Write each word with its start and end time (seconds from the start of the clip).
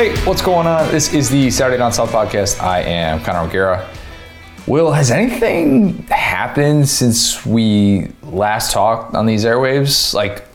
Hey, 0.00 0.16
what's 0.24 0.40
going 0.40 0.66
on? 0.66 0.90
This 0.90 1.12
is 1.12 1.28
the 1.28 1.50
Saturday 1.50 1.76
Down 1.76 1.92
South 1.92 2.10
podcast. 2.10 2.58
I 2.58 2.80
am 2.80 3.20
Connor 3.20 3.40
O'Gara. 3.40 3.86
Will, 4.66 4.92
has 4.92 5.10
anything 5.10 6.04
happened 6.04 6.88
since 6.88 7.44
we 7.44 8.08
last 8.22 8.72
talked 8.72 9.14
on 9.14 9.26
these 9.26 9.44
airwaves? 9.44 10.14
Like, 10.14 10.46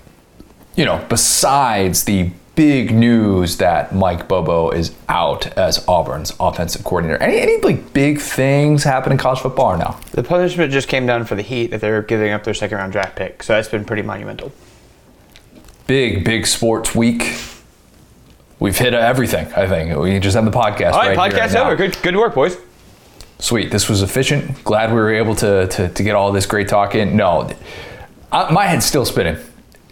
you 0.75 0.83
know, 0.83 1.05
besides 1.09 2.05
the 2.05 2.31
big 2.55 2.91
news 2.91 3.57
that 3.57 3.93
Mike 3.93 4.27
Bobo 4.27 4.71
is 4.71 4.95
out 5.09 5.55
as 5.55 5.85
Auburn's 5.87 6.33
offensive 6.39 6.83
coordinator. 6.83 7.21
Any 7.21 7.37
any 7.39 7.61
like 7.61 7.93
big 7.93 8.19
things 8.19 8.83
happen 8.83 9.11
in 9.11 9.19
college 9.19 9.41
football 9.41 9.73
or 9.73 9.77
no? 9.77 9.95
The 10.09 10.23
punishment 10.23 10.71
just 10.71 10.87
came 10.87 11.05
down 11.05 11.23
for 11.25 11.35
the 11.35 11.43
Heat 11.43 11.67
that 11.67 11.81
they're 11.81 12.01
giving 12.01 12.31
up 12.31 12.45
their 12.45 12.55
second 12.55 12.79
round 12.79 12.93
draft 12.93 13.15
pick, 13.15 13.43
so 13.43 13.53
that's 13.53 13.67
been 13.67 13.85
pretty 13.85 14.01
monumental. 14.01 14.51
Big 15.85 16.25
big 16.25 16.47
sports 16.47 16.95
week. 16.95 17.54
We've 18.59 18.77
hit 18.77 18.93
everything. 18.93 19.51
I 19.53 19.67
think 19.67 19.97
we 19.97 20.19
just 20.19 20.35
had 20.35 20.45
the 20.45 20.51
podcast. 20.51 20.93
All 20.93 20.99
right, 20.99 21.17
right 21.17 21.31
podcast 21.31 21.55
right 21.55 21.65
over. 21.65 21.75
Good, 21.75 21.97
good 22.01 22.15
work, 22.15 22.35
boys. 22.35 22.57
Sweet. 23.39 23.69
This 23.69 23.89
was 23.89 24.01
efficient. 24.01 24.63
Glad 24.63 24.91
we 24.91 24.95
were 24.95 25.13
able 25.13 25.35
to, 25.35 25.67
to, 25.67 25.89
to 25.89 26.03
get 26.03 26.15
all 26.15 26.31
this 26.31 26.45
great 26.45 26.67
talk 26.69 26.95
in. 26.95 27.17
No, 27.17 27.51
I, 28.31 28.51
my 28.51 28.65
head's 28.65 28.85
still 28.85 29.05
spinning. 29.05 29.37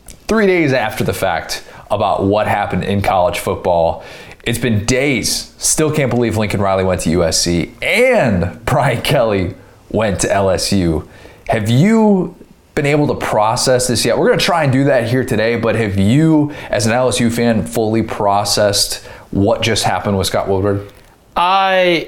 Three 0.06 0.48
days 0.48 0.72
after 0.72 1.04
the 1.04 1.14
fact 1.14 1.64
about 1.92 2.24
what 2.24 2.48
happened 2.48 2.86
in 2.86 3.02
college 3.02 3.40
football. 3.40 4.04
It's 4.46 4.60
been 4.60 4.86
days. 4.86 5.54
Still 5.58 5.94
can't 5.94 6.10
believe 6.10 6.38
Lincoln 6.38 6.62
Riley 6.62 6.84
went 6.84 7.02
to 7.02 7.10
USC 7.10 7.72
and 7.82 8.64
Brian 8.66 9.02
Kelly 9.02 9.56
went 9.90 10.22
to 10.22 10.28
LSU. 10.28 11.08
Have 11.50 11.70
you 11.70 12.36
been 12.76 12.86
able 12.86 13.08
to 13.08 13.16
process 13.16 13.88
this 13.88 14.06
yet? 14.06 14.18
We're 14.18 14.28
going 14.28 14.40
to 14.40 14.46
try 14.46 14.64
and 14.64 14.74
do 14.74 14.86
that 14.86 15.08
here 15.08 15.24
today, 15.24 15.58
but 15.58 15.76
have 15.76 15.98
you, 15.98 16.52
as 16.70 16.86
an 16.86 16.92
LSU 16.92 17.32
fan, 17.32 17.66
fully 17.66 18.04
processed 18.04 19.06
what 19.32 19.62
just 19.62 19.84
happened 19.84 20.18
with 20.18 20.28
Scott 20.28 20.48
Woodward? 20.48 20.92
I, 21.36 22.08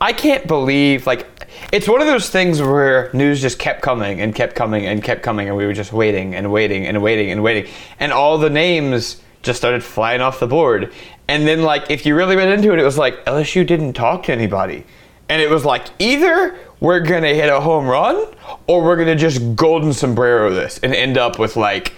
I 0.00 0.12
can't 0.12 0.46
believe 0.46 1.06
like 1.06 1.26
it's 1.72 1.88
one 1.88 2.00
of 2.00 2.06
those 2.06 2.28
things 2.28 2.60
where 2.60 3.10
news 3.12 3.40
just 3.40 3.58
kept 3.58 3.82
coming 3.82 4.20
and 4.20 4.34
kept 4.34 4.54
coming 4.54 4.86
and 4.86 5.02
kept 5.02 5.22
coming, 5.22 5.48
and 5.48 5.56
we 5.56 5.66
were 5.66 5.72
just 5.72 5.92
waiting 5.92 6.34
and 6.34 6.52
waiting 6.52 6.86
and 6.86 7.02
waiting 7.02 7.30
and 7.30 7.42
waiting, 7.42 7.70
and 7.98 8.12
all 8.12 8.38
the 8.38 8.50
names 8.50 9.20
just 9.42 9.58
started 9.58 9.82
flying 9.82 10.20
off 10.20 10.40
the 10.40 10.46
board. 10.46 10.92
And 11.26 11.46
then, 11.48 11.62
like, 11.62 11.90
if 11.90 12.06
you 12.06 12.14
really 12.14 12.36
went 12.36 12.50
into 12.50 12.72
it, 12.72 12.78
it 12.78 12.84
was 12.84 12.98
like 12.98 13.24
LSU 13.24 13.66
didn't 13.66 13.94
talk 13.94 14.24
to 14.24 14.32
anybody, 14.32 14.84
and 15.28 15.40
it 15.40 15.50
was 15.50 15.64
like 15.64 15.86
either 15.98 16.56
we're 16.84 17.00
gonna 17.00 17.32
hit 17.32 17.48
a 17.48 17.60
home 17.60 17.86
run 17.86 18.26
or 18.66 18.82
we're 18.82 18.96
gonna 18.96 19.16
just 19.16 19.56
golden 19.56 19.92
sombrero 19.92 20.50
this 20.50 20.78
and 20.80 20.94
end 20.94 21.16
up 21.16 21.38
with 21.38 21.56
like. 21.56 21.94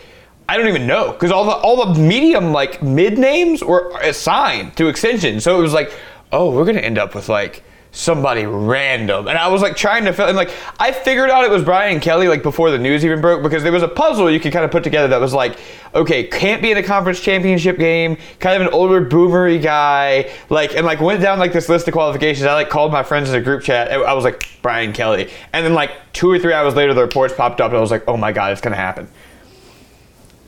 I 0.49 0.57
don't 0.57 0.69
even 0.69 0.87
know 0.87 1.11
because 1.11 1.33
all 1.33 1.45
the 1.45 1.57
all 1.57 1.93
the 1.93 2.01
medium 2.01 2.53
like 2.53 2.81
mid 2.81 3.19
names 3.19 3.65
were 3.65 3.91
assigned 4.01 4.77
to 4.77 4.87
extension, 4.87 5.41
so 5.41 5.59
it 5.59 5.61
was 5.61 5.73
like, 5.73 5.93
oh, 6.31 6.53
we're 6.53 6.65
gonna 6.65 6.79
end 6.79 6.99
up 6.99 7.17
with 7.17 7.29
like 7.29 7.65
somebody 7.97 8.45
random. 8.45 9.27
And 9.27 9.39
I 9.39 9.49
was 9.49 9.63
like 9.63 9.75
trying 9.75 10.05
to 10.05 10.13
fill 10.13 10.29
and 10.29 10.37
like 10.37 10.51
I 10.79 10.93
figured 10.93 11.31
out 11.31 11.45
it 11.45 11.51
was 11.51 11.65
Brian 11.65 11.99
Kelly 11.99 12.29
like 12.29 12.43
before 12.43 12.71
the 12.71 12.79
news 12.79 13.05
even 13.05 13.23
broke 13.23 13.43
because 13.43 13.63
there 13.63 13.73
was 13.73 13.83
a 13.83 13.89
puzzle 13.89 14.31
you 14.31 14.39
could 14.39 14.53
kind 14.53 14.65
of 14.67 14.71
put 14.71 14.85
together 14.85 15.09
that 15.09 15.21
was 15.21 15.33
like, 15.33 15.59
okay, 15.95 16.25
can't 16.25 16.61
be 16.61 16.71
in 16.71 16.77
a 16.77 16.83
conference 16.83 17.21
championship 17.21 17.79
game, 17.79 18.19
kind 18.39 18.61
of 18.61 18.69
an 18.69 18.75
older 18.75 19.03
boomery 19.03 19.61
guy, 19.61 20.31
like 20.51 20.77
and 20.77 20.85
like 20.85 21.01
went 21.01 21.23
down 21.23 21.39
like 21.39 21.55
this 21.55 21.71
list 21.71 21.89
of 21.89 21.95
qualifications. 21.95 22.47
I 22.47 22.53
like 22.53 22.69
called 22.69 22.93
my 22.93 23.03
friends 23.03 23.31
in 23.31 23.35
a 23.35 23.41
group 23.41 23.63
chat. 23.63 23.91
I 23.91 24.13
was 24.13 24.25
like 24.25 24.47
Brian 24.61 24.93
Kelly. 24.93 25.31
And 25.55 25.65
then 25.65 25.73
like 25.73 25.93
two 26.13 26.31
or 26.31 26.39
three 26.39 26.53
hours 26.53 26.75
later 26.75 26.93
the 26.93 27.03
reports 27.03 27.33
popped 27.35 27.63
up 27.63 27.71
and 27.71 27.79
I 27.79 27.81
was 27.81 27.91
like, 27.91 28.05
oh 28.07 28.19
my 28.19 28.33
god, 28.33 28.53
it's 28.53 28.61
gonna 28.61 28.77
happen. 28.77 29.09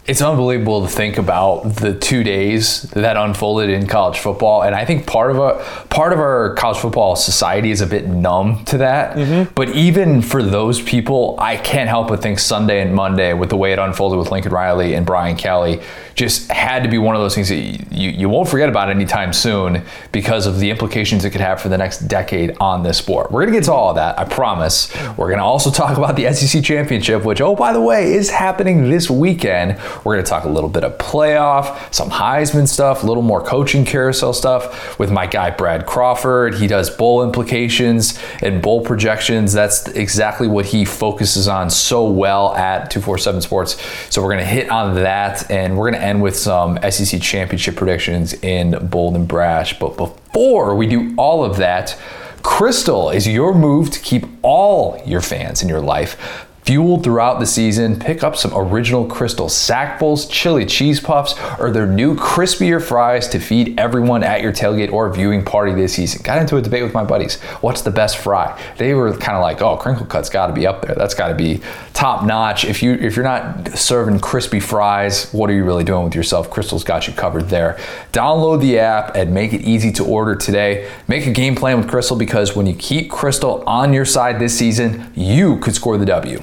It's 0.08 0.22
unbelievable 0.22 0.80
to 0.80 0.88
think 0.88 1.18
about 1.18 1.64
the 1.64 1.92
two 1.92 2.24
days 2.24 2.84
that 2.92 3.18
unfolded 3.18 3.68
in 3.68 3.86
college 3.86 4.18
football, 4.18 4.62
and 4.62 4.74
I 4.74 4.86
think 4.86 5.06
part 5.06 5.30
of 5.30 5.38
a 5.38 5.62
part 5.90 6.14
of 6.14 6.18
our 6.18 6.54
college 6.54 6.78
football 6.78 7.14
society 7.14 7.70
is 7.70 7.82
a 7.82 7.86
bit 7.86 8.06
numb 8.06 8.64
to 8.64 8.78
that. 8.78 9.18
Mm-hmm. 9.18 9.52
But 9.54 9.68
even 9.76 10.22
for 10.22 10.42
those 10.42 10.80
people, 10.80 11.36
I 11.38 11.58
can't 11.58 11.90
help 11.90 12.08
but 12.08 12.22
think 12.22 12.38
Sunday 12.38 12.80
and 12.80 12.94
Monday, 12.94 13.34
with 13.34 13.50
the 13.50 13.58
way 13.58 13.74
it 13.74 13.78
unfolded 13.78 14.18
with 14.18 14.30
Lincoln 14.30 14.50
Riley 14.50 14.94
and 14.94 15.04
Brian 15.04 15.36
Kelly, 15.36 15.82
just 16.14 16.50
had 16.50 16.82
to 16.84 16.88
be 16.88 16.96
one 16.96 17.14
of 17.14 17.20
those 17.20 17.34
things 17.34 17.50
that 17.50 17.56
you, 17.92 18.10
you 18.10 18.28
won't 18.30 18.48
forget 18.48 18.70
about 18.70 18.88
anytime 18.88 19.34
soon 19.34 19.84
because 20.10 20.46
of 20.46 20.58
the 20.58 20.70
implications 20.70 21.26
it 21.26 21.30
could 21.30 21.42
have 21.42 21.60
for 21.60 21.68
the 21.68 21.76
next 21.76 22.08
decade 22.08 22.56
on 22.60 22.82
this 22.82 22.96
sport. 22.96 23.30
We're 23.30 23.42
gonna 23.42 23.56
get 23.56 23.64
to 23.64 23.72
all 23.72 23.90
of 23.90 23.96
that, 23.96 24.18
I 24.18 24.24
promise. 24.24 24.90
We're 25.18 25.28
gonna 25.30 25.44
also 25.44 25.70
talk 25.70 25.98
about 25.98 26.16
the 26.16 26.32
SEC 26.32 26.64
championship, 26.64 27.24
which 27.24 27.42
oh 27.42 27.54
by 27.54 27.74
the 27.74 27.80
way 27.82 28.14
is 28.14 28.30
happening 28.30 28.88
this 28.88 29.10
weekend. 29.10 29.78
We're 30.04 30.14
going 30.14 30.24
to 30.24 30.30
talk 30.30 30.44
a 30.44 30.48
little 30.48 30.70
bit 30.70 30.84
of 30.84 30.96
playoff, 30.98 31.92
some 31.92 32.10
Heisman 32.10 32.68
stuff, 32.68 33.02
a 33.02 33.06
little 33.06 33.22
more 33.22 33.42
coaching 33.42 33.84
carousel 33.84 34.32
stuff 34.32 34.98
with 34.98 35.10
my 35.10 35.26
guy 35.26 35.50
Brad 35.50 35.86
Crawford. 35.86 36.54
He 36.54 36.66
does 36.66 36.90
bowl 36.90 37.24
implications 37.24 38.18
and 38.42 38.62
bowl 38.62 38.84
projections. 38.84 39.52
That's 39.52 39.88
exactly 39.88 40.48
what 40.48 40.66
he 40.66 40.84
focuses 40.84 41.48
on 41.48 41.70
so 41.70 42.08
well 42.08 42.54
at 42.54 42.90
247 42.90 43.42
Sports. 43.42 43.80
So 44.10 44.22
we're 44.22 44.32
going 44.32 44.44
to 44.44 44.50
hit 44.50 44.70
on 44.70 44.94
that 44.96 45.50
and 45.50 45.76
we're 45.76 45.90
going 45.90 46.00
to 46.00 46.06
end 46.06 46.22
with 46.22 46.36
some 46.36 46.78
SEC 46.90 47.20
championship 47.20 47.76
predictions 47.76 48.34
in 48.34 48.88
Bold 48.88 49.16
and 49.16 49.26
Brash. 49.26 49.78
But 49.78 49.96
before 49.96 50.74
we 50.74 50.86
do 50.86 51.14
all 51.16 51.44
of 51.44 51.56
that, 51.58 51.98
Krystal 52.42 53.14
is 53.14 53.26
your 53.26 53.54
move 53.54 53.90
to 53.90 54.00
keep 54.00 54.24
all 54.42 55.02
your 55.04 55.20
fans 55.20 55.62
in 55.62 55.68
your 55.68 55.80
life 55.80 56.46
fueled 56.68 57.02
throughout 57.02 57.40
the 57.40 57.46
season. 57.46 57.98
Pick 57.98 58.22
up 58.22 58.36
some 58.36 58.52
original 58.54 59.08
Krystal 59.08 59.50
sack 59.50 59.98
bowls, 59.98 60.28
chili 60.28 60.66
cheese 60.66 61.00
puffs, 61.00 61.34
or 61.58 61.70
their 61.70 61.86
new 61.86 62.14
crispier 62.14 62.78
fries 62.80 63.26
to 63.28 63.38
feed 63.38 63.80
everyone 63.80 64.22
at 64.22 64.42
your 64.42 64.52
tailgate 64.52 64.92
or 64.92 65.10
viewing 65.10 65.42
party 65.42 65.72
this 65.72 65.94
season. 65.94 66.20
Got 66.22 66.42
into 66.42 66.58
a 66.58 66.60
debate 66.60 66.82
with 66.82 66.92
my 66.92 67.04
buddies. 67.04 67.40
What's 67.62 67.80
the 67.80 67.90
best 67.90 68.18
fry? 68.18 68.62
They 68.76 68.92
were 68.92 69.16
kind 69.16 69.34
of 69.34 69.40
like, 69.40 69.62
"Oh, 69.62 69.78
crinkle 69.78 70.04
cut's 70.04 70.28
got 70.28 70.48
to 70.48 70.52
be 70.52 70.66
up 70.66 70.82
there. 70.82 70.94
That's 70.94 71.14
got 71.14 71.28
to 71.28 71.34
be 71.34 71.62
top 71.94 72.26
notch." 72.26 72.66
If 72.66 72.82
you 72.82 72.92
if 72.92 73.16
you're 73.16 73.24
not 73.24 73.78
serving 73.78 74.20
crispy 74.20 74.60
fries, 74.60 75.32
what 75.32 75.48
are 75.48 75.54
you 75.54 75.64
really 75.64 75.84
doing 75.84 76.04
with 76.04 76.14
yourself? 76.14 76.50
Krystal's 76.50 76.84
got 76.84 77.08
you 77.08 77.14
covered 77.14 77.48
there. 77.48 77.78
Download 78.12 78.60
the 78.60 78.78
app 78.78 79.16
and 79.16 79.32
make 79.32 79.54
it 79.54 79.62
easy 79.62 79.90
to 79.92 80.04
order 80.04 80.36
today. 80.36 80.86
Make 81.08 81.26
a 81.26 81.32
game 81.32 81.54
plan 81.54 81.78
with 81.78 81.88
Krystal 81.88 82.18
because 82.18 82.54
when 82.54 82.66
you 82.66 82.74
keep 82.74 83.10
Krystal 83.10 83.66
on 83.66 83.94
your 83.94 84.04
side 84.04 84.38
this 84.38 84.54
season, 84.58 85.10
you 85.16 85.56
could 85.60 85.74
score 85.74 85.96
the 85.96 86.04
W. 86.04 86.42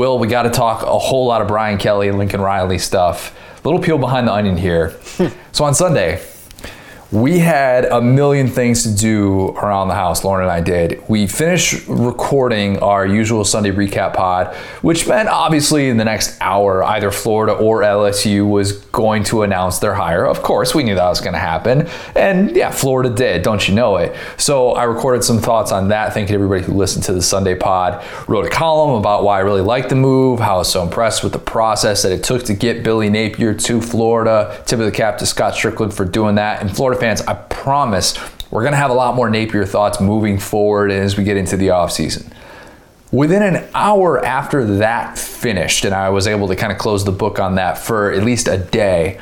Will, 0.00 0.18
we 0.18 0.28
got 0.28 0.44
to 0.44 0.50
talk 0.50 0.82
a 0.82 0.98
whole 0.98 1.26
lot 1.26 1.42
of 1.42 1.48
Brian 1.48 1.76
Kelly 1.76 2.08
and 2.08 2.16
Lincoln 2.16 2.40
Riley 2.40 2.78
stuff. 2.78 3.36
Little 3.66 3.78
peel 3.78 3.98
behind 3.98 4.26
the 4.26 4.32
onion 4.32 4.56
here. 4.56 4.98
so 5.52 5.62
on 5.62 5.74
Sunday, 5.74 6.24
we 7.12 7.40
had 7.40 7.86
a 7.86 8.00
million 8.00 8.46
things 8.46 8.84
to 8.84 8.94
do 8.94 9.48
around 9.50 9.88
the 9.88 9.94
house, 9.94 10.22
Lauren 10.22 10.44
and 10.44 10.52
I 10.52 10.60
did. 10.60 11.02
We 11.08 11.26
finished 11.26 11.88
recording 11.88 12.78
our 12.78 13.04
usual 13.04 13.44
Sunday 13.44 13.72
recap 13.72 14.14
pod, 14.14 14.54
which 14.82 15.08
meant 15.08 15.28
obviously 15.28 15.88
in 15.88 15.96
the 15.96 16.04
next 16.04 16.40
hour, 16.40 16.84
either 16.84 17.10
Florida 17.10 17.52
or 17.52 17.80
LSU 17.80 18.48
was 18.48 18.72
going 18.86 19.24
to 19.24 19.42
announce 19.42 19.80
their 19.80 19.94
hire. 19.94 20.24
Of 20.24 20.42
course, 20.42 20.72
we 20.72 20.84
knew 20.84 20.94
that 20.94 21.08
was 21.08 21.20
going 21.20 21.32
to 21.32 21.40
happen. 21.40 21.88
And 22.14 22.54
yeah, 22.54 22.70
Florida 22.70 23.10
did, 23.10 23.42
don't 23.42 23.66
you 23.66 23.74
know 23.74 23.96
it? 23.96 24.14
So 24.36 24.72
I 24.72 24.84
recorded 24.84 25.24
some 25.24 25.38
thoughts 25.38 25.72
on 25.72 25.88
that. 25.88 26.14
Thank 26.14 26.28
you 26.28 26.36
to 26.38 26.44
everybody 26.44 26.62
who 26.62 26.74
listened 26.74 27.04
to 27.06 27.12
the 27.12 27.22
Sunday 27.22 27.56
pod. 27.56 28.04
Wrote 28.28 28.46
a 28.46 28.50
column 28.50 28.94
about 28.94 29.24
why 29.24 29.38
I 29.38 29.40
really 29.40 29.62
liked 29.62 29.88
the 29.88 29.96
move, 29.96 30.38
how 30.38 30.56
I 30.56 30.58
was 30.58 30.70
so 30.70 30.84
impressed 30.84 31.24
with 31.24 31.32
the 31.32 31.40
process 31.40 32.02
that 32.02 32.12
it 32.12 32.22
took 32.22 32.44
to 32.44 32.54
get 32.54 32.84
Billy 32.84 33.10
Napier 33.10 33.52
to 33.52 33.80
Florida. 33.80 34.62
Tip 34.66 34.78
of 34.78 34.84
the 34.84 34.92
cap 34.92 35.18
to 35.18 35.26
Scott 35.26 35.54
Stricklin 35.54 35.92
for 35.92 36.04
doing 36.04 36.36
that. 36.36 36.60
And 36.60 36.74
Florida 36.74 36.99
fans, 37.00 37.22
I 37.22 37.34
promise 37.34 38.18
we're 38.50 38.62
going 38.62 38.72
to 38.72 38.78
have 38.78 38.90
a 38.90 38.94
lot 38.94 39.14
more 39.14 39.30
Napier 39.30 39.64
thoughts 39.64 40.00
moving 40.00 40.38
forward 40.38 40.90
as 40.90 41.16
we 41.16 41.24
get 41.24 41.36
into 41.36 41.56
the 41.56 41.68
offseason. 41.68 42.32
Within 43.12 43.42
an 43.42 43.68
hour 43.74 44.24
after 44.24 44.64
that 44.78 45.18
finished, 45.18 45.84
and 45.84 45.94
I 45.94 46.10
was 46.10 46.26
able 46.26 46.48
to 46.48 46.56
kind 46.56 46.72
of 46.72 46.78
close 46.78 47.04
the 47.04 47.12
book 47.12 47.38
on 47.38 47.56
that 47.56 47.78
for 47.78 48.12
at 48.12 48.22
least 48.22 48.46
a 48.46 48.58
day, 48.58 49.18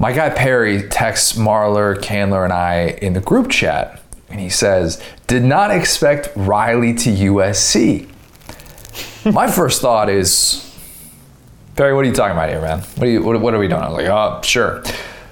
my 0.00 0.12
guy 0.12 0.30
Perry 0.30 0.88
texts 0.88 1.36
Marler, 1.36 2.00
Candler, 2.00 2.44
and 2.44 2.52
I 2.52 2.98
in 3.02 3.12
the 3.14 3.20
group 3.20 3.50
chat, 3.50 4.00
and 4.30 4.40
he 4.40 4.48
says, 4.48 5.02
Did 5.26 5.44
not 5.44 5.70
expect 5.70 6.30
Riley 6.36 6.94
to 6.94 7.10
USC. 7.10 8.08
my 9.32 9.50
first 9.50 9.80
thought 9.80 10.08
is, 10.08 10.64
Perry, 11.74 11.94
what 11.94 12.04
are 12.04 12.08
you 12.08 12.14
talking 12.14 12.32
about 12.32 12.48
here, 12.48 12.60
man? 12.60 12.80
What 12.80 13.08
are, 13.08 13.10
you, 13.10 13.22
what, 13.22 13.40
what 13.40 13.54
are 13.54 13.58
we 13.58 13.68
doing? 13.68 13.82
I 13.82 13.88
was 13.88 13.96
like, 13.96 14.06
Oh, 14.06 14.40
sure. 14.42 14.82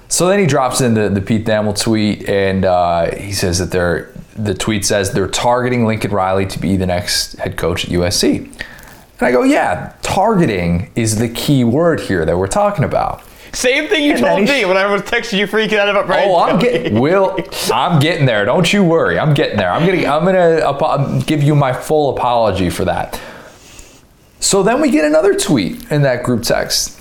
So 0.09 0.27
then 0.27 0.39
he 0.39 0.45
drops 0.45 0.79
in 0.81 0.93
the, 0.93 1.09
the 1.09 1.21
Pete 1.21 1.45
Thamel 1.45 1.79
tweet, 1.79 2.27
and 2.29 2.63
uh, 2.65 3.13
he 3.15 3.33
says 3.33 3.59
that 3.59 3.71
they're 3.71 4.11
the 4.35 4.53
tweet 4.53 4.85
says 4.85 5.11
they're 5.13 5.27
targeting 5.27 5.85
Lincoln 5.85 6.11
Riley 6.11 6.45
to 6.45 6.59
be 6.59 6.77
the 6.77 6.85
next 6.85 7.33
head 7.39 7.57
coach 7.57 7.85
at 7.85 7.91
USC. 7.91 8.37
And 8.43 9.27
I 9.27 9.31
go, 9.31 9.41
yeah, 9.41 9.93
targeting 10.03 10.91
is 10.95 11.17
the 11.17 11.27
key 11.27 11.63
word 11.63 11.99
here 11.99 12.23
that 12.23 12.37
we're 12.37 12.45
talking 12.47 12.83
about. 12.83 13.23
Same 13.51 13.87
thing 13.87 14.03
you 14.03 14.11
And 14.11 14.19
told 14.19 14.41
me 14.41 14.61
sh- 14.61 14.65
when 14.65 14.77
I 14.77 14.85
was 14.85 15.01
texting 15.01 15.39
you 15.39 15.47
freaking 15.47 15.79
out 15.79 15.89
about 15.89 16.05
Brian. 16.05 16.29
Oh, 16.29 16.37
I'm 16.37 16.59
getting 16.59 16.99
Will. 16.99 17.35
I'm 17.73 17.99
getting 17.99 18.27
there. 18.27 18.45
Don't 18.45 18.71
you 18.71 18.83
worry. 18.83 19.17
I'm 19.17 19.33
getting 19.33 19.57
there. 19.57 19.71
I'm 19.71 19.85
gonna. 19.87 20.05
I'm 20.05 20.23
gonna 20.23 20.59
apo- 20.61 21.21
give 21.21 21.41
you 21.41 21.55
my 21.55 21.73
full 21.73 22.15
apology 22.15 22.69
for 22.69 22.85
that. 22.85 23.19
So 24.39 24.61
then 24.61 24.79
we 24.81 24.91
get 24.91 25.05
another 25.05 25.33
tweet 25.33 25.91
in 25.91 26.03
that 26.03 26.23
group 26.23 26.43
text 26.43 26.99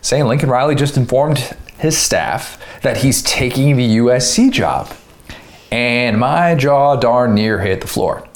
saying 0.00 0.26
Lincoln 0.26 0.48
Riley 0.48 0.76
just 0.76 0.96
informed 0.96 1.56
his 1.78 1.96
staff 1.96 2.62
that 2.82 2.98
he's 2.98 3.22
taking 3.22 3.76
the 3.76 3.98
USC 3.98 4.50
job. 4.50 4.92
And 5.70 6.18
my 6.18 6.54
jaw 6.54 6.96
darn 6.96 7.34
near 7.34 7.60
hit 7.60 7.80
the 7.80 7.86
floor. 7.86 8.26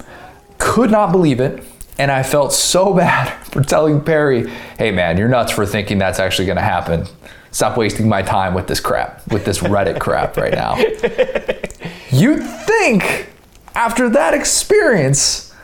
Could 0.59 0.91
not 0.91 1.13
believe 1.13 1.41
it. 1.41 1.65
And 1.99 2.11
I 2.11 2.23
felt 2.23 2.53
so 2.53 2.95
bad 2.95 3.31
for 3.47 3.63
telling 3.63 4.01
Perry, 4.03 4.51
hey 4.79 4.91
man, 4.91 5.19
you're 5.19 5.29
nuts 5.29 5.53
for 5.53 5.67
thinking 5.67 5.99
that's 5.99 6.19
actually 6.19 6.47
going 6.47 6.57
to 6.57 6.63
happen. 6.63 7.07
Stop 7.51 7.77
wasting 7.77 8.09
my 8.09 8.23
time 8.23 8.55
with 8.55 8.67
this 8.67 8.81
crap, 8.81 9.27
with 9.31 9.45
this 9.45 9.59
Reddit 9.59 10.01
crap 10.01 10.37
right 10.39 10.55
now. 10.55 10.77
You'd 12.11 12.43
think 12.43 13.29
after 13.75 14.09
that 14.11 14.33
experience 14.33 15.55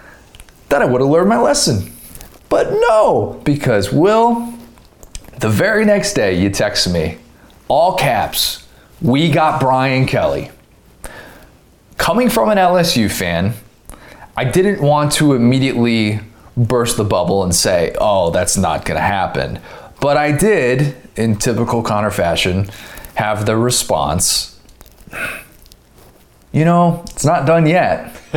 that 0.68 0.82
I 0.82 0.84
would 0.84 1.00
have 1.00 1.08
learned 1.08 1.30
my 1.30 1.40
lesson. 1.40 1.92
But 2.50 2.72
no, 2.72 3.40
because 3.44 3.92
Will, 3.92 4.52
the 5.38 5.48
very 5.48 5.84
next 5.84 6.14
day 6.14 6.38
you 6.38 6.50
text 6.50 6.90
me, 6.90 7.18
all 7.68 7.96
caps, 7.96 8.66
we 9.00 9.30
got 9.30 9.60
Brian 9.60 10.06
Kelly. 10.06 10.50
Coming 11.96 12.28
from 12.30 12.48
an 12.48 12.58
LSU 12.58 13.10
fan, 13.10 13.54
I 14.36 14.44
didn't 14.44 14.80
want 14.80 15.12
to 15.12 15.34
immediately 15.34 16.20
burst 16.56 16.96
the 16.96 17.04
bubble 17.04 17.44
and 17.44 17.54
say, 17.54 17.94
oh, 18.00 18.30
that's 18.30 18.56
not 18.56 18.84
going 18.84 18.96
to 18.96 19.04
happen. 19.04 19.60
But 20.00 20.16
I 20.16 20.32
did, 20.32 20.96
in 21.16 21.36
typical 21.36 21.82
Connor 21.82 22.10
fashion, 22.10 22.70
have 23.14 23.46
the 23.46 23.56
response, 23.56 24.58
you 26.52 26.64
know, 26.64 27.02
it's 27.10 27.24
not 27.24 27.46
done 27.46 27.66
yet. 27.66 28.14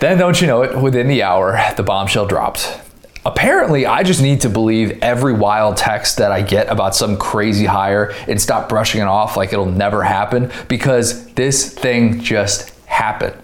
then, 0.00 0.18
don't 0.18 0.40
you 0.40 0.46
know 0.46 0.62
it, 0.62 0.76
within 0.76 1.08
the 1.08 1.22
hour, 1.22 1.60
the 1.76 1.82
bombshell 1.82 2.26
dropped. 2.26 2.80
Apparently, 3.24 3.86
I 3.86 4.02
just 4.02 4.20
need 4.20 4.40
to 4.40 4.48
believe 4.48 4.98
every 5.00 5.32
wild 5.32 5.76
text 5.76 6.16
that 6.16 6.32
I 6.32 6.42
get 6.42 6.68
about 6.68 6.96
some 6.96 7.16
crazy 7.16 7.66
hire 7.66 8.12
and 8.26 8.40
stop 8.40 8.68
brushing 8.68 9.00
it 9.00 9.06
off 9.06 9.36
like 9.36 9.52
it'll 9.52 9.66
never 9.66 10.02
happen 10.02 10.50
because 10.66 11.32
this 11.34 11.72
thing 11.72 12.20
just 12.20 12.76
happened. 12.86 13.36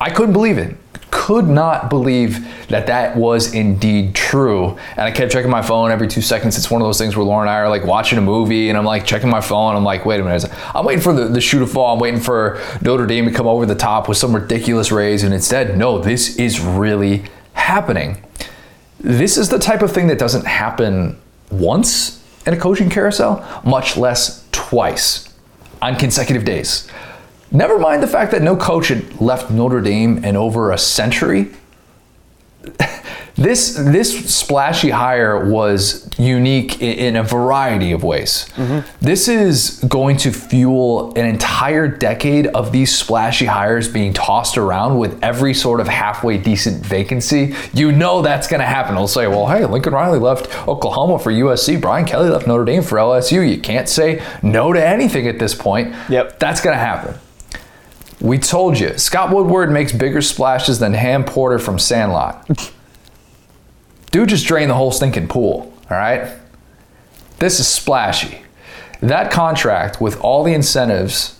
I 0.00 0.10
couldn't 0.10 0.32
believe 0.32 0.58
it. 0.58 0.76
Could 1.12 1.48
not 1.48 1.90
believe 1.90 2.48
that 2.68 2.86
that 2.88 3.16
was 3.16 3.52
indeed 3.52 4.14
true. 4.14 4.76
And 4.92 5.00
I 5.00 5.12
kept 5.12 5.32
checking 5.32 5.50
my 5.50 5.62
phone 5.62 5.90
every 5.90 6.08
two 6.08 6.22
seconds. 6.22 6.56
It's 6.56 6.70
one 6.70 6.80
of 6.80 6.86
those 6.86 6.98
things 6.98 7.16
where 7.16 7.24
Laura 7.24 7.42
and 7.42 7.50
I 7.50 7.58
are 7.58 7.68
like 7.68 7.84
watching 7.84 8.18
a 8.18 8.22
movie 8.22 8.70
and 8.70 8.78
I'm 8.78 8.84
like 8.84 9.04
checking 9.04 9.28
my 9.28 9.40
phone. 9.40 9.76
I'm 9.76 9.84
like, 9.84 10.04
wait 10.04 10.20
a 10.20 10.24
minute. 10.24 10.46
I'm 10.74 10.84
waiting 10.84 11.02
for 11.02 11.12
the, 11.12 11.26
the 11.26 11.40
shoe 11.40 11.60
to 11.60 11.66
fall. 11.66 11.94
I'm 11.94 12.00
waiting 12.00 12.20
for 12.20 12.60
Notre 12.80 13.06
Dame 13.06 13.26
to 13.26 13.32
come 13.32 13.46
over 13.46 13.66
the 13.66 13.74
top 13.74 14.08
with 14.08 14.18
some 14.18 14.34
ridiculous 14.34 14.90
raise. 14.90 15.22
And 15.22 15.34
instead, 15.34 15.76
no, 15.76 15.98
this 15.98 16.36
is 16.36 16.60
really 16.60 17.24
happening. 17.52 18.22
This 19.00 19.38
is 19.38 19.48
the 19.48 19.58
type 19.58 19.82
of 19.82 19.92
thing 19.92 20.08
that 20.08 20.18
doesn't 20.18 20.46
happen 20.46 21.18
once 21.50 22.22
in 22.46 22.52
a 22.52 22.56
coaching 22.56 22.90
carousel, 22.90 23.46
much 23.64 23.96
less 23.96 24.46
twice 24.52 25.32
on 25.80 25.96
consecutive 25.96 26.44
days. 26.44 26.86
Never 27.50 27.78
mind 27.78 28.02
the 28.02 28.06
fact 28.06 28.30
that 28.32 28.42
no 28.42 28.56
coach 28.56 28.88
had 28.88 29.20
left 29.20 29.50
Notre 29.50 29.80
Dame 29.80 30.22
in 30.24 30.36
over 30.36 30.70
a 30.70 30.78
century. 30.78 31.50
This 33.36 33.74
this 33.74 34.34
splashy 34.34 34.90
hire 34.90 35.48
was 35.48 36.08
unique 36.18 36.80
in, 36.80 36.98
in 36.98 37.16
a 37.16 37.22
variety 37.22 37.92
of 37.92 38.04
ways. 38.04 38.48
Mm-hmm. 38.56 39.04
This 39.04 39.28
is 39.28 39.82
going 39.88 40.16
to 40.18 40.32
fuel 40.32 41.14
an 41.14 41.26
entire 41.26 41.88
decade 41.88 42.48
of 42.48 42.72
these 42.72 42.96
splashy 42.96 43.46
hires 43.46 43.88
being 43.88 44.12
tossed 44.12 44.58
around 44.58 44.98
with 44.98 45.22
every 45.22 45.54
sort 45.54 45.80
of 45.80 45.88
halfway 45.88 46.38
decent 46.38 46.84
vacancy. 46.84 47.54
You 47.72 47.92
know 47.92 48.22
that's 48.22 48.48
going 48.48 48.60
to 48.60 48.66
happen. 48.66 48.94
They'll 48.94 49.08
say, 49.08 49.26
"Well, 49.26 49.46
hey, 49.46 49.64
Lincoln 49.64 49.92
Riley 49.92 50.18
left 50.18 50.46
Oklahoma 50.68 51.18
for 51.18 51.30
USC. 51.32 51.80
Brian 51.80 52.04
Kelly 52.04 52.28
left 52.28 52.46
Notre 52.46 52.64
Dame 52.64 52.82
for 52.82 52.98
LSU." 52.98 53.48
You 53.48 53.60
can't 53.60 53.88
say 53.88 54.22
no 54.42 54.72
to 54.72 54.84
anything 54.84 55.26
at 55.26 55.38
this 55.38 55.54
point. 55.54 55.94
Yep, 56.08 56.38
that's 56.38 56.60
going 56.60 56.74
to 56.74 56.80
happen. 56.80 57.14
We 58.20 58.38
told 58.38 58.78
you, 58.78 58.98
Scott 58.98 59.34
Woodward 59.34 59.70
makes 59.70 59.92
bigger 59.92 60.20
splashes 60.20 60.78
than 60.78 60.92
Ham 60.92 61.24
Porter 61.24 61.58
from 61.58 61.78
Sandlot. 61.78 62.48
Dude 64.10 64.28
just 64.28 64.46
drained 64.46 64.70
the 64.70 64.74
whole 64.74 64.90
stinking 64.90 65.28
pool, 65.28 65.72
all 65.90 65.96
right? 65.96 66.32
This 67.38 67.60
is 67.60 67.68
splashy. 67.68 68.42
That 69.00 69.30
contract 69.30 70.00
with 70.00 70.20
all 70.20 70.44
the 70.44 70.52
incentives, 70.52 71.38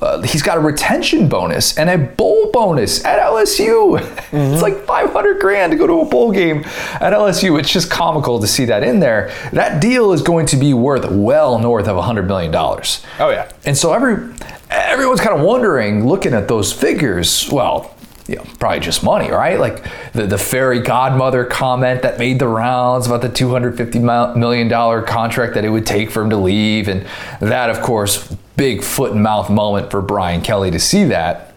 uh, 0.00 0.22
he's 0.22 0.42
got 0.42 0.56
a 0.56 0.60
retention 0.60 1.28
bonus 1.28 1.76
and 1.76 1.90
a 1.90 1.98
bowl 1.98 2.50
bonus 2.52 3.04
at 3.04 3.20
LSU. 3.20 4.00
Mm-hmm. 4.32 4.54
It's 4.54 4.62
like 4.62 4.86
500 4.86 5.42
grand 5.42 5.72
to 5.72 5.76
go 5.76 5.86
to 5.86 6.00
a 6.00 6.04
bowl 6.06 6.32
game 6.32 6.60
at 6.64 7.12
LSU. 7.12 7.60
It's 7.60 7.70
just 7.70 7.90
comical 7.90 8.40
to 8.40 8.46
see 8.46 8.64
that 8.64 8.82
in 8.82 8.98
there. 8.98 9.30
That 9.52 9.82
deal 9.82 10.14
is 10.14 10.22
going 10.22 10.46
to 10.46 10.56
be 10.56 10.72
worth 10.72 11.04
well 11.10 11.58
north 11.58 11.86
of 11.86 12.02
$100 12.02 12.26
million. 12.26 12.50
Oh, 12.54 13.28
yeah. 13.28 13.52
And 13.66 13.76
so 13.76 13.92
every 13.92 14.32
everyone's 14.70 15.20
kind 15.20 15.38
of 15.38 15.44
wondering, 15.44 16.08
looking 16.08 16.32
at 16.32 16.48
those 16.48 16.72
figures, 16.72 17.46
well, 17.52 17.91
you 18.28 18.36
know, 18.36 18.44
probably 18.58 18.80
just 18.80 19.02
money, 19.02 19.30
right? 19.30 19.58
Like 19.58 19.84
the, 20.12 20.26
the 20.26 20.38
fairy 20.38 20.80
godmother 20.80 21.44
comment 21.44 22.02
that 22.02 22.18
made 22.18 22.38
the 22.38 22.48
rounds 22.48 23.06
about 23.06 23.20
the 23.20 23.28
$250 23.28 24.36
million 24.36 25.04
contract 25.04 25.54
that 25.54 25.64
it 25.64 25.70
would 25.70 25.86
take 25.86 26.10
for 26.10 26.22
him 26.22 26.30
to 26.30 26.36
leave. 26.36 26.88
And 26.88 27.06
that, 27.40 27.68
of 27.68 27.80
course, 27.80 28.34
big 28.56 28.82
foot 28.82 29.12
and 29.12 29.22
mouth 29.22 29.50
moment 29.50 29.90
for 29.90 30.00
Brian 30.00 30.40
Kelly 30.40 30.70
to 30.70 30.78
see 30.78 31.04
that. 31.04 31.54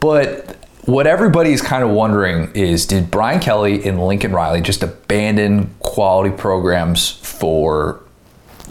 But 0.00 0.56
what 0.88 1.06
everybody 1.06 1.52
is 1.52 1.60
kind 1.60 1.84
of 1.84 1.90
wondering 1.90 2.50
is 2.54 2.86
did 2.86 3.10
Brian 3.10 3.40
Kelly 3.40 3.86
and 3.86 4.04
Lincoln 4.04 4.32
Riley 4.32 4.62
just 4.62 4.82
abandon 4.82 5.74
quality 5.80 6.34
programs 6.34 7.10
for 7.10 8.02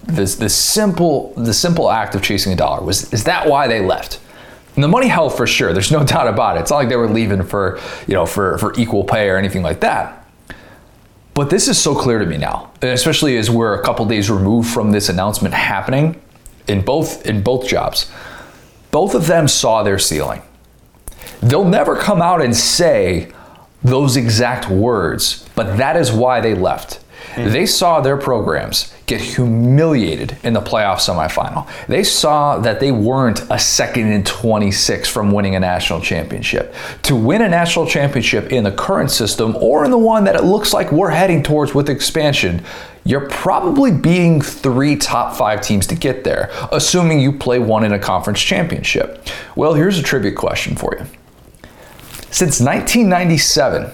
this 0.05 0.35
this 0.35 0.55
simple 0.55 1.33
the 1.35 1.53
simple 1.53 1.91
act 1.91 2.15
of 2.15 2.23
chasing 2.23 2.53
a 2.53 2.55
dollar 2.55 2.81
was 2.81 3.11
is 3.13 3.25
that 3.25 3.47
why 3.47 3.67
they 3.67 3.81
left 3.81 4.19
and 4.77 4.83
the 4.83 4.87
money 4.87 5.07
held 5.07 5.35
for 5.35 5.47
sure 5.47 5.73
there's 5.73 5.91
no 5.91 6.03
doubt 6.05 6.27
about 6.27 6.55
it. 6.55 6.61
It's 6.61 6.71
not 6.71 6.77
like 6.77 6.89
they 6.89 6.95
were 6.95 7.09
leaving 7.09 7.43
for 7.43 7.79
you 8.07 8.13
know 8.13 8.25
for 8.25 8.57
for 8.59 8.73
equal 8.77 9.03
pay 9.03 9.27
or 9.29 9.35
anything 9.35 9.63
like 9.63 9.81
that. 9.81 10.25
But 11.33 11.49
this 11.49 11.67
is 11.67 11.77
so 11.77 11.93
clear 11.93 12.19
to 12.19 12.25
me 12.25 12.37
now 12.37 12.71
especially 12.81 13.37
as 13.37 13.49
we're 13.49 13.73
a 13.73 13.83
couple 13.83 14.05
days 14.05 14.29
removed 14.29 14.69
from 14.69 14.91
this 14.91 15.09
announcement 15.09 15.53
happening 15.53 16.21
in 16.67 16.81
both 16.81 17.25
in 17.25 17.41
both 17.41 17.67
jobs. 17.67 18.09
Both 18.91 19.15
of 19.15 19.27
them 19.27 19.47
saw 19.47 19.83
their 19.83 19.99
ceiling. 19.99 20.41
They'll 21.41 21.65
never 21.65 21.95
come 21.95 22.21
out 22.21 22.41
and 22.41 22.55
say 22.55 23.31
those 23.83 24.15
exact 24.15 24.69
words 24.69 25.47
but 25.55 25.77
that 25.77 25.97
is 25.97 26.11
why 26.11 26.39
they 26.39 26.53
left 26.53 26.99
mm. 27.33 27.51
they 27.51 27.65
saw 27.65 28.01
their 28.01 28.17
programs 28.17 28.93
get 29.05 29.21
humiliated 29.21 30.37
in 30.43 30.53
the 30.53 30.59
playoff 30.59 30.97
semifinal. 30.97 31.67
They 31.87 32.03
saw 32.03 32.59
that 32.59 32.81
they 32.81 32.91
weren't 32.91 33.41
a 33.49 33.57
second 33.57 34.11
in 34.11 34.23
26 34.25 35.07
from 35.07 35.31
winning 35.31 35.55
a 35.55 35.59
national 35.59 36.01
championship. 36.01 36.75
To 37.03 37.15
win 37.15 37.41
a 37.41 37.47
national 37.47 37.87
championship 37.87 38.51
in 38.51 38.65
the 38.65 38.71
current 38.71 39.09
system 39.09 39.55
or 39.55 39.85
in 39.85 39.91
the 39.91 39.97
one 39.97 40.25
that 40.25 40.35
it 40.35 40.43
looks 40.43 40.73
like 40.73 40.91
we're 40.91 41.09
heading 41.09 41.41
towards 41.41 41.73
with 41.73 41.89
expansion, 41.89 42.63
you're 43.05 43.29
probably 43.29 43.93
beating 43.93 44.41
three 44.41 44.97
top 44.97 45.37
five 45.37 45.61
teams 45.61 45.87
to 45.87 45.95
get 45.95 46.25
there, 46.25 46.49
assuming 46.73 47.21
you 47.21 47.31
play 47.31 47.59
one 47.59 47.85
in 47.85 47.93
a 47.93 47.99
conference 47.99 48.41
championship. 48.41 49.25
Well, 49.55 49.73
here's 49.73 49.97
a 49.97 50.03
trivia 50.03 50.33
question 50.33 50.75
for 50.75 50.93
you. 50.99 51.05
Since 52.29 52.59
1997, 52.59 53.89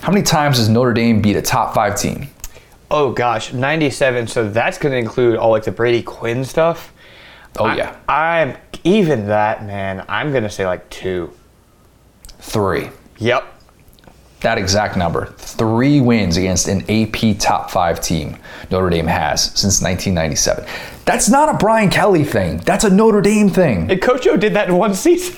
how 0.00 0.10
many 0.10 0.24
times 0.24 0.58
has 0.58 0.68
Notre 0.68 0.92
Dame 0.92 1.22
beat 1.22 1.36
a 1.36 1.42
top 1.42 1.74
five 1.74 1.96
team? 1.96 2.28
Oh 2.90 3.12
gosh, 3.12 3.52
97. 3.52 4.26
So 4.28 4.48
that's 4.48 4.78
going 4.78 4.92
to 4.92 4.98
include 4.98 5.36
all 5.36 5.50
like 5.50 5.64
the 5.64 5.72
Brady 5.72 6.02
Quinn 6.02 6.44
stuff. 6.44 6.92
Oh 7.58 7.72
yeah. 7.74 7.96
I, 8.08 8.40
am 8.40 8.56
even 8.84 9.26
that 9.26 9.64
man. 9.64 10.04
I'm 10.08 10.30
going 10.30 10.44
to 10.44 10.50
say 10.50 10.66
like 10.66 10.88
two, 10.88 11.32
three. 12.38 12.90
Yep. 13.18 13.54
That 14.40 14.56
exact 14.56 14.96
number. 14.96 15.26
Three 15.36 16.00
wins 16.00 16.36
against 16.36 16.68
an 16.68 16.82
AP 16.88 17.38
top 17.38 17.70
five 17.70 18.00
team 18.00 18.36
Notre 18.70 18.88
Dame 18.88 19.08
has 19.08 19.42
since 19.58 19.82
1997. 19.82 20.64
That's 21.04 21.28
not 21.28 21.52
a 21.52 21.58
Brian 21.58 21.90
Kelly 21.90 22.24
thing. 22.24 22.58
That's 22.58 22.84
a 22.84 22.90
Notre 22.90 23.20
Dame 23.20 23.50
thing. 23.50 23.90
And 23.90 24.00
Coach 24.00 24.26
O 24.28 24.36
did 24.36 24.54
that 24.54 24.68
in 24.68 24.76
one 24.76 24.94
season. 24.94 25.36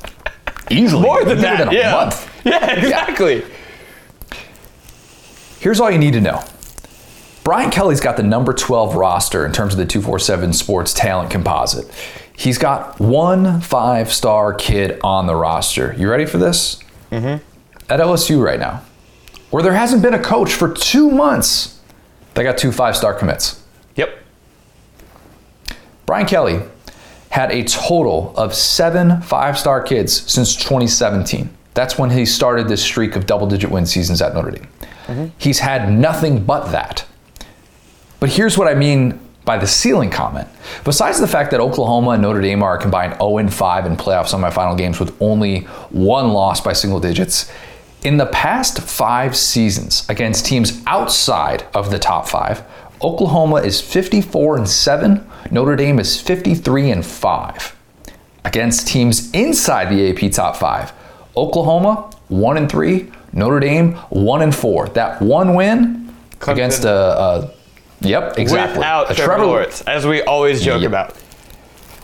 Easily. 0.70 1.02
More 1.02 1.24
than 1.24 1.38
that. 1.38 1.58
Than 1.58 1.72
yeah. 1.72 1.92
Month. 1.92 2.28
Yeah, 2.42 2.70
exactly. 2.70 3.40
Yeah. 3.40 4.38
Here's 5.58 5.78
all 5.78 5.90
you 5.90 5.98
need 5.98 6.14
to 6.14 6.22
know. 6.22 6.42
Brian 7.50 7.72
Kelly's 7.72 7.98
got 8.00 8.16
the 8.16 8.22
number 8.22 8.52
12 8.52 8.94
roster 8.94 9.44
in 9.44 9.50
terms 9.50 9.72
of 9.72 9.78
the 9.78 9.84
247 9.84 10.52
Sports 10.52 10.94
Talent 10.94 11.32
Composite. 11.32 11.92
He's 12.32 12.58
got 12.58 13.00
one 13.00 13.60
five 13.60 14.12
star 14.12 14.54
kid 14.54 15.00
on 15.02 15.26
the 15.26 15.34
roster. 15.34 15.92
You 15.98 16.08
ready 16.08 16.26
for 16.26 16.38
this? 16.38 16.78
Mm-hmm. 17.10 17.44
At 17.92 17.98
LSU 17.98 18.40
right 18.40 18.60
now, 18.60 18.84
where 19.50 19.64
there 19.64 19.72
hasn't 19.72 20.00
been 20.00 20.14
a 20.14 20.22
coach 20.22 20.52
for 20.52 20.72
two 20.72 21.10
months, 21.10 21.80
they 22.34 22.44
got 22.44 22.56
two 22.56 22.70
five 22.70 22.96
star 22.96 23.14
commits. 23.14 23.60
Yep. 23.96 24.16
Brian 26.06 26.26
Kelly 26.28 26.60
had 27.30 27.50
a 27.50 27.64
total 27.64 28.32
of 28.36 28.54
seven 28.54 29.20
five 29.22 29.58
star 29.58 29.82
kids 29.82 30.30
since 30.30 30.54
2017. 30.54 31.50
That's 31.74 31.98
when 31.98 32.10
he 32.10 32.26
started 32.26 32.68
this 32.68 32.80
streak 32.80 33.16
of 33.16 33.26
double 33.26 33.48
digit 33.48 33.72
win 33.72 33.86
seasons 33.86 34.22
at 34.22 34.34
Notre 34.34 34.52
Dame. 34.52 34.68
Mm-hmm. 35.08 35.26
He's 35.36 35.58
had 35.58 35.92
nothing 35.92 36.44
but 36.44 36.70
that 36.70 37.06
But 38.20 38.28
here's 38.28 38.56
what 38.56 38.68
I 38.68 38.74
mean 38.74 39.18
by 39.44 39.56
the 39.58 39.66
ceiling 39.66 40.10
comment. 40.10 40.46
Besides 40.84 41.18
the 41.18 41.26
fact 41.26 41.50
that 41.50 41.60
Oklahoma 41.60 42.10
and 42.10 42.22
Notre 42.22 42.40
Dame 42.40 42.62
are 42.62 42.76
combined 42.78 43.14
0 43.14 43.48
5 43.48 43.86
in 43.86 43.96
playoff 43.96 44.28
semifinal 44.28 44.76
games 44.76 45.00
with 45.00 45.16
only 45.20 45.60
one 45.90 46.32
loss 46.32 46.60
by 46.60 46.74
single 46.74 47.00
digits, 47.00 47.50
in 48.02 48.16
the 48.16 48.26
past 48.26 48.80
five 48.80 49.36
seasons 49.36 50.08
against 50.08 50.46
teams 50.46 50.82
outside 50.86 51.66
of 51.74 51.90
the 51.90 51.98
top 51.98 52.28
five, 52.28 52.62
Oklahoma 53.02 53.56
is 53.56 53.80
54 53.80 54.58
and 54.58 54.68
7, 54.68 55.26
Notre 55.50 55.76
Dame 55.76 55.98
is 55.98 56.20
53 56.20 56.90
and 56.90 57.04
5. 57.04 57.76
Against 58.44 58.88
teams 58.88 59.30
inside 59.32 59.86
the 59.86 60.10
AP 60.10 60.32
top 60.32 60.56
five, 60.56 60.92
Oklahoma 61.36 62.10
1 62.28 62.56
and 62.56 62.70
3, 62.70 63.10
Notre 63.32 63.60
Dame 63.60 63.94
1 63.94 64.42
and 64.42 64.54
4. 64.54 64.88
That 64.90 65.20
one 65.20 65.54
win 65.54 66.14
Clemson. 66.38 66.52
against 66.52 66.84
a, 66.84 66.90
a 66.90 67.54
Yep, 68.02 68.38
exactly. 68.38 68.78
Without 68.78 69.10
A 69.10 69.14
Trevor 69.14 69.46
Lawrence, 69.46 69.82
as 69.82 70.06
we 70.06 70.22
always 70.22 70.62
joke 70.62 70.80
Yep. 70.82 70.88
about. 70.88 71.16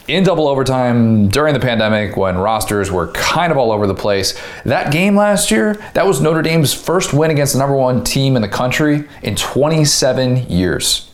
in 0.08 0.22
double 0.22 0.46
overtime 0.46 1.26
during 1.28 1.52
the 1.52 1.58
pandemic 1.58 2.16
when 2.16 2.38
rosters 2.38 2.92
were 2.92 3.08
kind 3.08 3.50
of 3.50 3.58
all 3.58 3.72
over 3.72 3.88
the 3.88 3.94
place. 3.94 4.38
That 4.64 4.92
game 4.92 5.16
last 5.16 5.50
year, 5.50 5.78
that 5.94 6.06
was 6.06 6.20
Notre 6.20 6.42
Dame's 6.42 6.72
first 6.72 7.12
win 7.12 7.32
against 7.32 7.54
the 7.54 7.58
number 7.58 7.74
one 7.74 8.04
team 8.04 8.36
in 8.36 8.42
the 8.42 8.48
country 8.48 9.02
in 9.24 9.34
27 9.34 10.48
years. 10.48 11.10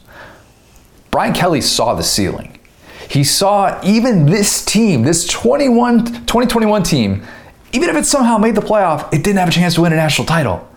Brian 1.11 1.33
Kelly 1.33 1.63
saw 1.63 1.95
the 1.95 2.03
ceiling. 2.03 2.59
He 3.09 3.25
saw 3.25 3.81
even 3.83 4.27
this 4.27 4.63
team, 4.63 5.03
this 5.05 5.27
21, 5.27 6.05
2021 6.27 6.83
team, 6.83 7.23
even 7.73 7.89
if 7.89 7.97
it 7.97 8.05
somehow 8.05 8.37
made 8.37 8.55
the 8.55 8.61
playoff, 8.61 9.07
it 9.15 9.23
didn't 9.25 9.39
have 9.39 9.49
a 9.49 9.53
chance 9.53 9.75
to 9.77 9.81
win 9.83 9.93
a 9.95 9.97
national 9.97 10.27
title. 10.27 10.69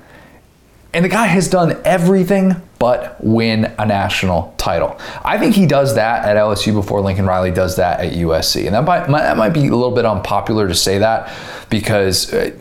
And 0.94 1.04
the 1.04 1.10
guy 1.10 1.26
has 1.28 1.50
done 1.50 1.78
everything 1.84 2.62
but 2.80 3.24
win 3.24 3.74
a 3.80 3.86
national 3.86 4.54
title. 4.58 5.00
I 5.24 5.38
think 5.38 5.56
he 5.56 5.66
does 5.66 5.96
that 5.96 6.26
at 6.26 6.38
LSU 6.38 6.74
before 6.74 7.02
Lincoln 7.02 7.26
Riley 7.26 7.52
does 7.52 7.76
that 7.78 8.00
at 8.00 8.14
USC. 8.14 8.66
And 8.66 8.76
that 8.76 8.84
might, 8.84 9.08
that 9.08 9.38
might 9.38 9.50
be 9.50 9.68
a 9.68 9.76
little 9.76 9.96
bit 9.96 10.06
unpopular 10.06 10.68
to 10.68 10.76
say 10.76 10.98
that 11.00 11.32
because 11.70 12.34
uh, 12.34 12.52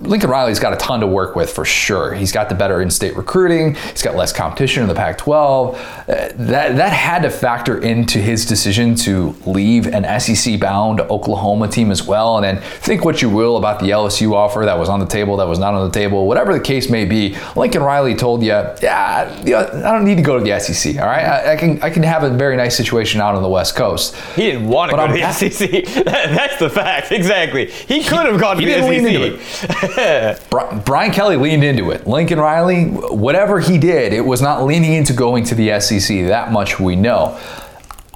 Lincoln 0.00 0.30
Riley's 0.30 0.58
got 0.58 0.72
a 0.72 0.76
ton 0.76 1.00
to 1.00 1.06
work 1.06 1.36
with 1.36 1.50
for 1.50 1.64
sure. 1.64 2.14
He's 2.14 2.32
got 2.32 2.48
the 2.48 2.54
better 2.54 2.80
in-state 2.80 3.16
recruiting. 3.16 3.74
He's 3.74 4.02
got 4.02 4.16
less 4.16 4.32
competition 4.32 4.82
in 4.82 4.88
the 4.88 4.94
Pac-12. 4.94 5.74
Uh, 5.74 6.04
that 6.06 6.76
that 6.76 6.92
had 6.92 7.22
to 7.22 7.30
factor 7.30 7.78
into 7.78 8.18
his 8.18 8.44
decision 8.46 8.94
to 8.96 9.34
leave 9.46 9.86
an 9.86 10.20
SEC-bound 10.20 11.00
Oklahoma 11.02 11.68
team 11.68 11.90
as 11.90 12.02
well. 12.02 12.36
And 12.36 12.44
then 12.44 12.62
think 12.80 13.04
what 13.04 13.22
you 13.22 13.30
will 13.30 13.56
about 13.56 13.80
the 13.80 13.86
LSU 13.86 14.32
offer 14.32 14.64
that 14.64 14.78
was 14.78 14.88
on 14.88 15.00
the 15.00 15.06
table, 15.06 15.36
that 15.36 15.48
was 15.48 15.58
not 15.58 15.74
on 15.74 15.88
the 15.88 15.92
table, 15.92 16.26
whatever 16.26 16.52
the 16.52 16.60
case 16.60 16.90
may 16.90 17.04
be. 17.04 17.36
Lincoln 17.56 17.82
Riley 17.82 18.14
told 18.14 18.42
you, 18.42 18.48
yeah, 18.48 19.42
yeah 19.44 19.57
I 19.66 19.92
don't 19.92 20.04
need 20.04 20.16
to 20.16 20.22
go 20.22 20.38
to 20.38 20.44
the 20.44 20.58
SEC. 20.60 20.96
All 20.98 21.06
right, 21.06 21.24
I, 21.24 21.52
I 21.52 21.56
can 21.56 21.82
I 21.82 21.90
can 21.90 22.02
have 22.02 22.22
a 22.22 22.30
very 22.30 22.56
nice 22.56 22.76
situation 22.76 23.20
out 23.20 23.34
on 23.34 23.42
the 23.42 23.48
West 23.48 23.76
Coast. 23.76 24.14
He 24.36 24.42
didn't 24.42 24.68
want 24.68 24.90
to 24.90 24.96
But 24.96 25.06
go 25.06 25.12
I'm 25.12 25.16
to 25.18 25.20
the 25.46 25.50
SEC. 25.50 25.70
That- 26.04 26.30
that's 26.38 26.58
the 26.58 26.70
fact. 26.70 27.12
Exactly. 27.12 27.66
He 27.70 28.02
could 28.04 28.26
have 28.26 28.40
gone 28.40 28.56
to 28.56 28.62
he 28.62 28.68
the 28.68 28.74
didn't 28.80 29.04
lean 29.04 29.38
SEC. 29.40 30.50
Bri- 30.50 30.80
Brian 30.84 31.12
Kelly 31.12 31.36
leaned 31.36 31.64
into 31.64 31.90
it. 31.90 32.06
Lincoln 32.06 32.38
Riley, 32.38 32.84
whatever 32.86 33.60
he 33.60 33.78
did, 33.78 34.12
it 34.12 34.20
was 34.24 34.40
not 34.42 34.64
leaning 34.64 34.92
into 34.94 35.12
going 35.12 35.44
to 35.44 35.54
the 35.54 35.78
SEC. 35.80 36.26
That 36.26 36.52
much 36.52 36.78
we 36.80 36.96
know. 36.96 37.38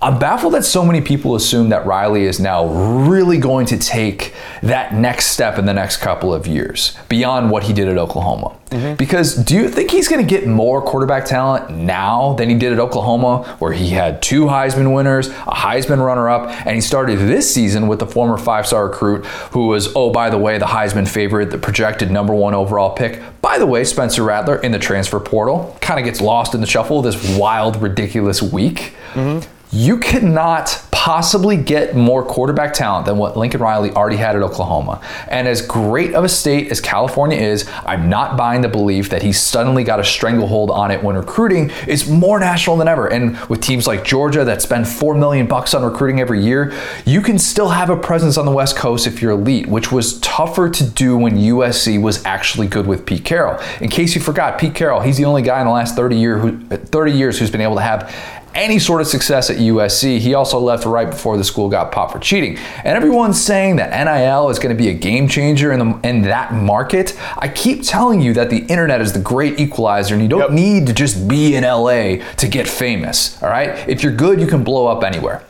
I'm 0.02 0.18
baffled 0.18 0.54
that 0.54 0.64
so 0.64 0.84
many 0.84 1.00
people 1.00 1.36
assume 1.36 1.68
that 1.68 1.86
Riley 1.86 2.24
is 2.24 2.40
now 2.40 2.66
really 3.06 3.38
going 3.38 3.66
to 3.66 3.78
take 3.78 4.34
that 4.60 4.94
next 4.94 5.26
step 5.26 5.58
in 5.58 5.64
the 5.64 5.72
next 5.72 5.98
couple 5.98 6.34
of 6.34 6.48
years 6.48 6.98
beyond 7.08 7.52
what 7.52 7.62
he 7.62 7.72
did 7.72 7.86
at 7.86 7.96
Oklahoma. 7.96 8.56
Mm-hmm. 8.70 8.96
Because 8.96 9.36
do 9.36 9.54
you 9.54 9.68
think 9.68 9.92
he's 9.92 10.08
going 10.08 10.20
to 10.20 10.28
get 10.28 10.48
more 10.48 10.82
quarterback 10.82 11.24
talent 11.24 11.70
now 11.70 12.32
than 12.32 12.48
he 12.48 12.56
did 12.56 12.72
at 12.72 12.80
Oklahoma, 12.80 13.44
where 13.60 13.72
he 13.72 13.90
had 13.90 14.20
two 14.20 14.46
Heisman 14.46 14.92
winners, 14.92 15.28
a 15.28 15.54
Heisman 15.54 16.04
runner 16.04 16.28
up, 16.28 16.48
and 16.66 16.74
he 16.74 16.80
started 16.80 17.20
this 17.20 17.54
season 17.54 17.86
with 17.86 18.00
the 18.00 18.06
former 18.06 18.38
five 18.38 18.66
star 18.66 18.88
recruit 18.88 19.24
who 19.52 19.68
was, 19.68 19.94
oh, 19.94 20.10
by 20.10 20.30
the 20.30 20.38
way, 20.38 20.58
the 20.58 20.66
Heisman 20.66 21.06
favorite, 21.06 21.50
the 21.52 21.58
projected 21.58 22.10
number 22.10 22.34
one 22.34 22.54
overall 22.54 22.90
pick. 22.90 23.22
By 23.40 23.58
the 23.58 23.66
way, 23.66 23.84
Spencer 23.84 24.24
Rattler 24.24 24.56
in 24.56 24.72
the 24.72 24.80
transfer 24.80 25.20
portal 25.20 25.76
kind 25.80 26.00
of 26.00 26.04
gets 26.04 26.20
lost 26.20 26.54
in 26.54 26.60
the 26.60 26.66
shuffle 26.66 27.02
this 27.02 27.38
wild, 27.38 27.80
ridiculous 27.80 28.42
week. 28.42 28.94
Mm-hmm. 29.12 29.48
You 29.74 29.96
cannot 29.96 30.84
possibly 30.90 31.56
get 31.56 31.96
more 31.96 32.22
quarterback 32.22 32.74
talent 32.74 33.06
than 33.06 33.16
what 33.16 33.38
Lincoln 33.38 33.62
Riley 33.62 33.90
already 33.90 34.18
had 34.18 34.36
at 34.36 34.42
Oklahoma. 34.42 35.00
And 35.28 35.48
as 35.48 35.62
great 35.62 36.14
of 36.14 36.24
a 36.24 36.28
state 36.28 36.70
as 36.70 36.78
California 36.78 37.38
is, 37.38 37.66
I'm 37.86 38.10
not 38.10 38.36
buying 38.36 38.60
the 38.60 38.68
belief 38.68 39.08
that 39.08 39.22
he's 39.22 39.40
suddenly 39.40 39.82
got 39.82 39.98
a 39.98 40.04
stranglehold 40.04 40.70
on 40.70 40.90
it 40.90 41.02
when 41.02 41.16
recruiting 41.16 41.70
is 41.88 42.06
more 42.06 42.38
national 42.38 42.76
than 42.76 42.86
ever. 42.86 43.08
And 43.08 43.36
with 43.48 43.62
teams 43.62 43.86
like 43.86 44.04
Georgia 44.04 44.44
that 44.44 44.60
spend 44.60 44.86
4 44.86 45.14
million 45.14 45.46
bucks 45.46 45.72
on 45.72 45.82
recruiting 45.82 46.20
every 46.20 46.44
year, 46.44 46.72
you 47.06 47.22
can 47.22 47.38
still 47.38 47.70
have 47.70 47.88
a 47.88 47.96
presence 47.96 48.36
on 48.36 48.44
the 48.44 48.52
West 48.52 48.76
Coast 48.76 49.06
if 49.06 49.22
you're 49.22 49.32
elite, 49.32 49.66
which 49.68 49.90
was 49.90 50.20
tougher 50.20 50.68
to 50.68 50.84
do 50.84 51.16
when 51.16 51.38
USC 51.38 52.00
was 52.00 52.22
actually 52.26 52.66
good 52.66 52.86
with 52.86 53.06
Pete 53.06 53.24
Carroll. 53.24 53.58
In 53.80 53.88
case 53.88 54.14
you 54.14 54.20
forgot, 54.20 54.58
Pete 54.58 54.74
Carroll, 54.74 55.00
he's 55.00 55.16
the 55.16 55.24
only 55.24 55.40
guy 55.40 55.60
in 55.60 55.66
the 55.66 55.72
last 55.72 55.96
30 55.96 56.14
year 56.14 56.38
who 56.38 56.60
30 56.76 57.12
years 57.12 57.38
who's 57.38 57.50
been 57.50 57.62
able 57.62 57.76
to 57.76 57.80
have 57.80 58.41
any 58.54 58.78
sort 58.78 59.00
of 59.00 59.06
success 59.06 59.50
at 59.50 59.56
USC. 59.56 60.18
He 60.18 60.34
also 60.34 60.58
left 60.58 60.84
right 60.84 61.08
before 61.08 61.36
the 61.36 61.44
school 61.44 61.68
got 61.68 61.90
popped 61.92 62.12
for 62.12 62.18
cheating. 62.18 62.58
And 62.84 62.96
everyone's 62.96 63.40
saying 63.40 63.76
that 63.76 63.90
NIL 64.04 64.50
is 64.50 64.58
going 64.58 64.76
to 64.76 64.80
be 64.82 64.88
a 64.90 64.94
game 64.94 65.28
changer 65.28 65.72
in, 65.72 65.78
the, 65.78 66.00
in 66.08 66.22
that 66.22 66.52
market. 66.52 67.18
I 67.38 67.48
keep 67.48 67.82
telling 67.82 68.20
you 68.20 68.34
that 68.34 68.50
the 68.50 68.58
internet 68.66 69.00
is 69.00 69.12
the 69.12 69.20
great 69.20 69.58
equalizer, 69.58 70.14
and 70.14 70.22
you 70.22 70.28
don't 70.28 70.40
Yep. 70.40 70.50
need 70.50 70.86
to 70.88 70.92
just 70.92 71.26
be 71.28 71.54
in 71.54 71.64
LA 71.64 72.16
to 72.36 72.48
get 72.48 72.68
famous. 72.68 73.42
All 73.42 73.48
right? 73.48 73.88
If 73.88 74.02
you're 74.02 74.12
good, 74.14 74.40
you 74.40 74.46
can 74.46 74.62
blow 74.64 74.86
up 74.86 75.02
anywhere. 75.04 75.42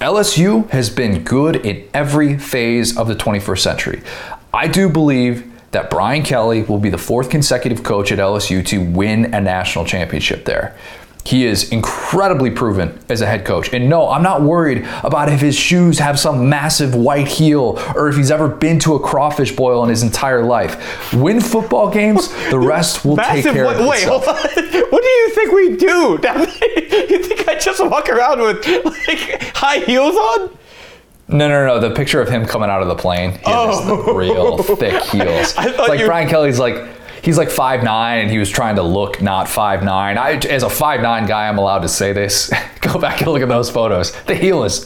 LSU 0.00 0.68
has 0.70 0.90
been 0.90 1.22
good 1.22 1.56
in 1.64 1.86
every 1.94 2.36
phase 2.36 2.96
of 2.96 3.06
the 3.06 3.14
21st 3.14 3.58
century. 3.62 4.02
I 4.52 4.66
do 4.66 4.88
believe 4.88 5.48
that 5.70 5.88
Brian 5.90 6.22
Kelly 6.22 6.62
will 6.62 6.78
be 6.78 6.90
the 6.90 6.98
fourth 6.98 7.30
consecutive 7.30 7.82
coach 7.82 8.10
at 8.12 8.18
LSU 8.18 8.66
to 8.66 8.78
win 8.82 9.32
a 9.32 9.40
national 9.40 9.84
championship 9.84 10.44
there. 10.44 10.76
He 11.24 11.46
is 11.46 11.70
incredibly 11.70 12.50
proven 12.50 12.98
as 13.08 13.20
a 13.20 13.26
head 13.26 13.44
coach. 13.44 13.72
And 13.72 13.88
no, 13.88 14.08
I'm 14.10 14.24
not 14.24 14.42
worried 14.42 14.84
about 15.04 15.28
if 15.30 15.40
his 15.40 15.54
shoes 15.56 16.00
have 16.00 16.18
some 16.18 16.48
massive 16.48 16.96
white 16.96 17.28
heel 17.28 17.78
or 17.94 18.08
if 18.08 18.16
he's 18.16 18.30
ever 18.32 18.48
been 18.48 18.80
to 18.80 18.96
a 18.96 19.00
crawfish 19.00 19.54
boil 19.54 19.84
in 19.84 19.88
his 19.90 20.02
entire 20.02 20.42
life. 20.42 21.12
Win 21.14 21.40
football 21.40 21.88
games, 21.90 22.28
the 22.50 22.58
rest 22.72 23.04
will 23.04 23.16
take 23.16 23.26
Massive. 23.44 23.52
care 23.54 23.66
Wait, 23.68 23.76
of 23.76 23.86
wait, 23.86 23.98
itself. 23.98 24.24
hold 24.26 24.36
on. 24.74 24.90
What 24.90 25.02
do 25.02 25.08
you 25.08 25.30
think 25.30 25.52
we 25.52 25.76
do? 25.76 26.18
you 27.14 27.22
think 27.22 27.48
I 27.48 27.56
just 27.58 27.84
walk 27.86 28.08
around 28.08 28.40
with 28.40 28.66
like 28.84 29.42
high 29.54 29.78
heels 29.78 30.16
on? 30.16 30.58
No, 31.28 31.48
no, 31.48 31.64
no. 31.66 31.78
The 31.78 31.94
picture 31.94 32.20
of 32.20 32.28
him 32.28 32.44
coming 32.46 32.68
out 32.68 32.82
of 32.82 32.88
the 32.88 32.96
plane, 32.96 33.30
he 33.32 33.50
has 33.50 33.86
the 33.86 34.12
real 34.12 34.58
thick 34.58 35.00
heels. 35.04 35.54
I 35.56 35.68
It's 35.68 35.78
like 35.78 36.00
you- 36.00 36.06
Brian 36.06 36.28
Kelly's 36.28 36.58
like 36.58 36.74
he's 37.22 37.38
like 37.38 37.50
five 37.50 37.82
nine, 37.82 38.20
and 38.20 38.30
he 38.30 38.38
was 38.38 38.50
trying 38.50 38.76
to 38.76 38.82
look 38.82 39.22
not 39.22 39.48
five 39.48 39.82
nine. 39.82 40.18
I, 40.18 40.32
as 40.32 40.62
a 40.62 40.70
five 40.70 41.00
nine 41.00 41.26
guy, 41.26 41.48
I'm 41.48 41.58
allowed 41.58 41.80
to 41.80 41.88
say 41.88 42.12
this. 42.12 42.52
Go 42.80 42.98
back 42.98 43.20
and 43.20 43.30
look 43.30 43.42
at 43.42 43.48
those 43.48 43.70
photos. 43.70 44.12
The 44.24 44.34
heel 44.34 44.64
is 44.64 44.84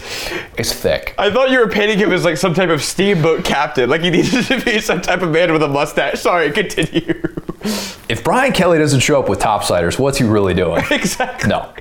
is 0.58 0.72
thick. 0.72 1.14
I 1.18 1.30
thought 1.30 1.50
you 1.50 1.58
were 1.58 1.68
painting 1.68 1.98
him 1.98 2.12
as 2.12 2.24
like 2.24 2.36
some 2.36 2.54
type 2.54 2.70
of 2.70 2.82
steamboat 2.82 3.44
captain, 3.44 3.90
like 3.90 4.02
he 4.02 4.10
needed 4.16 4.44
to 4.44 4.60
be 4.60 4.80
some 4.80 5.00
type 5.00 5.22
of 5.22 5.30
man 5.30 5.52
with 5.52 5.62
a 5.62 5.68
mustache. 5.68 6.20
Sorry, 6.20 6.52
continue. 6.52 7.22
If 8.08 8.22
Brian 8.22 8.52
Kelly 8.52 8.78
doesn't 8.78 9.00
show 9.00 9.18
up 9.18 9.28
with 9.28 9.40
topsiders, 9.40 9.98
what's 9.98 10.18
he 10.18 10.24
really 10.24 10.54
doing? 10.54 10.84
exactly. 10.90 11.48
No. 11.48 11.72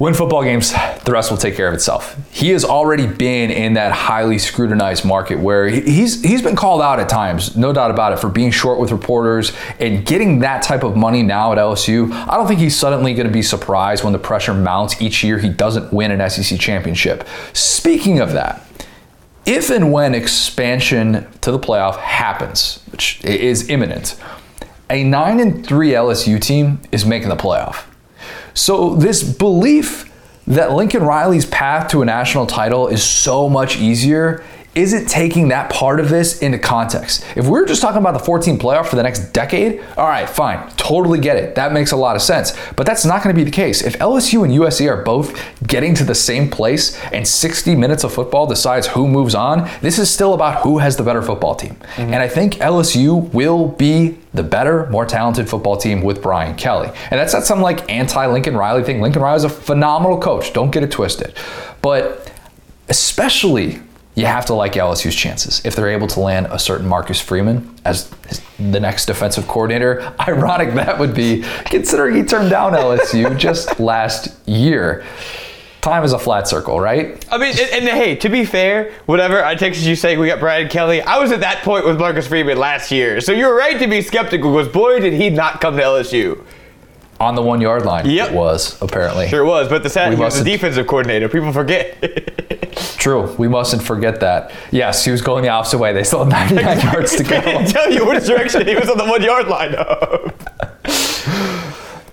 Win 0.00 0.12
football 0.12 0.42
games, 0.42 0.72
the 1.04 1.12
rest 1.12 1.30
will 1.30 1.38
take 1.38 1.54
care 1.54 1.68
of 1.68 1.74
itself. 1.74 2.16
He 2.32 2.50
has 2.50 2.64
already 2.64 3.06
been 3.06 3.52
in 3.52 3.74
that 3.74 3.92
highly 3.92 4.38
scrutinized 4.38 5.04
market 5.04 5.38
where 5.38 5.68
he- 5.68 5.82
he's 5.82 6.20
he's 6.20 6.42
been 6.42 6.56
called 6.56 6.82
out 6.82 6.98
at 6.98 7.08
times, 7.08 7.56
no 7.56 7.72
doubt 7.72 7.92
about 7.92 8.12
it, 8.12 8.18
for 8.18 8.28
being 8.28 8.50
short 8.50 8.80
with 8.80 8.90
reporters 8.90 9.52
and 9.78 10.04
getting 10.04 10.40
that 10.40 10.62
type 10.62 10.82
of 10.82 10.96
money 10.96 11.22
now 11.22 11.52
at 11.52 11.58
LSU. 11.58 12.12
I 12.28 12.36
don't 12.36 12.48
think 12.48 12.58
he's 12.58 12.76
suddenly 12.76 13.14
going 13.14 13.28
to 13.28 13.32
be 13.32 13.40
surprised 13.42 14.02
when 14.02 14.12
the 14.12 14.18
pressure 14.18 14.52
mounts 14.52 15.00
each 15.00 15.22
year 15.22 15.38
he 15.38 15.48
doesn't 15.48 15.92
win 15.92 16.10
an 16.10 16.20
SEC 16.28 16.58
championship. 16.58 17.22
Speaking 17.52 18.18
of 18.18 18.32
that, 18.32 18.66
if 19.46 19.70
and 19.70 19.92
when 19.92 20.12
expansion 20.12 21.24
to 21.42 21.52
the 21.52 21.58
playoff 21.60 21.98
happens, 21.98 22.80
which 22.90 23.20
is 23.24 23.68
imminent, 23.68 24.16
a 24.90 25.04
9 25.04 25.38
and 25.38 25.64
3 25.64 25.90
LSU 25.94 26.40
team 26.40 26.80
is 26.90 27.06
making 27.06 27.28
the 27.28 27.36
playoff. 27.36 27.84
So 28.54 28.94
this 28.94 29.22
belief 29.22 30.10
that 30.46 30.72
Lincoln 30.72 31.02
Riley's 31.02 31.46
path 31.46 31.90
to 31.90 32.02
a 32.02 32.04
national 32.04 32.46
title 32.46 32.88
is 32.88 33.02
so 33.02 33.48
much 33.48 33.76
easier 33.76 34.44
isn't 34.74 35.08
taking 35.08 35.48
that 35.48 35.70
part 35.70 36.00
of 36.00 36.08
this 36.08 36.40
into 36.40 36.58
context. 36.58 37.24
If 37.36 37.46
we 37.46 37.58
are 37.60 37.64
just 37.64 37.80
talking 37.80 37.98
about 37.98 38.12
the 38.12 38.24
14 38.24 38.58
playoff 38.58 38.86
for 38.86 38.96
the 38.96 39.02
next 39.02 39.32
decade, 39.32 39.80
all 39.96 40.08
right, 40.08 40.28
fine, 40.28 40.68
totally 40.76 41.20
get 41.20 41.36
it. 41.36 41.54
That 41.54 41.72
makes 41.72 41.92
a 41.92 41.96
lot 41.96 42.16
of 42.16 42.22
sense. 42.22 42.56
But 42.76 42.86
that's 42.86 43.04
not 43.04 43.22
going 43.22 43.34
to 43.34 43.38
be 43.38 43.44
the 43.44 43.54
case. 43.54 43.82
If 43.82 43.98
LSU 43.98 44.44
and 44.44 44.52
USC 44.52 44.90
are 44.90 45.02
both 45.02 45.40
getting 45.66 45.94
to 45.94 46.04
the 46.04 46.14
same 46.14 46.50
place 46.50 47.00
and 47.12 47.26
60 47.26 47.74
minutes 47.76 48.04
of 48.04 48.12
football 48.12 48.46
decides 48.46 48.86
who 48.88 49.06
moves 49.06 49.34
on, 49.34 49.68
this 49.80 49.98
is 49.98 50.10
still 50.10 50.34
about 50.34 50.62
who 50.62 50.78
has 50.78 50.96
the 50.96 51.02
better 51.02 51.22
football 51.22 51.54
team. 51.54 51.74
Mm-hmm. 51.74 52.02
And 52.02 52.16
I 52.16 52.28
think 52.28 52.54
LSU 52.54 53.32
will 53.32 53.68
be 53.68 54.18
the 54.34 54.42
better, 54.42 54.88
more 54.90 55.06
talented 55.06 55.48
football 55.48 55.76
team 55.76 56.02
with 56.02 56.20
Brian 56.20 56.56
Kelly. 56.56 56.88
And 57.10 57.20
that's 57.20 57.32
not 57.32 57.44
some 57.44 57.60
like 57.60 57.90
anti 57.90 58.26
Lincoln 58.26 58.56
Riley 58.56 58.82
thing. 58.82 59.00
Lincoln 59.00 59.22
Riley 59.22 59.36
is 59.36 59.44
a 59.44 59.48
phenomenal 59.48 60.20
coach. 60.20 60.52
Don't 60.52 60.72
get 60.72 60.82
it 60.82 60.90
twisted. 60.90 61.36
But 61.80 62.32
especially 62.88 63.80
you 64.14 64.26
have 64.26 64.46
to 64.46 64.54
like 64.54 64.74
LSU's 64.74 65.14
chances 65.14 65.60
if 65.64 65.74
they're 65.74 65.88
able 65.88 66.06
to 66.08 66.20
land 66.20 66.46
a 66.50 66.58
certain 66.58 66.86
Marcus 66.86 67.20
Freeman 67.20 67.74
as 67.84 68.10
the 68.58 68.78
next 68.78 69.06
defensive 69.06 69.48
coordinator. 69.48 70.14
Ironic 70.28 70.74
that 70.74 70.98
would 70.98 71.14
be, 71.14 71.42
considering 71.64 72.16
he 72.16 72.22
turned 72.22 72.50
down 72.50 72.72
LSU 72.72 73.36
just 73.38 73.80
last 73.80 74.36
year. 74.48 75.04
Time 75.80 76.02
is 76.02 76.14
a 76.14 76.18
flat 76.18 76.48
circle, 76.48 76.80
right? 76.80 77.22
I 77.30 77.36
mean, 77.36 77.50
and, 77.50 77.70
and, 77.70 77.84
hey, 77.84 78.16
to 78.16 78.30
be 78.30 78.46
fair, 78.46 78.94
whatever 79.04 79.44
I 79.44 79.54
texted 79.54 79.84
you 79.84 79.94
saying 79.96 80.18
we 80.18 80.28
got 80.28 80.40
Brian 80.40 80.68
Kelly, 80.70 81.02
I 81.02 81.18
was 81.18 81.30
at 81.30 81.40
that 81.40 81.62
point 81.62 81.84
with 81.84 81.98
Marcus 81.98 82.26
Freeman 82.26 82.56
last 82.56 82.90
year, 82.90 83.20
so 83.20 83.32
you're 83.32 83.54
right 83.54 83.78
to 83.78 83.86
be 83.86 84.00
skeptical. 84.00 84.56
Because 84.56 84.72
boy, 84.72 85.00
did 85.00 85.12
he 85.12 85.28
not 85.28 85.60
come 85.60 85.76
to 85.76 85.82
LSU 85.82 86.42
on 87.24 87.34
the 87.34 87.42
one 87.42 87.60
yard 87.60 87.84
line. 87.84 88.08
Yep. 88.08 88.30
It 88.30 88.34
was, 88.34 88.80
apparently. 88.82 89.28
Sure 89.28 89.42
it 89.42 89.46
was, 89.46 89.68
but 89.68 89.82
the 89.82 89.90
sad 89.90 90.12
he 90.12 90.18
was 90.18 90.38
the 90.38 90.44
defensive 90.44 90.86
coordinator. 90.86 91.28
People 91.28 91.52
forget. 91.52 91.96
True. 92.98 93.34
We 93.36 93.48
mustn't 93.48 93.82
forget 93.82 94.20
that. 94.20 94.52
Yes, 94.70 95.04
he 95.04 95.10
was 95.10 95.22
going 95.22 95.42
the 95.42 95.48
opposite 95.48 95.78
way. 95.78 95.92
They 95.92 96.04
still 96.04 96.24
had 96.24 96.54
99 96.54 96.80
yards 96.92 97.16
to 97.16 97.24
go. 97.24 97.36
I 97.36 97.64
tell 97.64 97.92
you 97.92 98.06
which 98.06 98.24
direction 98.24 98.66
he 98.66 98.74
was 98.74 98.88
on 98.88 98.98
the 98.98 99.04
one 99.04 99.22
yard 99.22 99.48
line. 99.48 99.72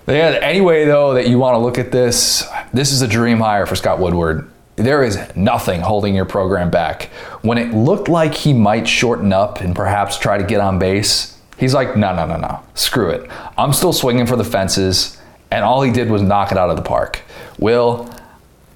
yeah, 0.06 0.38
anyway, 0.42 0.84
though, 0.84 1.14
that 1.14 1.28
you 1.28 1.38
want 1.38 1.54
to 1.54 1.58
look 1.58 1.78
at 1.78 1.92
this, 1.92 2.48
this 2.72 2.92
is 2.92 3.02
a 3.02 3.08
dream 3.08 3.38
hire 3.38 3.66
for 3.66 3.76
Scott 3.76 3.98
Woodward. 3.98 4.48
There 4.76 5.04
is 5.04 5.18
nothing 5.36 5.80
holding 5.80 6.14
your 6.14 6.24
program 6.24 6.70
back. 6.70 7.10
When 7.42 7.58
it 7.58 7.74
looked 7.74 8.08
like 8.08 8.34
he 8.34 8.52
might 8.52 8.88
shorten 8.88 9.32
up 9.32 9.60
and 9.60 9.76
perhaps 9.76 10.18
try 10.18 10.38
to 10.38 10.44
get 10.44 10.60
on 10.60 10.78
base, 10.78 11.38
He's 11.62 11.74
like, 11.74 11.96
no, 11.96 12.12
no, 12.12 12.26
no, 12.26 12.36
no. 12.38 12.60
Screw 12.74 13.10
it. 13.10 13.30
I'm 13.56 13.72
still 13.72 13.92
swinging 13.92 14.26
for 14.26 14.34
the 14.34 14.42
fences. 14.42 15.16
And 15.52 15.64
all 15.64 15.80
he 15.82 15.92
did 15.92 16.10
was 16.10 16.20
knock 16.20 16.50
it 16.50 16.58
out 16.58 16.70
of 16.70 16.76
the 16.76 16.82
park. 16.82 17.22
Will, 17.56 18.12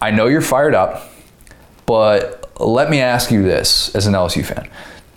I 0.01 0.13
know 0.13 0.27
you're 0.27 0.41
fired 0.41 0.73
up, 0.73 1.11
but 1.85 2.49
let 2.61 2.89
me 2.89 3.01
ask 3.01 3.33
you 3.33 3.43
this 3.43 3.93
as 3.97 4.07
an 4.07 4.15
LSU 4.15 4.45
fan. 4.45 4.71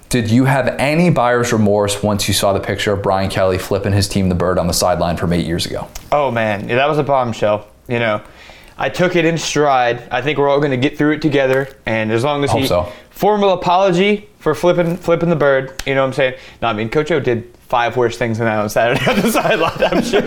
Did 0.10 0.32
you 0.32 0.46
have 0.46 0.68
any 0.80 1.12
buyer's 1.12 1.54
remorse 1.54 2.02
once 2.02 2.28
you 2.28 2.34
saw 2.34 2.54
the 2.54 2.60
picture 2.60 2.92
of 2.92 3.04
Brian 3.04 3.30
Kelly 3.30 3.60
flipping 3.60 3.94
his 3.94 4.08
team 4.08 4.30
the 4.30 4.36
bird 4.36 4.58
on 4.58 4.66
the 4.66 4.74
sideline 4.74 5.16
from 5.16 5.32
eight 5.32 5.46
years 5.46 5.68
ago? 5.68 5.88
Oh, 6.12 6.32
man. 6.32 6.68
Yeah, 6.68 6.78
that 6.78 6.90
was 6.90 6.98
a 6.98 7.04
bombshell. 7.04 7.68
You 7.88 8.00
know, 8.00 8.24
I 8.80 8.90
took 8.90 9.16
it 9.16 9.26
in 9.26 9.38
stride. 9.38 10.10
I 10.10 10.24
think 10.24 10.40
we're 10.40 10.50
all 10.50 10.60
going 10.60 10.72
to 10.72 10.78
get 10.78 10.98
through 10.98 11.12
it 11.12 11.22
together. 11.22 11.70
And 11.86 12.12
as 12.12 12.24
long 12.24 12.44
as 12.44 12.50
Hope 12.50 12.62
he. 12.62 12.68
So. 12.68 12.92
Formal 13.12 13.54
apology 13.54 14.28
for 14.40 14.56
flipping 14.56 14.98
flipping 14.98 15.30
the 15.30 15.36
bird. 15.36 15.84
You 15.86 15.94
know 15.94 16.02
what 16.02 16.08
I'm 16.08 16.14
saying? 16.14 16.36
No, 16.64 16.70
I 16.70 16.74
mean, 16.74 16.90
Coach 16.90 17.12
O 17.12 17.20
did 17.20 17.54
five 17.70 17.96
worst 17.96 18.20
things 18.20 18.40
than 18.40 18.48
that 18.48 18.60
on 18.60 18.70
Saturday 18.70 19.06
on 19.10 19.22
the 19.22 19.32
sideline, 19.32 19.84
I'm 19.84 20.04
sure. 20.04 20.22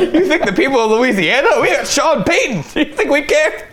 you 0.00 0.26
think 0.26 0.46
the 0.46 0.54
people 0.54 0.78
of 0.80 0.90
Louisiana, 0.90 1.60
we 1.60 1.68
got 1.68 1.86
Sean 1.86 2.24
Payton. 2.24 2.56
You 2.74 2.96
think 2.96 3.10
we 3.10 3.22
care? 3.22 3.68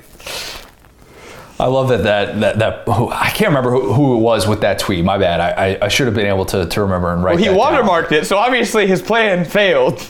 I 1.59 1.65
love 1.65 1.89
that 1.89 2.03
that 2.03 2.39
that, 2.39 2.59
that 2.59 2.83
I 2.87 3.31
can't 3.31 3.47
remember 3.47 3.71
who, 3.71 3.93
who, 3.93 4.17
it 4.17 4.19
was 4.19 4.47
with 4.47 4.61
that 4.61 4.77
tweet. 4.77 5.03
My 5.03 5.17
bad. 5.17 5.39
I, 5.39 5.69
I, 5.69 5.85
I 5.85 5.87
should 5.87 6.05
have 6.05 6.13
been 6.13 6.27
able 6.27 6.45
to, 6.45 6.67
to 6.67 6.81
remember 6.81 7.11
and 7.11 7.23
write. 7.23 7.39
Well, 7.39 7.53
he 7.53 7.59
watermarked 7.59 8.09
down. 8.09 8.19
it, 8.19 8.25
so 8.25 8.37
obviously 8.37 8.85
his 8.85 9.01
plan 9.01 9.43
failed. 9.43 10.07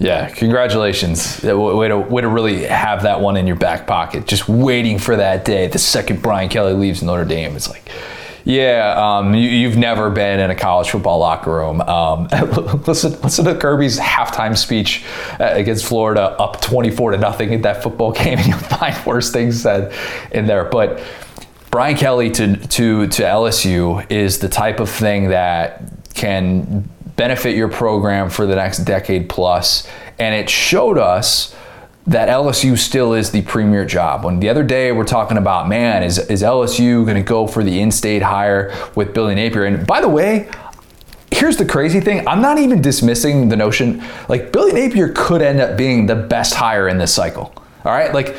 Yeah, 0.00 0.28
congratulations. 0.30 1.42
Way 1.42 1.88
to, 1.88 1.98
way 1.98 2.22
to 2.22 2.28
really 2.28 2.64
have 2.64 3.02
that 3.02 3.20
one 3.20 3.36
in 3.36 3.48
your 3.48 3.56
back 3.56 3.86
pocket, 3.86 4.26
just 4.26 4.48
waiting 4.48 4.98
for 4.98 5.16
that 5.16 5.44
day. 5.44 5.66
The 5.66 5.78
second 5.78 6.22
Brian 6.22 6.48
Kelly 6.48 6.72
leaves 6.72 7.02
Notre 7.02 7.24
Dame, 7.24 7.56
it's 7.56 7.68
like, 7.68 7.90
yeah, 8.48 8.94
um, 8.96 9.34
you, 9.34 9.68
have 9.68 9.76
never 9.76 10.08
been 10.08 10.40
in 10.40 10.50
a 10.50 10.54
college 10.54 10.88
football 10.88 11.18
locker 11.18 11.54
room. 11.54 11.82
Um, 11.82 12.28
listen, 12.86 13.20
listen 13.20 13.44
to 13.44 13.54
Kirby's 13.54 13.98
halftime 13.98 14.56
speech 14.56 15.04
uh, 15.38 15.50
against 15.52 15.84
Florida, 15.84 16.22
up 16.40 16.58
24 16.62 17.10
to 17.10 17.18
nothing 17.18 17.52
in 17.52 17.60
that 17.62 17.82
football 17.82 18.10
game, 18.24 18.38
and 18.38 18.46
you'll 18.46 18.58
find 18.58 18.96
worse 19.04 19.30
things 19.30 19.60
said 19.60 19.92
in 20.30 20.46
there. 20.46 20.64
But 20.64 21.02
Brian 21.70 21.94
Kelly 21.94 22.30
to 22.30 22.56
to 22.56 23.06
to 23.08 23.22
LSU 23.22 24.10
is 24.10 24.38
the 24.38 24.48
type 24.48 24.80
of 24.80 24.88
thing 24.88 25.28
that 25.28 25.82
can 26.14 26.88
benefit 27.16 27.54
your 27.54 27.68
program 27.68 28.30
for 28.30 28.46
the 28.46 28.56
next 28.56 28.78
decade 28.78 29.28
plus, 29.28 29.86
and 30.18 30.34
it 30.34 30.48
showed 30.48 30.96
us 30.96 31.54
that 32.08 32.30
LSU 32.30 32.76
still 32.76 33.12
is 33.12 33.30
the 33.30 33.42
premier 33.42 33.84
job. 33.84 34.24
When 34.24 34.40
the 34.40 34.48
other 34.48 34.62
day 34.62 34.92
we're 34.92 35.04
talking 35.04 35.36
about, 35.36 35.68
man, 35.68 36.02
is, 36.02 36.18
is 36.18 36.42
LSU 36.42 37.04
going 37.04 37.16
to 37.16 37.22
go 37.22 37.46
for 37.46 37.62
the 37.62 37.80
in 37.80 37.90
state 37.90 38.22
hire 38.22 38.74
with 38.94 39.12
Billy 39.12 39.34
Napier? 39.34 39.64
And 39.64 39.86
by 39.86 40.00
the 40.00 40.08
way, 40.08 40.50
here's 41.30 41.58
the 41.58 41.66
crazy 41.66 42.00
thing 42.00 42.26
I'm 42.26 42.40
not 42.40 42.58
even 42.58 42.80
dismissing 42.80 43.50
the 43.50 43.56
notion, 43.56 44.02
like, 44.28 44.52
Billy 44.52 44.72
Napier 44.72 45.12
could 45.14 45.42
end 45.42 45.60
up 45.60 45.76
being 45.76 46.06
the 46.06 46.16
best 46.16 46.54
hire 46.54 46.88
in 46.88 46.96
this 46.96 47.12
cycle. 47.12 47.52
All 47.84 47.92
right? 47.92 48.14
Like, 48.14 48.34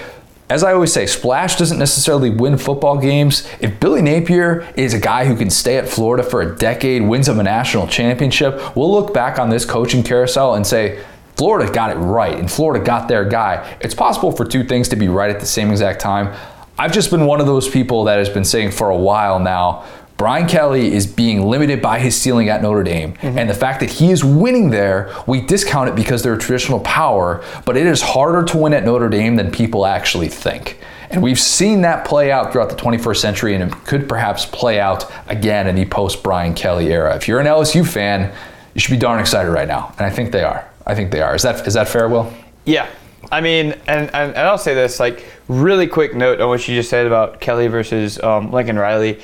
as 0.50 0.64
I 0.64 0.74
always 0.74 0.92
say, 0.92 1.06
Splash 1.06 1.58
doesn't 1.58 1.78
necessarily 1.78 2.32
win 2.32 2.58
football 2.58 2.98
games. 2.98 3.48
If 3.60 3.80
Billy 3.80 4.02
Napier 4.02 4.68
is 4.76 4.96
a 4.96 5.00
guy 5.00 5.26
who 5.26 5.36
can 5.36 5.52
stay 5.52 5.78
at 5.78 5.88
Florida 5.88 6.24
for 6.24 6.42
a 6.42 6.56
decade, 6.56 7.04
wins 7.04 7.28
them 7.28 7.40
a 7.40 7.44
national 7.44 7.86
championship, 7.86 8.76
we'll 8.76 8.92
look 8.92 9.14
back 9.14 9.38
on 9.38 9.52
this 9.52 9.64
coaching 9.64 10.02
carousel 10.02 10.56
and 10.56 10.66
say, 10.66 11.04
Florida 11.40 11.72
got 11.72 11.90
it 11.90 11.96
right 11.96 12.38
and 12.38 12.52
Florida 12.52 12.84
got 12.84 13.08
their 13.08 13.24
guy. 13.24 13.78
It's 13.80 13.96
possible 13.96 14.34
for 14.34 14.44
two 14.44 14.66
things 14.66 14.90
to 14.90 14.98
be 14.98 15.08
right 15.08 15.30
at 15.30 15.40
the 15.40 15.46
same 15.46 15.72
exact 15.72 16.02
time. 16.02 16.38
I've 16.78 16.92
just 16.92 17.12
been 17.12 17.26
one 17.26 17.40
of 17.40 17.46
those 17.48 17.68
people 17.68 18.04
that 18.04 18.18
has 18.18 18.28
been 18.28 18.44
saying 18.44 18.72
for 18.72 18.90
a 18.90 18.98
while 18.98 19.40
now 19.40 19.86
Brian 20.18 20.50
Kelly 20.50 20.94
is 20.94 21.08
being 21.08 21.48
limited 21.48 21.82
by 21.82 21.98
his 21.98 22.14
ceiling 22.14 22.50
at 22.50 22.62
Notre 22.62 22.84
Dame. 22.84 23.14
Mm-hmm. 23.14 23.38
And 23.38 23.50
the 23.50 23.54
fact 23.54 23.80
that 23.80 23.90
he 23.90 24.12
is 24.12 24.22
winning 24.22 24.70
there, 24.70 25.16
we 25.28 25.40
discount 25.40 25.88
it 25.88 25.96
because 25.96 26.24
they're 26.24 26.34
a 26.34 26.38
traditional 26.38 26.82
power, 26.82 27.42
but 27.66 27.78
it 27.78 27.88
is 27.88 28.02
harder 28.02 28.44
to 28.44 28.58
win 28.58 28.74
at 28.74 28.84
Notre 28.84 29.08
Dame 29.08 29.38
than 29.38 29.50
people 29.50 29.86
actually 29.86 30.28
think. 30.28 30.78
And 31.10 31.24
we've 31.24 31.40
seen 31.40 31.84
that 31.84 32.06
play 32.06 32.34
out 32.34 32.52
throughout 32.52 32.70
the 32.70 32.76
21st 32.76 33.16
century, 33.16 33.56
and 33.56 33.64
it 33.64 33.72
could 33.86 34.10
perhaps 34.10 34.46
play 34.46 34.78
out 34.78 35.10
again 35.28 35.68
in 35.68 35.76
the 35.76 35.86
post 35.86 36.22
Brian 36.22 36.54
Kelly 36.54 36.92
era. 36.92 37.16
If 37.16 37.30
you're 37.30 37.40
an 37.40 37.48
LSU 37.48 37.88
fan, 37.88 38.36
you 38.74 38.82
should 38.82 38.92
be 38.92 38.98
darn 38.98 39.22
excited 39.22 39.50
right 39.50 39.70
now. 39.70 39.94
And 39.98 40.06
I 40.06 40.10
think 40.10 40.34
they 40.34 40.44
are. 40.44 40.69
I 40.90 40.96
think 40.96 41.12
they 41.12 41.22
are. 41.22 41.36
Is 41.36 41.44
that 41.44 41.68
is 41.68 41.76
that 41.76 41.88
fair, 41.88 42.10
Will? 42.10 42.34
Yeah. 42.66 42.90
I 43.32 43.42
mean, 43.42 43.74
and, 43.86 44.10
and, 44.16 44.34
and 44.34 44.38
I'll 44.38 44.58
say 44.58 44.74
this, 44.74 45.00
like, 45.00 45.26
really 45.48 45.86
quick 45.86 46.16
note 46.16 46.42
on 46.42 46.48
what 46.48 46.68
you 46.68 46.76
just 46.76 46.90
said 46.90 47.06
about 47.06 47.40
Kelly 47.40 47.68
versus 47.68 48.20
um, 48.24 48.52
Lincoln 48.52 48.80
Riley. 48.80 49.20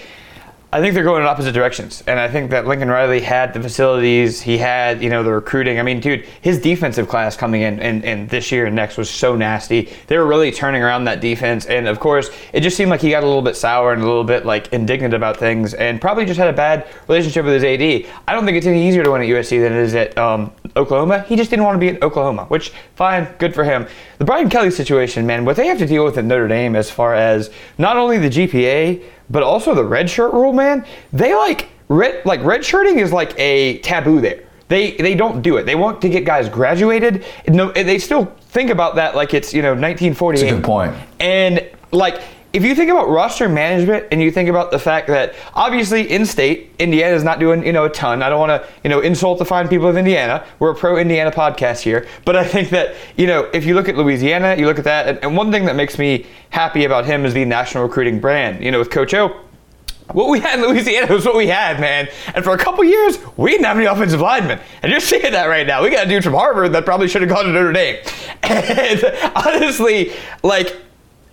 I 0.76 0.82
think 0.82 0.94
they're 0.94 1.06
going 1.06 1.22
in 1.22 1.28
opposite 1.28 1.54
directions, 1.54 2.04
and 2.06 2.20
I 2.20 2.28
think 2.28 2.52
that 2.52 2.68
Lincoln 2.68 2.90
Riley 2.90 3.22
had 3.22 3.54
the 3.54 3.62
facilities, 3.62 4.42
he 4.42 4.58
had 4.58 5.02
you 5.02 5.10
know 5.10 5.24
the 5.24 5.32
recruiting. 5.32 5.80
I 5.80 5.84
mean, 5.84 6.02
dude, 6.02 6.26
his 6.42 6.60
defensive 6.60 7.08
class 7.08 7.38
coming 7.38 7.62
in 7.62 7.80
and, 7.80 8.04
and 8.04 8.30
this 8.30 8.52
year 8.52 8.66
and 8.66 8.76
next 8.76 8.98
was 8.98 9.10
so 9.10 9.38
nasty. 9.38 9.90
They 10.08 10.18
were 10.18 10.26
really 10.26 10.52
turning 10.52 10.84
around 10.84 11.06
that 11.06 11.22
defense, 11.22 11.66
and 11.66 11.88
of 11.88 12.02
course, 12.02 12.30
it 12.52 12.60
just 12.60 12.76
seemed 12.76 12.92
like 12.92 13.00
he 13.00 13.10
got 13.10 13.24
a 13.24 13.26
little 13.26 13.42
bit 13.42 13.56
sour 13.56 13.94
and 13.94 14.02
a 14.02 14.06
little 14.06 14.26
bit 14.26 14.46
like 14.46 14.74
indignant 14.74 15.14
about 15.14 15.38
things, 15.38 15.74
and 15.76 16.02
probably 16.02 16.26
just 16.26 16.38
had 16.38 16.50
a 16.50 16.54
bad 16.54 16.86
relationship 17.08 17.46
with 17.46 17.54
his 17.54 17.64
AD. 17.64 18.12
I 18.28 18.34
don't 18.34 18.44
think 18.44 18.58
it's 18.58 18.68
any 18.68 18.86
easier 18.86 19.04
to 19.06 19.12
win 19.12 19.22
at 19.22 19.30
USC 19.30 19.62
than 19.62 19.72
it 19.72 19.80
is 19.80 19.96
at 19.96 20.18
um, 20.18 20.52
Oklahoma. 20.78 21.22
He 21.22 21.36
just 21.36 21.50
didn't 21.50 21.66
want 21.66 21.76
to 21.76 21.80
be 21.80 21.90
at 21.90 22.04
Oklahoma, 22.04 22.46
which 22.46 22.72
fine, 22.96 23.28
good 23.38 23.54
for 23.54 23.64
him. 23.64 23.88
The 24.18 24.26
Brian 24.26 24.50
Kelly 24.50 24.72
situation, 24.72 25.26
man, 25.26 25.46
what 25.46 25.56
they 25.56 25.68
have 25.68 25.78
to 25.80 25.88
deal 25.88 26.04
with 26.04 26.18
at 26.18 26.26
Notre 26.26 26.48
Dame 26.48 26.76
as 26.76 26.92
far 26.92 27.16
as 27.16 27.50
not 27.78 27.98
only 27.98 28.18
the 28.18 28.30
GPA 28.30 29.04
but 29.30 29.44
also 29.44 29.74
the 29.74 29.84
red 29.84 30.10
shirt 30.10 30.34
rule, 30.34 30.54
man. 30.54 30.86
They 31.12 31.34
like 31.34 31.70
red 31.88 32.26
like 32.26 32.44
red 32.44 32.64
shirting 32.64 33.00
is 33.00 33.12
like 33.12 33.38
a 33.40 33.80
taboo 33.80 34.22
there. 34.22 34.44
They 34.68 34.92
they 34.98 35.16
don't 35.16 35.42
do 35.42 35.58
it. 35.58 35.66
They 35.66 35.76
want 35.76 36.02
to 36.02 36.10
get 36.10 36.26
guys 36.26 36.50
graduated. 36.50 37.26
No, 37.48 37.72
they 37.72 38.00
still 38.00 38.26
think 38.50 38.70
about 38.70 38.96
that 38.96 39.16
like 39.16 39.34
it's 39.34 39.54
you 39.54 39.62
know 39.62 39.72
1948. 39.72 40.42
That's 40.42 40.52
a 40.52 40.56
good 40.56 40.66
point. 40.66 40.96
And 41.20 41.68
like 41.92 42.22
if 42.56 42.64
you 42.64 42.74
think 42.74 42.90
about 42.90 43.10
roster 43.10 43.50
management 43.50 44.06
and 44.12 44.22
you 44.22 44.32
think 44.32 44.48
about 44.48 44.72
the 44.72 44.80
fact 44.80 45.08
that 45.08 45.36
obviously 45.54 46.10
in 46.10 46.26
state 46.26 46.72
Indiana 46.80 47.14
is 47.14 47.24
not 47.24 47.38
doing 47.38 47.66
you 47.66 47.74
know 47.74 47.84
a 47.84 47.90
ton. 47.90 48.24
I 48.24 48.30
don't 48.30 48.40
want 48.40 48.64
to 48.64 48.70
you 48.82 48.90
know 48.90 49.02
insult 49.02 49.40
the 49.40 49.46
fine 49.46 49.68
people 49.68 49.88
of 49.88 49.98
Indiana. 49.98 50.46
We're 50.60 50.72
a 50.72 50.76
pro 50.76 50.98
Indiana 50.98 51.32
podcast 51.32 51.82
here, 51.82 52.08
but 52.24 52.38
I 52.38 52.46
think 52.46 52.70
that 52.70 52.96
you 53.18 53.28
know 53.28 53.50
if 53.54 53.66
you 53.66 53.76
look 53.76 53.90
at 53.90 53.98
Louisiana, 53.98 54.56
you 54.58 54.68
look 54.68 54.80
at 54.80 54.86
that, 54.86 55.08
and, 55.08 55.20
and 55.22 55.36
one 55.36 55.52
thing 55.52 55.66
that 55.66 55.76
makes 55.76 56.00
me 56.00 56.26
happy 56.50 56.86
about 56.86 57.06
him 57.06 57.26
is 57.26 57.34
the 57.34 57.44
national 57.44 57.84
recruiting 57.84 58.22
brand. 58.22 58.64
You 58.64 58.72
know, 58.72 58.80
with 58.80 58.90
Coach 58.90 59.14
O, 59.14 59.38
what 60.14 60.30
we 60.30 60.40
had 60.40 60.60
in 60.60 60.66
Louisiana 60.66 61.14
was 61.14 61.26
what 61.26 61.36
we 61.36 61.48
had, 61.48 61.80
man. 61.82 62.08
And 62.34 62.44
for 62.44 62.54
a 62.54 62.58
couple 62.58 62.86
years, 62.86 63.18
we 63.36 63.52
didn't 63.52 63.66
have 63.66 63.76
any 63.76 63.86
offensive 63.86 64.22
linemen. 64.22 64.60
And 64.82 64.92
you're 64.92 65.02
seeing 65.02 65.32
that 65.34 65.48
right 65.48 65.66
now. 65.68 65.84
We 65.84 65.90
got 65.90 66.06
a 66.06 66.10
dude 66.10 66.24
from 66.24 66.34
Harvard 66.34 66.72
that 66.74 66.86
probably 66.86 67.08
should 67.08 67.22
have 67.22 67.30
gone 67.30 67.46
to 67.46 67.52
Notre 67.52 67.74
Dame. 67.74 67.98
And 68.44 69.04
honestly, 69.36 70.14
like, 70.44 70.76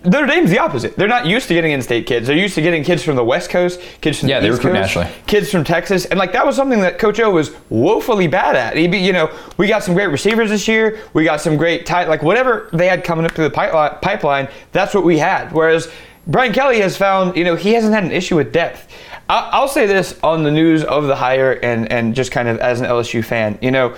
Notre 0.05 0.25
Dame's 0.25 0.49
the 0.49 0.59
opposite. 0.59 0.95
They're 0.95 1.07
not 1.07 1.25
used 1.25 1.47
to 1.47 1.53
getting 1.53 1.71
in-state 1.71 2.05
kids. 2.05 2.27
They're 2.27 2.35
used 2.37 2.55
to 2.55 2.61
getting 2.61 2.83
kids 2.83 3.03
from 3.03 3.15
the 3.15 3.23
West 3.23 3.49
Coast, 3.49 3.79
kids 4.01 4.19
from 4.19 4.29
Yeah, 4.29 4.39
the 4.41 4.47
they 4.47 4.53
East 4.53 4.61
Coast, 4.61 4.73
nationally. 4.73 5.07
kids 5.27 5.49
from 5.49 5.63
Texas, 5.63 6.05
and 6.05 6.19
like 6.19 6.33
that 6.33 6.45
was 6.45 6.55
something 6.55 6.81
that 6.81 6.99
Coach 6.99 7.19
O 7.21 7.29
was 7.31 7.51
woefully 7.69 8.27
bad 8.27 8.55
at. 8.55 8.75
He, 8.75 8.87
be- 8.87 8.97
you 8.99 9.13
know, 9.13 9.31
we 9.57 9.67
got 9.67 9.83
some 9.83 9.93
great 9.95 10.07
receivers 10.07 10.49
this 10.49 10.67
year. 10.67 10.99
We 11.13 11.23
got 11.23 11.39
some 11.41 11.55
great 11.55 11.85
tight, 11.85 12.09
like 12.09 12.21
whatever 12.21 12.69
they 12.73 12.87
had 12.87 13.03
coming 13.03 13.25
up 13.25 13.31
through 13.31 13.45
the 13.45 13.49
pipeline. 13.51 13.91
Uh, 13.91 13.95
pipeline, 13.99 14.47
that's 14.73 14.93
what 14.93 15.03
we 15.05 15.17
had. 15.17 15.51
Whereas 15.53 15.89
Brian 16.27 16.51
Kelly 16.53 16.79
has 16.81 16.97
found, 16.97 17.35
you 17.37 17.43
know, 17.45 17.55
he 17.55 17.73
hasn't 17.73 17.93
had 17.93 18.03
an 18.03 18.11
issue 18.11 18.35
with 18.35 18.51
depth. 18.51 18.87
I- 19.29 19.49
I'll 19.53 19.67
say 19.69 19.85
this 19.87 20.19
on 20.21 20.43
the 20.43 20.51
news 20.51 20.83
of 20.83 21.07
the 21.07 21.15
hire, 21.15 21.53
and 21.63 21.89
and 21.91 22.13
just 22.13 22.31
kind 22.31 22.49
of 22.49 22.59
as 22.59 22.81
an 22.81 22.87
LSU 22.87 23.23
fan, 23.23 23.57
you 23.61 23.71
know. 23.71 23.95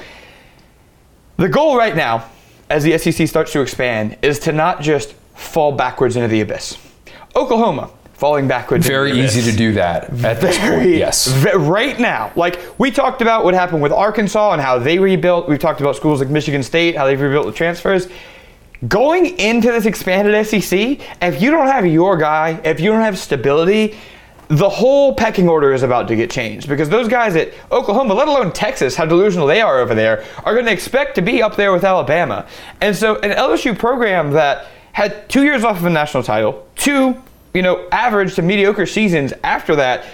The 1.37 1.49
goal 1.49 1.75
right 1.77 1.95
now, 1.95 2.25
as 2.69 2.83
the 2.83 2.97
SEC 2.97 3.27
starts 3.27 3.51
to 3.53 3.61
expand, 3.61 4.17
is 4.21 4.39
to 4.39 4.51
not 4.51 4.81
just 4.81 5.15
fall 5.35 5.71
backwards 5.71 6.15
into 6.15 6.27
the 6.27 6.41
abyss. 6.41 6.77
Oklahoma 7.35 7.89
falling 8.15 8.47
backwards. 8.47 8.87
Very 8.87 9.11
into 9.11 9.21
the 9.21 9.27
easy 9.27 9.51
to 9.51 9.57
do 9.57 9.73
that 9.73 10.05
at 10.23 10.39
this 10.41 10.57
point. 10.57 10.89
Yes. 10.89 11.31
right 11.55 11.99
now, 11.99 12.31
like 12.35 12.59
we 12.79 12.89
talked 12.91 13.21
about 13.21 13.43
what 13.43 13.53
happened 13.53 13.81
with 13.81 13.91
Arkansas 13.91 14.53
and 14.53 14.61
how 14.61 14.79
they 14.79 14.99
rebuilt. 14.99 15.49
We've 15.49 15.59
talked 15.59 15.81
about 15.81 15.95
schools 15.95 16.19
like 16.21 16.29
Michigan 16.29 16.63
State, 16.63 16.95
how 16.95 17.05
they've 17.05 17.19
rebuilt 17.19 17.45
the 17.45 17.51
transfers. 17.51 18.07
Going 18.87 19.37
into 19.39 19.71
this 19.71 19.85
expanded 19.85 20.45
SEC, 20.45 20.99
if 21.21 21.41
you 21.41 21.51
don't 21.51 21.67
have 21.67 21.85
your 21.85 22.17
guy, 22.17 22.59
if 22.63 22.79
you 22.79 22.91
don't 22.91 23.01
have 23.01 23.17
stability, 23.17 23.97
the 24.47 24.69
whole 24.69 25.15
pecking 25.15 25.49
order 25.49 25.73
is 25.73 25.81
about 25.81 26.07
to 26.07 26.15
get 26.15 26.29
changed 26.29 26.69
because 26.69 26.87
those 26.87 27.07
guys 27.07 27.35
at 27.35 27.51
Oklahoma, 27.71 28.13
let 28.13 28.27
alone 28.27 28.51
Texas, 28.51 28.95
how 28.95 29.05
delusional 29.05 29.47
they 29.47 29.61
are 29.61 29.79
over 29.79 29.95
there, 29.95 30.23
are 30.43 30.53
going 30.53 30.65
to 30.65 30.71
expect 30.71 31.15
to 31.15 31.21
be 31.21 31.41
up 31.41 31.55
there 31.55 31.71
with 31.73 31.83
Alabama. 31.83 32.45
And 32.79 32.95
so, 32.95 33.15
an 33.19 33.31
LSU 33.31 33.77
program 33.77 34.31
that 34.31 34.67
had 34.95 35.27
two 35.27 35.43
years 35.43 35.65
off 35.65 35.75
of 35.75 35.83
a 35.83 35.89
national 35.89 36.23
title, 36.23 36.65
two, 36.77 37.21
you 37.53 37.61
know, 37.61 37.85
average 37.91 38.35
to 38.35 38.41
mediocre 38.41 38.85
seasons 38.85 39.33
after 39.43 39.75
that, 39.75 40.05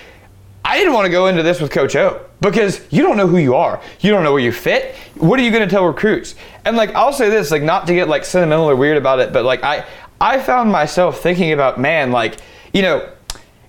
I 0.66 0.80
didn't 0.80 0.94
want 0.94 1.06
to 1.06 1.12
go 1.12 1.28
into 1.28 1.44
this 1.44 1.62
with 1.62 1.70
Coach 1.70 1.96
O 1.96 2.26
because 2.40 2.82
you 2.90 3.04
don't 3.04 3.16
know 3.16 3.28
who 3.28 3.38
you 3.38 3.54
are. 3.54 3.80
You 4.00 4.10
don't 4.10 4.24
know 4.24 4.32
where 4.34 4.42
you 4.42 4.52
fit. 4.52 4.96
What 5.18 5.40
are 5.40 5.44
you 5.44 5.52
going 5.52 5.62
to 5.62 5.70
tell 5.70 5.86
recruits? 5.86 6.34
And 6.66 6.76
like 6.76 6.96
I'll 6.96 7.14
say 7.14 7.30
this, 7.30 7.52
like 7.52 7.62
not 7.62 7.86
to 7.88 7.94
get 7.94 8.08
like 8.08 8.26
sentimental 8.26 8.68
or 8.68 8.76
weird 8.76 8.98
about 8.98 9.20
it, 9.20 9.32
but 9.32 9.46
like 9.46 9.64
I 9.64 9.86
I 10.20 10.40
found 10.40 10.72
myself 10.72 11.22
thinking 11.22 11.52
about 11.52 11.80
man, 11.80 12.12
like 12.12 12.38
you 12.74 12.82
know, 12.82 13.08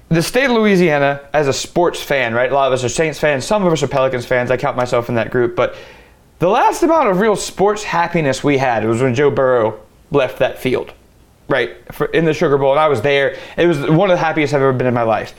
the 0.09 0.22
state 0.22 0.46
of 0.46 0.53
Louisiana 0.53 1.20
as 1.35 1.46
a 1.46 1.53
sports 1.53 2.01
fan, 2.01 2.33
right? 2.33 2.51
A 2.51 2.55
lot 2.55 2.68
of 2.68 2.72
us 2.72 2.85
are 2.85 2.88
Saints 2.88 3.18
fans. 3.18 3.44
Some 3.44 3.66
of 3.66 3.72
us 3.75 3.83
are 3.83 3.88
Pelicans 3.88 4.25
fans. 4.25 4.51
I 4.51 4.57
count 4.57 4.79
myself 4.79 5.11
in 5.11 5.16
that 5.16 5.31
group, 5.31 5.57
but 5.57 5.75
the 6.38 6.48
last 6.48 6.83
amount 6.83 7.11
of 7.11 7.20
real 7.20 7.37
sports 7.37 7.85
happiness 7.85 8.42
we 8.42 8.57
had 8.57 8.87
was 8.87 9.03
when 9.03 9.14
Joe 9.14 9.31
Burrow 9.31 9.79
left 10.11 10.38
that 10.38 10.59
field, 10.59 10.92
right, 11.48 11.76
for, 11.92 12.07
in 12.07 12.24
the 12.24 12.35
Sugar 12.35 12.59
Bowl, 12.59 12.70
and 12.72 12.81
I 12.81 12.88
was 12.88 13.00
there. 13.02 13.37
It 13.57 13.66
was 13.66 13.81
one 13.81 14.11
of 14.11 14.16
the 14.16 14.24
happiest 14.24 14.55
I've 14.55 14.62
ever 14.62 14.72
been 14.72 14.87
in 14.87 14.94
my 14.94 15.02
life. 15.02 15.35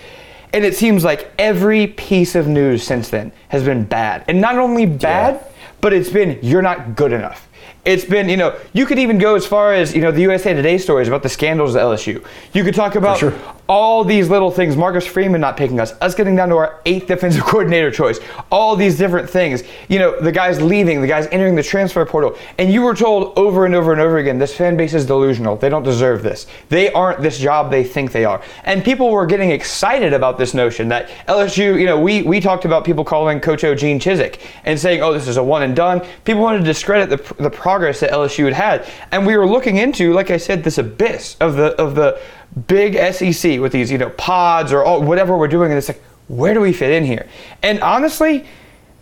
And 0.54 0.64
it 0.64 0.76
seems 0.76 1.04
like 1.04 1.32
every 1.40 1.88
piece 1.88 2.36
of 2.36 2.48
news 2.48 2.84
since 2.84 3.10
then 3.10 3.32
has 3.50 3.64
been 3.64 3.86
bad. 3.86 4.24
And 4.28 4.40
not 4.40 4.58
only 4.58 4.86
bad, 4.86 5.36
Yeah. 5.36 5.48
but 5.82 5.94
it's 5.94 6.10
been 6.10 6.38
you're 6.44 6.62
not 6.62 6.96
good 6.96 7.12
enough. 7.12 7.48
It's 7.86 8.06
been, 8.06 8.30
you 8.30 8.38
know, 8.38 8.56
you 8.72 8.86
could 8.86 9.00
even 9.00 9.18
go 9.18 9.36
as 9.36 9.46
far 9.46 9.74
as, 9.74 9.94
you 9.94 10.02
know, 10.02 10.12
the 10.12 10.22
USA 10.22 10.54
Today 10.54 10.78
stories 10.78 11.08
about 11.08 11.22
the 11.24 11.28
scandals 11.30 11.76
at 11.76 11.82
LSU. 11.82 12.24
You 12.54 12.64
could 12.64 12.76
talk 12.76 12.96
about 12.96 13.18
sure. 13.18 13.34
All 13.68 14.04
these 14.04 14.30
little 14.30 14.52
things. 14.52 14.76
Marcus 14.76 15.08
Freeman 15.08 15.40
not 15.40 15.56
picking 15.56 15.80
us, 15.80 15.94
us 16.02 16.14
getting 16.16 16.36
down 16.36 16.50
to 16.50 16.58
our 16.58 16.82
eighth 16.86 17.08
defensive 17.08 17.44
coordinator 17.46 17.92
choice, 17.92 18.20
all 18.52 18.76
these 18.76 18.98
different 18.98 19.30
things. 19.30 19.64
You 19.88 20.00
know, 20.00 20.20
the 20.20 20.34
guys 20.34 20.62
leaving, 20.62 21.00
the 21.00 21.08
guys 21.08 21.28
entering 21.32 21.56
the 21.56 21.64
transfer 21.64 22.06
portal. 22.06 22.38
And 22.58 22.72
you 22.72 22.82
were 22.82 22.94
told 22.94 23.38
over 23.38 23.66
and 23.66 23.74
over 23.74 23.94
and 23.94 24.02
over 24.02 24.18
again 24.18 24.38
this 24.38 24.54
fan 24.54 24.76
base 24.76 24.94
is 24.94 25.06
delusional. 25.06 25.56
They 25.56 25.70
don't 25.70 25.84
deserve 25.84 26.24
this. 26.24 26.46
They 26.68 26.92
aren't 26.92 27.22
this 27.22 27.40
job 27.40 27.72
they 27.72 27.86
think 27.86 28.12
they 28.12 28.26
are. 28.26 28.42
And 28.66 28.84
people 28.84 29.10
were 29.10 29.26
getting 29.26 29.52
excited 29.52 30.12
about 30.12 30.38
this 30.38 30.54
notion 30.54 30.90
that 30.90 31.08
LSU, 31.30 31.80
you 31.80 31.86
know, 31.86 32.00
we, 32.00 32.22
we 32.22 32.42
talked 32.42 32.66
about 32.66 32.84
people 32.84 33.06
calling 33.06 33.40
Coach 33.40 33.64
O 33.64 33.74
Gene 33.74 34.00
Chizik 34.00 34.42
and 34.66 34.78
saying, 34.78 35.02
oh, 35.02 35.14
this 35.14 35.28
is 35.28 35.38
a 35.38 35.44
one 35.44 35.64
and 35.64 35.74
done. 35.74 36.06
People 36.26 36.42
wanted 36.42 36.60
to 36.60 36.66
discredit 36.66 37.10
the, 37.10 37.44
the 37.44 37.50
progress 37.50 38.02
that 38.02 38.12
LSU 38.12 38.44
had 38.44 38.54
had. 38.54 38.92
And 39.12 39.26
we 39.26 39.38
were 39.38 39.48
looking 39.48 39.78
into, 39.78 40.12
like 40.12 40.32
I 40.32 40.38
said, 40.38 40.66
this 40.66 40.78
abyss 40.78 41.38
of 41.40 41.56
the, 41.56 41.82
of 41.82 41.96
the, 41.96 42.20
big 42.68 42.96
SEC 43.14 43.60
with 43.60 43.72
these, 43.72 43.92
you 43.92 43.98
know, 43.98 44.10
pods 44.12 44.72
or 44.72 44.84
all, 44.84 45.02
whatever 45.02 45.38
we're 45.38 45.48
doing, 45.48 45.72
and 45.72 45.78
it's 45.78 45.88
like, 45.88 46.02
where 46.28 46.54
do 46.54 46.62
we 46.62 46.74
fit 46.74 46.92
in 46.92 47.06
here? 47.06 47.28
And 47.62 47.82
honestly, 47.82 48.46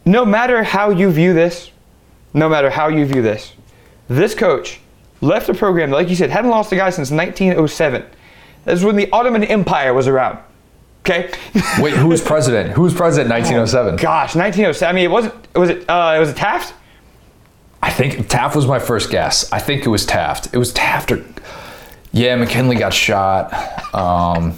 no 0.05 0.25
matter 0.25 0.63
how 0.63 0.89
you 0.89 1.11
view 1.11 1.33
this, 1.33 1.71
no 2.33 2.49
matter 2.49 2.69
how 2.69 2.87
you 2.87 3.05
view 3.05 3.21
this, 3.21 3.53
this 4.07 4.33
coach 4.33 4.79
left 5.21 5.47
the 5.47 5.53
program 5.53 5.91
like 5.91 6.09
you 6.09 6.15
said, 6.15 6.29
hadn't 6.29 6.49
lost 6.49 6.71
a 6.71 6.75
guy 6.75 6.89
since 6.89 7.11
1907. 7.11 8.05
That's 8.65 8.83
when 8.83 8.95
the 8.95 9.09
Ottoman 9.11 9.43
Empire 9.43 9.93
was 9.93 10.07
around. 10.07 10.39
Okay. 11.01 11.31
Wait, 11.79 11.95
who 11.95 12.07
was 12.07 12.21
president? 12.21 12.71
Who 12.71 12.83
was 12.83 12.93
president 12.93 13.27
in 13.27 13.39
1907? 13.39 13.95
Gosh, 13.97 14.35
1907. 14.35 14.87
I 14.87 14.95
mean, 14.95 15.05
it 15.05 15.11
wasn't. 15.11 15.55
Was 15.55 15.69
it? 15.69 15.89
Uh, 15.89 16.13
it 16.15 16.19
was 16.19 16.29
it 16.29 16.37
Taft. 16.37 16.75
I 17.81 17.89
think 17.89 18.27
Taft 18.29 18.55
was 18.55 18.67
my 18.67 18.77
first 18.77 19.09
guess. 19.09 19.51
I 19.51 19.59
think 19.59 19.85
it 19.85 19.89
was 19.89 20.05
Taft. 20.05 20.53
It 20.53 20.57
was 20.57 20.71
Taft 20.71 21.11
or 21.11 21.25
yeah, 22.11 22.35
McKinley 22.35 22.75
got 22.75 22.93
shot. 22.93 23.53
Um, 23.93 24.57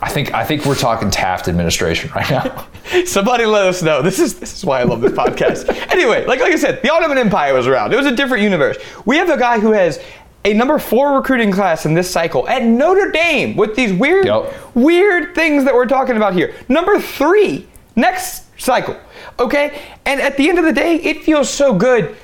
I 0.00 0.10
think 0.10 0.34
I 0.34 0.44
think 0.44 0.64
we're 0.66 0.74
talking 0.74 1.10
Taft 1.10 1.48
administration 1.48 2.10
right 2.14 2.28
now. 2.28 2.66
Somebody 3.06 3.46
let 3.46 3.66
us 3.66 3.82
know. 3.82 4.02
This 4.02 4.18
is 4.18 4.38
this 4.38 4.54
is 4.56 4.64
why 4.64 4.80
I 4.80 4.82
love 4.82 5.00
this 5.00 5.12
podcast. 5.12 5.68
anyway, 5.92 6.26
like 6.26 6.40
like 6.40 6.52
I 6.52 6.56
said, 6.56 6.82
the 6.82 6.90
Ottoman 6.92 7.18
Empire 7.18 7.54
was 7.54 7.66
around. 7.66 7.92
It 7.92 7.96
was 7.96 8.06
a 8.06 8.14
different 8.16 8.42
universe. 8.42 8.76
We 9.06 9.16
have 9.16 9.30
a 9.30 9.38
guy 9.38 9.60
who 9.60 9.72
has 9.72 10.00
a 10.44 10.52
number 10.54 10.76
four 10.80 11.12
recruiting 11.14 11.52
class 11.52 11.86
in 11.86 11.94
this 11.94 12.10
cycle 12.10 12.48
at 12.48 12.64
Notre 12.64 13.12
Dame 13.12 13.54
with 13.56 13.76
these 13.76 13.92
weird 13.92 14.26
Yep. 14.26 14.52
weird 14.74 15.34
things 15.36 15.64
that 15.64 15.74
we're 15.74 15.86
talking 15.86 16.16
about 16.16 16.34
here. 16.34 16.52
Number 16.68 16.98
three 16.98 17.68
next 17.94 18.44
cycle. 18.60 18.96
Okay, 19.38 19.80
and 20.04 20.20
at 20.20 20.36
the 20.36 20.48
end 20.48 20.58
of 20.58 20.64
the 20.64 20.72
day, 20.72 20.96
it 20.96 21.22
feels 21.22 21.48
so 21.48 21.72
good 21.74 22.16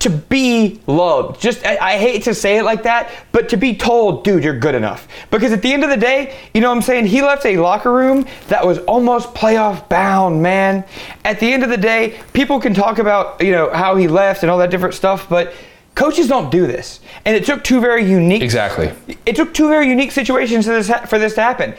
to 0.00 0.10
be 0.10 0.80
loved. 0.86 1.40
Just 1.40 1.64
I, 1.66 1.76
I 1.94 1.98
hate 1.98 2.22
to 2.24 2.34
say 2.34 2.58
it 2.58 2.62
like 2.62 2.84
that, 2.84 3.10
but 3.32 3.48
to 3.48 3.56
be 3.56 3.74
told, 3.74 4.22
dude, 4.24 4.44
you're 4.44 4.58
good 4.58 4.74
enough. 4.76 5.08
Because 5.30 5.50
at 5.52 5.60
the 5.62 5.72
end 5.72 5.82
of 5.82 5.90
the 5.90 5.96
day, 5.96 6.36
you 6.54 6.60
know 6.60 6.68
what 6.70 6.76
I'm 6.76 6.82
saying? 6.82 7.06
He 7.06 7.20
left 7.20 7.44
a 7.44 7.56
locker 7.56 7.92
room 7.92 8.24
that 8.48 8.64
was 8.64 8.78
almost 8.80 9.34
playoff 9.34 9.88
bound, 9.88 10.40
man. 10.42 10.84
At 11.24 11.40
the 11.40 11.52
end 11.52 11.64
of 11.64 11.70
the 11.70 11.76
day, 11.76 12.20
people 12.32 12.60
can 12.60 12.74
talk 12.74 12.98
about, 12.98 13.42
you 13.42 13.50
know, 13.50 13.70
how 13.72 13.96
he 13.96 14.06
left 14.06 14.42
and 14.42 14.50
all 14.50 14.58
that 14.58 14.70
different 14.70 14.94
stuff, 14.94 15.28
but 15.28 15.52
coaches 15.96 16.28
don't 16.28 16.50
do 16.50 16.66
this. 16.68 17.00
And 17.24 17.34
it 17.34 17.44
took 17.44 17.64
two 17.64 17.80
very 17.80 18.08
unique 18.08 18.42
Exactly. 18.42 18.92
it 19.26 19.34
took 19.34 19.52
two 19.52 19.68
very 19.68 19.88
unique 19.88 20.12
situations 20.12 20.64
for 20.66 20.74
this, 20.80 20.90
for 21.08 21.18
this 21.18 21.34
to 21.34 21.42
happen. 21.42 21.74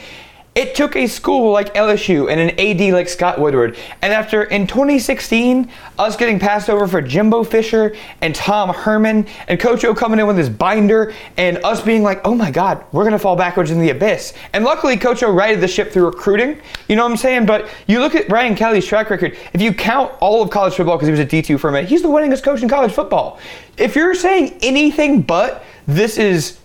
It 0.55 0.75
took 0.75 0.95
a 0.95 1.07
school 1.07 1.51
like 1.51 1.73
LSU 1.75 2.29
and 2.29 2.39
an 2.39 2.59
AD 2.59 2.91
like 2.91 3.07
Scott 3.07 3.39
Woodward, 3.39 3.77
and 4.01 4.11
after 4.11 4.43
in 4.43 4.65
2016, 4.65 5.71
us 5.97 6.17
getting 6.17 6.39
passed 6.39 6.69
over 6.69 6.87
for 6.87 7.01
Jimbo 7.01 7.43
Fisher 7.43 7.95
and 8.21 8.33
Tom 8.33 8.69
Herman, 8.69 9.27
and 9.47 9.59
Coach 9.59 9.85
O 9.85 9.93
coming 9.93 10.19
in 10.19 10.27
with 10.27 10.37
his 10.37 10.49
binder, 10.49 11.13
and 11.37 11.59
us 11.63 11.81
being 11.81 12.01
like, 12.01 12.19
oh 12.25 12.33
my 12.33 12.49
God, 12.49 12.83
we're 12.91 13.03
gonna 13.03 13.19
fall 13.19 13.35
backwards 13.35 13.69
in 13.69 13.79
the 13.79 13.91
abyss. 13.91 14.33
And 14.51 14.65
luckily, 14.65 14.97
Coach 14.97 15.21
O 15.23 15.31
righted 15.31 15.61
the 15.61 15.67
ship 15.67 15.91
through 15.93 16.05
recruiting. 16.05 16.59
You 16.87 16.95
know 16.95 17.03
what 17.03 17.11
I'm 17.11 17.17
saying? 17.17 17.45
But 17.45 17.69
you 17.87 17.99
look 17.99 18.15
at 18.15 18.27
Brian 18.27 18.55
Kelly's 18.55 18.85
track 18.85 19.11
record. 19.11 19.37
If 19.53 19.61
you 19.61 19.73
count 19.73 20.11
all 20.19 20.41
of 20.41 20.49
college 20.49 20.73
football, 20.73 20.97
because 20.97 21.07
he 21.07 21.11
was 21.11 21.19
a 21.21 21.25
D2 21.25 21.59
for 21.59 21.69
a 21.69 21.71
minute, 21.71 21.89
he's 21.89 22.01
the 22.01 22.09
winningest 22.09 22.43
coach 22.43 22.63
in 22.63 22.69
college 22.69 22.91
football. 22.91 23.39
If 23.77 23.95
you're 23.95 24.15
saying 24.15 24.57
anything 24.61 25.21
but 25.21 25.63
this 25.87 26.17
is 26.17 26.57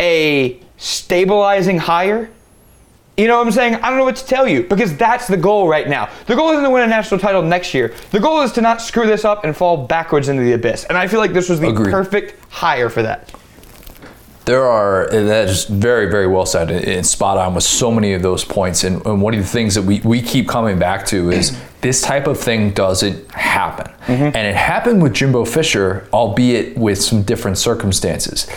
a 0.00 0.60
stabilizing 0.76 1.78
hire. 1.78 2.30
You 3.16 3.28
know 3.28 3.38
what 3.38 3.46
I'm 3.46 3.52
saying? 3.52 3.74
I 3.76 3.90
don't 3.90 3.98
know 3.98 4.04
what 4.04 4.16
to 4.16 4.26
tell 4.26 4.48
you 4.48 4.62
because 4.62 4.96
that's 4.96 5.26
the 5.26 5.36
goal 5.36 5.68
right 5.68 5.86
now. 5.86 6.08
The 6.26 6.34
goal 6.34 6.50
isn't 6.52 6.64
to 6.64 6.70
win 6.70 6.82
a 6.82 6.86
national 6.86 7.20
title 7.20 7.42
next 7.42 7.74
year. 7.74 7.94
The 8.10 8.20
goal 8.20 8.40
is 8.40 8.52
to 8.52 8.62
not 8.62 8.80
screw 8.80 9.06
this 9.06 9.24
up 9.24 9.44
and 9.44 9.54
fall 9.54 9.86
backwards 9.86 10.30
into 10.30 10.42
the 10.42 10.52
abyss. 10.52 10.84
And 10.84 10.96
I 10.96 11.06
feel 11.08 11.20
like 11.20 11.34
this 11.34 11.50
was 11.50 11.60
the 11.60 11.68
Agreed. 11.68 11.90
perfect 11.90 12.42
hire 12.50 12.88
for 12.88 13.02
that. 13.02 13.30
There 14.44 14.64
are 14.64 15.08
that 15.10 15.48
is 15.48 15.66
very 15.66 16.10
very 16.10 16.26
well 16.26 16.46
said 16.46 16.70
and- 16.70 17.06
spot 17.06 17.38
on 17.38 17.54
with 17.54 17.62
so 17.62 17.92
many 17.92 18.14
of 18.14 18.22
those 18.22 18.44
points. 18.44 18.82
And, 18.82 19.04
and 19.06 19.22
one 19.22 19.34
of 19.34 19.40
the 19.40 19.46
things 19.46 19.74
that 19.76 19.82
we, 19.82 20.00
we 20.00 20.20
keep 20.20 20.48
coming 20.48 20.78
back 20.78 21.06
to 21.06 21.30
is 21.30 21.56
this 21.80 22.00
type 22.00 22.26
of 22.26 22.40
thing 22.40 22.72
doesn't 22.72 23.30
happen, 23.32 23.92
mm-hmm. 24.06 24.24
and 24.24 24.36
it 24.36 24.54
happened 24.54 25.02
with 25.02 25.12
Jimbo 25.14 25.44
Fisher, 25.44 26.08
albeit 26.12 26.76
with 26.76 27.00
some 27.00 27.22
different 27.22 27.58
circumstances. 27.58 28.48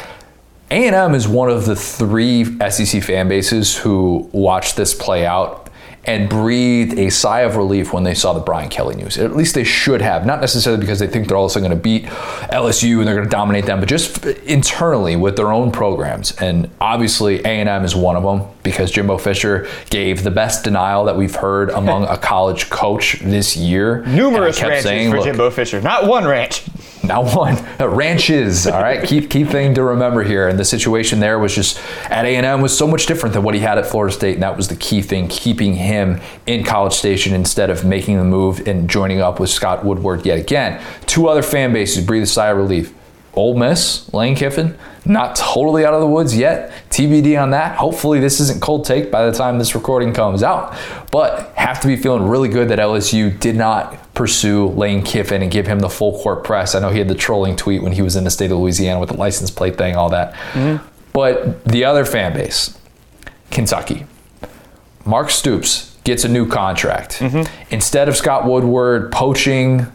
A&M 0.76 1.16
is 1.16 1.26
one 1.26 1.50
of 1.50 1.66
the 1.66 1.76
three 1.76 2.44
SEC 2.70 3.02
fan 3.02 3.30
bases 3.30 3.78
who 3.78 4.30
watched 4.34 4.76
this 4.76 4.94
play 4.94 5.26
out 5.26 5.70
and 6.04 6.28
breathed 6.28 7.00
a 7.00 7.10
sigh 7.10 7.40
of 7.42 7.56
relief 7.56 7.94
when 7.94 8.04
they 8.04 8.14
saw 8.14 8.34
the 8.34 8.42
Brian 8.42 8.68
Kelly 8.68 8.96
news. 8.96 9.18
At 9.18 9.38
least 9.38 9.56
they 9.56 9.64
should 9.64 10.02
have, 10.02 10.26
not 10.26 10.42
necessarily 10.42 10.82
because 10.82 11.00
they 11.00 11.08
think 11.08 11.30
they're 11.30 11.38
all 11.38 11.46
of 11.46 11.52
a 11.52 11.54
sudden 11.54 11.70
going 11.70 11.80
to 11.80 11.82
beat 11.82 12.04
LSU 12.52 13.00
and 13.00 13.08
they're 13.08 13.16
going 13.16 13.26
to 13.26 13.32
dominate 13.32 13.66
them, 13.66 13.80
but 13.80 13.88
just 13.88 14.26
internally 14.26 15.16
with 15.16 15.38
their 15.38 15.50
own 15.50 15.72
programs. 15.72 16.34
And 16.34 16.70
obviously 16.82 17.40
A&M 17.46 17.86
is 17.86 17.96
one 17.96 18.18
of 18.18 18.24
them 18.24 18.46
because 18.62 18.92
Jimbo 18.92 19.18
Fisher 19.18 19.70
gave 19.90 20.24
the 20.24 20.32
best 20.32 20.66
denial 20.66 21.06
that 21.06 21.16
we've 21.16 21.36
heard 21.36 21.70
among 21.70 22.04
a 22.10 22.18
college 22.18 22.70
coach 22.70 23.22
this 23.22 23.56
year. 23.56 24.04
Numerous 24.08 24.62
ranches 24.62 24.84
saying, 24.84 25.12
for 25.12 25.24
Jimbo 25.24 25.50
Fisher, 25.52 25.80
not 25.80 26.06
one 26.06 26.26
ranch. 26.26 26.64
Not 27.08 27.36
one, 27.36 27.56
ranches. 27.80 28.68
All 28.68 28.82
right, 28.82 29.08
key 29.08 29.26
key 29.26 29.44
thing 29.44 29.76
to 29.76 29.84
remember 29.84 30.24
here. 30.24 30.48
And 30.48 30.60
the 30.60 30.66
situation 30.66 31.20
there 31.20 31.40
was 31.40 31.54
just 31.54 31.80
at 32.10 32.26
A 32.26 32.36
and 32.36 32.46
M 32.46 32.62
was 32.62 32.78
so 32.78 32.88
much 32.88 33.06
different 33.06 33.34
than 33.34 33.44
what 33.44 33.54
he 33.54 33.62
had 33.62 33.78
at 33.78 33.86
Florida 33.86 34.14
State, 34.14 34.36
and 34.36 34.44
that 34.44 34.58
was 34.58 34.68
the 34.68 34.76
key 34.76 35.02
thing, 35.02 35.28
keeping 35.28 35.74
him 35.74 36.22
in 36.46 36.64
College 36.64 36.94
Station 36.94 37.34
instead 37.34 37.70
of 37.70 37.86
making 37.86 38.18
the 38.18 38.24
move 38.24 38.68
and 38.68 38.90
joining 38.90 39.22
up 39.22 39.40
with 39.40 39.50
Scott 39.50 39.86
Woodward 39.86 40.26
yet 40.26 40.40
again. 40.40 40.82
Two 41.06 41.28
other 41.28 41.42
fan 41.42 41.74
bases 41.74 42.06
breathe 42.06 42.24
a 42.24 42.28
sigh 42.28 42.50
of 42.50 42.58
relief. 42.58 42.94
Ole 43.36 43.58
Miss, 43.58 44.12
Lane 44.14 44.36
Kiffin, 44.36 44.78
not 45.06 45.36
totally 45.36 45.86
out 45.86 45.94
of 45.94 46.02
the 46.02 46.08
woods 46.08 46.36
yet. 46.36 46.72
TBD 46.90 47.42
on 47.42 47.52
that. 47.52 47.78
Hopefully, 47.78 48.20
this 48.20 48.40
isn't 48.40 48.62
cold 48.62 48.86
take 48.86 49.12
by 49.12 49.26
the 49.26 49.32
time 49.32 49.60
this 49.60 49.76
recording 49.76 50.14
comes 50.14 50.42
out. 50.42 50.76
But 51.12 51.52
have 51.56 51.80
to 51.82 51.88
be 51.88 51.96
feeling 51.96 52.28
really 52.28 52.50
good 52.50 52.70
that 52.70 52.80
LSU 52.80 53.38
did 53.40 53.56
not 53.56 54.14
pursue 54.14 54.68
Lane 54.70 55.04
Kiffin 55.04 55.42
and 55.42 55.52
give 55.52 55.68
him 55.68 55.80
the 55.80 55.90
full 55.90 56.20
court 56.20 56.44
press. 56.44 56.74
I 56.74 56.80
know 56.80 56.90
he 56.90 57.00
had 57.00 57.10
the 57.10 57.16
trolling 57.16 57.56
tweet 57.56 57.84
when 57.84 57.92
he 57.92 58.02
was 58.02 58.16
in 58.16 58.24
the 58.24 58.32
state 58.32 58.52
of 58.52 58.58
Louisiana 58.58 59.00
with 59.00 59.10
the 59.10 59.18
license 59.18 59.52
plate 59.52 59.78
thing, 59.78 59.96
all 59.96 60.10
that. 60.10 60.34
Mm-hmm. 60.54 60.86
But 61.14 61.64
the 61.66 61.86
other 61.86 62.06
fan 62.06 62.34
base, 62.34 62.78
Kentucky. 63.52 64.06
Mark 65.06 65.30
Stoops 65.30 65.96
gets 66.04 66.24
a 66.24 66.30
new 66.30 66.48
contract. 66.48 67.20
Mm-hmm. 67.20 67.74
Instead 67.74 68.10
of 68.10 68.16
Scott 68.16 68.46
Woodward 68.46 69.12
poaching 69.12 69.88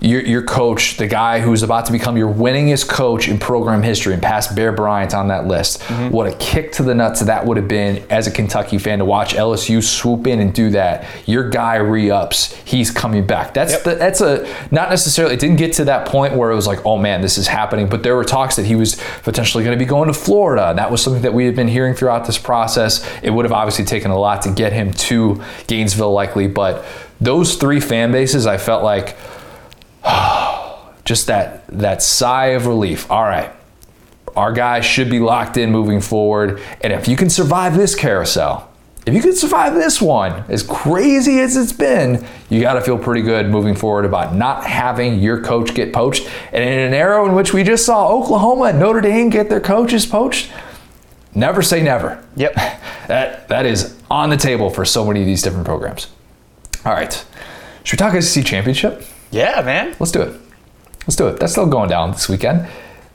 your, 0.00 0.20
your 0.22 0.42
coach, 0.42 0.96
the 0.96 1.06
guy 1.06 1.40
who's 1.40 1.62
about 1.62 1.86
to 1.86 1.92
become 1.92 2.16
your 2.16 2.32
winningest 2.32 2.88
coach 2.88 3.28
in 3.28 3.38
program 3.38 3.82
history 3.82 4.12
and 4.12 4.22
past 4.22 4.54
Bear 4.54 4.72
Bryant 4.72 5.14
on 5.14 5.28
that 5.28 5.46
list. 5.46 5.80
Mm-hmm. 5.82 6.10
What 6.10 6.26
a 6.26 6.36
kick 6.36 6.72
to 6.72 6.82
the 6.82 6.94
nuts 6.94 7.20
that 7.20 7.46
would 7.46 7.56
have 7.56 7.68
been 7.68 8.04
as 8.10 8.26
a 8.26 8.30
Kentucky 8.30 8.78
fan 8.78 8.98
to 8.98 9.04
watch 9.04 9.34
LSU 9.34 9.82
swoop 9.82 10.26
in 10.26 10.40
and 10.40 10.52
do 10.52 10.70
that. 10.70 11.06
Your 11.26 11.48
guy 11.48 11.76
re-ups, 11.76 12.54
he's 12.64 12.90
coming 12.90 13.26
back. 13.26 13.54
That's 13.54 13.72
yep. 13.72 13.84
the, 13.84 13.94
that's 13.94 14.20
a 14.20 14.46
not 14.70 14.90
necessarily. 14.90 15.34
It 15.34 15.40
didn't 15.40 15.56
get 15.56 15.72
to 15.74 15.84
that 15.84 16.08
point 16.08 16.34
where 16.34 16.50
it 16.50 16.56
was 16.56 16.66
like, 16.66 16.84
oh 16.84 16.98
man, 16.98 17.22
this 17.22 17.38
is 17.38 17.46
happening. 17.46 17.88
But 17.88 18.02
there 18.02 18.16
were 18.16 18.24
talks 18.24 18.56
that 18.56 18.66
he 18.66 18.74
was 18.74 19.00
potentially 19.22 19.64
going 19.64 19.78
to 19.78 19.82
be 19.82 19.88
going 19.88 20.08
to 20.08 20.14
Florida. 20.14 20.74
That 20.74 20.90
was 20.90 21.02
something 21.02 21.22
that 21.22 21.34
we 21.34 21.46
had 21.46 21.54
been 21.54 21.68
hearing 21.68 21.94
throughout 21.94 22.26
this 22.26 22.38
process. 22.38 23.08
It 23.22 23.30
would 23.30 23.44
have 23.44 23.52
obviously 23.52 23.84
taken 23.84 24.10
a 24.10 24.18
lot 24.18 24.42
to 24.42 24.50
get 24.50 24.72
him 24.72 24.92
to 24.92 25.42
Gainesville, 25.66 26.12
likely, 26.12 26.48
but 26.48 26.84
those 27.20 27.56
three 27.56 27.80
fan 27.80 28.12
bases, 28.12 28.46
I 28.46 28.58
felt 28.58 28.82
like 28.82 29.16
just 31.04 31.26
that 31.26 31.66
that 31.68 32.02
sigh 32.02 32.46
of 32.48 32.66
relief. 32.66 33.10
All 33.10 33.24
right. 33.24 33.50
Our 34.36 34.52
guys 34.52 34.84
should 34.84 35.10
be 35.10 35.20
locked 35.20 35.56
in 35.56 35.70
moving 35.70 36.00
forward. 36.00 36.60
And 36.80 36.92
if 36.92 37.06
you 37.06 37.16
can 37.16 37.30
survive 37.30 37.76
this 37.76 37.94
carousel, 37.94 38.68
if 39.06 39.12
you 39.12 39.20
can 39.20 39.34
survive 39.34 39.74
this 39.74 40.00
one, 40.00 40.44
as 40.48 40.62
crazy 40.62 41.38
as 41.40 41.56
it's 41.56 41.72
been, 41.72 42.26
you 42.48 42.60
got 42.62 42.74
to 42.74 42.80
feel 42.80 42.98
pretty 42.98 43.20
good 43.20 43.48
moving 43.48 43.76
forward 43.76 44.06
about 44.06 44.34
not 44.34 44.64
having 44.64 45.20
your 45.20 45.42
coach 45.42 45.74
get 45.74 45.92
poached. 45.92 46.28
And 46.52 46.64
in 46.64 46.78
an 46.78 46.94
era 46.94 47.24
in 47.26 47.34
which 47.34 47.52
we 47.52 47.64
just 47.64 47.84
saw 47.84 48.08
Oklahoma 48.08 48.64
and 48.64 48.78
Notre 48.78 49.02
Dame 49.02 49.28
get 49.28 49.50
their 49.50 49.60
coaches 49.60 50.06
poached, 50.06 50.50
never 51.34 51.60
say 51.62 51.82
never. 51.82 52.22
Yep. 52.36 52.54
That 53.04 53.48
that 53.48 53.66
is 53.66 53.94
on 54.10 54.30
the 54.30 54.36
table 54.38 54.70
for 54.70 54.86
so 54.86 55.04
many 55.04 55.20
of 55.20 55.26
these 55.26 55.42
different 55.42 55.66
programs. 55.66 56.06
All 56.86 56.92
right. 56.94 57.12
Should 57.82 58.00
we 58.00 58.02
talk 58.02 58.18
SEC 58.22 58.46
championship? 58.46 59.04
Yeah, 59.34 59.62
man. 59.62 59.96
Let's 59.98 60.12
do 60.12 60.22
it. 60.22 60.40
Let's 61.08 61.16
do 61.16 61.26
it. 61.26 61.40
That's 61.40 61.50
still 61.50 61.66
going 61.66 61.88
down 61.88 62.12
this 62.12 62.28
weekend. 62.28 62.68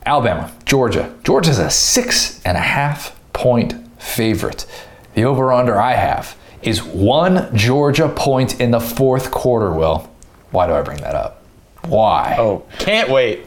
Alabama, 0.06 0.52
Georgia. 0.66 1.16
Georgia's 1.24 1.60
a 1.60 1.70
six 1.70 2.44
and 2.44 2.58
a 2.58 2.62
half 2.62 3.18
point 3.32 3.74
favorite. 4.02 4.66
The 5.14 5.24
over 5.24 5.54
under 5.54 5.80
I 5.80 5.94
have 5.94 6.36
is 6.62 6.84
one 6.84 7.56
Georgia 7.56 8.10
point 8.10 8.60
in 8.60 8.72
the 8.72 8.82
fourth 8.82 9.32
quarter, 9.32 9.72
Will. 9.72 10.12
Why 10.52 10.68
do 10.68 10.74
I 10.74 10.82
bring 10.82 11.00
that 11.00 11.16
up? 11.16 11.42
Why? 11.86 12.36
Oh, 12.38 12.66
can't 12.80 13.10
wait. 13.10 13.46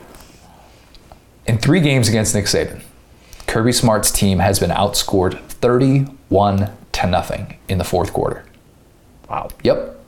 In 1.46 1.58
three 1.58 1.80
games 1.80 2.08
against 2.08 2.34
Nick 2.34 2.46
Saban, 2.46 2.82
Kirby 3.46 3.72
Smart's 3.72 4.10
team 4.10 4.38
has 4.38 4.58
been 4.58 4.70
outscored 4.70 5.38
31 5.48 6.70
to 6.92 7.06
nothing 7.06 7.58
in 7.68 7.76
the 7.76 7.84
fourth 7.84 8.14
quarter. 8.14 8.46
Wow. 9.28 9.50
Yep. 9.62 10.01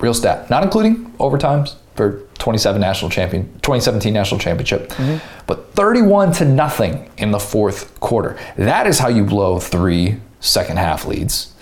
Real 0.00 0.14
stat. 0.14 0.50
Not 0.50 0.62
including 0.62 1.10
overtimes, 1.12 1.76
for 1.94 2.22
27 2.38 2.80
national 2.80 3.10
champion 3.10 3.44
2017 3.62 4.12
national 4.12 4.40
championship 4.40 4.88
mm-hmm. 4.90 5.24
but 5.46 5.72
31 5.74 6.32
to 6.32 6.44
nothing 6.44 7.10
in 7.18 7.30
the 7.30 7.38
fourth 7.38 7.98
quarter 8.00 8.36
that 8.56 8.86
is 8.86 8.98
how 8.98 9.08
you 9.08 9.24
blow 9.24 9.58
three 9.58 10.16
second 10.40 10.76
half 10.76 11.06
leads 11.06 11.54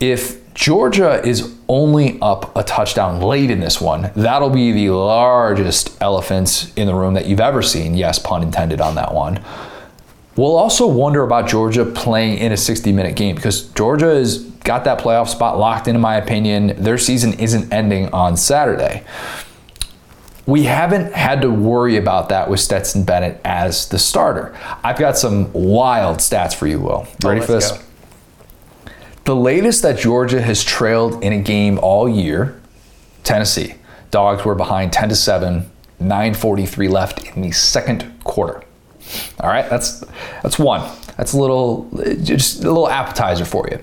if 0.00 0.38
Georgia 0.52 1.24
is 1.24 1.54
only 1.68 2.18
up 2.20 2.54
a 2.56 2.64
touchdown 2.64 3.20
late 3.20 3.50
in 3.50 3.60
this 3.60 3.80
one 3.80 4.10
that'll 4.16 4.50
be 4.50 4.72
the 4.72 4.90
largest 4.90 5.96
elephants 6.02 6.74
in 6.74 6.86
the 6.86 6.94
room 6.94 7.14
that 7.14 7.26
you've 7.26 7.40
ever 7.40 7.62
seen 7.62 7.94
yes 7.94 8.18
pun 8.18 8.42
intended 8.42 8.80
on 8.80 8.96
that 8.96 9.14
one 9.14 9.42
We'll 10.40 10.56
also 10.56 10.86
wonder 10.86 11.22
about 11.22 11.48
Georgia 11.48 11.84
playing 11.84 12.38
in 12.38 12.52
a 12.52 12.56
60 12.56 12.92
minute 12.92 13.16
game 13.16 13.36
because 13.36 13.62
Georgia 13.72 14.06
has 14.06 14.38
got 14.38 14.84
that 14.84 14.98
playoff 14.98 15.28
spot 15.28 15.58
locked 15.58 15.86
in, 15.86 15.94
in 15.94 16.00
my 16.00 16.16
opinion. 16.16 16.82
Their 16.82 16.98
season 16.98 17.34
isn't 17.34 17.72
ending 17.72 18.08
on 18.12 18.36
Saturday 18.36 19.04
we 20.50 20.64
haven't 20.64 21.12
had 21.12 21.42
to 21.42 21.50
worry 21.50 21.96
about 21.96 22.28
that 22.30 22.50
with 22.50 22.58
Stetson 22.58 23.04
Bennett 23.04 23.40
as 23.44 23.88
the 23.88 23.98
starter. 23.98 24.56
I've 24.82 24.98
got 24.98 25.16
some 25.16 25.52
wild 25.52 26.18
stats 26.18 26.54
for 26.54 26.66
you, 26.66 26.80
Will. 26.80 27.06
Oh, 27.06 27.28
Ready 27.28 27.40
oh, 27.40 27.46
for 27.46 27.52
this? 27.52 27.70
Go. 27.70 27.80
The 29.24 29.36
latest 29.36 29.82
that 29.82 29.98
Georgia 29.98 30.42
has 30.42 30.64
trailed 30.64 31.22
in 31.22 31.32
a 31.32 31.40
game 31.40 31.78
all 31.78 32.08
year, 32.08 32.60
Tennessee. 33.22 33.74
Dogs 34.10 34.44
were 34.44 34.56
behind 34.56 34.92
10 34.92 35.10
to 35.10 35.14
7, 35.14 35.70
9:43 36.00 36.90
left 36.90 37.36
in 37.36 37.42
the 37.42 37.52
second 37.52 38.12
quarter. 38.24 38.64
All 39.40 39.48
right, 39.48 39.68
that's 39.68 40.04
that's 40.42 40.58
one. 40.58 40.90
That's 41.16 41.32
a 41.32 41.38
little 41.38 41.88
just 42.22 42.64
a 42.64 42.68
little 42.68 42.88
appetizer 42.88 43.44
for 43.44 43.68
you. 43.70 43.78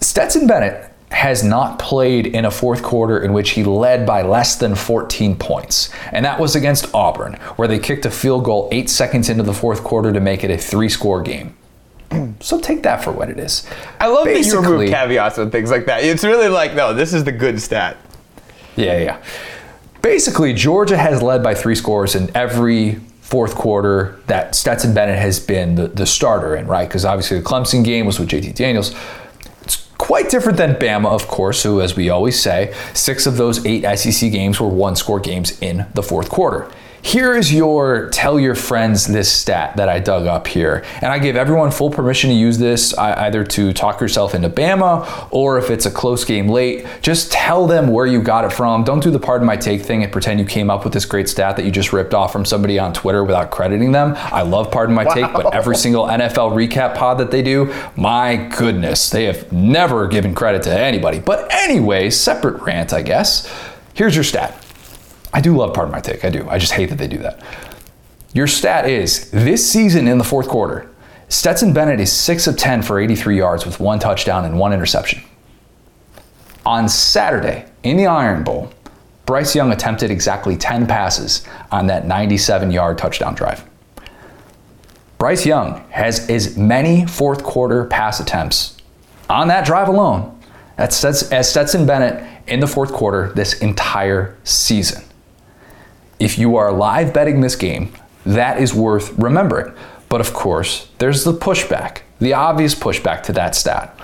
Stetson 0.00 0.46
Bennett 0.46 0.90
has 1.10 1.44
not 1.44 1.78
played 1.78 2.26
in 2.26 2.44
a 2.44 2.50
fourth 2.50 2.82
quarter 2.82 3.20
in 3.20 3.32
which 3.32 3.50
he 3.50 3.62
led 3.62 4.04
by 4.04 4.22
less 4.22 4.56
than 4.56 4.74
14 4.74 5.36
points. 5.36 5.90
And 6.10 6.24
that 6.24 6.40
was 6.40 6.56
against 6.56 6.92
Auburn, 6.92 7.34
where 7.56 7.68
they 7.68 7.78
kicked 7.78 8.04
a 8.04 8.10
field 8.10 8.44
goal 8.44 8.68
eight 8.72 8.90
seconds 8.90 9.28
into 9.28 9.44
the 9.44 9.54
fourth 9.54 9.84
quarter 9.84 10.12
to 10.12 10.20
make 10.20 10.42
it 10.44 10.50
a 10.50 10.58
three 10.58 10.88
score 10.88 11.22
game. 11.22 11.56
so 12.40 12.60
take 12.60 12.82
that 12.82 13.02
for 13.02 13.12
what 13.12 13.30
it 13.30 13.38
is. 13.38 13.66
I 14.00 14.08
love 14.08 14.24
Basically, 14.24 14.60
that 14.60 14.68
you 14.68 14.74
remove 14.74 14.90
caveats 14.90 15.38
and 15.38 15.52
things 15.52 15.70
like 15.70 15.86
that. 15.86 16.02
It's 16.02 16.24
really 16.24 16.48
like, 16.48 16.74
no, 16.74 16.92
this 16.92 17.14
is 17.14 17.24
the 17.24 17.32
good 17.32 17.60
stat. 17.60 17.96
Yeah, 18.76 18.98
yeah. 18.98 19.22
Basically, 20.02 20.52
Georgia 20.52 20.98
has 20.98 21.22
led 21.22 21.42
by 21.42 21.54
three 21.54 21.76
scores 21.76 22.14
in 22.14 22.30
every 22.36 23.00
fourth 23.24 23.54
quarter 23.54 24.20
that 24.26 24.54
Stetson 24.54 24.92
Bennett 24.92 25.18
has 25.18 25.40
been 25.40 25.76
the, 25.76 25.88
the 25.88 26.04
starter 26.04 26.54
in, 26.54 26.66
right? 26.66 26.86
Because 26.86 27.06
obviously 27.06 27.38
the 27.38 27.44
Clemson 27.44 27.82
game 27.82 28.04
was 28.04 28.20
with 28.20 28.28
JT 28.28 28.54
Daniels. 28.54 28.94
It's 29.62 29.88
quite 29.96 30.28
different 30.28 30.58
than 30.58 30.74
Bama, 30.74 31.06
of 31.06 31.26
course, 31.26 31.62
who, 31.62 31.80
as 31.80 31.96
we 31.96 32.10
always 32.10 32.38
say, 32.38 32.74
six 32.92 33.26
of 33.26 33.38
those 33.38 33.64
eight 33.64 33.82
SEC 33.96 34.30
games 34.30 34.60
were 34.60 34.68
one 34.68 34.94
score 34.94 35.20
games 35.20 35.58
in 35.62 35.86
the 35.94 36.02
fourth 36.02 36.28
quarter. 36.28 36.70
Here 37.04 37.36
is 37.36 37.52
your 37.52 38.08
tell 38.08 38.40
your 38.40 38.54
friends 38.54 39.06
this 39.06 39.30
stat 39.30 39.76
that 39.76 39.90
I 39.90 39.98
dug 39.98 40.26
up 40.26 40.46
here. 40.46 40.82
And 41.02 41.12
I 41.12 41.18
give 41.18 41.36
everyone 41.36 41.70
full 41.70 41.90
permission 41.90 42.30
to 42.30 42.34
use 42.34 42.56
this 42.56 42.96
either 42.96 43.44
to 43.44 43.74
talk 43.74 44.00
yourself 44.00 44.34
into 44.34 44.48
Bama 44.48 45.28
or 45.30 45.58
if 45.58 45.68
it's 45.68 45.84
a 45.84 45.90
close 45.90 46.24
game 46.24 46.48
late, 46.48 46.86
just 47.02 47.30
tell 47.30 47.66
them 47.66 47.88
where 47.88 48.06
you 48.06 48.22
got 48.22 48.46
it 48.46 48.54
from. 48.54 48.84
Don't 48.84 49.02
do 49.02 49.10
the 49.10 49.20
pardon 49.20 49.46
my 49.46 49.54
take 49.54 49.82
thing 49.82 50.02
and 50.02 50.10
pretend 50.10 50.40
you 50.40 50.46
came 50.46 50.70
up 50.70 50.82
with 50.82 50.94
this 50.94 51.04
great 51.04 51.28
stat 51.28 51.56
that 51.56 51.66
you 51.66 51.70
just 51.70 51.92
ripped 51.92 52.14
off 52.14 52.32
from 52.32 52.46
somebody 52.46 52.78
on 52.78 52.94
Twitter 52.94 53.22
without 53.22 53.50
crediting 53.50 53.92
them. 53.92 54.14
I 54.16 54.40
love 54.40 54.70
pardon 54.70 54.94
my 54.94 55.04
wow. 55.04 55.14
take, 55.14 55.32
but 55.34 55.54
every 55.54 55.76
single 55.76 56.06
NFL 56.06 56.52
recap 56.52 56.96
pod 56.96 57.18
that 57.18 57.30
they 57.30 57.42
do, 57.42 57.72
my 57.96 58.36
goodness, 58.56 59.10
they 59.10 59.24
have 59.24 59.52
never 59.52 60.08
given 60.08 60.34
credit 60.34 60.62
to 60.62 60.76
anybody. 60.76 61.18
But 61.20 61.52
anyway, 61.52 62.08
separate 62.08 62.62
rant, 62.62 62.94
I 62.94 63.02
guess. 63.02 63.46
Here's 63.92 64.14
your 64.14 64.24
stat. 64.24 64.63
I 65.34 65.40
do 65.40 65.56
love 65.56 65.74
part 65.74 65.88
of 65.88 65.92
my 65.92 66.00
take. 66.00 66.24
I 66.24 66.30
do. 66.30 66.48
I 66.48 66.58
just 66.58 66.72
hate 66.72 66.90
that 66.90 66.98
they 66.98 67.08
do 67.08 67.18
that. 67.18 67.40
Your 68.32 68.46
stat 68.46 68.88
is 68.88 69.30
this 69.32 69.68
season 69.68 70.06
in 70.06 70.16
the 70.16 70.24
fourth 70.24 70.48
quarter, 70.48 70.88
Stetson 71.28 71.72
Bennett 71.72 71.98
is 71.98 72.12
6 72.12 72.46
of 72.46 72.56
10 72.56 72.82
for 72.82 73.00
83 73.00 73.36
yards 73.36 73.66
with 73.66 73.80
one 73.80 73.98
touchdown 73.98 74.44
and 74.44 74.58
one 74.58 74.72
interception. 74.72 75.22
On 76.64 76.88
Saturday 76.88 77.66
in 77.82 77.96
the 77.96 78.06
Iron 78.06 78.44
Bowl, 78.44 78.72
Bryce 79.26 79.56
Young 79.56 79.72
attempted 79.72 80.10
exactly 80.10 80.56
10 80.56 80.86
passes 80.86 81.44
on 81.72 81.88
that 81.88 82.06
97 82.06 82.70
yard 82.70 82.96
touchdown 82.96 83.34
drive. 83.34 83.64
Bryce 85.18 85.44
Young 85.44 85.84
has 85.90 86.30
as 86.30 86.56
many 86.56 87.06
fourth 87.06 87.42
quarter 87.42 87.86
pass 87.86 88.20
attempts 88.20 88.76
on 89.28 89.48
that 89.48 89.66
drive 89.66 89.88
alone 89.88 90.38
as 90.78 90.96
Stetson 90.96 91.86
Bennett 91.86 92.24
in 92.46 92.60
the 92.60 92.66
fourth 92.66 92.92
quarter 92.92 93.32
this 93.32 93.54
entire 93.60 94.36
season 94.44 95.02
if 96.24 96.38
you 96.38 96.56
are 96.56 96.72
live 96.72 97.12
betting 97.12 97.42
this 97.42 97.54
game, 97.54 97.92
that 98.24 98.58
is 98.58 98.72
worth 98.72 99.12
remembering. 99.18 99.74
But 100.08 100.22
of 100.22 100.32
course, 100.32 100.88
there's 100.96 101.22
the 101.22 101.34
pushback, 101.34 101.98
the 102.18 102.32
obvious 102.32 102.74
pushback 102.74 103.22
to 103.24 103.32
that 103.34 103.54
stat. 103.54 103.94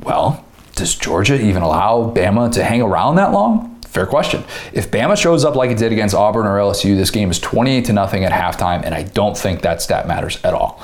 Well, 0.00 0.44
does 0.74 0.94
Georgia 0.94 1.40
even 1.40 1.62
allow 1.62 2.12
Bama 2.12 2.52
to 2.52 2.62
hang 2.62 2.82
around 2.82 3.16
that 3.16 3.32
long? 3.32 3.80
Fair 3.86 4.04
question. 4.04 4.44
If 4.74 4.90
Bama 4.90 5.16
shows 5.16 5.42
up 5.42 5.54
like 5.54 5.70
it 5.70 5.78
did 5.78 5.90
against 5.90 6.14
Auburn 6.14 6.46
or 6.46 6.58
LSU, 6.58 6.96
this 6.96 7.10
game 7.10 7.30
is 7.30 7.38
28 7.38 7.86
to 7.86 7.92
nothing 7.94 8.24
at 8.24 8.32
halftime, 8.32 8.82
and 8.84 8.94
I 8.94 9.04
don't 9.04 9.38
think 9.38 9.62
that 9.62 9.80
stat 9.80 10.06
matters 10.06 10.38
at 10.44 10.52
all. 10.52 10.82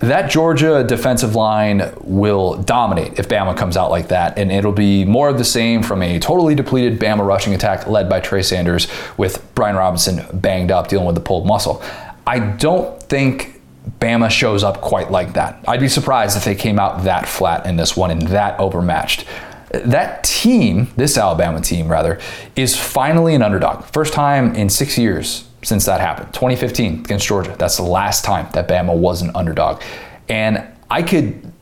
That 0.00 0.30
Georgia 0.30 0.84
defensive 0.84 1.34
line 1.34 1.90
will 2.02 2.62
dominate 2.62 3.18
if 3.18 3.28
Bama 3.28 3.56
comes 3.56 3.78
out 3.78 3.90
like 3.90 4.08
that, 4.08 4.38
and 4.38 4.52
it'll 4.52 4.72
be 4.72 5.06
more 5.06 5.30
of 5.30 5.38
the 5.38 5.44
same 5.44 5.82
from 5.82 6.02
a 6.02 6.18
totally 6.18 6.54
depleted 6.54 7.00
Bama 7.00 7.26
rushing 7.26 7.54
attack 7.54 7.86
led 7.86 8.08
by 8.08 8.20
Trey 8.20 8.42
Sanders 8.42 8.88
with 9.16 9.42
Brian 9.54 9.74
Robinson 9.74 10.24
banged 10.38 10.70
up 10.70 10.88
dealing 10.88 11.06
with 11.06 11.14
the 11.14 11.22
pulled 11.22 11.46
muscle. 11.46 11.82
I 12.26 12.40
don't 12.40 13.02
think 13.04 13.62
Bama 13.98 14.28
shows 14.28 14.62
up 14.62 14.82
quite 14.82 15.10
like 15.10 15.32
that. 15.32 15.64
I'd 15.66 15.80
be 15.80 15.88
surprised 15.88 16.36
if 16.36 16.44
they 16.44 16.54
came 16.54 16.78
out 16.78 17.04
that 17.04 17.26
flat 17.26 17.64
in 17.64 17.76
this 17.76 17.96
one 17.96 18.10
and 18.10 18.22
that 18.22 18.60
overmatched 18.60 19.24
that 19.70 20.24
team, 20.24 20.88
this 20.96 21.18
Alabama 21.18 21.60
team 21.60 21.88
rather, 21.88 22.20
is 22.54 22.76
finally 22.76 23.34
an 23.34 23.42
underdog. 23.42 23.84
First 23.84 24.12
time 24.12 24.54
in 24.54 24.68
six 24.68 24.96
years 24.96 25.48
since 25.66 25.84
that 25.86 26.00
happened. 26.00 26.32
2015 26.32 27.00
against 27.00 27.26
Georgia. 27.26 27.56
That's 27.58 27.76
the 27.76 27.82
last 27.82 28.24
time 28.24 28.48
that 28.52 28.68
Bama 28.68 28.96
was 28.96 29.20
an 29.20 29.32
underdog. 29.34 29.82
And 30.28 30.64
I 30.88 31.02
could 31.02 31.52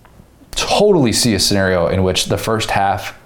totally 0.51 1.13
see 1.13 1.35
a 1.35 1.41
scenario 1.41 1.87
in 1.87 2.05
which 2.05 2.27
the 2.27 2.37
first 2.37 2.71
half 2.71 3.19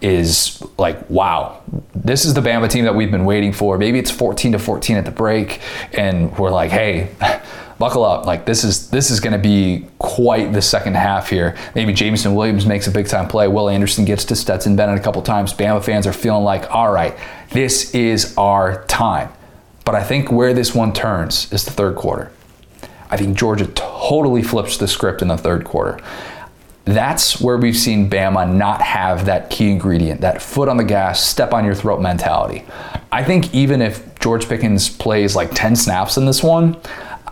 is 0.00 0.60
like, 0.76 1.08
wow, 1.08 1.62
this 1.94 2.24
is 2.24 2.34
the 2.34 2.40
Bama 2.40 2.68
team 2.68 2.84
that 2.84 2.96
we've 2.96 3.12
been 3.12 3.24
waiting 3.24 3.52
for. 3.52 3.78
Maybe 3.78 4.00
it's 4.00 4.10
14 4.10 4.52
to 4.52 4.58
14 4.58 4.96
at 4.96 5.04
the 5.04 5.12
break, 5.12 5.60
and 5.92 6.36
we're 6.36 6.50
like, 6.50 6.70
hey, 6.72 7.10
buckle 7.78 8.04
up. 8.04 8.26
Like 8.26 8.44
this 8.44 8.64
is 8.64 8.90
this 8.90 9.10
is 9.10 9.20
going 9.20 9.34
to 9.34 9.38
be 9.38 9.86
quite 10.00 10.52
the 10.52 10.62
second 10.62 10.96
half 10.96 11.30
here. 11.30 11.56
Maybe 11.76 11.92
Jameson 11.92 12.34
Williams 12.34 12.66
makes 12.66 12.88
a 12.88 12.90
big 12.90 13.06
time 13.06 13.28
play. 13.28 13.46
Will 13.46 13.68
Anderson 13.68 14.04
gets 14.04 14.24
to 14.26 14.36
Stetson 14.36 14.74
Bennett 14.74 14.98
a 14.98 15.02
couple 15.02 15.22
times. 15.22 15.52
Bama 15.52 15.82
fans 15.82 16.08
are 16.08 16.12
feeling 16.12 16.42
like, 16.42 16.74
all 16.74 16.90
right, 16.90 17.16
this 17.50 17.94
is 17.94 18.36
our 18.36 18.84
time. 18.86 19.30
But 19.88 19.94
I 19.94 20.04
think 20.04 20.30
where 20.30 20.52
this 20.52 20.74
one 20.74 20.92
turns 20.92 21.50
is 21.50 21.64
the 21.64 21.70
third 21.70 21.96
quarter. 21.96 22.30
I 23.08 23.16
think 23.16 23.38
Georgia 23.38 23.66
totally 23.68 24.42
flips 24.42 24.76
the 24.76 24.86
script 24.86 25.22
in 25.22 25.28
the 25.28 25.38
third 25.38 25.64
quarter. 25.64 25.98
That's 26.84 27.40
where 27.40 27.56
we've 27.56 27.74
seen 27.74 28.10
Bama 28.10 28.54
not 28.54 28.82
have 28.82 29.24
that 29.24 29.48
key 29.48 29.70
ingredient, 29.70 30.20
that 30.20 30.42
foot 30.42 30.68
on 30.68 30.76
the 30.76 30.84
gas, 30.84 31.24
step 31.24 31.54
on 31.54 31.64
your 31.64 31.74
throat 31.74 32.02
mentality. 32.02 32.66
I 33.10 33.24
think 33.24 33.54
even 33.54 33.80
if 33.80 34.18
George 34.18 34.46
Pickens 34.46 34.90
plays 34.90 35.34
like 35.34 35.54
10 35.54 35.74
snaps 35.74 36.18
in 36.18 36.26
this 36.26 36.42
one, 36.42 36.76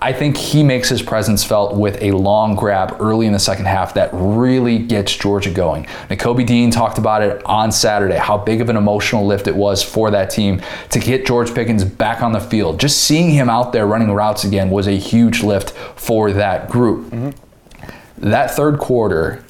I 0.00 0.12
think 0.12 0.36
he 0.36 0.62
makes 0.62 0.88
his 0.88 1.02
presence 1.02 1.44
felt 1.44 1.74
with 1.74 2.00
a 2.02 2.12
long 2.12 2.54
grab 2.54 2.96
early 3.00 3.26
in 3.26 3.32
the 3.32 3.38
second 3.38 3.66
half 3.66 3.94
that 3.94 4.10
really 4.12 4.78
gets 4.78 5.14
Georgia 5.16 5.50
going. 5.50 5.84
Nakobe 6.08 6.46
Dean 6.46 6.70
talked 6.70 6.98
about 6.98 7.22
it 7.22 7.44
on 7.46 7.72
Saturday, 7.72 8.16
how 8.16 8.36
big 8.36 8.60
of 8.60 8.68
an 8.68 8.76
emotional 8.76 9.26
lift 9.26 9.46
it 9.46 9.56
was 9.56 9.82
for 9.82 10.10
that 10.10 10.30
team 10.30 10.60
to 10.90 10.98
get 10.98 11.26
George 11.26 11.54
Pickens 11.54 11.84
back 11.84 12.22
on 12.22 12.32
the 12.32 12.40
field. 12.40 12.78
Just 12.78 13.04
seeing 13.04 13.30
him 13.30 13.48
out 13.48 13.72
there 13.72 13.86
running 13.86 14.10
routes 14.10 14.44
again 14.44 14.70
was 14.70 14.86
a 14.86 14.96
huge 14.96 15.42
lift 15.42 15.70
for 15.98 16.32
that 16.32 16.68
group. 16.68 17.06
Mm-hmm. 17.10 18.30
That 18.30 18.50
third 18.50 18.78
quarter, 18.78 19.44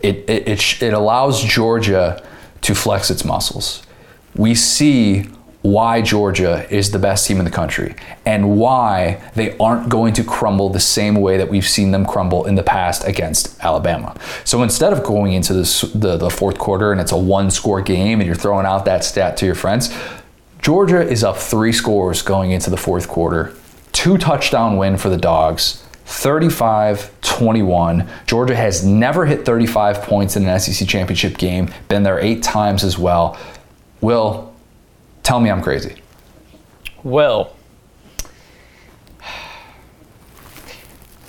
it, 0.00 0.28
it, 0.28 0.48
it, 0.48 0.82
it 0.82 0.92
allows 0.92 1.42
Georgia 1.42 2.22
to 2.62 2.74
flex 2.74 3.10
its 3.10 3.24
muscles. 3.24 3.82
We 4.34 4.54
see 4.54 5.26
why 5.62 6.00
Georgia 6.00 6.66
is 6.74 6.90
the 6.90 6.98
best 6.98 7.26
team 7.26 7.38
in 7.38 7.44
the 7.44 7.50
country 7.50 7.94
and 8.24 8.58
why 8.58 9.22
they 9.34 9.56
aren't 9.58 9.90
going 9.90 10.14
to 10.14 10.24
crumble 10.24 10.70
the 10.70 10.80
same 10.80 11.16
way 11.16 11.36
that 11.36 11.50
we've 11.50 11.68
seen 11.68 11.90
them 11.90 12.06
crumble 12.06 12.46
in 12.46 12.54
the 12.54 12.62
past 12.62 13.04
against 13.04 13.62
Alabama. 13.62 14.16
So 14.44 14.62
instead 14.62 14.92
of 14.92 15.04
going 15.04 15.34
into 15.34 15.52
the, 15.52 16.16
the 16.18 16.30
fourth 16.30 16.58
quarter 16.58 16.92
and 16.92 17.00
it's 17.00 17.12
a 17.12 17.18
one 17.18 17.50
score 17.50 17.82
game 17.82 18.20
and 18.20 18.26
you're 18.26 18.36
throwing 18.36 18.64
out 18.64 18.86
that 18.86 19.04
stat 19.04 19.36
to 19.38 19.46
your 19.46 19.54
friends, 19.54 19.94
Georgia 20.62 21.02
is 21.02 21.22
up 21.22 21.36
three 21.36 21.72
scores 21.72 22.22
going 22.22 22.52
into 22.52 22.70
the 22.70 22.76
fourth 22.76 23.08
quarter. 23.08 23.54
Two 23.92 24.16
touchdown 24.16 24.76
win 24.76 24.96
for 24.96 25.10
the 25.10 25.16
Dogs. 25.16 25.84
35 26.06 27.12
21. 27.20 28.08
Georgia 28.26 28.56
has 28.56 28.84
never 28.84 29.26
hit 29.26 29.44
35 29.44 30.02
points 30.02 30.36
in 30.36 30.46
an 30.46 30.58
SEC 30.58 30.88
championship 30.88 31.38
game, 31.38 31.72
been 31.88 32.02
there 32.02 32.18
eight 32.18 32.42
times 32.42 32.82
as 32.82 32.98
well. 32.98 33.38
Will, 34.00 34.49
Tell 35.22 35.40
me 35.40 35.50
I'm 35.50 35.62
crazy. 35.62 35.96
Well, 37.02 37.54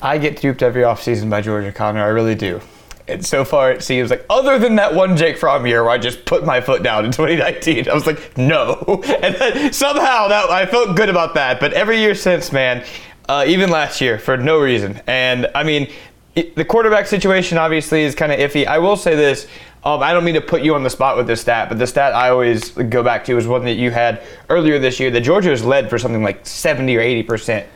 I 0.01 0.17
get 0.17 0.41
duped 0.41 0.63
every 0.63 0.82
offseason 0.82 1.30
by 1.30 1.41
George 1.41 1.73
Connor. 1.75 2.04
I 2.04 2.08
really 2.08 2.36
do. 2.36 2.62
And 3.08 3.25
so 3.25 3.43
far, 3.43 3.71
it 3.71 3.84
seems 3.84 4.10
like, 4.10 4.25
other 4.30 4.58
than 4.58 4.75
that 4.77 4.93
one 4.93 5.17
Jake 5.17 5.38
Fromm 5.38 5.67
year 5.67 5.84
where 5.84 5.91
I 5.91 5.97
just 5.97 6.25
put 6.25 6.45
my 6.45 6.62
foot 6.62 6.82
down 6.82 7.06
in 7.06 7.12
2019, 7.12 7.89
I 7.89 7.93
was 7.93 8.08
like, 8.08 8.38
no. 8.38 9.04
And 9.21 9.36
then 9.36 9.73
somehow 9.73 10.27
that 10.30 10.49
I 10.49 10.65
felt 10.65 10.95
good 10.95 11.10
about 11.10 11.34
that. 11.36 11.60
But 11.60 11.73
every 11.73 11.99
year 11.99 12.15
since, 12.15 12.51
man, 12.51 12.86
uh, 13.30 13.45
even 13.47 13.69
last 13.69 14.01
year, 14.01 14.17
for 14.17 14.38
no 14.38 14.60
reason. 14.60 15.01
And 15.08 15.47
I 15.54 15.63
mean, 15.63 15.89
it, 16.36 16.56
the 16.56 16.65
quarterback 16.65 17.08
situation 17.08 17.58
obviously 17.58 18.04
is 18.04 18.15
kind 18.15 18.32
of 18.32 18.39
iffy. 18.39 18.65
I 18.65 18.80
will 18.80 18.95
say 18.95 19.15
this 19.15 19.47
um, 19.83 20.03
I 20.03 20.13
don't 20.13 20.23
mean 20.23 20.35
to 20.35 20.41
put 20.41 20.61
you 20.61 20.75
on 20.75 20.83
the 20.83 20.89
spot 20.89 21.17
with 21.17 21.25
this 21.25 21.41
stat, 21.41 21.67
but 21.67 21.79
the 21.79 21.87
stat 21.87 22.13
I 22.13 22.29
always 22.29 22.69
go 22.69 23.01
back 23.01 23.25
to 23.25 23.37
is 23.37 23.47
one 23.47 23.65
that 23.65 23.73
you 23.73 23.89
had 23.89 24.21
earlier 24.49 24.77
this 24.77 24.99
year. 24.99 25.09
That 25.09 25.21
Georgia 25.21 25.49
has 25.49 25.65
led 25.65 25.89
for 25.89 25.97
something 25.97 26.21
like 26.21 26.45
70 26.45 26.95
or 26.95 26.99
80 26.99 27.23
percent 27.23 27.67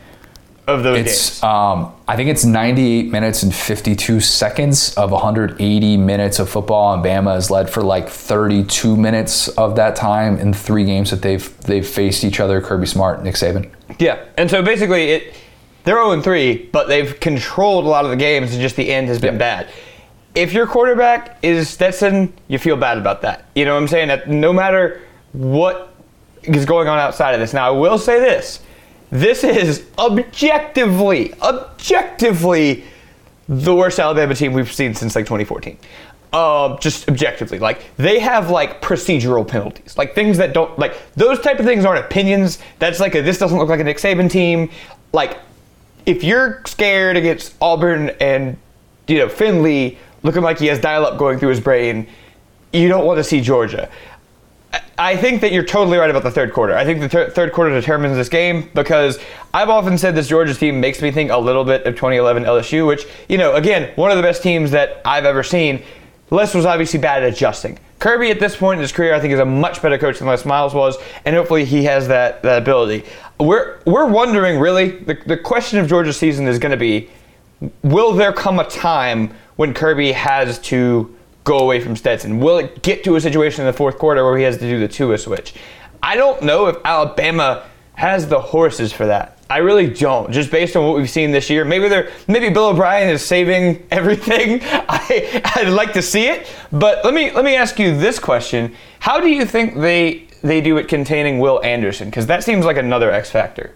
of 0.68 0.84
those 0.84 0.98
it's, 0.98 1.30
games. 1.30 1.42
Um, 1.42 1.92
I 2.06 2.14
think 2.14 2.30
it's 2.30 2.44
98 2.44 3.10
minutes 3.10 3.42
and 3.42 3.52
52 3.52 4.20
seconds 4.20 4.94
of 4.94 5.10
180 5.10 5.96
minutes 5.96 6.38
of 6.38 6.48
football, 6.48 6.94
and 6.94 7.04
Bama 7.04 7.34
has 7.34 7.50
led 7.50 7.68
for 7.68 7.82
like 7.82 8.08
32 8.08 8.96
minutes 8.96 9.48
of 9.48 9.74
that 9.76 9.96
time 9.96 10.38
in 10.38 10.52
three 10.52 10.84
games 10.84 11.10
that 11.10 11.22
they've 11.22 11.60
they've 11.62 11.86
faced 11.86 12.22
each 12.22 12.38
other. 12.38 12.60
Kirby 12.60 12.86
Smart, 12.86 13.24
Nick 13.24 13.34
Saban. 13.34 13.68
Yeah, 13.98 14.24
and 14.38 14.48
so 14.48 14.62
basically 14.62 15.10
it. 15.10 15.34
They're 15.82 15.94
0 15.94 16.20
3, 16.20 16.70
but 16.72 16.88
they've 16.88 17.18
controlled 17.20 17.84
a 17.84 17.88
lot 17.88 18.04
of 18.04 18.10
the 18.10 18.16
games, 18.16 18.52
and 18.52 18.60
just 18.60 18.74
the 18.74 18.92
end 18.92 19.06
has 19.06 19.20
been 19.20 19.34
yep. 19.34 19.38
bad 19.38 19.68
if 20.36 20.52
your 20.52 20.66
quarterback 20.66 21.38
is 21.42 21.68
Stetson, 21.68 22.32
you 22.46 22.58
feel 22.58 22.76
bad 22.76 22.98
about 22.98 23.22
that. 23.22 23.46
You 23.54 23.64
know 23.64 23.74
what 23.74 23.82
I'm 23.82 23.88
saying? 23.88 24.08
That 24.08 24.28
no 24.28 24.52
matter 24.52 25.00
what 25.32 25.94
is 26.42 26.64
going 26.64 26.88
on 26.88 26.98
outside 26.98 27.32
of 27.32 27.40
this. 27.40 27.52
Now, 27.52 27.66
I 27.66 27.70
will 27.70 27.98
say 27.98 28.20
this. 28.20 28.60
This 29.10 29.44
is 29.44 29.86
objectively, 29.98 31.32
objectively 31.40 32.84
the 33.48 33.74
worst 33.74 33.98
Alabama 33.98 34.34
team 34.34 34.52
we've 34.52 34.72
seen 34.72 34.94
since 34.94 35.14
like 35.14 35.24
2014. 35.24 35.78
Uh, 36.32 36.76
just 36.78 37.08
objectively, 37.08 37.58
like 37.58 37.84
they 37.96 38.18
have 38.18 38.50
like 38.50 38.82
procedural 38.82 39.46
penalties, 39.46 39.96
like 39.96 40.14
things 40.14 40.36
that 40.36 40.52
don't 40.52 40.76
like 40.78 40.96
those 41.14 41.40
type 41.40 41.58
of 41.60 41.64
things 41.64 41.84
aren't 41.84 42.04
opinions. 42.04 42.58
That's 42.78 43.00
like 43.00 43.14
a, 43.14 43.22
this 43.22 43.38
doesn't 43.38 43.56
look 43.56 43.68
like 43.68 43.80
a 43.80 43.84
Nick 43.84 43.98
Saban 43.98 44.30
team. 44.30 44.68
Like 45.12 45.38
if 46.04 46.24
you're 46.24 46.62
scared 46.66 47.16
against 47.16 47.54
Auburn 47.60 48.10
and 48.20 48.58
you 49.06 49.18
know 49.18 49.28
Finley, 49.28 49.98
looking 50.26 50.42
like 50.42 50.58
he 50.58 50.66
has 50.66 50.78
dial-up 50.78 51.16
going 51.18 51.38
through 51.38 51.50
his 51.50 51.60
brain, 51.60 52.06
you 52.72 52.88
don't 52.88 53.06
want 53.06 53.16
to 53.16 53.24
see 53.24 53.40
Georgia. 53.40 53.88
I 54.98 55.16
think 55.16 55.40
that 55.42 55.52
you're 55.52 55.64
totally 55.64 55.96
right 55.98 56.10
about 56.10 56.22
the 56.22 56.30
third 56.30 56.52
quarter. 56.52 56.76
I 56.76 56.84
think 56.84 57.00
the 57.00 57.08
ter- 57.08 57.30
third 57.30 57.52
quarter 57.52 57.70
determines 57.70 58.16
this 58.16 58.28
game 58.28 58.70
because 58.74 59.18
I've 59.54 59.68
often 59.68 59.96
said 59.96 60.14
this 60.14 60.28
Georgia 60.28 60.54
team 60.54 60.80
makes 60.80 61.00
me 61.00 61.10
think 61.10 61.30
a 61.30 61.38
little 61.38 61.64
bit 61.64 61.84
of 61.84 61.94
2011 61.94 62.44
LSU, 62.44 62.86
which, 62.86 63.06
you 63.28 63.38
know, 63.38 63.54
again, 63.54 63.92
one 63.96 64.10
of 64.10 64.16
the 64.16 64.22
best 64.22 64.42
teams 64.42 64.72
that 64.72 65.00
I've 65.04 65.24
ever 65.24 65.42
seen. 65.42 65.82
Les 66.30 66.54
was 66.54 66.66
obviously 66.66 66.98
bad 66.98 67.22
at 67.22 67.32
adjusting. 67.32 67.78
Kirby, 68.00 68.30
at 68.30 68.40
this 68.40 68.56
point 68.56 68.78
in 68.78 68.82
his 68.82 68.90
career, 68.90 69.14
I 69.14 69.20
think 69.20 69.32
is 69.32 69.38
a 69.38 69.44
much 69.44 69.80
better 69.80 69.96
coach 69.96 70.18
than 70.18 70.26
Les 70.26 70.44
Miles 70.44 70.74
was, 70.74 70.96
and 71.24 71.36
hopefully 71.36 71.64
he 71.64 71.84
has 71.84 72.08
that, 72.08 72.42
that 72.42 72.62
ability. 72.62 73.04
We're, 73.38 73.78
we're 73.86 74.06
wondering, 74.06 74.58
really, 74.58 74.90
the, 74.90 75.16
the 75.24 75.36
question 75.36 75.78
of 75.78 75.86
Georgia's 75.86 76.16
season 76.16 76.48
is 76.48 76.58
going 76.58 76.72
to 76.72 76.76
be 76.76 77.08
will 77.82 78.12
there 78.12 78.32
come 78.32 78.58
a 78.58 78.68
time 78.68 79.34
when 79.56 79.74
Kirby 79.74 80.12
has 80.12 80.58
to 80.60 81.14
go 81.44 81.58
away 81.58 81.80
from 81.80 81.96
Stetson? 81.96 82.40
Will 82.40 82.58
it 82.58 82.82
get 82.82 83.04
to 83.04 83.16
a 83.16 83.20
situation 83.20 83.62
in 83.62 83.66
the 83.66 83.72
fourth 83.72 83.98
quarter 83.98 84.24
where 84.24 84.36
he 84.36 84.44
has 84.44 84.58
to 84.58 84.68
do 84.68 84.78
the 84.78 84.88
Tua 84.88 85.18
switch? 85.18 85.54
I 86.02 86.16
don't 86.16 86.42
know 86.42 86.66
if 86.66 86.76
Alabama 86.84 87.64
has 87.94 88.28
the 88.28 88.40
horses 88.40 88.92
for 88.92 89.06
that. 89.06 89.36
I 89.48 89.58
really 89.58 89.88
don't. 89.88 90.32
Just 90.32 90.50
based 90.50 90.76
on 90.76 90.84
what 90.84 90.96
we've 90.96 91.08
seen 91.08 91.30
this 91.30 91.48
year, 91.48 91.64
maybe 91.64 91.88
they're 91.88 92.10
maybe 92.26 92.50
Bill 92.50 92.66
O'Brien 92.66 93.08
is 93.08 93.24
saving 93.24 93.86
everything. 93.90 94.60
I 94.62 95.42
I'd 95.56 95.68
like 95.68 95.92
to 95.92 96.02
see 96.02 96.26
it, 96.26 96.48
but 96.72 97.04
let 97.04 97.14
me 97.14 97.30
let 97.30 97.44
me 97.44 97.54
ask 97.54 97.78
you 97.78 97.96
this 97.96 98.18
question: 98.18 98.74
How 98.98 99.20
do 99.20 99.28
you 99.28 99.46
think 99.46 99.76
they 99.76 100.26
they 100.42 100.60
do 100.60 100.76
it 100.78 100.88
containing 100.88 101.38
Will 101.38 101.62
Anderson? 101.62 102.10
Because 102.10 102.26
that 102.26 102.42
seems 102.42 102.64
like 102.64 102.76
another 102.76 103.10
X 103.10 103.30
factor. 103.30 103.72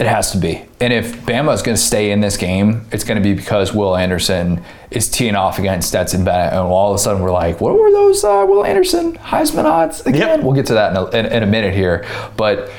It 0.00 0.06
has 0.06 0.32
to 0.32 0.38
be. 0.38 0.64
And 0.80 0.94
if 0.94 1.14
Bama 1.26 1.52
is 1.52 1.60
going 1.60 1.76
to 1.76 1.82
stay 1.82 2.10
in 2.10 2.20
this 2.20 2.38
game, 2.38 2.86
it's 2.90 3.04
going 3.04 3.22
to 3.22 3.22
be 3.22 3.34
because 3.34 3.74
Will 3.74 3.94
Anderson 3.94 4.64
is 4.90 5.10
teeing 5.10 5.34
off 5.36 5.58
against 5.58 5.88
Stetson 5.88 6.24
Bennett. 6.24 6.54
And 6.54 6.60
all 6.62 6.90
of 6.90 6.96
a 6.96 6.98
sudden 6.98 7.22
we're 7.22 7.30
like, 7.30 7.60
what 7.60 7.78
were 7.78 7.90
those 7.90 8.24
uh, 8.24 8.46
Will 8.48 8.64
Anderson 8.64 9.18
Heisman 9.18 9.64
odds 9.64 10.00
again? 10.06 10.38
Yep. 10.38 10.40
We'll 10.42 10.54
get 10.54 10.64
to 10.66 10.74
that 10.74 10.92
in 10.92 10.96
a, 10.96 11.10
in, 11.10 11.26
in 11.26 11.42
a 11.42 11.46
minute 11.46 11.74
here. 11.74 12.06
But 12.38 12.72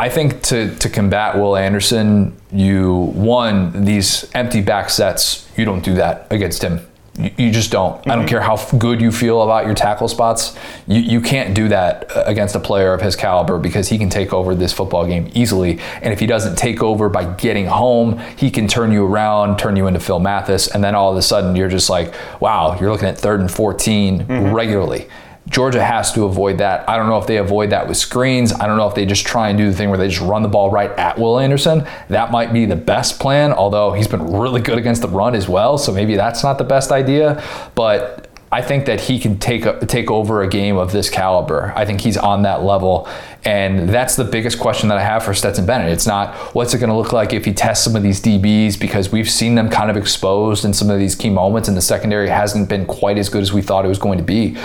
I 0.00 0.08
think 0.08 0.42
to, 0.42 0.74
to 0.74 0.88
combat 0.88 1.36
Will 1.36 1.56
Anderson, 1.56 2.36
you, 2.50 2.92
one, 2.92 3.84
these 3.84 4.28
empty 4.34 4.60
back 4.60 4.90
sets, 4.90 5.48
you 5.56 5.64
don't 5.64 5.84
do 5.84 5.94
that 5.94 6.26
against 6.32 6.60
him 6.60 6.84
You, 7.18 7.30
you 7.36 7.50
just 7.50 7.70
don't. 7.70 8.00
Mm-hmm. 8.00 8.10
I 8.10 8.16
don't 8.16 8.26
care 8.26 8.40
how 8.40 8.56
good 8.78 9.00
you 9.00 9.12
feel 9.12 9.42
about 9.42 9.66
your 9.66 9.74
tackle 9.74 10.08
spots. 10.08 10.56
You, 10.86 11.00
you 11.00 11.20
can't 11.20 11.54
do 11.54 11.68
that 11.68 12.10
against 12.14 12.54
a 12.54 12.60
player 12.60 12.92
of 12.92 13.00
his 13.00 13.16
caliber 13.16 13.58
because 13.58 13.88
he 13.88 13.98
can 13.98 14.10
take 14.10 14.32
over 14.32 14.54
this 14.54 14.72
football 14.72 15.06
game 15.06 15.30
easily. 15.34 15.78
And 16.02 16.12
if 16.12 16.20
he 16.20 16.26
doesn't 16.26 16.56
take 16.56 16.82
over 16.82 17.08
by 17.08 17.32
getting 17.34 17.66
home, 17.66 18.18
he 18.36 18.50
can 18.50 18.66
turn 18.66 18.92
you 18.92 19.04
around, 19.04 19.58
turn 19.58 19.76
you 19.76 19.86
into 19.86 20.00
Phil 20.00 20.20
Mathis, 20.20 20.68
and 20.68 20.82
then 20.82 20.94
all 20.94 21.12
of 21.12 21.16
a 21.16 21.22
sudden 21.22 21.54
you're 21.56 21.68
just 21.68 21.88
like, 21.88 22.14
wow, 22.40 22.78
you're 22.80 22.90
looking 22.90 23.08
at 23.08 23.18
third 23.18 23.40
and 23.40 23.50
14 23.50 24.20
mm-hmm. 24.20 24.54
regularly. 24.54 25.08
Georgia 25.48 25.84
has 25.84 26.12
to 26.12 26.24
avoid 26.24 26.58
that. 26.58 26.88
I 26.88 26.96
don't 26.96 27.08
know 27.08 27.18
if 27.18 27.26
they 27.26 27.36
avoid 27.36 27.70
that 27.70 27.86
with 27.86 27.96
screens. 27.96 28.52
I 28.52 28.66
don't 28.66 28.78
know 28.78 28.88
if 28.88 28.94
they 28.94 29.04
just 29.04 29.26
try 29.26 29.50
and 29.50 29.58
do 29.58 29.70
the 29.70 29.76
thing 29.76 29.90
where 29.90 29.98
they 29.98 30.08
just 30.08 30.22
run 30.22 30.42
the 30.42 30.48
ball 30.48 30.70
right 30.70 30.90
at 30.92 31.18
Will 31.18 31.38
Anderson. 31.38 31.86
That 32.08 32.30
might 32.30 32.52
be 32.52 32.64
the 32.64 32.76
best 32.76 33.20
plan, 33.20 33.52
although 33.52 33.92
he's 33.92 34.08
been 34.08 34.32
really 34.32 34.62
good 34.62 34.78
against 34.78 35.02
the 35.02 35.08
run 35.08 35.34
as 35.34 35.48
well. 35.48 35.76
So 35.76 35.92
maybe 35.92 36.16
that's 36.16 36.42
not 36.42 36.56
the 36.56 36.64
best 36.64 36.90
idea. 36.90 37.42
But 37.74 38.30
I 38.54 38.62
think 38.62 38.86
that 38.86 39.00
he 39.00 39.18
can 39.18 39.38
take 39.38 39.66
a, 39.66 39.84
take 39.84 40.12
over 40.12 40.42
a 40.42 40.48
game 40.48 40.76
of 40.76 40.92
this 40.92 41.10
caliber. 41.10 41.72
I 41.74 41.84
think 41.84 42.00
he's 42.00 42.16
on 42.16 42.42
that 42.42 42.62
level, 42.62 43.08
and 43.44 43.88
that's 43.88 44.14
the 44.14 44.22
biggest 44.22 44.60
question 44.60 44.88
that 44.90 44.98
I 44.98 45.02
have 45.02 45.24
for 45.24 45.34
Stetson 45.34 45.66
Bennett. 45.66 45.92
It's 45.92 46.06
not 46.06 46.36
what's 46.54 46.72
it 46.72 46.78
going 46.78 46.90
to 46.90 46.96
look 46.96 47.12
like 47.12 47.32
if 47.32 47.44
he 47.44 47.52
tests 47.52 47.84
some 47.84 47.96
of 47.96 48.04
these 48.04 48.22
DBs 48.22 48.78
because 48.78 49.10
we've 49.10 49.28
seen 49.28 49.56
them 49.56 49.68
kind 49.68 49.90
of 49.90 49.96
exposed 49.96 50.64
in 50.64 50.72
some 50.72 50.88
of 50.88 51.00
these 51.00 51.16
key 51.16 51.30
moments, 51.30 51.66
and 51.66 51.76
the 51.76 51.82
secondary 51.82 52.28
hasn't 52.28 52.68
been 52.68 52.86
quite 52.86 53.18
as 53.18 53.28
good 53.28 53.42
as 53.42 53.52
we 53.52 53.60
thought 53.60 53.84
it 53.84 53.88
was 53.88 53.98
going 53.98 54.18
to 54.18 54.24
be 54.24 54.56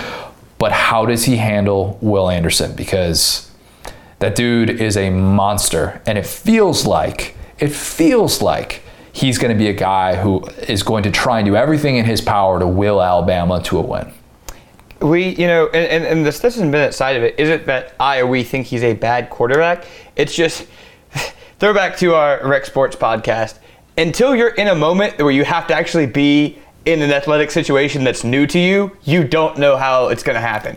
but 0.60 0.72
how 0.72 1.06
does 1.06 1.24
he 1.24 1.38
handle 1.38 1.98
Will 2.02 2.28
Anderson? 2.28 2.76
Because 2.76 3.50
that 4.18 4.36
dude 4.36 4.68
is 4.68 4.94
a 4.94 5.08
monster, 5.08 6.02
and 6.06 6.18
it 6.18 6.26
feels 6.26 6.86
like 6.86 7.34
it 7.58 7.72
feels 7.72 8.42
like 8.42 8.82
he's 9.12 9.38
going 9.38 9.52
to 9.52 9.58
be 9.58 9.68
a 9.68 9.72
guy 9.72 10.16
who 10.16 10.44
is 10.68 10.82
going 10.82 11.02
to 11.04 11.10
try 11.10 11.38
and 11.38 11.46
do 11.46 11.56
everything 11.56 11.96
in 11.96 12.04
his 12.04 12.20
power 12.20 12.60
to 12.60 12.66
will 12.66 13.00
Alabama 13.00 13.62
to 13.62 13.78
a 13.78 13.80
win. 13.80 14.12
We, 15.00 15.30
you 15.30 15.46
know, 15.46 15.66
and, 15.68 15.86
and, 15.86 16.04
and 16.04 16.26
the 16.26 16.32
Stetson 16.32 16.70
Bennett 16.70 16.94
side 16.94 17.16
of 17.16 17.22
it 17.22 17.40
isn't 17.40 17.64
that 17.64 17.94
I 17.98 18.18
or 18.18 18.26
we 18.26 18.42
think 18.42 18.66
he's 18.66 18.82
a 18.82 18.92
bad 18.92 19.30
quarterback. 19.30 19.86
It's 20.14 20.34
just 20.34 20.66
throwback 21.58 21.96
to 21.98 22.14
our 22.14 22.46
Rec 22.46 22.66
Sports 22.66 22.96
podcast. 22.96 23.58
Until 23.96 24.36
you're 24.36 24.48
in 24.48 24.68
a 24.68 24.74
moment 24.74 25.18
where 25.18 25.30
you 25.30 25.44
have 25.44 25.66
to 25.68 25.74
actually 25.74 26.06
be 26.06 26.58
in 26.86 27.02
an 27.02 27.12
athletic 27.12 27.50
situation 27.50 28.04
that's 28.04 28.24
new 28.24 28.46
to 28.46 28.58
you, 28.58 28.96
you 29.04 29.24
don't 29.24 29.58
know 29.58 29.76
how 29.76 30.08
it's 30.08 30.22
going 30.22 30.34
to 30.34 30.40
happen. 30.40 30.76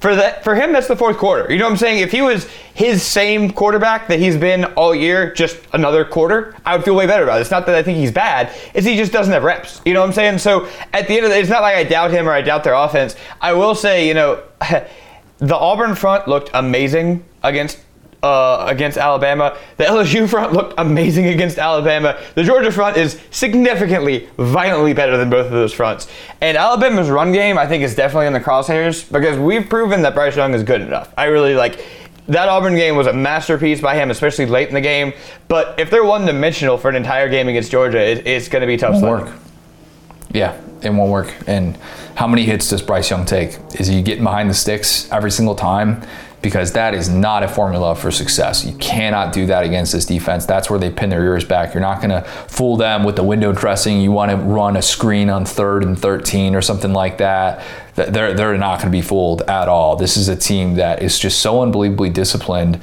For 0.00 0.16
that, 0.16 0.42
for 0.44 0.54
him, 0.54 0.72
that's 0.72 0.88
the 0.88 0.96
fourth 0.96 1.18
quarter. 1.18 1.52
You 1.52 1.58
know 1.58 1.66
what 1.66 1.72
I'm 1.72 1.76
saying? 1.76 2.00
If 2.00 2.10
he 2.10 2.22
was 2.22 2.48
his 2.72 3.02
same 3.02 3.50
quarterback 3.50 4.08
that 4.08 4.18
he's 4.18 4.36
been 4.36 4.64
all 4.64 4.94
year, 4.94 5.34
just 5.34 5.58
another 5.74 6.06
quarter, 6.06 6.56
I 6.64 6.74
would 6.74 6.86
feel 6.86 6.94
way 6.94 7.06
better 7.06 7.24
about 7.24 7.36
it. 7.36 7.42
It's 7.42 7.50
not 7.50 7.66
that 7.66 7.74
I 7.74 7.82
think 7.82 7.98
he's 7.98 8.10
bad; 8.10 8.50
it's 8.72 8.86
he 8.86 8.96
just 8.96 9.12
doesn't 9.12 9.32
have 9.32 9.42
reps. 9.42 9.82
You 9.84 9.92
know 9.92 10.00
what 10.00 10.06
I'm 10.06 10.12
saying? 10.14 10.38
So 10.38 10.68
at 10.94 11.06
the 11.06 11.16
end 11.16 11.26
of 11.26 11.30
the, 11.30 11.38
it's 11.38 11.50
not 11.50 11.60
like 11.60 11.76
I 11.76 11.84
doubt 11.84 12.12
him 12.12 12.26
or 12.26 12.32
I 12.32 12.40
doubt 12.40 12.64
their 12.64 12.72
offense. 12.72 13.14
I 13.42 13.52
will 13.52 13.74
say, 13.74 14.08
you 14.08 14.14
know, 14.14 14.42
the 15.38 15.56
Auburn 15.56 15.94
front 15.94 16.26
looked 16.26 16.48
amazing 16.54 17.22
against 17.42 17.78
uh, 18.22 18.66
against 18.68 18.98
Alabama. 18.98 19.56
The 19.76 19.84
LSU 19.84 20.28
front 20.28 20.52
looked 20.52 20.74
amazing 20.78 21.26
against 21.26 21.58
Alabama. 21.58 22.18
The 22.34 22.44
Georgia 22.44 22.70
front 22.70 22.96
is 22.96 23.20
significantly, 23.30 24.28
violently 24.36 24.92
better 24.92 25.16
than 25.16 25.30
both 25.30 25.46
of 25.46 25.52
those 25.52 25.72
fronts. 25.72 26.08
And 26.40 26.56
Alabama's 26.56 27.08
run 27.08 27.32
game, 27.32 27.58
I 27.58 27.66
think, 27.66 27.82
is 27.82 27.94
definitely 27.94 28.26
in 28.26 28.32
the 28.32 28.40
crosshairs 28.40 29.10
because 29.10 29.38
we've 29.38 29.68
proven 29.68 30.02
that 30.02 30.14
Bryce 30.14 30.36
Young 30.36 30.54
is 30.54 30.62
good 30.62 30.80
enough. 30.80 31.12
I 31.16 31.24
really 31.26 31.54
like 31.54 31.84
that 32.28 32.48
Auburn 32.48 32.76
game 32.76 32.96
was 32.96 33.08
a 33.08 33.12
masterpiece 33.12 33.80
by 33.80 33.96
him, 33.96 34.10
especially 34.10 34.46
late 34.46 34.68
in 34.68 34.74
the 34.74 34.80
game. 34.80 35.12
But 35.48 35.80
if 35.80 35.90
they're 35.90 36.04
one 36.04 36.26
dimensional 36.26 36.78
for 36.78 36.88
an 36.88 36.94
entire 36.94 37.28
game 37.28 37.48
against 37.48 37.72
Georgia, 37.72 37.98
it, 37.98 38.26
it's 38.26 38.48
going 38.48 38.60
to 38.60 38.68
be 38.68 38.76
tough. 38.76 39.02
Won't 39.02 39.26
work. 39.26 39.36
Yeah, 40.32 40.60
it 40.80 40.90
won't 40.90 41.10
work. 41.10 41.34
And 41.48 41.76
how 42.14 42.28
many 42.28 42.44
hits 42.44 42.70
does 42.70 42.82
Bryce 42.82 43.10
Young 43.10 43.24
take? 43.24 43.58
Is 43.80 43.88
he 43.88 44.00
getting 44.02 44.22
behind 44.22 44.48
the 44.48 44.54
sticks 44.54 45.10
every 45.10 45.32
single 45.32 45.56
time? 45.56 46.02
Because 46.42 46.72
that 46.72 46.94
is 46.94 47.08
not 47.08 47.42
a 47.42 47.48
formula 47.48 47.94
for 47.94 48.10
success. 48.10 48.64
You 48.64 48.72
cannot 48.78 49.32
do 49.32 49.46
that 49.46 49.64
against 49.64 49.92
this 49.92 50.06
defense. 50.06 50.46
That's 50.46 50.70
where 50.70 50.78
they 50.78 50.90
pin 50.90 51.10
their 51.10 51.24
ears 51.24 51.44
back. 51.44 51.74
You're 51.74 51.82
not 51.82 52.00
going 52.00 52.10
to 52.10 52.22
fool 52.48 52.76
them 52.76 53.04
with 53.04 53.16
the 53.16 53.22
window 53.22 53.52
dressing. 53.52 54.00
You 54.00 54.12
want 54.12 54.30
to 54.30 54.36
run 54.36 54.76
a 54.76 54.82
screen 54.82 55.28
on 55.28 55.44
third 55.44 55.84
and 55.84 55.98
13 55.98 56.54
or 56.54 56.62
something 56.62 56.92
like 56.92 57.18
that. 57.18 57.62
They're, 57.94 58.34
they're 58.34 58.56
not 58.56 58.78
going 58.78 58.90
to 58.90 58.96
be 58.96 59.02
fooled 59.02 59.42
at 59.42 59.68
all. 59.68 59.96
This 59.96 60.16
is 60.16 60.28
a 60.28 60.36
team 60.36 60.74
that 60.74 61.02
is 61.02 61.18
just 61.18 61.40
so 61.40 61.62
unbelievably 61.62 62.10
disciplined 62.10 62.80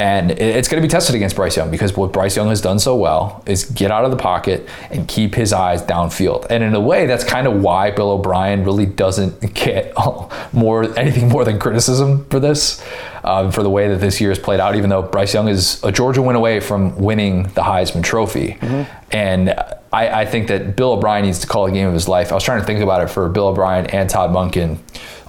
and 0.00 0.30
it's 0.30 0.66
going 0.66 0.82
to 0.82 0.86
be 0.86 0.90
tested 0.90 1.14
against 1.14 1.36
Bryce 1.36 1.58
Young 1.58 1.70
because 1.70 1.94
what 1.94 2.10
Bryce 2.10 2.34
Young 2.34 2.48
has 2.48 2.62
done 2.62 2.78
so 2.78 2.96
well 2.96 3.42
is 3.44 3.66
get 3.66 3.90
out 3.90 4.06
of 4.06 4.10
the 4.10 4.16
pocket 4.16 4.66
and 4.90 5.06
keep 5.06 5.34
his 5.34 5.52
eyes 5.52 5.82
downfield. 5.82 6.46
And 6.48 6.64
in 6.64 6.74
a 6.74 6.80
way, 6.80 7.04
that's 7.04 7.22
kind 7.22 7.46
of 7.46 7.60
why 7.60 7.90
Bill 7.90 8.12
O'Brien 8.12 8.64
really 8.64 8.86
doesn't 8.86 9.52
get 9.52 9.92
more 10.54 10.98
anything 10.98 11.28
more 11.28 11.44
than 11.44 11.58
criticism 11.58 12.24
for 12.30 12.40
this, 12.40 12.82
um, 13.24 13.52
for 13.52 13.62
the 13.62 13.68
way 13.68 13.88
that 13.88 14.00
this 14.00 14.22
year 14.22 14.30
has 14.30 14.38
played 14.38 14.58
out. 14.58 14.74
Even 14.74 14.88
though 14.88 15.02
Bryce 15.02 15.34
Young 15.34 15.48
is 15.48 15.84
a 15.84 15.92
Georgia 15.92 16.22
win 16.22 16.34
away 16.34 16.60
from 16.60 16.96
winning 16.96 17.42
the 17.42 17.60
Heisman 17.60 18.02
Trophy, 18.02 18.54
mm-hmm. 18.54 18.90
and 19.14 19.50
I, 19.92 20.22
I, 20.22 20.24
think 20.24 20.48
that 20.48 20.76
Bill 20.76 20.92
O'Brien 20.92 21.26
needs 21.26 21.40
to 21.40 21.46
call 21.46 21.66
a 21.66 21.72
game 21.72 21.88
of 21.88 21.92
his 21.92 22.08
life. 22.08 22.32
I 22.32 22.34
was 22.36 22.44
trying 22.44 22.60
to 22.60 22.66
think 22.66 22.80
about 22.80 23.02
it 23.02 23.08
for 23.08 23.28
Bill 23.28 23.48
O'Brien 23.48 23.84
and 23.88 24.08
Todd 24.08 24.30
Monken, 24.30 24.78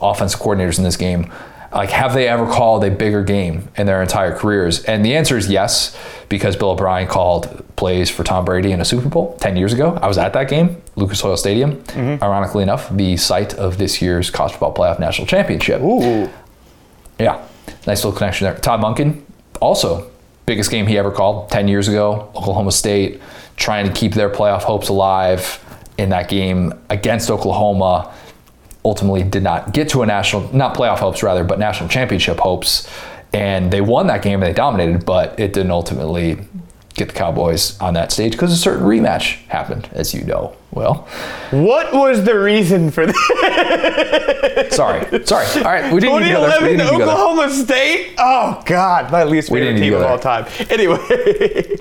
offensive 0.02 0.40
coordinators 0.40 0.78
in 0.78 0.86
this 0.86 0.96
game 0.96 1.30
like 1.74 1.90
have 1.90 2.14
they 2.14 2.28
ever 2.28 2.46
called 2.46 2.84
a 2.84 2.92
bigger 2.92 3.24
game 3.24 3.70
in 3.78 3.86
their 3.86 4.02
entire 4.02 4.36
careers? 4.36 4.84
And 4.84 5.06
the 5.06 5.16
answer 5.16 5.38
is 5.38 5.50
yes, 5.50 5.98
because 6.30 6.56
Bill 6.56 6.72
O'Brien 6.72 7.08
called 7.08 7.64
plays 7.76 8.10
for 8.10 8.24
Tom 8.24 8.46
Brady 8.46 8.72
in 8.72 8.82
a 8.82 8.86
Super 8.86 9.10
Bowl 9.10 9.38
10 9.38 9.56
years 9.56 9.74
ago. 9.74 9.98
I 10.02 10.08
was 10.08 10.18
at 10.18 10.34
that 10.34 10.50
game, 10.50 10.82
Lucas 10.96 11.24
Oil 11.24 11.38
Stadium, 11.38 11.78
mm-hmm. 11.84 12.24
ironically 12.24 12.64
enough, 12.64 12.90
the 12.96 13.18
site 13.18 13.54
of 13.56 13.78
this 13.78 14.02
year's 14.02 14.30
college 14.30 14.52
football 14.52 14.74
playoff 14.74 15.00
national 15.00 15.28
championship. 15.28 15.82
Ooh. 15.82 16.30
Yeah, 17.20 17.46
nice 17.88 18.04
little 18.04 18.18
connection 18.18 18.46
there. 18.46 18.56
Todd 18.56 18.82
Monken, 18.82 19.22
also 19.62 20.10
biggest 20.46 20.72
game 20.72 20.88
he 20.88 20.98
ever 20.98 21.12
called 21.12 21.50
10 21.50 21.68
years 21.68 21.88
ago, 21.88 22.30
Oklahoma 22.36 22.72
State, 22.72 23.22
trying 23.56 23.86
to 23.86 23.94
keep 23.94 24.14
their 24.14 24.30
playoff 24.30 24.64
hopes 24.64 24.90
alive 24.90 25.64
in 25.98 26.10
that 26.10 26.28
game 26.28 26.74
against 26.90 27.30
Oklahoma 27.30 28.14
ultimately 28.84 29.24
did 29.24 29.44
not 29.44 29.74
get 29.74 29.90
to 29.90 30.02
a 30.02 30.06
national, 30.06 30.54
not 30.56 30.76
playoff 30.76 31.00
hopes 31.00 31.24
rather, 31.24 31.44
but 31.44 31.60
national 31.60 31.90
championship 31.90 32.40
hopes. 32.40 32.90
And 33.34 33.72
they 33.72 33.82
won 33.82 34.08
that 34.08 34.22
game 34.24 34.42
and 34.42 34.50
they 34.50 34.54
dominated, 34.54 35.06
but 35.06 35.40
it 35.40 35.54
didn't 35.54 35.72
ultimately 35.72 36.38
get 36.94 37.08
the 37.08 37.14
Cowboys 37.14 37.80
on 37.80 37.94
that 37.94 38.12
stage 38.12 38.34
because 38.34 38.52
a 38.52 38.58
certain 38.58 38.86
rematch 38.86 39.46
happened, 39.48 39.90
as 39.94 40.14
you 40.14 40.24
know. 40.24 40.56
Well, 40.72 41.08
what 41.52 41.94
was 41.94 42.24
the 42.24 42.38
reason 42.38 42.92
for 42.92 43.06
that? 43.06 44.68
sorry, 44.72 45.26
sorry. 45.26 45.46
All 45.58 45.64
right, 45.64 45.94
we 45.94 46.00
didn't 46.00 46.20
2011 46.24 46.78
need 46.78 46.82
Oklahoma 46.82 47.50
State. 47.50 48.16
Oh 48.18 48.62
God, 48.66 49.12
my 49.12 49.24
least 49.24 49.50
favorite 49.50 49.80
team 49.80 49.94
of 49.94 50.04
all 50.04 50.20
time. 50.20 50.46
Anyway. 50.70 50.98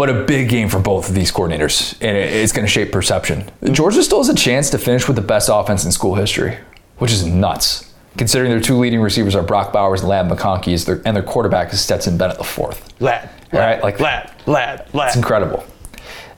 but 0.00 0.08
a 0.08 0.24
big 0.24 0.48
game 0.48 0.66
for 0.66 0.80
both 0.80 1.10
of 1.10 1.14
these 1.14 1.30
coordinators, 1.30 1.92
and 2.00 2.16
it's 2.16 2.52
going 2.52 2.64
to 2.64 2.72
shape 2.72 2.90
perception. 2.90 3.44
Georgia 3.70 4.02
still 4.02 4.16
has 4.16 4.30
a 4.30 4.34
chance 4.34 4.70
to 4.70 4.78
finish 4.78 5.06
with 5.06 5.14
the 5.14 5.20
best 5.20 5.50
offense 5.52 5.84
in 5.84 5.92
school 5.92 6.14
history, 6.14 6.56
which 6.96 7.12
is 7.12 7.26
nuts. 7.26 7.92
Considering 8.16 8.50
their 8.50 8.62
two 8.62 8.78
leading 8.78 9.02
receivers 9.02 9.34
are 9.34 9.42
Brock 9.42 9.74
Bowers 9.74 10.00
and 10.00 10.08
Ladd 10.08 10.26
McConkey, 10.26 11.02
and 11.04 11.14
their 11.14 11.22
quarterback 11.22 11.70
is 11.74 11.82
Stetson 11.82 12.16
Bennett 12.16 12.38
the 12.38 12.44
fourth. 12.44 12.98
Lad, 12.98 13.28
right? 13.52 13.82
Like 13.82 14.00
Lad, 14.00 14.32
Lad, 14.46 14.88
Lad. 14.94 15.08
It's 15.08 15.16
incredible. 15.16 15.66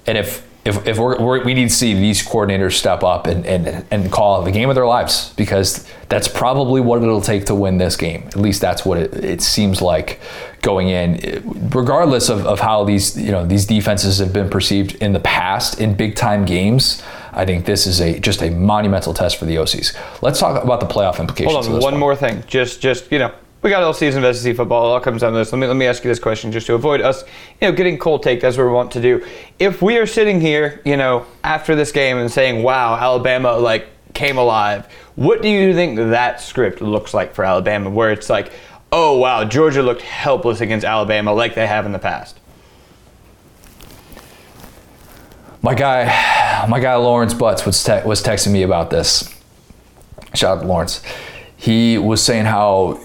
And 0.08 0.18
if 0.18 0.44
if, 0.64 0.86
if 0.86 0.98
we're, 0.98 1.20
we're, 1.20 1.44
we 1.44 1.54
need 1.54 1.70
to 1.70 1.74
see 1.74 1.92
these 1.94 2.22
coordinators 2.22 2.74
step 2.74 3.02
up 3.02 3.26
and, 3.26 3.44
and, 3.44 3.84
and 3.90 4.12
call 4.12 4.42
the 4.42 4.52
game 4.52 4.68
of 4.68 4.76
their 4.76 4.86
lives 4.86 5.32
because 5.34 5.88
that's 6.08 6.28
probably 6.28 6.80
what 6.80 7.02
it'll 7.02 7.20
take 7.20 7.46
to 7.46 7.54
win 7.54 7.78
this 7.78 7.96
game. 7.96 8.22
At 8.28 8.36
least 8.36 8.60
that's 8.60 8.84
what 8.84 8.98
it, 8.98 9.12
it 9.24 9.42
seems 9.42 9.82
like 9.82 10.20
going 10.60 10.88
in, 10.88 11.42
regardless 11.72 12.28
of, 12.28 12.46
of 12.46 12.60
how 12.60 12.84
these 12.84 13.18
you 13.18 13.32
know 13.32 13.44
these 13.44 13.66
defenses 13.66 14.18
have 14.18 14.32
been 14.32 14.48
perceived 14.48 14.94
in 14.96 15.12
the 15.12 15.20
past 15.20 15.80
in 15.80 15.94
big 15.94 16.14
time 16.14 16.44
games. 16.44 17.02
I 17.32 17.44
think 17.44 17.64
this 17.64 17.86
is 17.86 18.00
a 18.00 18.20
just 18.20 18.42
a 18.42 18.50
monumental 18.50 19.14
test 19.14 19.38
for 19.38 19.46
the 19.46 19.56
OCs. 19.56 19.96
Let's 20.22 20.38
talk 20.38 20.62
about 20.62 20.78
the 20.78 20.86
playoff 20.86 21.18
implications. 21.18 21.54
Hold 21.54 21.66
on, 21.66 21.72
one, 21.72 21.82
one 21.82 21.98
more 21.98 22.14
thing. 22.14 22.44
Just 22.46 22.80
just 22.80 23.10
you 23.10 23.18
know 23.18 23.34
we 23.62 23.70
got 23.70 23.82
all 23.82 23.92
season 23.92 24.24
of 24.24 24.36
SEC 24.36 24.56
football. 24.56 24.86
It 24.86 24.92
all 24.94 25.00
comes 25.00 25.20
down 25.20 25.32
to 25.32 25.38
this. 25.38 25.52
Let 25.52 25.58
me 25.58 25.66
let 25.66 25.76
me 25.76 25.86
ask 25.86 26.02
you 26.02 26.10
this 26.10 26.18
question, 26.18 26.50
just 26.50 26.66
to 26.66 26.74
avoid 26.74 27.00
us, 27.00 27.22
you 27.60 27.68
know, 27.68 27.72
getting 27.72 27.96
cold 27.96 28.22
take 28.22 28.42
as 28.42 28.58
we 28.58 28.64
want 28.64 28.90
to 28.92 29.00
do. 29.00 29.24
If 29.58 29.80
we 29.80 29.98
are 29.98 30.06
sitting 30.06 30.40
here, 30.40 30.80
you 30.84 30.96
know, 30.96 31.26
after 31.44 31.76
this 31.76 31.92
game 31.92 32.18
and 32.18 32.30
saying, 32.30 32.62
"Wow, 32.62 32.96
Alabama 32.96 33.56
like 33.56 33.86
came 34.14 34.36
alive," 34.36 34.86
what 35.14 35.42
do 35.42 35.48
you 35.48 35.74
think 35.74 35.96
that 35.96 36.40
script 36.40 36.80
looks 36.80 37.14
like 37.14 37.34
for 37.34 37.44
Alabama? 37.44 37.88
Where 37.88 38.10
it's 38.10 38.28
like, 38.28 38.52
oh 38.90 39.16
wow, 39.18 39.44
Georgia 39.44 39.82
looked 39.82 40.02
helpless 40.02 40.60
against 40.60 40.84
Alabama 40.84 41.32
like 41.32 41.54
they 41.54 41.66
have 41.66 41.86
in 41.86 41.92
the 41.92 41.98
past. 41.98 42.38
My 45.62 45.74
guy, 45.74 46.66
my 46.68 46.80
guy 46.80 46.94
Lawrence 46.96 47.34
Butts 47.34 47.64
was 47.64 47.82
te- 47.82 48.02
was 48.04 48.22
texting 48.22 48.52
me 48.52 48.62
about 48.62 48.90
this. 48.90 49.32
Shout 50.34 50.58
out 50.58 50.62
to 50.62 50.66
Lawrence. 50.66 51.02
He 51.56 51.98
was 51.98 52.22
saying 52.22 52.46
how 52.46 53.00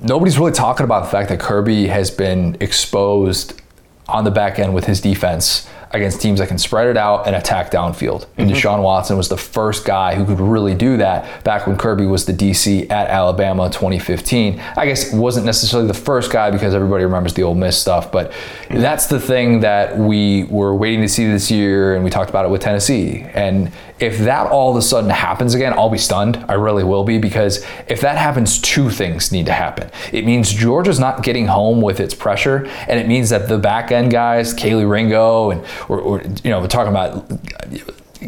nobody's 0.00 0.38
really 0.38 0.52
talking 0.52 0.84
about 0.84 1.04
the 1.04 1.10
fact 1.10 1.28
that 1.28 1.40
Kirby 1.40 1.86
has 1.88 2.10
been 2.10 2.56
exposed 2.60 3.60
on 4.08 4.24
the 4.24 4.30
back 4.30 4.58
end 4.58 4.74
with 4.74 4.84
his 4.84 5.00
defense 5.00 5.68
against 5.92 6.20
teams 6.20 6.38
that 6.38 6.46
can 6.46 6.58
spread 6.58 6.86
it 6.86 6.96
out 6.96 7.26
and 7.26 7.34
attack 7.34 7.70
downfield. 7.70 8.26
And 8.36 8.48
mm-hmm. 8.48 8.56
Deshaun 8.56 8.82
Watson 8.82 9.16
was 9.16 9.28
the 9.28 9.36
first 9.36 9.84
guy 9.84 10.14
who 10.14 10.24
could 10.24 10.38
really 10.38 10.74
do 10.74 10.96
that 10.98 11.42
back 11.42 11.66
when 11.66 11.76
Kirby 11.76 12.06
was 12.06 12.26
the 12.26 12.32
DC 12.32 12.88
at 12.90 13.08
Alabama 13.08 13.68
2015. 13.70 14.60
I 14.76 14.86
guess 14.86 15.12
wasn't 15.12 15.46
necessarily 15.46 15.88
the 15.88 15.94
first 15.94 16.30
guy 16.30 16.50
because 16.50 16.74
everybody 16.74 17.02
remembers 17.04 17.34
the 17.34 17.42
Ole 17.42 17.56
Miss 17.56 17.76
stuff, 17.76 18.12
but 18.12 18.32
that's 18.70 19.06
the 19.06 19.18
thing 19.18 19.60
that 19.60 19.98
we 19.98 20.44
were 20.44 20.74
waiting 20.74 21.00
to 21.00 21.08
see 21.08 21.26
this 21.26 21.50
year, 21.50 21.96
and 21.96 22.04
we 22.04 22.10
talked 22.10 22.30
about 22.30 22.44
it 22.44 22.50
with 22.50 22.60
Tennessee. 22.60 23.26
And 23.34 23.72
if 24.00 24.18
that 24.18 24.46
all 24.46 24.70
of 24.70 24.76
a 24.76 24.82
sudden 24.82 25.10
happens 25.10 25.54
again, 25.54 25.72
I'll 25.72 25.90
be 25.90 25.98
stunned. 25.98 26.44
I 26.48 26.54
really 26.54 26.84
will 26.84 27.04
be 27.04 27.18
because 27.18 27.64
if 27.88 28.00
that 28.00 28.16
happens, 28.16 28.60
two 28.60 28.90
things 28.90 29.30
need 29.30 29.46
to 29.46 29.52
happen. 29.52 29.90
It 30.12 30.24
means 30.24 30.52
Georgia's 30.52 30.98
not 30.98 31.22
getting 31.22 31.46
home 31.46 31.80
with 31.80 32.00
its 32.00 32.14
pressure, 32.14 32.66
and 32.88 32.98
it 32.98 33.06
means 33.06 33.30
that 33.30 33.48
the 33.48 33.58
back 33.58 33.92
end 33.92 34.10
guys, 34.10 34.54
Kelee 34.54 34.88
Ringo, 34.90 35.50
and 35.50 35.64
or, 35.88 36.00
or 36.00 36.22
you 36.42 36.50
know, 36.50 36.60
we're 36.60 36.68
talking 36.68 36.90
about 36.90 37.28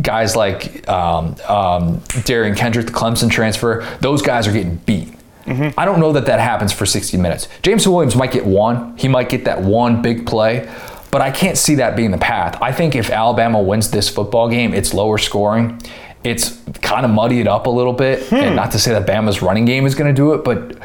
guys 0.01 0.37
like 0.37 0.89
um, 0.89 1.37
um, 1.49 2.01
Derion 2.25 2.57
Kendrick, 2.57 2.87
the 2.87 2.93
Clemson 2.93 3.31
transfer, 3.31 3.87
those 4.01 4.23
guys 4.23 4.47
are 4.47 4.53
getting 4.53 4.77
beat. 4.77 5.15
Mm-hmm. 5.45 5.79
I 5.79 5.85
don't 5.85 5.99
know 5.99 6.13
that 6.13 6.27
that 6.27 6.39
happens 6.39 6.73
for 6.73 6.87
60 6.87 7.17
minutes. 7.17 7.49
James 7.63 7.87
Williams 7.87 8.15
might 8.15 8.31
get 8.31 8.47
one. 8.47 8.97
He 8.97 9.09
might 9.09 9.29
get 9.29 9.45
that 9.45 9.61
one 9.61 10.01
big 10.01 10.27
play, 10.27 10.73
but 11.13 11.21
I 11.21 11.31
can't 11.31 11.59
see 11.59 11.77
that 11.77 11.95
being 11.95 12.11
the 12.11 12.19
path. 12.19 12.61
I 12.61 12.73
think 12.73 12.97
if 12.97 13.11
Alabama 13.11 13.63
wins 13.63 13.91
this 13.91 14.09
football 14.09 14.49
game, 14.49 14.73
it's 14.73 14.95
lower 14.95 15.19
scoring. 15.19 15.81
It's 16.25 16.59
kind 16.81 17.05
of 17.05 17.11
muddied 17.13 17.47
up 17.47 17.67
a 17.67 17.71
little 17.71 17.93
bit. 17.93 18.27
Hmm. 18.29 18.37
And 18.37 18.57
not 18.57 18.73
to 18.73 18.79
say 18.79 18.93
that 18.93 19.07
Bama's 19.07 19.43
running 19.43 19.67
game 19.67 19.85
is 19.85 19.95
going 19.95 20.13
to 20.13 20.17
do 20.19 20.33
it, 20.33 20.43
but 20.43 20.79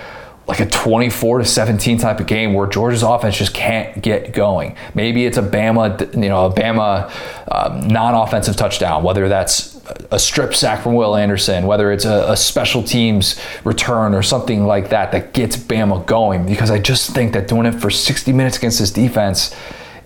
like 0.46 0.60
a 0.60 0.66
24 0.66 1.40
to 1.40 1.46
17 1.46 1.98
type 1.98 2.20
of 2.20 2.28
game 2.28 2.54
where 2.54 2.68
Georgia's 2.68 3.04
offense 3.04 3.38
just 3.38 3.54
can't 3.54 4.02
get 4.02 4.34
going. 4.34 4.76
Maybe 4.94 5.26
it's 5.26 5.38
a 5.38 5.42
Bama, 5.42 6.14
you 6.14 6.30
know, 6.30 6.48
a 6.48 6.54
Bama 6.54 7.10
um, 7.50 7.88
non-offensive 7.88 8.58
touchdown, 8.58 9.04
whether 9.04 9.30
that's 9.30 9.76
a 10.12 10.20
strip 10.20 10.54
sack 10.54 10.84
from 10.84 10.96
Will 10.96 11.16
Anderson, 11.16 11.66
whether 11.66 11.92
it's 11.92 12.06
a, 12.06 12.32
a, 12.32 12.38
special 12.38 12.84
teams 12.84 13.40
return 13.64 14.14
or 14.14 14.22
something 14.22 14.66
like 14.66 14.90
that 14.90 15.14
that 15.14 15.34
gets 15.34 15.56
Bama 15.56 16.06
going. 16.06 16.46
Because 16.46 16.70
I 16.70 16.80
just 16.80 17.12
think 17.12 17.32
that 17.34 17.48
doing 17.48 17.66
it 17.66 17.74
for 17.74 17.90
60 17.90 18.34
minutes 18.34 18.58
against 18.58 18.80
this 18.80 18.92
defense 18.92 19.56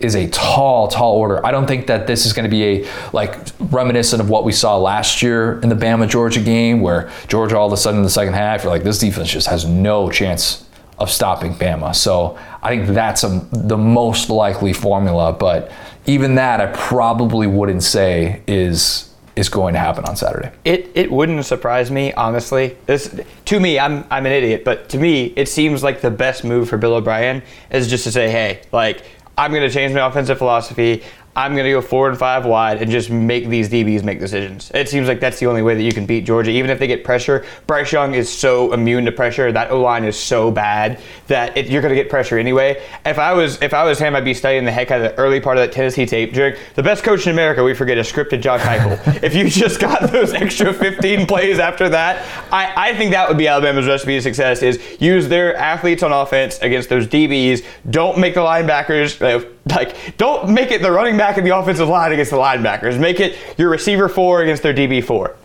is 0.04 0.16
a 0.16 0.28
tall, 0.30 0.88
tall 0.88 1.16
order. 1.16 1.46
I 1.46 1.52
don't 1.52 1.68
think 1.68 1.88
that 1.88 2.08
this 2.08 2.26
is 2.26 2.34
going 2.34 2.44
to 2.44 2.50
be 2.50 2.64
a 2.64 2.88
like 3.14 3.36
reminiscent 3.60 4.22
of 4.22 4.30
what 4.30 4.44
we 4.44 4.52
saw 4.52 4.78
last 4.78 5.22
year 5.22 5.60
in 5.62 5.70
the 5.70 5.76
Bama 5.76 6.08
Georgia 6.08 6.42
game, 6.42 6.82
where 6.82 7.10
Georgia 7.28 7.58
all 7.58 7.68
of 7.68 7.74
a 7.74 7.78
sudden 7.78 8.00
in 8.00 8.04
the 8.04 8.10
second 8.10 8.34
half, 8.34 8.64
you're 8.64 8.72
like, 8.72 8.84
this 8.84 9.00
defense 9.00 9.30
just 9.30 9.48
has 9.48 9.66
no 9.66 10.10
chance 10.10 10.68
of 11.00 11.10
stopping 11.10 11.54
Bama. 11.56 11.96
So 11.96 12.38
I 12.62 12.70
think 12.70 12.90
that's 12.90 13.24
a, 13.24 13.48
the 13.52 13.78
most 13.78 14.30
likely 14.30 14.74
formula. 14.74 15.34
But 15.34 15.72
even 16.06 16.36
that, 16.36 16.62
I 16.62 16.68
probably 16.68 17.48
wouldn't 17.48 17.84
say 17.84 18.42
is 18.48 19.08
is 19.36 19.48
going 19.48 19.74
to 19.74 19.80
happen 19.80 20.04
on 20.06 20.16
Saturday. 20.16 20.52
It 20.66 20.92
it 20.94 21.12
wouldn't 21.12 21.46
surprise 21.46 21.90
me, 21.90 22.14
honestly. 22.14 22.78
This 22.86 23.20
to 23.46 23.60
me, 23.60 23.80
I'm 23.80 24.06
I'm 24.12 24.26
an 24.26 24.32
idiot, 24.32 24.64
but 24.64 24.90
to 24.90 24.98
me, 24.98 25.34
it 25.36 25.48
seems 25.48 25.84
like 25.84 26.02
the 26.02 26.12
best 26.12 26.44
move 26.44 26.70
for 26.70 26.78
Bill 26.78 26.96
O'Brien 26.96 27.42
is 27.72 27.90
just 27.90 28.04
to 28.04 28.12
say, 28.12 28.30
hey, 28.30 28.62
like 28.72 29.04
I'm 29.38 29.52
going 29.52 29.68
to 29.68 29.74
change 29.74 29.94
my 29.94 30.06
offensive 30.06 30.38
philosophy. 30.38 31.04
I'm 31.36 31.54
going 31.54 31.64
to 31.64 31.72
go 31.72 31.82
four 31.82 32.10
and 32.10 32.18
five 32.18 32.46
wide 32.46 32.82
and 32.82 32.92
just 32.92 33.10
make 33.10 33.48
these 33.48 33.70
DBs 33.70 34.04
make 34.04 34.20
decisions. 34.20 34.70
It 34.74 34.90
seems 34.90 35.08
like 35.08 35.22
that's 35.22 35.40
the 35.40 35.46
only 35.46 35.62
way 35.62 35.76
that 35.76 35.84
you 35.84 35.94
can 35.94 36.06
beat 36.06 36.26
Georgia, 36.26 36.52
even 36.52 36.70
if 36.70 36.78
they 36.78 36.88
get 36.88 37.06
pressure. 37.06 37.46
Bryce 37.68 37.92
Young 37.92 38.14
is 38.16 38.32
so 38.32 38.74
immune 38.74 39.06
to 39.06 39.14
pressure. 39.14 39.50
That 39.52 39.72
O 39.72 39.80
line 39.80 40.04
is 40.04 40.20
so 40.20 40.52
bad 40.52 41.00
that 41.28 41.56
it, 41.56 41.68
you're 41.68 41.82
going 41.82 41.96
to 41.96 42.02
get 42.02 42.10
pressure 42.10 42.38
anyway. 42.38 42.84
If 43.06 43.18
I 43.18 43.32
was 43.34 43.62
if 43.62 43.74
I 43.74 43.86
was 43.86 43.98
him, 43.98 44.16
I'd 44.16 44.26
be 44.26 44.34
studying 44.34 44.66
the 44.66 44.72
heck 44.72 44.92
out 44.92 45.02
of 45.02 45.12
the 45.12 45.18
early 45.18 45.40
part 45.40 45.58
of 45.58 45.64
that 45.64 45.72
Tennessee 45.72 46.06
tape. 46.06 46.34
During 46.34 46.56
the 46.76 46.84
best 46.84 47.04
coach 47.04 47.26
in 47.26 47.32
America, 47.32 47.64
we 47.64 47.74
forget 47.74 47.98
is 47.98 48.12
scripted 48.12 48.42
Josh 48.42 48.62
Heupel. 48.62 49.24
if 49.24 49.34
you 49.34 49.50
just 49.50 49.80
got 49.80 50.12
those 50.12 50.34
extra 50.34 50.74
15 50.74 51.28
plays 51.28 51.60
after 51.60 51.88
that, 51.90 52.26
I, 52.52 52.90
I 52.90 52.98
think 52.98 53.12
that 53.12 53.30
would 53.30 53.38
be 53.38 53.48
Alabama's 53.48 53.88
recipe 53.88 54.18
of 54.18 54.24
success: 54.24 54.62
is 54.62 54.82
use 55.00 55.30
their 55.30 55.56
athletes 55.56 56.04
on 56.04 56.12
offense 56.12 56.60
against 56.60 56.90
those 56.90 57.08
DBs. 57.08 57.66
Don't 57.90 58.18
make 58.18 58.34
the 58.34 58.42
linebackers. 58.42 59.22
Uh, 59.22 59.46
like, 59.66 60.18
don't 60.18 60.50
make 60.50 60.72
it 60.72 60.82
the 60.82 60.92
running 60.92 61.18
back 61.18 61.38
and 61.38 61.46
the 61.46 61.56
offensive 61.56 61.88
line 61.88 62.12
against 62.12 62.32
the 62.32 62.38
linebackers. 62.38 63.00
Make 63.00 63.20
it 63.20 63.38
your 63.58 63.70
receiver 63.70 64.10
four 64.10 64.42
against 64.42 64.64
their 64.64 64.74
DB 64.74 65.04
four. 65.04 65.36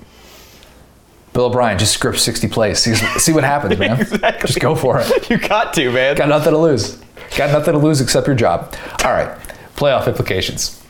Bill 1.33 1.47
O'Brien, 1.47 1.79
just 1.79 1.93
script 1.93 2.19
60 2.19 2.49
plays. 2.49 2.79
See, 2.79 2.95
see 2.95 3.33
what 3.33 3.45
happens, 3.45 3.79
man. 3.79 4.01
exactly. 4.01 4.47
Just 4.47 4.59
go 4.59 4.75
for 4.75 5.01
it. 5.01 5.31
You 5.31 5.37
got 5.37 5.75
to, 5.75 5.93
man. 5.93 6.17
Got 6.17 6.31
nothing 6.31 6.53
to 6.53 6.59
lose. 6.59 6.99
Got 7.37 7.51
nothing 7.53 7.75
to 7.75 7.79
lose 7.79 8.01
except 8.01 8.27
your 8.27 8.37
job. 8.37 8.75
All 9.05 9.13
right, 9.13 9.37
playoff 9.77 10.07
implications. 10.07 10.83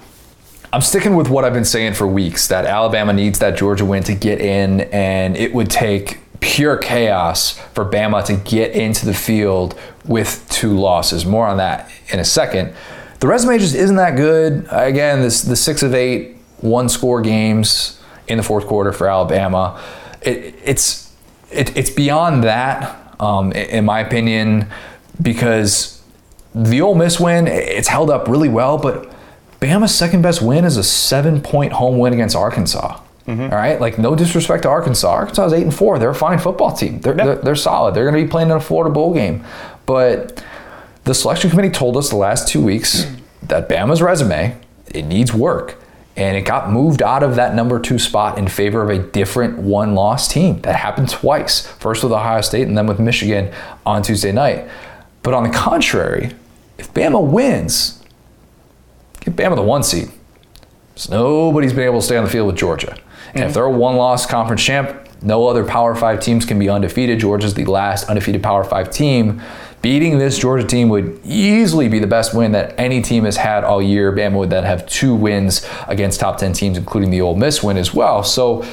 I'm 0.72 0.83
sticking 0.83 1.16
with 1.16 1.29
what 1.29 1.45
I've 1.45 1.55
been 1.55 1.64
saying 1.64 1.95
for 1.95 2.07
weeks 2.07 2.49
that 2.49 2.64
Alabama 2.64 3.12
needs 3.12 3.39
that 3.39 3.57
Georgia 3.57 3.85
win 3.85 4.05
to 4.05 4.14
get 4.14 4.41
in, 4.41 4.83
and 4.93 5.37
it 5.37 5.53
would 5.53 5.70
take 5.70 6.20
pure 6.41 6.77
chaos 6.77 7.59
for 7.72 7.85
Bama 7.85 8.24
to 8.27 8.37
get 8.37 8.72
into 8.72 9.07
the 9.07 9.14
field 9.14 9.77
with 10.05 10.47
two 10.51 10.79
losses. 10.79 11.24
More 11.27 11.47
on 11.47 11.57
that 11.57 11.91
in 12.09 12.20
a 12.20 12.24
second 12.24 12.74
the 13.20 13.26
resume 13.26 13.58
just 13.58 13.74
isn't 13.74 13.96
that 13.96 14.16
good. 14.16 14.66
Again, 14.70 15.22
this 15.22 15.42
the 15.42 15.56
six 15.56 15.82
of 15.82 15.94
eight 15.94 16.36
one 16.60 16.88
score 16.88 17.20
games 17.20 18.00
in 18.28 18.38
the 18.38 18.42
fourth 18.42 18.66
quarter 18.66 18.92
for 18.92 19.08
Alabama. 19.08 19.80
It, 20.22 20.54
it's 20.64 21.14
it, 21.50 21.76
it's 21.76 21.90
beyond 21.90 22.44
that, 22.44 23.14
um, 23.20 23.52
in 23.52 23.84
my 23.84 24.00
opinion, 24.00 24.68
because 25.20 26.02
the 26.54 26.80
Ole 26.80 26.94
Miss 26.94 27.20
win 27.20 27.46
it's 27.46 27.88
held 27.88 28.10
up 28.10 28.28
really 28.28 28.48
well, 28.48 28.78
but 28.78 29.12
Bama's 29.60 29.94
second 29.94 30.22
best 30.22 30.42
win 30.42 30.64
is 30.64 30.76
a 30.76 30.82
seven 30.82 31.40
point 31.40 31.72
home 31.72 31.98
win 31.98 32.12
against 32.12 32.36
Arkansas. 32.36 33.00
Mm-hmm. 33.26 33.42
All 33.42 33.58
right, 33.58 33.80
like 33.80 33.98
no 33.98 34.14
disrespect 34.14 34.62
to 34.62 34.68
Arkansas. 34.68 35.10
Arkansas 35.10 35.46
is 35.46 35.52
eight 35.52 35.64
and 35.64 35.74
four. 35.74 35.98
They're 35.98 36.10
a 36.10 36.14
fine 36.14 36.38
football 36.38 36.72
team. 36.72 37.00
They're, 37.00 37.16
yep. 37.16 37.26
they're, 37.26 37.36
they're 37.36 37.56
solid. 37.56 37.94
They're 37.94 38.08
going 38.08 38.14
to 38.14 38.24
be 38.24 38.30
playing 38.30 38.50
in 38.50 38.56
a 38.56 38.60
Florida 38.60 38.92
bowl 38.92 39.12
game, 39.12 39.44
but 39.84 40.44
the 41.07 41.14
selection 41.14 41.50
committee 41.50 41.70
told 41.70 41.96
us 41.96 42.11
the 42.11 42.16
last 42.16 42.48
two 42.48 42.61
weeks 42.61 43.07
that 43.44 43.68
Bama's 43.68 44.02
resume, 44.02 44.59
it 44.92 45.04
needs 45.04 45.32
work. 45.32 45.76
And 46.16 46.36
it 46.36 46.42
got 46.42 46.70
moved 46.70 47.00
out 47.00 47.22
of 47.22 47.36
that 47.36 47.54
number 47.54 47.78
two 47.78 47.98
spot 47.98 48.38
in 48.38 48.48
favor 48.48 48.82
of 48.82 48.90
a 48.90 48.98
different 48.98 49.59
one 49.59 49.94
loss 49.94 50.26
team. 50.26 50.61
That 50.62 50.74
happened 50.74 51.09
twice 51.09 51.64
first 51.66 52.02
with 52.02 52.12
Ohio 52.12 52.40
State 52.40 52.66
and 52.66 52.76
then 52.76 52.88
with 52.88 52.98
Michigan 52.98 53.52
on 53.84 54.02
Tuesday 54.02 54.32
night. 54.32 54.68
But 55.22 55.32
on 55.32 55.44
the 55.44 55.50
contrary, 55.50 56.32
if 56.76 56.92
Bama 56.92 57.24
wins, 57.24 58.02
give 59.20 59.34
Bama 59.34 59.54
the 59.54 59.62
one 59.62 59.84
seed. 59.84 60.11
So 60.96 61.12
nobody's 61.12 61.72
been 61.72 61.84
able 61.84 62.00
to 62.00 62.07
stay 62.07 62.16
on 62.16 62.24
the 62.24 62.30
field 62.30 62.48
with 62.48 62.57
Georgia. 62.57 62.92
And 62.92 62.98
mm-hmm. 62.98 63.42
if 63.42 63.54
they're 63.54 63.64
a 63.64 63.70
one 63.70 63.96
loss 63.96 64.26
conference 64.26 64.64
champ, 64.64 65.07
no 65.22 65.46
other 65.46 65.64
Power 65.64 65.94
Five 65.94 66.20
teams 66.20 66.44
can 66.44 66.59
be 66.59 66.68
undefeated. 66.68 67.20
Georgia's 67.20 67.54
the 67.54 67.64
last 67.66 68.09
undefeated 68.09 68.42
Power 68.42 68.64
Five 68.64 68.90
team. 68.90 69.40
Beating 69.83 70.18
this 70.18 70.39
Georgia 70.39 70.66
team 70.66 70.89
would 70.89 71.20
easily 71.24 71.89
be 71.89 71.99
the 71.99 72.07
best 72.07 72.35
win 72.35 72.53
that 72.53 72.74
any 72.79 73.01
team 73.03 73.24
has 73.24 73.37
had 73.37 73.62
all 73.62 73.81
year. 73.81 74.11
Bama 74.12 74.39
would 74.39 74.51
then 74.51 74.64
have 74.64 74.87
two 74.87 75.14
wins 75.14 75.68
against 75.87 76.18
top 76.18 76.39
10 76.39 76.53
teams, 76.55 76.77
including 76.77 77.11
the 77.11 77.20
Ole 77.20 77.37
Miss 77.37 77.62
win 77.62 77.77
as 77.77 77.95
well. 77.95 78.24
So 78.24 78.64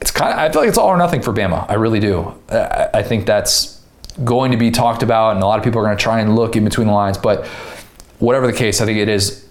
it's 0.00 0.10
kind 0.10 0.32
of, 0.32 0.38
I 0.38 0.50
feel 0.50 0.62
like 0.62 0.68
it's 0.68 0.78
all 0.78 0.88
or 0.88 0.96
nothing 0.96 1.20
for 1.20 1.32
Bama. 1.32 1.68
I 1.68 1.74
really 1.74 2.00
do. 2.00 2.34
I 2.48 3.02
think 3.02 3.26
that's 3.26 3.82
going 4.24 4.50
to 4.52 4.56
be 4.56 4.70
talked 4.70 5.02
about, 5.02 5.34
and 5.34 5.42
a 5.42 5.46
lot 5.46 5.58
of 5.58 5.64
people 5.64 5.80
are 5.80 5.84
going 5.84 5.96
to 5.96 6.02
try 6.02 6.20
and 6.20 6.34
look 6.34 6.56
in 6.56 6.64
between 6.64 6.86
the 6.86 6.92
lines. 6.92 7.18
But 7.18 7.46
whatever 8.18 8.46
the 8.46 8.52
case, 8.52 8.80
I 8.80 8.86
think 8.86 8.98
it 8.98 9.08
is 9.08 9.46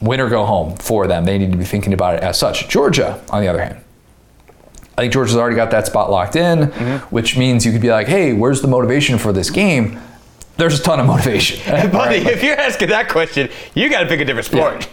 win 0.00 0.18
or 0.18 0.28
go 0.28 0.44
home 0.46 0.76
for 0.76 1.06
them. 1.06 1.24
They 1.26 1.38
need 1.38 1.52
to 1.52 1.58
be 1.58 1.64
thinking 1.64 1.92
about 1.92 2.14
it 2.14 2.22
as 2.22 2.38
such. 2.38 2.68
Georgia, 2.68 3.22
on 3.30 3.40
the 3.40 3.48
other 3.48 3.62
hand, 3.62 3.76
I 4.98 5.02
think 5.02 5.12
Georgia's 5.12 5.36
already 5.36 5.56
got 5.56 5.70
that 5.70 5.86
spot 5.86 6.10
locked 6.10 6.34
in, 6.36 6.58
mm-hmm. 6.58 7.14
which 7.14 7.36
means 7.36 7.64
you 7.64 7.72
could 7.72 7.80
be 7.80 7.90
like, 7.90 8.08
hey, 8.08 8.32
where's 8.32 8.62
the 8.62 8.68
motivation 8.68 9.16
for 9.16 9.32
this 9.32 9.48
game? 9.48 10.00
There's 10.60 10.78
a 10.78 10.82
ton 10.82 11.00
of 11.00 11.06
motivation. 11.06 11.58
Buddy, 11.90 12.18
if 12.18 12.42
you're 12.42 12.56
asking 12.56 12.90
that 12.90 13.08
question, 13.08 13.48
you 13.74 13.88
got 13.90 14.02
to 14.02 14.06
pick 14.06 14.20
a 14.20 14.24
different 14.24 14.46
sport. 14.46 14.82
Yeah. 14.82 14.88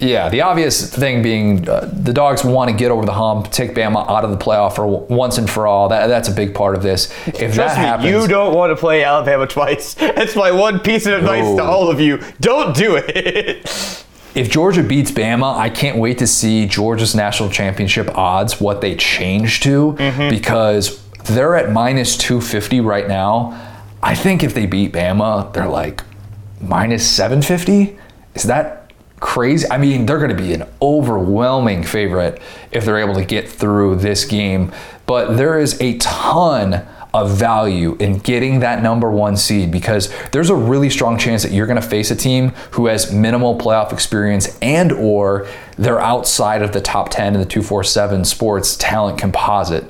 Yeah, 0.00 0.28
the 0.28 0.40
obvious 0.40 0.92
thing 0.92 1.22
being 1.22 1.68
uh, 1.68 1.88
the 1.90 2.12
dogs 2.12 2.44
want 2.44 2.68
to 2.68 2.76
get 2.76 2.90
over 2.90 3.06
the 3.06 3.12
hump, 3.12 3.50
take 3.52 3.74
Bama 3.74 4.08
out 4.10 4.24
of 4.24 4.30
the 4.30 4.36
playoff 4.36 4.74
for 4.74 4.86
once 4.86 5.38
and 5.38 5.48
for 5.48 5.68
all. 5.68 5.88
That, 5.88 6.08
that's 6.08 6.28
a 6.28 6.32
big 6.32 6.52
part 6.52 6.74
of 6.74 6.82
this. 6.82 7.12
If 7.28 7.54
Trust 7.54 7.56
that 7.56 7.78
me, 7.78 7.84
happens, 7.84 8.10
you 8.10 8.26
don't 8.26 8.54
want 8.54 8.72
to 8.72 8.76
play 8.76 9.04
Alabama 9.04 9.46
twice. 9.46 9.94
That's 9.94 10.34
my 10.34 10.50
one 10.50 10.80
piece 10.80 11.06
of 11.06 11.14
advice 11.14 11.44
no. 11.44 11.58
to 11.58 11.62
all 11.62 11.90
of 11.90 12.00
you. 12.00 12.20
Don't 12.40 12.76
do 12.76 12.96
it. 12.96 14.04
If 14.34 14.50
Georgia 14.50 14.82
beats 14.82 15.12
Bama, 15.12 15.56
I 15.56 15.70
can't 15.70 15.96
wait 15.98 16.18
to 16.18 16.26
see 16.26 16.66
Georgia's 16.66 17.14
national 17.14 17.50
championship 17.50 18.10
odds, 18.18 18.60
what 18.60 18.80
they 18.80 18.96
change 18.96 19.60
to, 19.60 19.92
mm-hmm. 19.92 20.28
because 20.28 21.00
they're 21.22 21.54
at 21.54 21.70
minus 21.70 22.16
250 22.16 22.80
right 22.80 23.06
now. 23.06 23.63
I 24.04 24.14
think 24.14 24.42
if 24.42 24.52
they 24.52 24.66
beat 24.66 24.92
Bama, 24.92 25.50
they're 25.54 25.66
like 25.66 26.04
minus 26.60 27.10
750. 27.10 27.98
Is 28.34 28.42
that 28.42 28.92
crazy? 29.18 29.66
I 29.70 29.78
mean, 29.78 30.04
they're 30.04 30.18
going 30.18 30.28
to 30.28 30.36
be 30.36 30.52
an 30.52 30.64
overwhelming 30.82 31.82
favorite 31.84 32.42
if 32.70 32.84
they're 32.84 32.98
able 32.98 33.14
to 33.14 33.24
get 33.24 33.48
through 33.48 33.96
this 33.96 34.26
game. 34.26 34.72
But 35.06 35.38
there 35.38 35.58
is 35.58 35.80
a 35.80 35.96
ton 35.96 36.86
of 37.14 37.30
value 37.30 37.96
in 37.98 38.18
getting 38.18 38.60
that 38.60 38.82
number 38.82 39.10
one 39.10 39.38
seed 39.38 39.70
because 39.70 40.12
there's 40.32 40.50
a 40.50 40.54
really 40.54 40.90
strong 40.90 41.16
chance 41.16 41.42
that 41.42 41.52
you're 41.52 41.66
going 41.66 41.80
to 41.80 41.88
face 41.88 42.10
a 42.10 42.16
team 42.16 42.50
who 42.72 42.88
has 42.88 43.10
minimal 43.10 43.56
playoff 43.56 43.90
experience 43.90 44.58
and 44.60 44.92
or 44.92 45.48
they're 45.78 46.00
outside 46.00 46.60
of 46.60 46.72
the 46.72 46.80
top 46.82 47.08
10 47.08 47.28
in 47.34 47.40
the 47.40 47.46
247 47.46 48.26
sports 48.26 48.76
talent 48.76 49.16
composite. 49.16 49.84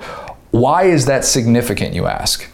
Why 0.52 0.84
is 0.84 1.06
that 1.06 1.24
significant, 1.24 1.94
you 1.94 2.06
ask? 2.06 2.48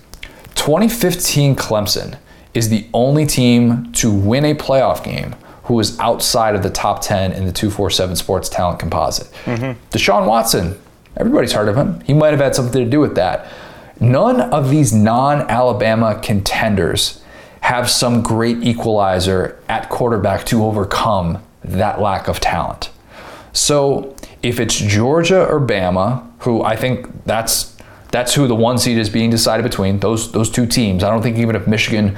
2015 0.61 1.57
Clemson 1.57 2.19
is 2.53 2.69
the 2.69 2.87
only 2.93 3.25
team 3.25 3.91
to 3.93 4.13
win 4.13 4.45
a 4.45 4.55
playoff 4.55 5.03
game 5.03 5.35
who 5.65 5.81
is 5.81 5.99
outside 5.99 6.55
of 6.55 6.63
the 6.63 6.69
top 6.69 7.01
10 7.01 7.33
in 7.33 7.47
the 7.47 7.53
247 7.53 8.15
sports 8.15 8.51
talent 8.51 8.79
composite. 8.79 9.27
Mm-hmm. 9.47 9.81
Deshaun 9.89 10.27
Watson, 10.27 10.79
everybody's 11.17 11.53
heard 11.53 11.69
of 11.69 11.77
him. 11.77 12.01
He 12.03 12.13
might 12.13 12.33
have 12.33 12.41
had 12.41 12.55
something 12.55 12.85
to 12.85 12.91
do 12.91 13.01
with 13.01 13.15
that. 13.15 13.51
None 14.01 14.39
of 14.53 14.69
these 14.69 14.93
non 14.93 15.49
Alabama 15.49 16.21
contenders 16.23 17.23
have 17.63 17.89
some 17.89 18.21
great 18.23 18.63
equalizer 18.63 19.59
at 19.67 19.89
quarterback 19.89 20.45
to 20.47 20.63
overcome 20.63 21.43
that 21.65 22.03
lack 22.03 22.29
of 22.29 22.39
talent. 22.39 22.91
So 23.55 24.15
if 24.43 24.61
it's 24.61 24.77
Georgia 24.77 25.47
or 25.47 25.59
Bama, 25.59 26.23
who 26.41 26.63
I 26.63 26.77
think 26.77 27.25
that's 27.25 27.70
that's 28.11 28.35
who 28.35 28.47
the 28.47 28.55
one 28.55 28.79
seed 28.79 28.99
is 28.99 29.09
being 29.09 29.31
decided 29.31 29.63
between 29.63 30.01
those 30.01 30.33
those 30.33 30.51
two 30.51 30.67
teams. 30.67 31.05
I 31.05 31.11
don't 31.11 31.23
think 31.23 31.39
even 31.39 31.57
if 31.57 31.67
Michigan 31.67 32.17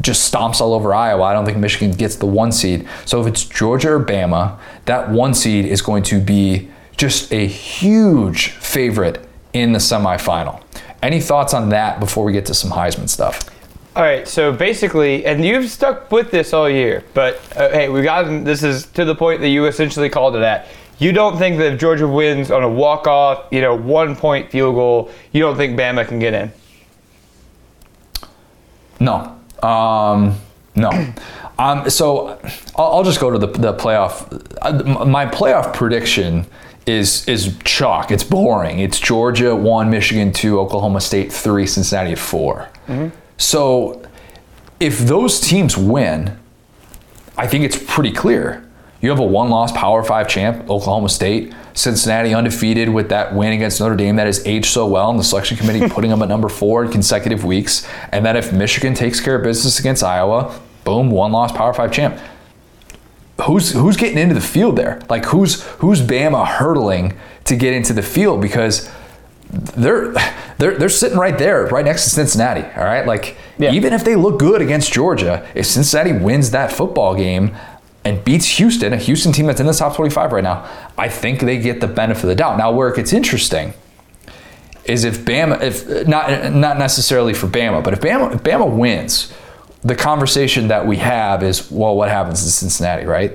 just 0.00 0.32
stomps 0.32 0.60
all 0.60 0.74
over 0.74 0.94
Iowa, 0.94 1.22
I 1.22 1.32
don't 1.32 1.44
think 1.44 1.58
Michigan 1.58 1.92
gets 1.92 2.16
the 2.16 2.26
one 2.26 2.52
seed. 2.52 2.86
So 3.04 3.20
if 3.20 3.26
it's 3.26 3.44
Georgia 3.44 3.92
or 3.92 4.04
Bama, 4.04 4.58
that 4.84 5.10
one 5.10 5.34
seed 5.34 5.64
is 5.64 5.80
going 5.80 6.02
to 6.04 6.20
be 6.20 6.68
just 6.96 7.32
a 7.32 7.46
huge 7.46 8.48
favorite 8.48 9.26
in 9.52 9.72
the 9.72 9.78
semifinal. 9.78 10.62
Any 11.02 11.20
thoughts 11.20 11.54
on 11.54 11.68
that 11.70 12.00
before 12.00 12.24
we 12.24 12.32
get 12.32 12.44
to 12.46 12.54
some 12.54 12.70
Heisman 12.70 13.08
stuff? 13.08 13.48
All 13.96 14.02
right, 14.02 14.28
so 14.28 14.52
basically, 14.52 15.24
and 15.24 15.44
you've 15.44 15.70
stuck 15.70 16.12
with 16.12 16.30
this 16.30 16.52
all 16.52 16.68
year, 16.68 17.02
but 17.14 17.40
uh, 17.56 17.70
hey, 17.70 17.88
we 17.88 18.02
got 18.02 18.44
this 18.44 18.62
is 18.62 18.86
to 18.92 19.04
the 19.04 19.14
point 19.14 19.40
that 19.40 19.48
you 19.48 19.66
essentially 19.66 20.08
called 20.08 20.36
it 20.36 20.42
at. 20.42 20.68
You 20.98 21.12
don't 21.12 21.38
think 21.38 21.58
that 21.58 21.74
if 21.74 21.80
Georgia 21.80 22.08
wins 22.08 22.50
on 22.50 22.62
a 22.62 22.68
walk-off, 22.68 23.46
you 23.52 23.60
know, 23.60 23.74
one-point 23.74 24.50
field 24.50 24.74
goal, 24.74 25.10
you 25.32 25.40
don't 25.40 25.56
think 25.56 25.78
Bama 25.78 26.06
can 26.06 26.18
get 26.18 26.34
in? 26.34 26.52
No, 29.00 29.38
um, 29.62 30.34
no. 30.74 30.90
Um, 31.58 31.90
so 31.90 32.38
I'll, 32.76 32.96
I'll, 32.96 33.04
just 33.04 33.20
go 33.20 33.30
to 33.30 33.38
the, 33.38 33.46
the 33.46 33.74
playoff. 33.74 34.44
Uh, 34.62 35.04
my 35.04 35.26
playoff 35.26 35.74
prediction 35.74 36.46
is 36.86 37.26
is 37.28 37.56
chalk. 37.64 38.10
It's 38.10 38.24
boring. 38.24 38.78
It's 38.78 38.98
Georgia 38.98 39.54
one, 39.54 39.90
Michigan 39.90 40.32
two, 40.32 40.58
Oklahoma 40.60 41.00
State 41.00 41.32
three, 41.32 41.66
Cincinnati 41.66 42.14
4 42.14 42.68
mm-hmm. 42.86 43.16
So 43.36 44.02
if 44.80 44.98
those 45.00 45.40
teams 45.40 45.76
win, 45.76 46.38
I 47.36 47.46
think 47.46 47.64
it's 47.64 47.78
pretty 47.86 48.12
clear. 48.12 48.67
You 49.00 49.10
have 49.10 49.20
a 49.20 49.24
one-loss 49.24 49.72
Power 49.72 50.02
Five 50.02 50.28
champ, 50.28 50.68
Oklahoma 50.68 51.08
State. 51.08 51.54
Cincinnati 51.74 52.34
undefeated 52.34 52.88
with 52.88 53.10
that 53.10 53.34
win 53.34 53.52
against 53.52 53.80
Notre 53.80 53.94
Dame 53.94 54.16
that 54.16 54.26
has 54.26 54.44
aged 54.44 54.66
so 54.66 54.86
well, 54.86 55.10
and 55.10 55.18
the 55.18 55.24
selection 55.24 55.56
committee 55.56 55.88
putting 55.90 56.10
them 56.10 56.22
at 56.22 56.28
number 56.28 56.48
four 56.48 56.84
in 56.84 56.90
consecutive 56.90 57.44
weeks. 57.44 57.86
And 58.10 58.26
then 58.26 58.36
if 58.36 58.52
Michigan 58.52 58.94
takes 58.94 59.20
care 59.20 59.36
of 59.36 59.44
business 59.44 59.78
against 59.78 60.02
Iowa, 60.02 60.60
boom, 60.84 61.10
one-loss 61.10 61.52
Power 61.52 61.72
Five 61.72 61.92
champ 61.92 62.18
who's 63.42 63.72
who's 63.72 63.96
getting 63.96 64.18
into 64.18 64.34
the 64.34 64.40
field 64.40 64.76
there? 64.76 65.00
Like 65.08 65.26
who's 65.26 65.62
who's 65.78 66.00
Bama 66.00 66.46
hurdling 66.46 67.16
to 67.44 67.56
get 67.56 67.72
into 67.72 67.92
the 67.92 68.02
field 68.02 68.40
because 68.40 68.90
they're 69.50 70.12
they're 70.58 70.76
they're 70.76 70.88
sitting 70.88 71.18
right 71.18 71.38
there, 71.38 71.66
right 71.66 71.84
next 71.84 72.04
to 72.04 72.10
Cincinnati. 72.10 72.62
All 72.76 72.84
right, 72.84 73.06
like 73.06 73.36
yeah. 73.58 73.72
even 73.72 73.92
if 73.92 74.04
they 74.04 74.16
look 74.16 74.38
good 74.38 74.60
against 74.60 74.92
Georgia, 74.92 75.46
if 75.54 75.66
Cincinnati 75.66 76.12
wins 76.12 76.50
that 76.50 76.72
football 76.72 77.14
game 77.14 77.56
and 78.08 78.24
beats 78.24 78.58
Houston, 78.58 78.92
a 78.92 78.96
Houston 78.96 79.32
team 79.32 79.46
that's 79.46 79.60
in 79.60 79.66
the 79.66 79.72
top 79.72 79.94
25 79.94 80.32
right 80.32 80.44
now, 80.44 80.68
I 80.96 81.08
think 81.08 81.40
they 81.40 81.58
get 81.58 81.80
the 81.80 81.86
benefit 81.86 82.24
of 82.24 82.28
the 82.28 82.34
doubt. 82.34 82.58
Now, 82.58 82.72
where 82.72 82.88
it 82.88 82.96
gets 82.96 83.12
interesting 83.12 83.74
is 84.84 85.04
if 85.04 85.24
Bama, 85.24 85.60
if 85.60 86.08
not 86.08 86.52
not 86.52 86.78
necessarily 86.78 87.34
for 87.34 87.46
Bama, 87.46 87.84
but 87.84 87.92
if 87.92 88.00
Bama 88.00 88.34
if 88.34 88.42
Bama 88.42 88.70
wins 88.70 89.32
the 89.82 89.94
conversation 89.94 90.68
that 90.68 90.86
we 90.86 90.96
have 90.96 91.42
is, 91.42 91.70
well, 91.70 91.94
what 91.94 92.08
happens 92.08 92.42
in 92.42 92.48
Cincinnati, 92.48 93.04
right? 93.06 93.32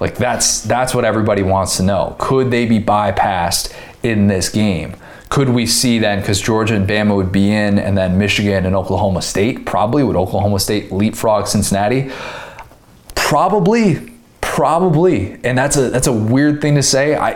Like 0.00 0.16
that's 0.16 0.62
that's 0.62 0.94
what 0.94 1.04
everybody 1.04 1.42
wants 1.42 1.76
to 1.78 1.82
know. 1.82 2.16
Could 2.18 2.50
they 2.50 2.66
be 2.66 2.80
bypassed 2.80 3.74
in 4.02 4.28
this 4.28 4.48
game? 4.48 4.94
Could 5.28 5.48
we 5.48 5.66
see 5.66 5.98
then, 5.98 6.20
because 6.20 6.40
Georgia 6.40 6.74
and 6.74 6.86
Bama 6.86 7.16
would 7.16 7.32
be 7.32 7.50
in, 7.50 7.78
and 7.78 7.96
then 7.96 8.18
Michigan 8.18 8.66
and 8.66 8.76
Oklahoma 8.76 9.22
State 9.22 9.64
probably 9.64 10.04
would 10.04 10.14
Oklahoma 10.14 10.60
State 10.60 10.92
leapfrog 10.92 11.46
Cincinnati? 11.46 12.10
Probably, 13.14 14.11
probably, 14.52 15.38
and 15.44 15.56
that's 15.56 15.76
a 15.76 15.88
that's 15.88 16.06
a 16.06 16.12
weird 16.12 16.60
thing 16.60 16.74
to 16.74 16.82
say. 16.82 17.16
I 17.16 17.34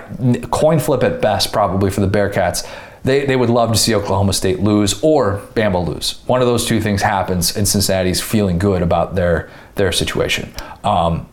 coin 0.50 0.78
flip 0.78 1.02
at 1.02 1.20
best, 1.20 1.52
probably 1.52 1.90
for 1.90 2.00
the 2.00 2.08
Bearcats 2.08 2.68
they, 3.06 3.24
they 3.24 3.36
would 3.36 3.50
love 3.50 3.72
to 3.72 3.78
see 3.78 3.94
Oklahoma 3.94 4.32
State 4.32 4.60
lose 4.60 5.00
or 5.00 5.40
Bama 5.54 5.86
lose. 5.86 6.20
One 6.26 6.40
of 6.40 6.48
those 6.48 6.66
two 6.66 6.80
things 6.80 7.02
happens, 7.02 7.56
and 7.56 7.66
Cincinnati's 7.66 8.20
feeling 8.20 8.58
good 8.58 8.82
about 8.82 9.14
their 9.14 9.48
their 9.76 9.92
situation. 9.92 10.52
Um, 10.82 11.28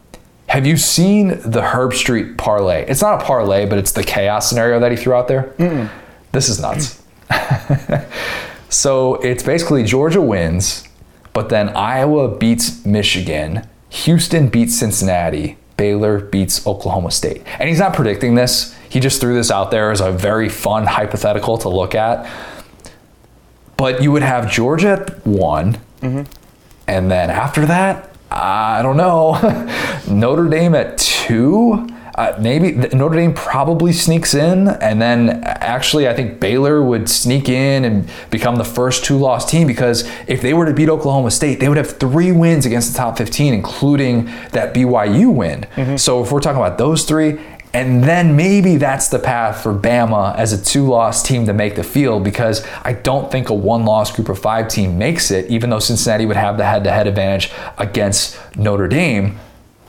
have 0.50 0.68
you 0.68 0.78
seen 0.78 1.30
the 1.30 1.62
Herbstreit 1.62 2.38
parlay? 2.38 2.86
It's 2.88 3.02
not 3.02 3.22
a 3.22 3.26
parlay, 3.26 3.66
but 3.66 3.80
it's 3.80 3.92
the 3.92 4.04
chaos 4.04 4.48
scenario 4.48 4.80
that 4.80 4.92
he 4.92 4.98
threw 4.98 5.14
out 5.14 5.28
there. 5.28 5.54
Mm-mm. 5.58 5.90
This 6.32 6.48
is 6.48 6.60
nuts. 6.60 7.02
so 8.70 9.16
it's 9.16 9.42
basically 9.42 9.84
Georgia 9.84 10.22
wins, 10.22 10.88
but 11.32 11.50
then 11.50 11.70
Iowa 11.70 12.38
beats 12.38 12.86
Michigan, 12.86 13.68
Houston 13.90 14.50
beats 14.50 14.78
Cincinnati, 14.78 15.58
Baylor 15.78 16.20
beats 16.20 16.66
Oklahoma 16.68 17.12
State. 17.12 17.42
And 17.60 17.68
he's 17.68 17.80
not 17.80 17.94
predicting 17.94 18.36
this. 18.36 18.76
He 18.90 19.00
just 19.00 19.20
threw 19.20 19.34
this 19.34 19.52
out 19.52 19.72
there 19.72 19.92
as 19.92 20.02
a 20.02 20.12
very 20.12 20.50
fun 20.50 20.86
hypothetical 20.86 21.58
to 21.60 21.70
look 21.70 21.96
at. 21.96 22.30
But 23.78 24.02
you 24.02 24.12
would 24.12 24.22
have 24.22 24.52
Georgia 24.52 24.90
at 24.90 25.26
one, 25.26 25.80
mm-hmm. 26.02 26.32
and 26.88 27.12
then 27.12 27.30
after 27.30 27.66
that, 27.66 28.10
I 28.32 28.82
don't 28.82 28.98
know, 28.98 29.34
Notre 30.10 30.48
Dame 30.48 30.76
at 30.76 30.98
two. 30.98 31.90
Uh, 32.16 32.36
maybe 32.40 32.74
Notre 32.96 33.16
Dame 33.16 33.34
probably 33.34 33.92
sneaks 33.92 34.36
in, 34.36 34.68
and 34.68 35.02
then 35.02 35.42
actually, 35.44 36.08
I 36.08 36.14
think 36.14 36.40
Baylor 36.40 36.84
would 36.84 37.10
sneak 37.10 37.50
in 37.50 37.86
and 37.86 38.10
become 38.30 38.58
the 38.58 38.64
first 38.64 39.04
two 39.04 39.18
loss 39.18 39.50
team 39.50 39.66
because 39.66 40.08
if 40.28 40.42
they 40.42 40.54
were 40.54 40.66
to 40.66 40.74
beat 40.74 40.90
Oklahoma 40.90 41.32
State, 41.32 41.60
they 41.60 41.68
would 41.68 41.78
have 41.78 41.98
three 41.98 42.32
wins 42.32 42.68
against 42.68 42.92
the 42.92 42.98
top 42.98 43.18
15, 43.18 43.54
including 43.54 44.26
that 44.52 44.76
BYU 44.76 45.34
win. 45.34 45.66
Mm-hmm. 45.76 45.96
So 45.96 46.24
if 46.24 46.32
we're 46.32 46.40
talking 46.40 46.62
about 46.62 46.78
those 46.78 47.04
three, 47.04 47.40
and 47.74 48.04
then 48.04 48.36
maybe 48.36 48.78
that's 48.78 49.08
the 49.08 49.18
path 49.18 49.64
for 49.64 49.74
Bama 49.74 50.36
as 50.38 50.54
a 50.54 50.64
two 50.64 50.86
loss 50.86 51.24
team 51.24 51.48
to 51.48 51.54
make 51.54 51.76
the 51.76 51.84
field 51.84 52.24
because 52.24 52.64
I 52.84 52.94
don't 52.94 53.32
think 53.32 53.50
a 53.50 53.56
one 53.56 53.84
loss 53.86 54.16
group 54.16 54.30
of 54.30 54.38
five 54.38 54.68
team 54.68 55.00
makes 55.00 55.32
it, 55.32 55.50
even 55.50 55.72
though 55.72 55.80
Cincinnati 55.80 56.28
would 56.28 56.38
have 56.38 56.58
the 56.58 56.66
head 56.66 56.84
to 56.84 56.92
head 56.92 57.08
advantage 57.08 57.52
against 57.80 58.38
Notre 58.56 58.88
Dame. 58.88 59.40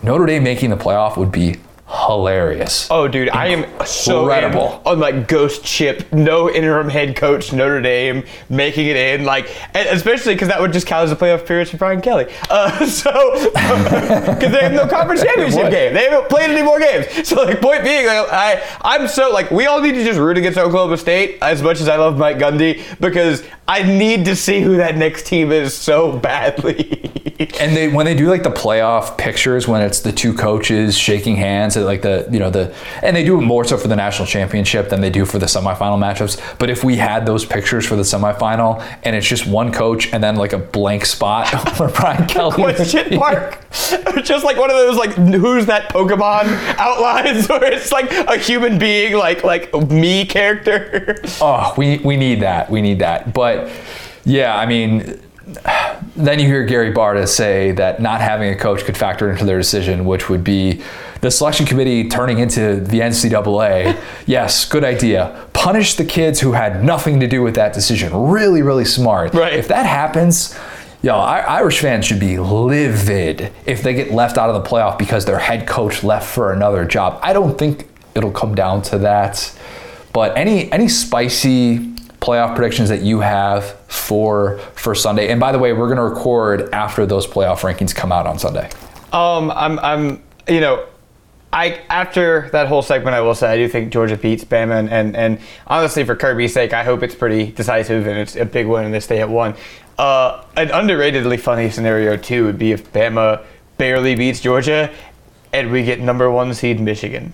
Notre 0.03 0.25
Dame 0.25 0.43
making 0.43 0.71
the 0.71 0.77
playoff 0.77 1.19
would 1.19 1.31
be 1.31 1.57
hilarious. 1.95 2.89
Oh, 2.91 3.09
dude. 3.09 3.29
I 3.31 3.49
am 3.49 3.87
so 3.87 4.23
incredible 4.23 4.83
on 4.85 5.01
like 5.01 5.29
ghost 5.29 5.65
chip, 5.65 6.13
no 6.13 6.51
interim 6.51 6.89
head 6.89 7.17
coach 7.17 7.53
Notre 7.53 7.81
Dame 7.81 8.25
making 8.49 8.87
it 8.87 8.97
in, 8.97 9.25
like 9.25 9.51
especially 9.75 10.35
because 10.35 10.49
that 10.49 10.61
would 10.61 10.73
just 10.73 10.87
count 10.87 11.05
as 11.05 11.13
a 11.13 11.17
playoff 11.17 11.43
appearance 11.43 11.71
for 11.71 11.77
Brian 11.77 12.01
Kelly. 12.01 12.33
Uh, 12.51 12.87
so 12.89 13.11
because 13.53 14.53
they 14.53 14.63
have 14.63 14.73
no 14.73 14.87
conference 14.87 15.23
championship 15.25 15.71
game, 15.71 15.95
they 15.95 16.05
haven't 16.05 16.29
played 16.29 16.51
any 16.51 16.63
more 16.63 16.79
games. 16.79 17.07
So 17.27 17.43
like, 17.43 17.61
point 17.61 17.85
being, 17.85 18.07
like, 18.07 18.29
I 18.31 18.63
I'm 18.83 19.09
so 19.09 19.31
like 19.31 19.51
we 19.51 19.67
all 19.67 19.81
need 19.81 19.93
to 19.93 20.05
just 20.05 20.19
root 20.19 20.39
against 20.39 20.59
Oklahoma 20.59 20.97
State 20.97 21.39
as 21.43 21.63
much 21.63 21.81
as 21.81 21.89
I 21.89 21.97
love 21.97 22.19
Mike 22.19 22.39
Gundy 22.39 22.83
because 23.01 23.45
I 23.67 23.83
need 23.83 24.25
to 24.27 24.37
see 24.37 24.61
who 24.61 24.77
that 24.77 24.97
next 24.97 25.27
team 25.27 25.53
is 25.53 25.75
so 25.75 26.17
badly. 26.19 27.11
and 27.61 27.77
they 27.77 27.89
when 27.89 28.07
they 28.07 28.15
do 28.15 28.29
like 28.29 28.43
the 28.43 28.51
playoff 28.51 29.17
pictures 29.17 29.67
when 29.67 29.83
it's 29.83 30.01
the 30.01 30.13
two 30.13 30.35
coaches 30.35 30.97
shaking 30.97 31.37
hands 31.37 31.77
at 31.77 31.84
like 31.85 32.03
the 32.03 32.27
you 32.31 32.39
know 32.39 32.51
the 32.51 32.75
and 33.03 33.15
they 33.15 33.25
do 33.25 33.39
it 33.39 33.43
more 33.43 33.65
so 33.65 33.77
for 33.77 33.89
the 33.89 33.97
national 33.97 34.27
championship 34.27 34.89
than 34.89 35.01
they 35.01 35.11
do 35.11 35.25
for 35.25 35.39
the 35.39 35.47
semifinal 35.47 35.99
matchups. 35.99 36.59
But 36.59 36.71
if 36.71 36.85
we 36.85 36.97
had 36.97 37.27
those 37.27 37.45
pictures 37.45 37.87
for 37.87 37.97
the 37.97 38.03
semifinal 38.03 38.83
and 39.03 39.15
it's 39.15 39.27
just 39.27 39.47
one 39.47 39.73
coach 39.73 40.13
and 40.13 40.23
then 40.23 40.37
like 40.37 40.53
a 40.53 40.59
blank 40.59 41.07
spot 41.07 41.49
for 41.77 41.89
Brian 41.89 42.27
Kelly, 42.29 42.63
question 42.63 43.17
mark, 43.17 43.65
just 44.23 44.45
like 44.45 44.57
one 44.57 44.71
of 44.71 44.77
those 44.77 44.97
like 44.97 45.13
who's 45.13 45.67
that 45.67 45.91
Pokemon 45.91 46.47
outlines 46.79 47.49
where 47.49 47.65
it's 47.65 47.93
like 47.93 48.11
a 48.13 48.37
human 48.37 48.79
being 48.79 49.15
like 49.15 49.45
like 49.45 49.73
me 49.91 50.25
character. 50.25 51.17
oh, 51.41 51.75
we 51.77 51.99
we 51.99 52.17
need 52.17 52.41
that. 52.41 52.71
We 52.71 52.83
need 52.83 52.99
that. 53.01 53.33
But 53.33 53.71
yeah, 54.25 54.57
I 54.57 54.67
mean 54.67 55.21
then 56.17 56.39
you 56.39 56.47
hear 56.47 56.65
Gary 56.65 56.93
Barta 56.93 57.27
say 57.29 57.73
that 57.73 58.01
not 58.01 58.21
having 58.21 58.51
a 58.51 58.57
coach 58.57 58.85
could 58.85 58.97
factor 58.97 59.31
into 59.31 59.45
their 59.45 59.59
decision, 59.59 60.05
which 60.05 60.29
would 60.29 60.43
be 60.45 60.83
the 61.21 61.31
selection 61.31 61.67
committee 61.67 62.09
turning 62.09 62.39
into 62.39 62.77
the 62.81 63.01
NCAA. 63.01 63.99
yes, 64.27 64.65
good 64.65 64.85
idea. 64.85 65.47
punish 65.53 65.95
the 65.95 66.05
kids 66.05 66.41
who 66.41 66.53
had 66.53 66.85
nothing 66.85 67.21
to 67.21 67.27
do 67.27 67.43
with 67.43 67.55
that 67.55 67.73
decision. 67.73 68.13
Really, 68.15 68.63
really 68.63 68.85
smart. 68.85 69.33
Right. 69.35 69.55
If 69.55 69.69
that 69.69 69.87
happens, 69.87 70.59
yo, 71.03 71.15
I- 71.17 71.41
Irish 71.41 71.81
fans 71.81 72.05
should 72.05 72.21
be 72.21 72.39
livid 72.39 73.51
if 73.65 73.83
they 73.83 73.95
get 73.95 74.11
left 74.13 74.37
out 74.39 74.51
of 74.51 74.63
the 74.63 74.69
playoff 74.69 74.99
because 74.99 75.25
their 75.25 75.39
head 75.39 75.67
coach 75.67 76.05
left 76.05 76.29
for 76.29 76.53
another 76.53 76.85
job. 76.85 77.19
I 77.23 77.33
don't 77.33 77.59
think 77.59 77.89
it'll 78.15 78.31
come 78.31 78.55
down 78.55 78.83
to 78.83 78.99
that. 78.99 79.59
But 80.13 80.37
any 80.37 80.71
any 80.71 80.89
spicy 80.89 81.94
playoff 82.25 82.57
predictions 82.57 82.89
that 82.89 83.03
you 83.03 83.21
have 83.21 83.79
for 83.87 84.59
for 84.75 84.95
Sunday? 84.95 85.29
And 85.29 85.39
by 85.39 85.53
the 85.53 85.59
way, 85.59 85.73
we're 85.73 85.95
going 85.95 85.99
to 85.99 86.03
record 86.15 86.71
after 86.73 87.05
those 87.05 87.27
playoff 87.27 87.61
rankings 87.61 87.95
come 87.95 88.11
out 88.11 88.27
on 88.27 88.39
Sunday. 88.39 88.71
Um, 89.13 89.51
I'm, 89.51 89.79
I'm, 89.79 90.23
you 90.49 90.61
know, 90.61 90.87
I 91.53 91.83
after 91.89 92.49
that 92.51 92.67
whole 92.67 92.83
segment, 92.83 93.15
I 93.15 93.21
will 93.21 93.35
say 93.35 93.53
I 93.53 93.57
do 93.57 93.69
think 93.69 93.93
Georgia 93.93 94.17
beats 94.17 94.43
Bama, 94.43 94.79
and, 94.79 94.91
and, 94.91 95.17
and 95.17 95.39
honestly, 95.67 96.03
for 96.05 96.17
Kirby's 96.17 96.55
sake, 96.55 96.73
I 96.73 96.83
hope 96.83 97.03
it's 97.03 97.15
pretty 97.15 97.53
decisive 97.53 98.07
and 98.07 98.19
it's 98.19 98.37
a 98.37 98.45
big 98.45 98.67
win 98.67 98.87
and 98.87 98.95
they 98.95 99.01
stay 99.01 99.21
at 99.21 99.29
one. 99.29 99.55
Uh, 99.99 100.45
an 100.57 100.69
underratedly 100.69 101.39
funny 101.39 101.71
scenario 101.71 102.17
too 102.17 102.47
would 102.47 102.59
be 102.59 102.73
if 102.73 102.93
Bama 102.93 103.45
barely 103.77 104.15
beats 104.15 104.41
Georgia, 104.41 104.93
and 105.53 105.71
we 105.71 105.85
get 105.85 106.01
number 106.01 106.31
one 106.31 106.55
seed 106.55 106.81
Michigan 106.81 107.33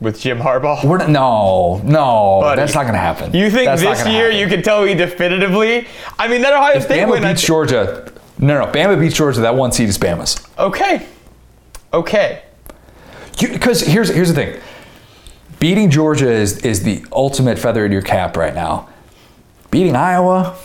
with 0.00 0.20
Jim 0.20 0.38
Harbaugh. 0.38 0.84
We're 0.84 0.98
not, 0.98 1.08
no, 1.10 1.80
no, 1.84 2.40
Buddy, 2.42 2.60
that's 2.60 2.74
not 2.74 2.82
going 2.82 2.94
to 2.94 2.98
happen. 3.00 3.34
You 3.34 3.50
think 3.50 3.66
That's 3.66 3.80
this 3.82 4.06
year 4.06 4.24
happen. 4.30 4.38
you 4.38 4.46
can 4.48 4.62
tell 4.62 4.84
me 4.84 4.94
definitively? 4.94 5.86
I 6.18 6.28
mean, 6.28 6.42
that 6.42 6.52
Ohio 6.52 6.78
State 6.80 7.02
Bama 7.04 7.10
win. 7.12 7.22
Beats 7.22 7.40
thi- 7.40 7.46
Georgia. 7.46 8.12
No, 8.38 8.60
no, 8.64 8.70
Bama 8.70 9.00
beats 9.00 9.14
Georgia. 9.16 9.40
That 9.40 9.54
one 9.54 9.72
seed 9.72 9.88
is 9.88 9.96
Bama's. 9.98 10.46
okay, 10.58 11.06
okay. 11.92 12.42
Because 13.40 13.80
here's 13.82 14.08
here's 14.08 14.28
the 14.28 14.34
thing. 14.34 14.60
Beating 15.58 15.90
Georgia 15.90 16.30
is 16.30 16.58
is 16.58 16.82
the 16.82 17.04
ultimate 17.12 17.58
feather 17.58 17.84
in 17.86 17.92
your 17.92 18.02
cap 18.02 18.36
right 18.36 18.54
now. 18.54 18.88
Beating 19.70 19.96
Iowa, 19.96 20.56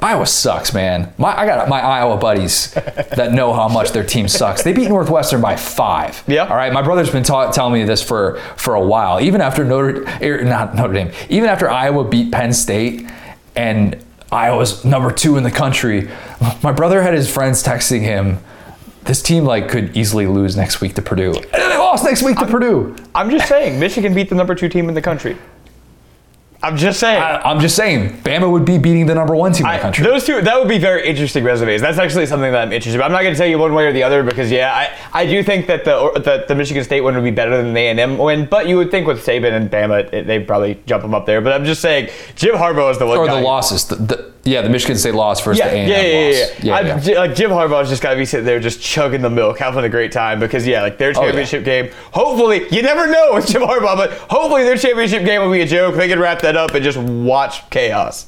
Iowa 0.00 0.26
sucks, 0.26 0.74
man. 0.74 1.12
My, 1.16 1.38
I 1.38 1.46
got 1.46 1.68
my 1.68 1.80
Iowa 1.80 2.16
buddies 2.18 2.72
that 2.72 3.32
know 3.32 3.52
how 3.52 3.68
much 3.68 3.92
their 3.92 4.04
team 4.04 4.28
sucks. 4.28 4.62
They 4.62 4.72
beat 4.72 4.88
Northwestern 4.88 5.40
by 5.40 5.56
five. 5.56 6.22
Yeah. 6.26 6.46
All 6.46 6.56
right. 6.56 6.72
My 6.72 6.82
brother's 6.82 7.10
been 7.10 7.22
ta- 7.22 7.50
telling 7.52 7.72
me 7.72 7.84
this 7.84 8.02
for 8.02 8.38
for 8.56 8.74
a 8.74 8.84
while. 8.84 9.20
Even 9.20 9.40
after 9.40 9.64
Notre, 9.64 10.04
er, 10.22 10.44
not 10.44 10.74
Notre 10.74 10.92
Dame, 10.92 11.10
even 11.30 11.48
after 11.48 11.70
Iowa 11.70 12.04
beat 12.04 12.32
Penn 12.32 12.52
State, 12.52 13.06
and 13.56 14.02
Iowa's 14.30 14.84
number 14.84 15.10
two 15.12 15.36
in 15.36 15.42
the 15.44 15.50
country. 15.50 16.10
My 16.62 16.72
brother 16.72 17.02
had 17.02 17.14
his 17.14 17.32
friends 17.32 17.62
texting 17.62 18.00
him. 18.00 18.38
This 19.04 19.22
team 19.22 19.44
like 19.44 19.68
could 19.68 19.96
easily 19.96 20.26
lose 20.26 20.56
next 20.56 20.80
week 20.80 20.94
to 20.94 21.02
Purdue. 21.02 21.34
And 21.34 21.52
they 21.52 21.76
lost 21.76 22.04
next 22.04 22.22
week 22.22 22.38
to 22.38 22.46
Purdue. 22.46 22.96
I'm 23.14 23.30
just 23.30 23.48
saying, 23.48 23.78
Michigan 23.78 24.14
beat 24.14 24.28
the 24.28 24.34
number 24.34 24.54
two 24.54 24.68
team 24.68 24.88
in 24.88 24.94
the 24.94 25.02
country. 25.02 25.36
I'm 26.64 26.76
just 26.76 26.98
saying. 26.98 27.20
I, 27.22 27.40
I'm 27.42 27.60
just 27.60 27.76
saying, 27.76 28.10
Bama 28.22 28.50
would 28.50 28.64
be 28.64 28.78
beating 28.78 29.06
the 29.06 29.14
number 29.14 29.36
one 29.36 29.52
team 29.52 29.66
in 29.66 29.72
I- 29.72 29.76
the 29.76 29.82
country. 29.82 30.04
those 30.04 30.24
two, 30.24 30.40
that 30.40 30.58
would 30.58 30.68
be 30.68 30.78
very 30.78 31.06
interesting 31.06 31.44
resumes. 31.44 31.80
That's 31.80 31.98
actually 31.98 32.26
something 32.26 32.50
that 32.52 32.62
I'm 32.62 32.72
interested. 32.72 32.98
in. 32.98 33.02
I'm 33.04 33.12
not 33.12 33.22
going 33.22 33.34
to 33.34 33.38
tell 33.38 33.46
you 33.46 33.58
one 33.58 33.74
way 33.74 33.86
or 33.86 33.92
the 33.92 34.02
other 34.02 34.22
because, 34.22 34.50
yeah, 34.50 34.72
I, 35.12 35.22
I 35.22 35.26
do 35.26 35.42
think 35.42 35.66
that 35.66 35.84
the 35.84 35.96
or, 35.98 36.18
that 36.20 36.48
the 36.48 36.54
Michigan 36.54 36.82
State 36.84 37.02
one 37.02 37.14
would 37.14 37.24
be 37.24 37.30
better 37.30 37.56
than 37.62 37.74
the 37.74 37.80
A&M 37.80 38.18
win. 38.18 38.46
But 38.46 38.66
you 38.68 38.76
would 38.78 38.90
think 38.90 39.06
with 39.06 39.24
Saban 39.24 39.52
and 39.52 39.70
Bama, 39.70 40.10
they'd 40.26 40.46
probably 40.46 40.80
jump 40.86 41.02
them 41.02 41.14
up 41.14 41.26
there. 41.26 41.40
But 41.40 41.52
I'm 41.52 41.64
just 41.64 41.80
saying, 41.82 42.08
Jim 42.34 42.54
Harbaugh 42.54 42.90
is 42.90 42.98
the 42.98 43.06
one. 43.06 43.18
or 43.18 43.26
guy- 43.26 43.34
the 43.40 43.46
losses. 43.46 43.86
The, 43.86 43.96
the, 43.96 44.34
yeah, 44.46 44.60
the 44.60 44.68
Michigan 44.68 44.98
State 44.98 45.14
loss 45.14 45.40
versus 45.40 45.58
Yeah, 45.58 45.70
the 45.70 45.76
A&M 45.76 45.88
yeah, 45.88 46.02
yeah, 46.02 46.46
yeah, 46.62 46.72
loss. 46.74 46.84
yeah. 46.84 46.98
J- 47.00 47.16
like 47.18 47.34
Jim 47.34 47.50
Harbaugh's 47.50 47.88
just 47.88 48.02
got 48.02 48.10
to 48.10 48.16
be 48.16 48.26
sitting 48.26 48.44
there 48.44 48.60
just 48.60 48.78
chugging 48.82 49.22
the 49.22 49.30
milk, 49.30 49.58
having 49.58 49.84
a 49.84 49.88
great 49.88 50.12
time 50.12 50.38
because 50.38 50.66
yeah, 50.66 50.82
like 50.82 50.98
their 50.98 51.12
Oh, 51.16 51.20
yeah. 51.22 51.26
championship 51.28 51.64
game. 51.64 51.90
Hopefully, 52.12 52.66
you 52.70 52.82
never 52.82 53.06
know 53.06 53.32
with 53.32 53.46
Jim 53.46 53.62
Harbaugh, 53.62 53.96
but 53.96 54.10
hopefully 54.28 54.64
their 54.64 54.76
championship 54.76 55.24
game 55.24 55.40
will 55.40 55.50
be 55.50 55.62
a 55.62 55.66
joke. 55.66 55.94
They 55.94 56.08
can 56.08 56.18
wrap 56.20 56.42
that 56.42 56.53
up 56.56 56.74
and 56.74 56.84
just 56.84 56.98
watch 56.98 57.68
chaos. 57.70 58.26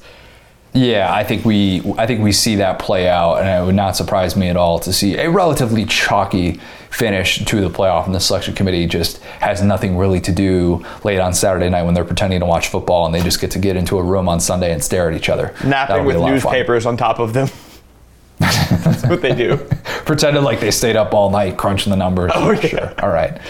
Yeah, 0.73 1.13
I 1.13 1.25
think 1.25 1.45
we 1.45 1.81
I 1.97 2.07
think 2.07 2.23
we 2.23 2.33
see 2.33 2.57
that 2.57 2.79
play 2.79 3.09
out, 3.09 3.37
and 3.37 3.49
it 3.49 3.65
would 3.65 3.75
not 3.75 3.97
surprise 3.97 4.37
me 4.37 4.49
at 4.49 4.57
all 4.57 4.79
to 4.81 4.93
see 4.93 5.17
a 5.17 5.31
relatively 5.31 5.87
chalky 5.87 6.61
finish 6.91 7.45
to 7.45 7.61
the 7.63 7.71
playoff. 7.71 8.05
And 8.05 8.15
the 8.15 8.21
selection 8.21 8.55
committee 8.55 8.87
just 8.87 9.19
has 9.41 9.63
nothing 9.63 9.97
really 9.97 10.21
to 10.21 10.33
do 10.33 10.85
late 11.03 11.19
on 11.19 11.33
Saturday 11.33 11.71
night 11.71 11.85
when 11.85 11.95
they're 11.95 12.05
pretending 12.05 12.41
to 12.41 12.47
watch 12.47 12.69
football, 12.69 13.07
and 13.07 13.15
they 13.15 13.23
just 13.23 13.41
get 13.41 13.51
to 13.53 13.59
get 13.59 13.77
into 13.77 13.99
a 13.99 14.03
room 14.03 14.29
on 14.29 14.39
Sunday 14.39 14.73
and 14.73 14.85
stare 14.85 15.11
at 15.11 15.17
each 15.17 15.31
other. 15.31 15.55
Napping 15.65 16.05
with 16.05 16.17
a 16.17 16.19
lot 16.19 16.35
of 16.35 16.43
fun. 16.43 16.53
newspapers 16.53 16.85
on 16.85 16.97
top 16.99 17.21
of 17.21 17.33
them. 17.33 17.49
That's 18.39 19.07
what 19.07 19.23
they 19.23 19.35
do. 19.35 19.57
Pretended 20.05 20.43
like 20.43 20.61
they 20.61 20.71
stayed 20.71 20.97
up 20.97 21.15
all 21.15 21.31
night 21.31 21.57
crunching 21.57 21.91
the 21.91 21.97
numbers. 21.97 22.33
Oh, 22.35 22.51
yeah. 22.51 22.61
Sure. 22.61 22.95
All 22.99 23.09
right. 23.09 23.41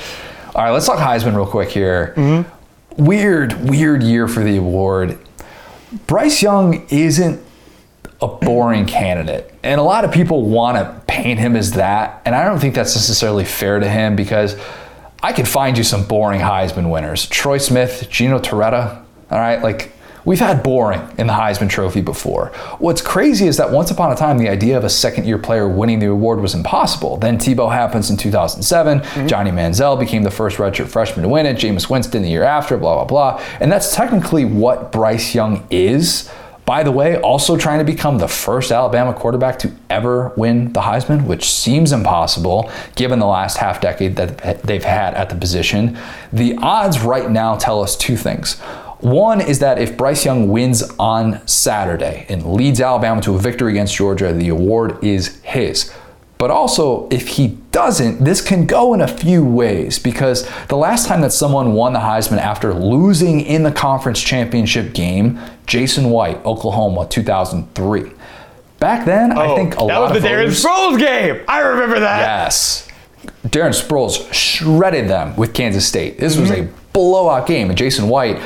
All 0.55 0.63
right, 0.63 0.71
let's 0.71 0.87
talk 0.87 0.99
Heisman 0.99 1.35
real 1.35 1.47
quick 1.47 1.69
here. 1.71 2.15
Mm-hmm. 2.17 2.56
Weird, 2.97 3.69
weird 3.69 4.03
year 4.03 4.27
for 4.29 4.43
the 4.43 4.57
award. 4.57 5.19
Bryce 6.07 6.43
Young 6.43 6.87
isn't 6.89 7.43
a 8.21 8.27
boring 8.27 8.87
candidate. 8.87 9.53
And 9.63 9.81
a 9.81 9.85
lot 9.85 10.05
of 10.05 10.13
people 10.13 10.47
want 10.47 10.79
to 10.79 11.03
paint 11.07 11.39
him 11.39 11.57
as 11.57 11.73
that. 11.73 12.23
And 12.25 12.35
I 12.35 12.45
don't 12.45 12.59
think 12.59 12.75
that's 12.75 12.95
necessarily 12.95 13.45
fair 13.45 13.79
to 13.79 13.89
him 13.89 14.17
because 14.17 14.57
I 15.23 15.33
could 15.33 15.49
find 15.49 15.77
you 15.77 15.85
some 15.85 16.07
boring 16.07 16.41
Heisman 16.41 16.91
winners. 16.91 17.27
Troy 17.27 17.59
Smith, 17.59 18.09
Gino 18.11 18.39
Torretta. 18.39 19.03
All 19.31 19.39
right, 19.39 19.63
like 19.63 19.93
we've 20.27 20.41
had 20.41 20.63
boring 20.63 21.01
in 21.17 21.27
the 21.27 21.33
Heisman 21.33 21.71
Trophy 21.71 22.03
before. 22.03 22.49
What's 22.79 23.01
crazy 23.01 23.47
is 23.47 23.57
that 23.57 23.71
once 23.71 23.91
upon 23.91 24.13
a 24.13 24.17
time, 24.17 24.37
the 24.37 24.51
idea 24.51 24.77
of 24.77 24.85
a 24.85 24.91
second 24.91 25.25
year 25.25 25.39
player 25.39 25.67
winning 25.67 26.01
the 26.01 26.11
award 26.11 26.41
was 26.41 26.55
impossible. 26.55 27.17
Then 27.17 27.39
Tebow 27.39 27.73
happens 27.73 28.11
in 28.11 28.19
2007. 28.19 29.01
Mm-hmm. 29.01 29.27
Johnny 29.27 29.51
Manziel 29.51 29.99
became 29.99 30.23
the 30.25 30.31
first 30.31 30.59
redshirt 30.59 30.89
freshman 30.89 31.23
to 31.23 31.29
win 31.31 31.47
it. 31.47 31.57
Jameis 31.57 31.89
Winston 31.89 32.23
the 32.23 32.29
year 32.29 32.43
after, 32.43 32.77
blah, 32.77 32.97
blah, 32.97 33.05
blah. 33.05 33.45
And 33.61 33.73
that's 33.73 33.95
technically 33.95 34.45
what 34.45 34.93
Bryce 34.93 35.35
Young 35.35 35.67
is. 35.71 36.31
By 36.67 36.83
the 36.83 36.91
way, 36.91 37.17
also 37.21 37.57
trying 37.57 37.79
to 37.79 37.85
become 37.85 38.19
the 38.19 38.27
first 38.27 38.73
Alabama 38.73 39.15
quarterback 39.15 39.61
to 39.61 39.71
ever 39.89 40.33
win 40.37 40.73
the 40.73 40.81
Heisman, 40.81 41.25
which 41.25 41.49
seems 41.49 41.93
impossible 41.93 42.73
given 42.97 43.21
the 43.21 43.27
last 43.27 43.59
half 43.59 43.81
decade 43.81 44.17
that 44.17 44.65
they've 44.65 44.83
had 44.83 45.15
at 45.15 45.31
the 45.31 45.37
position. 45.37 45.97
The 46.33 46.57
odds 46.61 47.03
right 47.03 47.31
now 47.31 47.55
tell 47.55 47.81
us 47.81 47.97
two 47.97 48.17
things. 48.17 48.61
One 49.01 49.41
is 49.41 49.59
that 49.59 49.79
if 49.79 49.97
Bryce 49.97 50.25
Young 50.25 50.49
wins 50.49 50.83
on 50.99 51.47
Saturday 51.47 52.25
and 52.29 52.45
leads 52.55 52.81
Alabama 52.81 53.21
to 53.23 53.35
a 53.35 53.39
victory 53.39 53.73
against 53.73 53.95
Georgia, 53.95 54.33
the 54.33 54.49
award 54.49 55.03
is 55.05 55.41
his. 55.43 55.93
But 56.39 56.51
also, 56.51 57.09
if 57.11 57.29
he 57.29 57.49
doesn't, 57.73 58.23
this 58.23 58.43
can 58.43 58.67
go 58.67 58.93
in 58.93 59.01
a 59.01 59.09
few 59.09 59.43
ways 59.45 59.99
because 59.99 60.47
the 60.69 60.77
last 60.77 61.07
time 61.07 61.23
that 61.23 61.33
someone 61.33 61.73
won 61.73 61.95
the 61.95 61.99
Heisman 62.01 62.37
after 62.39 62.75
losing 62.75 63.41
in 63.41 63.63
the 63.63 63.73
conference 63.73 64.21
championship 64.23 64.93
game, 64.93 65.39
Jason 65.67 66.11
White, 66.11 66.45
Oklahoma, 66.45 67.07
2003. 67.09 68.13
Back 68.79 69.07
then, 69.07 69.33
I 69.33 69.55
think 69.55 69.77
a 69.77 69.79
Oh, 69.81 69.87
that 69.89 69.97
lot 69.99 70.13
was 70.13 70.23
the 70.23 70.29
Darren 70.29 70.45
voters, 70.45 70.63
Sproles 70.65 70.99
game. 70.99 71.45
I 71.49 71.61
remember 71.61 72.01
that. 72.01 72.19
Yes. 72.21 72.87
Darren 73.47 73.71
Sproles 73.73 74.31
shredded 74.33 75.09
them 75.09 75.35
with 75.37 75.55
Kansas 75.55 75.87
State. 75.89 76.19
This 76.19 76.37
was 76.37 76.51
Mm-hmm. 76.51 76.69
a 76.69 76.93
blowout 76.93 77.47
game, 77.47 77.69
and 77.71 77.79
Jason 77.79 78.09
White, 78.09 78.39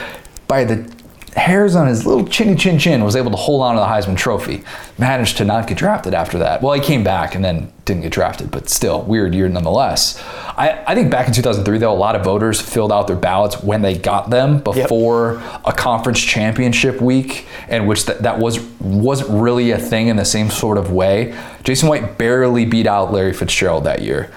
by 0.50 0.64
the 0.64 0.92
hairs 1.36 1.76
on 1.76 1.86
his 1.86 2.04
little 2.04 2.26
chinny 2.26 2.56
chin 2.56 2.76
chin, 2.76 3.04
was 3.04 3.14
able 3.14 3.30
to 3.30 3.36
hold 3.36 3.62
on 3.62 3.76
to 3.76 3.80
the 3.80 3.86
Heisman 3.86 4.16
Trophy. 4.16 4.64
Managed 4.98 5.36
to 5.36 5.44
not 5.44 5.68
get 5.68 5.78
drafted 5.78 6.12
after 6.12 6.38
that. 6.38 6.60
Well, 6.60 6.72
he 6.72 6.80
came 6.80 7.04
back 7.04 7.36
and 7.36 7.44
then 7.44 7.72
didn't 7.84 8.02
get 8.02 8.10
drafted, 8.10 8.50
but 8.50 8.68
still, 8.68 9.02
weird 9.02 9.32
year 9.32 9.48
nonetheless. 9.48 10.20
I, 10.58 10.82
I 10.88 10.96
think 10.96 11.08
back 11.08 11.28
in 11.28 11.32
2003, 11.32 11.78
though, 11.78 11.92
a 11.92 11.94
lot 11.94 12.16
of 12.16 12.24
voters 12.24 12.60
filled 12.60 12.90
out 12.90 13.06
their 13.06 13.14
ballots 13.14 13.62
when 13.62 13.80
they 13.80 13.96
got 13.96 14.30
them 14.30 14.58
before 14.58 15.40
a 15.64 15.72
conference 15.72 16.18
championship 16.18 17.00
week, 17.00 17.46
and 17.68 17.86
which 17.86 18.06
that, 18.06 18.24
that 18.24 18.40
was 18.40 18.58
wasn't 18.80 19.30
really 19.30 19.70
a 19.70 19.78
thing 19.78 20.08
in 20.08 20.16
the 20.16 20.24
same 20.24 20.50
sort 20.50 20.78
of 20.78 20.90
way. 20.90 21.32
Jason 21.62 21.88
White 21.88 22.18
barely 22.18 22.64
beat 22.64 22.88
out 22.88 23.12
Larry 23.12 23.34
Fitzgerald 23.34 23.84
that 23.84 24.02
year. 24.02 24.32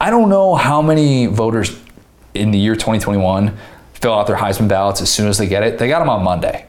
I 0.00 0.08
don't 0.08 0.30
know 0.30 0.54
how 0.54 0.80
many 0.80 1.26
voters 1.26 1.78
in 2.32 2.52
the 2.52 2.58
year 2.58 2.74
2021 2.74 3.56
fill 4.00 4.14
out 4.14 4.26
their 4.26 4.36
Heisman 4.36 4.68
ballots 4.68 5.00
as 5.00 5.10
soon 5.10 5.28
as 5.28 5.38
they 5.38 5.46
get 5.46 5.62
it. 5.62 5.78
They 5.78 5.88
got 5.88 6.00
them 6.00 6.08
on 6.08 6.22
Monday. 6.22 6.66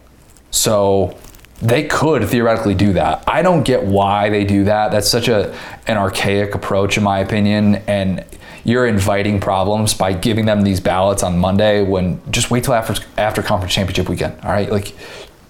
So 0.51 1.17
they 1.61 1.85
could 1.87 2.27
theoretically 2.27 2.75
do 2.75 2.93
that. 2.93 3.23
I 3.27 3.41
don't 3.41 3.63
get 3.63 3.83
why 3.83 4.29
they 4.29 4.43
do 4.45 4.63
that. 4.65 4.91
That's 4.91 5.09
such 5.09 5.27
a 5.27 5.55
an 5.87 5.97
archaic 5.97 6.55
approach 6.55 6.97
in 6.97 7.03
my 7.03 7.19
opinion 7.19 7.75
and 7.87 8.23
you're 8.63 8.85
inviting 8.85 9.39
problems 9.39 9.93
by 9.93 10.11
giving 10.11 10.45
them 10.45 10.61
these 10.61 10.81
ballots 10.81 11.23
on 11.23 11.39
Monday 11.39 11.81
when 11.83 12.19
just 12.31 12.51
wait 12.51 12.65
till 12.65 12.73
after 12.73 13.01
after 13.17 13.41
conference 13.41 13.73
championship 13.73 14.09
weekend. 14.09 14.39
All 14.43 14.51
right? 14.51 14.71
Like 14.71 14.93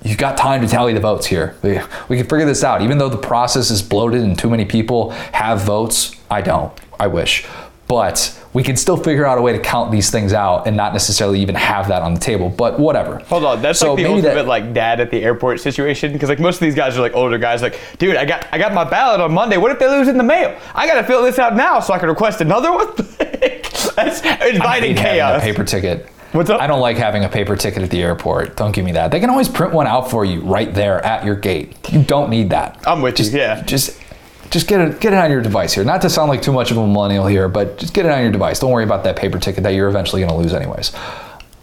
you've 0.03 0.17
got 0.17 0.38
time 0.38 0.61
to 0.61 0.67
tally 0.67 0.93
the 0.93 0.99
votes 0.99 1.25
here. 1.25 1.55
We, 1.61 1.80
we 2.09 2.17
can 2.17 2.28
figure 2.28 2.45
this 2.45 2.63
out. 2.63 2.82
Even 2.82 2.97
though 2.97 3.09
the 3.09 3.17
process 3.17 3.69
is 3.71 3.82
bloated 3.82 4.21
and 4.21 4.38
too 4.38 4.49
many 4.49 4.65
people 4.65 5.11
have 5.34 5.61
votes, 5.61 6.15
I 6.30 6.41
don't. 6.41 6.71
I 6.99 7.07
wish. 7.07 7.45
But 7.88 8.38
we 8.58 8.64
can 8.64 8.76
still 8.76 8.97
figure 8.97 9.24
out 9.24 9.38
a 9.38 9.41
way 9.43 9.53
to 9.53 9.60
count 9.60 9.91
these 9.91 10.10
things 10.10 10.34
out 10.34 10.66
and 10.66 10.76
not 10.76 10.91
necessarily 10.91 11.39
even 11.39 11.53
have 11.53 11.89
that 11.89 12.01
on 12.01 12.16
the 12.16 12.20
table. 12.20 12.49
But 12.49 12.80
whatever. 12.80 13.20
Hold 13.30 13.43
on, 13.43 13.62
that's 13.62 13.78
So 13.78 13.93
like 13.93 14.03
the 14.03 14.10
ultimate 14.10 14.34
that- 14.34 14.47
like 14.47 14.74
dad 14.74 14.99
at 14.99 15.12
the 15.12 15.22
airport 15.24 15.62
situation 15.62 16.12
because 16.12 16.28
like 16.28 16.39
most 16.39 16.55
of 16.55 16.62
these 16.62 16.74
guys 16.74 16.97
are 16.97 17.01
like 17.01 17.14
older 17.14 17.38
guys. 17.38 17.62
Like, 17.62 17.80
dude, 17.99 18.16
I 18.16 18.26
got 18.26 18.47
I 18.51 18.58
got 18.58 18.74
my 18.74 18.84
ballot 18.84 19.22
on 19.22 19.32
Monday. 19.32 19.58
What 19.58 19.72
if 19.72 19.78
they 19.78 19.88
lose 19.88 20.08
in 20.08 20.18
the 20.18 20.24
mail? 20.24 20.60
I 20.74 20.88
got 20.88 20.95
to 20.99 21.03
fill 21.05 21.22
this 21.22 21.38
out 21.38 21.55
now 21.55 21.80
so 21.82 21.93
I 21.93 21.99
can 21.99 22.10
request 22.10 22.41
another 22.41 22.72
one. 22.72 22.88
that's 23.95 24.22
inviting 24.24 24.55
Hate 24.55 24.58
having 24.58 24.97
a 24.97 25.01
chaos. 25.03 25.41
paper 25.43 25.64
ticket. 25.64 26.08
What's 26.32 26.49
up? 26.49 26.60
I 26.60 26.66
don't 26.66 26.82
like 26.82 26.97
having 26.97 27.26
a 27.26 27.30
paper 27.30 27.55
ticket 27.55 27.84
at 27.84 27.91
the 27.91 28.01
airport. 28.01 28.55
Don't 28.58 28.72
give 28.72 28.86
me 28.86 28.93
that. 28.93 29.12
They 29.12 29.20
can 29.20 29.30
always 29.30 29.47
print 29.49 29.72
one 29.72 29.86
out 29.86 30.10
for 30.10 30.26
you 30.26 30.41
right 30.41 30.74
there 30.74 31.05
at 31.05 31.24
your 31.24 31.36
gate. 31.36 31.76
You 31.91 32.01
don't 32.01 32.32
need 32.32 32.49
that. 32.49 32.84
I'm 32.88 33.03
with 33.03 33.18
just, 33.18 33.34
you. 33.34 33.38
Yeah. 33.38 33.62
Just 33.62 34.01
just 34.50 34.68
get 34.68 34.82
it 34.82 35.00
get 35.00 35.14
it 35.14 35.18
on 35.18 35.32
your 35.32 35.41
device 35.41 35.74
here. 35.74 35.84
Not 35.84 36.02
to 36.04 36.10
sound 36.10 36.30
like 36.30 36.41
too 36.41 36.54
much 36.54 36.72
of 36.72 36.78
a 36.78 36.88
millennial 36.88 37.28
here, 37.28 37.48
but 37.48 37.78
just 37.78 37.93
get 37.93 38.06
it 38.06 38.12
on 38.12 38.22
your 38.22 38.32
device. 38.32 38.60
Don't 38.60 38.72
worry 38.72 38.84
about 38.84 39.04
that 39.04 39.16
paper 39.16 39.39
ticket 39.39 39.64
that 39.64 39.72
you're 39.72 39.89
eventually 39.89 40.22
going 40.22 40.32
to 40.32 40.38
lose 40.38 40.54
anyways. 40.54 40.91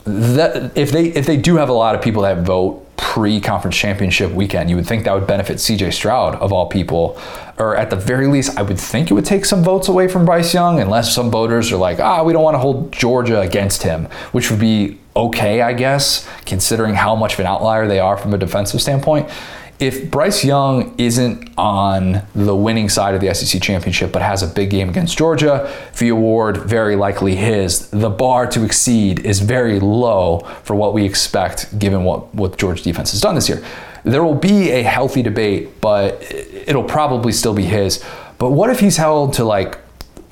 That 0.04 0.76
if 0.76 0.92
they 0.92 1.06
if 1.06 1.26
they 1.26 1.36
do 1.36 1.56
have 1.56 1.68
a 1.68 1.72
lot 1.72 1.94
of 1.94 2.02
people 2.02 2.22
that 2.22 2.38
vote 2.38 2.84
pre-conference 2.96 3.76
championship 3.76 4.32
weekend, 4.32 4.70
you 4.70 4.76
would 4.76 4.86
think 4.86 5.04
that 5.04 5.14
would 5.14 5.26
benefit 5.26 5.58
CJ 5.58 5.92
Stroud 5.92 6.34
of 6.36 6.52
all 6.52 6.66
people, 6.66 7.20
or 7.58 7.76
at 7.76 7.90
the 7.90 7.96
very 7.96 8.26
least, 8.26 8.56
I 8.58 8.62
would 8.62 8.78
think 8.78 9.10
it 9.10 9.14
would 9.14 9.24
take 9.24 9.44
some 9.44 9.62
votes 9.62 9.88
away 9.88 10.08
from 10.08 10.24
Bryce 10.24 10.52
Young, 10.52 10.80
unless 10.80 11.14
some 11.14 11.30
voters 11.30 11.70
are 11.72 11.76
like, 11.76 12.00
ah, 12.00 12.22
we 12.22 12.32
don't 12.32 12.42
want 12.42 12.54
to 12.54 12.58
hold 12.58 12.92
Georgia 12.92 13.40
against 13.40 13.82
him, 13.82 14.06
which 14.32 14.50
would 14.50 14.60
be 14.60 14.98
okay, 15.16 15.62
I 15.62 15.72
guess, 15.72 16.28
considering 16.44 16.94
how 16.94 17.14
much 17.14 17.34
of 17.34 17.40
an 17.40 17.46
outlier 17.46 17.86
they 17.86 18.00
are 18.00 18.16
from 18.16 18.34
a 18.34 18.38
defensive 18.38 18.82
standpoint 18.82 19.30
if 19.78 20.10
Bryce 20.10 20.44
Young 20.44 20.94
isn't 20.98 21.50
on 21.58 22.22
the 22.34 22.54
winning 22.54 22.88
side 22.88 23.14
of 23.14 23.20
the 23.20 23.34
SEC 23.34 23.60
championship 23.60 24.12
but 24.12 24.22
has 24.22 24.42
a 24.42 24.46
big 24.46 24.70
game 24.70 24.88
against 24.88 25.18
Georgia, 25.18 25.72
the 25.98 26.08
award 26.08 26.58
very 26.58 26.96
likely 26.96 27.34
his. 27.34 27.90
The 27.90 28.10
bar 28.10 28.46
to 28.48 28.64
exceed 28.64 29.20
is 29.20 29.40
very 29.40 29.80
low 29.80 30.40
for 30.62 30.74
what 30.74 30.94
we 30.94 31.04
expect 31.04 31.78
given 31.78 32.04
what, 32.04 32.34
what 32.34 32.56
Georgia 32.56 32.82
defense 32.82 33.10
has 33.12 33.20
done 33.20 33.34
this 33.34 33.48
year. 33.48 33.64
There 34.04 34.22
will 34.22 34.34
be 34.34 34.70
a 34.70 34.82
healthy 34.82 35.22
debate, 35.22 35.80
but 35.80 36.22
it'll 36.30 36.84
probably 36.84 37.32
still 37.32 37.54
be 37.54 37.64
his. 37.64 38.04
But 38.38 38.50
what 38.50 38.70
if 38.70 38.80
he's 38.80 38.96
held 38.96 39.32
to 39.34 39.44
like 39.44 39.78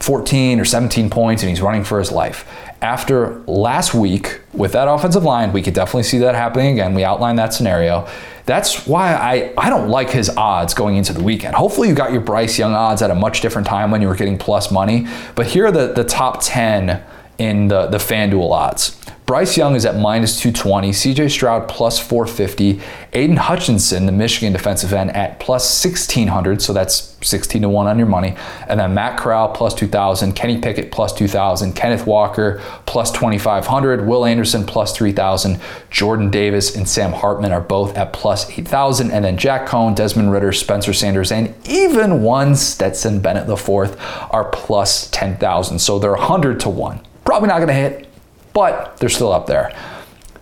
14 0.02 0.60
or 0.60 0.64
17 0.64 1.10
points 1.10 1.42
and 1.42 1.50
he's 1.50 1.62
running 1.62 1.84
for 1.84 1.98
his 1.98 2.12
life? 2.12 2.48
After 2.80 3.40
last 3.46 3.94
week 3.94 4.40
with 4.52 4.72
that 4.72 4.88
offensive 4.88 5.22
line, 5.22 5.52
we 5.52 5.62
could 5.62 5.74
definitely 5.74 6.02
see 6.02 6.18
that 6.18 6.34
happening 6.34 6.72
again. 6.72 6.94
We 6.94 7.04
outlined 7.04 7.38
that 7.38 7.54
scenario. 7.54 8.08
That's 8.44 8.86
why 8.86 9.14
I, 9.14 9.52
I 9.56 9.70
don't 9.70 9.88
like 9.88 10.10
his 10.10 10.28
odds 10.30 10.74
going 10.74 10.96
into 10.96 11.12
the 11.12 11.22
weekend. 11.22 11.54
Hopefully, 11.54 11.88
you 11.88 11.94
got 11.94 12.10
your 12.10 12.20
Bryce 12.20 12.58
Young 12.58 12.74
odds 12.74 13.00
at 13.00 13.10
a 13.10 13.14
much 13.14 13.40
different 13.40 13.68
time 13.68 13.92
when 13.92 14.02
you 14.02 14.08
were 14.08 14.16
getting 14.16 14.36
plus 14.36 14.72
money. 14.72 15.06
But 15.36 15.46
here 15.46 15.66
are 15.66 15.72
the, 15.72 15.92
the 15.92 16.02
top 16.02 16.40
10 16.42 17.02
in 17.38 17.68
the, 17.68 17.86
the 17.86 17.98
FanDuel 17.98 18.50
odds. 18.50 19.01
Bryce 19.24 19.56
Young 19.56 19.76
is 19.76 19.86
at 19.86 19.96
minus 19.96 20.40
220, 20.40 20.90
CJ 20.90 21.30
Stroud 21.30 21.68
plus 21.68 21.98
450, 21.98 22.80
Aidan 23.12 23.36
Hutchinson, 23.36 24.04
the 24.04 24.12
Michigan 24.12 24.52
defensive 24.52 24.92
end, 24.92 25.12
at 25.12 25.38
plus 25.38 25.62
1600, 25.84 26.60
so 26.60 26.72
that's 26.72 27.16
16 27.22 27.62
to 27.62 27.68
1 27.68 27.86
on 27.86 27.98
your 27.98 28.08
money. 28.08 28.34
And 28.66 28.80
then 28.80 28.94
Matt 28.94 29.16
Corral 29.18 29.48
plus 29.50 29.74
2000, 29.74 30.32
Kenny 30.32 30.60
Pickett 30.60 30.90
plus 30.90 31.12
2000, 31.12 31.72
Kenneth 31.74 32.04
Walker 32.04 32.60
plus 32.84 33.12
2500, 33.12 34.06
Will 34.06 34.26
Anderson 34.26 34.66
plus 34.66 34.94
3000, 34.94 35.60
Jordan 35.88 36.28
Davis 36.28 36.74
and 36.74 36.86
Sam 36.88 37.12
Hartman 37.12 37.52
are 37.52 37.60
both 37.60 37.96
at 37.96 38.12
plus 38.12 38.50
8000, 38.50 39.12
and 39.12 39.24
then 39.24 39.38
Jack 39.38 39.68
Coan, 39.68 39.94
Desmond 39.94 40.32
Ridder, 40.32 40.52
Spencer 40.52 40.92
Sanders, 40.92 41.30
and 41.30 41.54
even 41.66 42.22
one 42.22 42.56
Stetson 42.56 43.20
Bennett 43.20 43.48
IV 43.48 43.96
are 44.32 44.50
plus 44.52 45.08
10,000. 45.12 45.78
So 45.78 46.00
they're 46.00 46.10
100 46.10 46.58
to 46.60 46.68
1. 46.68 47.00
Probably 47.24 47.48
not 47.48 47.58
going 47.58 47.68
to 47.68 47.74
hit 47.74 48.11
but 48.52 48.96
they're 48.98 49.08
still 49.08 49.32
up 49.32 49.46
there. 49.46 49.74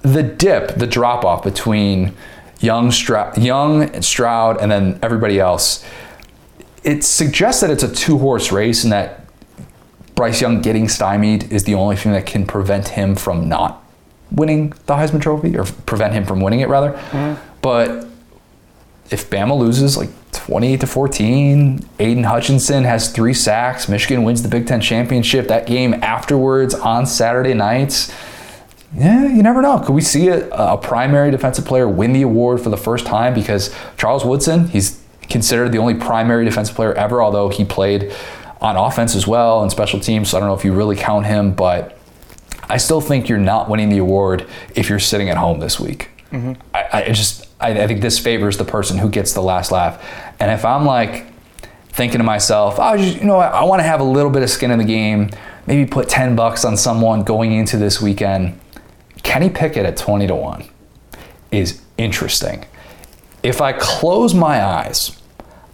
The 0.02 0.22
dip, 0.22 0.76
the 0.76 0.86
drop 0.86 1.24
off 1.24 1.42
between 1.42 2.14
Young, 2.60 2.90
Stroud, 2.90 3.38
Young 3.38 3.82
and 3.82 4.04
Stroud, 4.04 4.58
and 4.60 4.70
then 4.70 4.98
everybody 5.02 5.38
else, 5.40 5.84
it 6.84 7.04
suggests 7.04 7.60
that 7.60 7.70
it's 7.70 7.82
a 7.82 7.94
two 7.94 8.18
horse 8.18 8.52
race 8.52 8.84
and 8.84 8.92
that 8.92 9.26
Bryce 10.14 10.40
Young 10.40 10.60
getting 10.60 10.88
stymied 10.88 11.50
is 11.52 11.64
the 11.64 11.74
only 11.74 11.96
thing 11.96 12.12
that 12.12 12.26
can 12.26 12.46
prevent 12.46 12.88
him 12.88 13.14
from 13.14 13.48
not 13.48 13.82
winning 14.30 14.70
the 14.86 14.94
Heisman 14.94 15.20
Trophy 15.20 15.56
or 15.56 15.64
prevent 15.86 16.12
him 16.12 16.24
from 16.24 16.40
winning 16.40 16.60
it 16.60 16.68
rather. 16.68 16.92
Mm-hmm. 16.92 17.40
But 17.62 18.06
if 19.10 19.28
Bama 19.30 19.58
loses 19.58 19.96
like 19.96 20.10
28 20.32 20.80
to 20.80 20.86
14, 20.86 21.88
Aidan 21.98 22.24
Hutchinson 22.24 22.84
has 22.84 23.12
three 23.12 23.34
sacks, 23.34 23.88
Michigan 23.88 24.22
wins 24.24 24.42
the 24.42 24.48
Big 24.48 24.66
Ten 24.66 24.80
championship. 24.80 25.48
That 25.48 25.66
game 25.66 25.94
afterwards 25.94 26.74
on 26.74 27.06
Saturday 27.06 27.54
nights. 27.54 28.12
Yeah, 28.94 29.26
you 29.26 29.42
never 29.42 29.62
know. 29.62 29.78
Could 29.78 29.92
we 29.92 30.00
see 30.00 30.28
a, 30.28 30.48
a 30.50 30.76
primary 30.76 31.30
defensive 31.30 31.64
player 31.64 31.88
win 31.88 32.12
the 32.12 32.22
award 32.22 32.60
for 32.60 32.70
the 32.70 32.76
first 32.76 33.06
time? 33.06 33.34
Because 33.34 33.74
Charles 33.96 34.24
Woodson, 34.24 34.68
he's 34.68 35.00
considered 35.28 35.70
the 35.72 35.78
only 35.78 35.94
primary 35.94 36.44
defensive 36.44 36.74
player 36.74 36.92
ever, 36.94 37.22
although 37.22 37.48
he 37.48 37.64
played 37.64 38.12
on 38.60 38.76
offense 38.76 39.14
as 39.14 39.26
well 39.26 39.62
and 39.62 39.70
special 39.70 40.00
teams. 40.00 40.30
So 40.30 40.36
I 40.36 40.40
don't 40.40 40.48
know 40.48 40.54
if 40.54 40.64
you 40.64 40.72
really 40.72 40.96
count 40.96 41.26
him, 41.26 41.54
but 41.54 41.96
I 42.68 42.76
still 42.76 43.00
think 43.00 43.28
you're 43.28 43.38
not 43.38 43.68
winning 43.68 43.88
the 43.88 43.98
award 43.98 44.46
if 44.74 44.88
you're 44.88 44.98
sitting 44.98 45.30
at 45.30 45.36
home 45.36 45.60
this 45.60 45.80
week. 45.80 46.10
Mm-hmm. 46.32 46.60
I, 46.74 46.88
I 46.92 47.12
just 47.12 47.46
I, 47.60 47.82
I 47.82 47.86
think 47.86 48.00
this 48.00 48.18
favors 48.18 48.56
the 48.56 48.64
person 48.64 48.98
who 48.98 49.08
gets 49.08 49.32
the 49.32 49.42
last 49.42 49.70
laugh. 49.70 50.02
And 50.40 50.50
if 50.50 50.64
I'm 50.64 50.84
like 50.84 51.26
thinking 51.88 52.18
to 52.18 52.24
myself, 52.24 52.76
oh, 52.78 52.94
you 52.94 53.24
know 53.24 53.36
what, 53.36 53.52
I 53.52 53.64
want 53.64 53.80
to 53.80 53.84
have 53.84 54.00
a 54.00 54.04
little 54.04 54.30
bit 54.30 54.42
of 54.42 54.50
skin 54.50 54.70
in 54.70 54.78
the 54.78 54.84
game, 54.84 55.30
maybe 55.66 55.88
put 55.88 56.08
10 56.08 56.36
bucks 56.36 56.64
on 56.64 56.76
someone 56.76 57.22
going 57.22 57.52
into 57.52 57.76
this 57.76 58.00
weekend, 58.00 58.58
Kenny 59.22 59.50
Pickett 59.50 59.84
at 59.86 59.96
20 59.96 60.26
to 60.28 60.34
1 60.34 60.64
is 61.50 61.82
interesting. 61.98 62.64
If 63.42 63.60
I 63.60 63.72
close 63.72 64.34
my 64.34 64.62
eyes, 64.62 65.20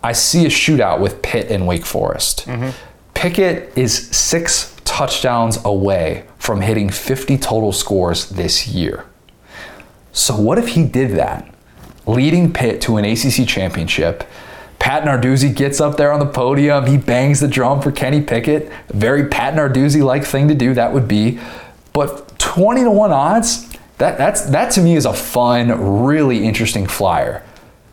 I 0.03 0.13
see 0.13 0.47
a 0.47 0.49
shootout 0.49 1.01
with 1.01 1.23
Pitt 1.23 1.51
and 1.51 1.67
Wake 1.67 1.85
Forest. 1.85 2.47
Mm-hmm. 2.47 2.71
Pickett 3.15 3.77
is 3.77 4.09
six 4.09 4.77
touchdowns 4.85 5.59
away 5.65 6.25
from 6.39 6.61
hitting 6.61 6.91
50 6.91 7.39
total 7.39 7.73
scores 7.73 8.29
this 8.31 8.69
year. 8.69 9.07
So, 10.13 10.39
what 10.39 10.59
if 10.59 10.69
he 10.69 10.87
did 10.87 11.13
that? 11.13 11.53
Leading 12.07 12.53
Pitt 12.53 12.81
to 12.83 12.97
an 12.97 13.05
ACC 13.05 13.47
championship. 13.47 14.25
Pat 14.79 15.05
Narduzzi 15.05 15.55
gets 15.55 15.81
up 15.81 15.97
there 15.97 16.13
on 16.13 16.21
the 16.21 16.27
podium. 16.27 16.87
He 16.87 16.97
bangs 16.97 17.41
the 17.41 17.49
drum 17.49 17.81
for 17.81 17.91
Kenny 17.91 18.21
Pickett. 18.21 18.71
Very 18.89 19.29
Pat 19.29 19.55
Narduzzi 19.55 20.03
like 20.03 20.25
thing 20.25 20.49
to 20.49 20.55
do 20.55 20.75
that 20.75 20.93
would 20.93 21.09
be. 21.09 21.41
But 21.93 22.39
20 22.39 22.85
to 22.85 22.91
1 22.91 23.11
odds, 23.11 23.69
that, 23.99 24.19
that's, 24.19 24.43
that 24.43 24.71
to 24.73 24.83
me 24.83 24.95
is 24.95 25.07
a 25.07 25.13
fun, 25.13 26.05
really 26.05 26.45
interesting 26.45 26.87
flyer. 26.87 27.43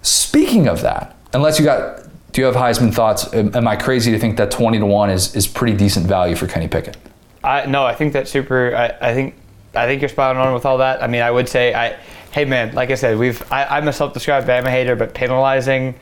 Speaking 0.02 0.68
of 0.68 0.82
that, 0.82 1.16
unless 1.34 1.58
you 1.58 1.66
got, 1.66 2.04
do 2.34 2.42
you 2.42 2.46
have 2.46 2.56
Heisman 2.56 2.94
thoughts? 2.94 3.34
Am 3.34 3.68
I 3.68 3.76
crazy 3.76 4.12
to 4.12 4.20
think 4.20 4.38
that 4.38 4.52
20 4.52 4.80
to 4.80 4.86
1 4.86 5.10
is, 5.10 5.36
is 5.36 5.48
pretty 5.48 5.78
decent 5.78 6.06
value 6.06 6.36
for 6.36 6.48
Kenny 6.48 6.68
Pickett? 6.68 6.98
I, 7.44 7.66
no, 7.66 7.86
I 7.86 7.96
think 7.96 8.14
that's 8.14 8.32
super. 8.32 8.76
I, 8.76 9.10
I 9.10 9.14
think 9.14 9.36
I 9.76 9.86
think 9.86 10.02
you're 10.02 10.10
spot 10.10 10.36
on 10.36 10.54
with 10.54 10.66
all 10.66 10.78
that. 10.78 11.02
I 11.02 11.08
mean, 11.08 11.22
I 11.22 11.32
would 11.32 11.50
say 11.50 11.74
I 11.74 11.98
hey 12.34 12.46
man, 12.46 12.74
like 12.74 12.90
I 12.90 12.96
said, 12.96 13.20
we've 13.20 13.44
I, 13.52 13.78
am 13.78 13.88
a 13.88 13.94
self-described 13.94 14.48
Bama 14.48 14.70
hater, 14.70 14.96
but 14.96 15.14
penalizing 15.14 15.94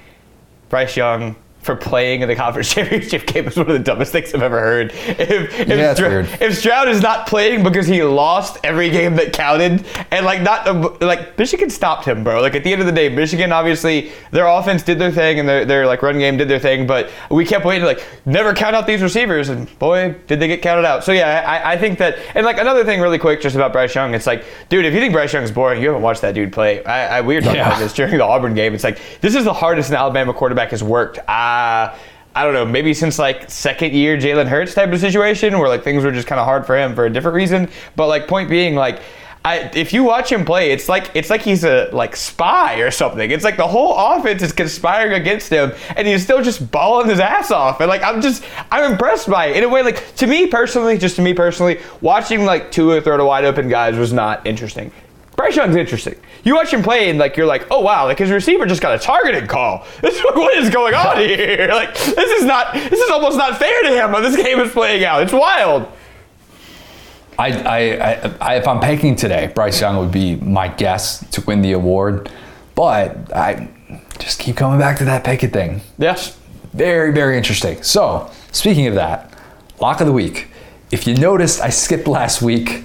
Bryce 0.70 0.96
Young 0.96 1.36
for 1.62 1.76
playing 1.76 2.22
in 2.22 2.28
the 2.28 2.36
conference 2.36 2.70
championship 2.74 3.26
game 3.28 3.48
is 3.48 3.56
one 3.56 3.68
of 3.68 3.74
the 3.74 3.80
dumbest 3.80 4.12
things 4.12 4.34
I've 4.34 4.42
ever 4.42 4.60
heard. 4.60 4.92
If, 4.92 5.60
if, 5.60 5.68
yeah, 5.68 5.94
Stra- 5.94 6.10
weird. 6.10 6.26
if 6.42 6.58
Stroud 6.58 6.88
is 6.88 7.02
not 7.02 7.28
playing 7.28 7.64
because 7.64 7.88
he 7.88 8.02
lost 8.04 8.58
every 8.64 8.90
game 8.90 9.16
that 9.16 9.34
counted, 9.34 9.86
and 10.10 10.26
like 10.26 10.42
not 10.42 11.02
like 11.02 11.38
Michigan 11.38 11.70
stopped 11.70 12.06
him, 12.06 12.24
bro. 12.24 12.42
Like 12.42 12.56
at 12.56 12.64
the 12.64 12.72
end 12.72 12.82
of 12.82 12.88
the 12.88 12.94
day, 12.94 13.10
Michigan 13.10 13.52
obviously 13.52 14.12
their 14.32 14.48
offense 14.48 14.82
did 14.84 14.98
their 14.98 15.12
thing 15.12 15.40
and 15.40 15.48
their, 15.48 15.66
their 15.66 15.86
like 15.86 16.02
run 16.02 16.18
game 16.18 16.38
did 16.38 16.48
their 16.48 16.60
thing, 16.60 16.88
but 16.88 17.12
we 17.30 17.46
kept 17.46 17.66
waiting 17.66 17.86
like 17.86 18.04
never 18.26 18.54
count 18.54 18.76
out 18.76 18.88
these 18.88 19.02
receivers, 19.02 19.50
and 19.50 19.68
boy, 19.78 20.16
did 20.28 20.40
they 20.40 20.48
get 20.48 20.62
counted 20.62 20.86
out. 20.86 21.04
So 21.04 21.12
yeah, 21.12 21.44
I, 21.46 21.74
I 21.74 21.78
think 21.78 22.00
that, 22.00 22.18
and 22.34 22.46
like 22.46 22.58
another 22.58 22.84
thing 22.84 23.02
really 23.02 23.20
quick 23.20 23.42
just 23.42 23.56
about 23.56 23.72
Bryce 23.72 23.94
Young, 23.94 24.16
it's 24.16 24.26
like, 24.26 24.46
dude, 24.70 24.86
if 24.86 24.94
you 24.94 25.00
think 25.00 25.14
Bryce 25.14 25.32
Young 25.32 25.44
is 25.44 25.52
boring, 25.52 25.82
you 25.82 25.90
haven't 25.90 26.02
watched 26.02 26.22
that 26.22 26.34
dude 26.34 26.52
play. 26.52 26.84
I, 26.86 27.20
I 27.20 27.22
we 27.22 27.36
were 27.36 27.42
talking 27.42 27.58
yeah. 27.58 27.68
about 27.68 27.80
this 27.80 27.94
during 27.94 28.18
the 28.18 28.24
Auburn 28.24 28.56
game. 28.56 28.74
It's 28.74 28.84
like 28.84 29.00
this 29.22 29.36
is 29.36 29.44
the 29.44 29.54
hardest 29.54 29.90
an 29.90 29.96
Alabama 29.96 30.34
quarterback 30.34 30.72
has 30.72 30.84
worked. 30.84 31.20
Ah. 31.28 31.51
Uh, 31.52 31.96
I 32.34 32.46
don't 32.46 32.54
know, 32.54 32.66
maybe 32.66 32.94
since 32.94 33.20
like 33.20 33.50
second 33.50 33.94
year 33.94 34.18
Jalen 34.18 34.48
Hurts 34.48 34.74
type 34.74 34.92
of 34.94 35.00
situation 35.02 35.60
where 35.60 35.68
like 35.68 35.84
things 35.84 36.04
were 36.04 36.12
just 36.14 36.28
kind 36.28 36.40
of 36.40 36.46
hard 36.46 36.66
for 36.66 36.78
him 36.78 36.96
for 36.96 37.06
a 37.06 37.10
different 37.10 37.36
reason. 37.36 37.70
But 37.98 38.08
like 38.08 38.28
point 38.28 38.50
being, 38.50 38.74
like 38.74 39.02
I, 39.44 39.70
if 39.74 39.92
you 39.92 40.04
watch 40.04 40.32
him 40.32 40.46
play, 40.46 40.72
it's 40.72 40.88
like 40.88 41.12
it's 41.14 41.30
like 41.30 41.42
he's 41.42 41.66
a 41.66 41.90
like 41.92 42.16
spy 42.16 42.76
or 42.76 42.90
something. 42.90 43.32
It's 43.32 43.44
like 43.44 43.58
the 43.58 43.68
whole 43.68 43.98
offense 43.98 44.44
is 44.44 44.54
conspiring 44.54 45.14
against 45.20 45.50
him, 45.50 45.74
and 45.98 46.08
he's 46.08 46.24
still 46.24 46.42
just 46.42 46.72
balling 46.72 47.10
his 47.10 47.20
ass 47.20 47.52
off. 47.52 47.82
And 47.82 47.90
like 47.90 48.04
I'm 48.04 48.22
just 48.22 48.46
I'm 48.72 48.92
impressed 48.92 49.30
by 49.30 49.48
it 49.48 49.58
in 49.58 49.64
a 49.64 49.70
way. 49.70 49.84
Like 49.84 50.16
to 50.18 50.28
me 50.28 50.48
personally, 50.48 50.98
just 50.98 51.18
to 51.18 51.22
me 51.22 51.34
personally, 51.34 51.82
watching 52.00 52.46
like 52.46 52.72
Tua 52.72 53.02
throw 53.02 53.18
to 53.18 53.26
wide 53.26 53.44
open 53.44 53.68
guys 53.68 53.98
was 53.98 54.14
not 54.14 54.48
interesting. 54.48 54.92
Bryce 55.42 55.56
Young's 55.56 55.76
interesting. 55.76 56.16
You 56.44 56.56
watch 56.56 56.72
him 56.72 56.84
play 56.84 57.10
and 57.10 57.18
like 57.18 57.36
you're 57.36 57.48
like, 57.48 57.66
oh 57.72 57.82
wow, 57.82 58.06
like 58.06 58.20
his 58.20 58.30
receiver 58.30 58.68
just 58.68 58.82
got 58.82 58.94
a 58.94 59.00
targeted 59.00 59.50
call. 59.50 59.86
This 60.02 60.22
what 60.24 60.56
is 60.56 60.70
going 60.70 60.94
on 60.94 61.18
here? 61.20 61.68
Like 61.72 61.96
this 61.96 62.32
is 62.40 62.46
not 62.46 62.74
this 62.74 63.00
is 63.00 63.10
almost 63.10 63.38
not 63.38 63.58
fair 63.58 63.84
to 63.84 63.90
him 63.90 64.12
how 64.12 64.20
this 64.22 64.36
game 64.36 64.60
is 64.60 64.72
playing 64.72 65.04
out. 65.04 65.24
It's 65.24 65.34
wild. 65.34 65.88
I, 67.40 67.48
I, 67.48 68.36
I, 68.40 68.56
if 68.58 68.68
I'm 68.68 68.80
picking 68.80 69.16
today, 69.16 69.52
Bryce 69.56 69.82
Young 69.82 69.98
would 69.98 70.12
be 70.12 70.36
my 70.36 70.68
guess 70.68 71.28
to 71.32 71.42
win 71.42 71.62
the 71.64 71.72
award, 71.72 72.30
but 72.76 73.36
I 73.36 73.68
just 74.20 74.40
keep 74.40 74.58
coming 74.58 74.78
back 74.78 74.98
to 75.00 75.06
that 75.06 75.24
Pickett 75.24 75.52
thing. 75.52 75.82
Yes. 75.98 76.38
Very, 76.74 77.12
very 77.12 77.38
interesting. 77.38 77.82
So, 77.82 78.30
speaking 78.52 78.86
of 78.86 78.94
that, 78.94 79.34
lock 79.80 80.02
of 80.02 80.08
the 80.08 80.14
week. 80.14 80.50
If 80.92 81.08
you 81.08 81.16
noticed, 81.16 81.62
I 81.62 81.70
skipped 81.70 82.08
last 82.08 82.44
week. 82.44 82.84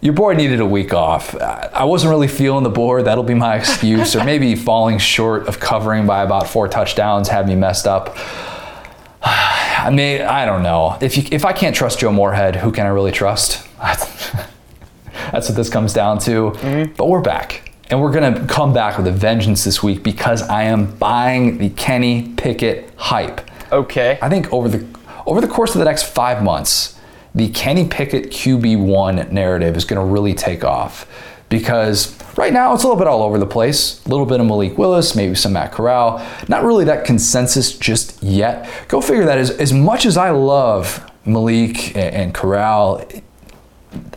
Your 0.00 0.14
boy 0.14 0.34
needed 0.34 0.60
a 0.60 0.66
week 0.66 0.94
off. 0.94 1.34
I 1.40 1.84
wasn't 1.84 2.10
really 2.10 2.28
feeling 2.28 2.64
the 2.64 2.70
board. 2.70 3.04
That'll 3.04 3.24
be 3.24 3.34
my 3.34 3.56
excuse. 3.56 4.16
or 4.16 4.24
maybe 4.24 4.54
falling 4.56 4.98
short 4.98 5.46
of 5.46 5.60
covering 5.60 6.06
by 6.06 6.22
about 6.22 6.46
four 6.46 6.68
touchdowns 6.68 7.28
had 7.28 7.46
me 7.46 7.54
messed 7.54 7.86
up. 7.86 8.16
I 9.22 9.90
mean, 9.92 10.22
I 10.22 10.46
don't 10.46 10.62
know. 10.62 10.96
If 11.00 11.16
you, 11.16 11.24
if 11.30 11.44
I 11.44 11.52
can't 11.52 11.76
trust 11.76 12.00
Joe 12.00 12.12
Moorhead, 12.12 12.56
who 12.56 12.72
can 12.72 12.86
I 12.86 12.90
really 12.90 13.12
trust? 13.12 13.66
That's 13.78 14.30
what 15.32 15.56
this 15.56 15.68
comes 15.68 15.92
down 15.92 16.18
to. 16.20 16.50
Mm-hmm. 16.50 16.94
But 16.94 17.08
we're 17.08 17.20
back. 17.20 17.72
And 17.90 18.00
we're 18.00 18.12
going 18.12 18.34
to 18.34 18.46
come 18.46 18.72
back 18.72 18.96
with 18.96 19.06
a 19.06 19.12
vengeance 19.12 19.64
this 19.64 19.82
week 19.82 20.02
because 20.02 20.42
I 20.42 20.62
am 20.64 20.96
buying 20.96 21.58
the 21.58 21.70
Kenny 21.70 22.32
Pickett 22.36 22.90
hype. 22.96 23.40
Okay. 23.72 24.18
I 24.22 24.28
think 24.28 24.52
over 24.52 24.68
the 24.68 24.86
over 25.26 25.40
the 25.40 25.48
course 25.48 25.74
of 25.74 25.80
the 25.80 25.84
next 25.84 26.04
5 26.04 26.42
months, 26.42 26.98
the 27.34 27.48
Kenny 27.50 27.86
Pickett 27.86 28.30
QB1 28.30 29.30
narrative 29.30 29.76
is 29.76 29.84
going 29.84 30.00
to 30.00 30.12
really 30.12 30.34
take 30.34 30.64
off 30.64 31.06
because 31.48 32.16
right 32.36 32.52
now 32.52 32.72
it's 32.74 32.84
a 32.84 32.86
little 32.86 32.98
bit 32.98 33.08
all 33.08 33.22
over 33.22 33.38
the 33.38 33.46
place. 33.46 34.04
A 34.06 34.08
little 34.08 34.26
bit 34.26 34.40
of 34.40 34.46
Malik 34.46 34.78
Willis, 34.78 35.14
maybe 35.14 35.34
some 35.34 35.52
Matt 35.52 35.72
Corral. 35.72 36.24
Not 36.48 36.64
really 36.64 36.84
that 36.86 37.04
consensus 37.04 37.76
just 37.76 38.22
yet. 38.22 38.68
Go 38.88 39.00
figure 39.00 39.24
that. 39.26 39.38
As, 39.38 39.50
as 39.50 39.72
much 39.72 40.06
as 40.06 40.16
I 40.16 40.30
love 40.30 41.08
Malik 41.24 41.96
and, 41.96 42.14
and 42.14 42.34
Corral, 42.34 43.04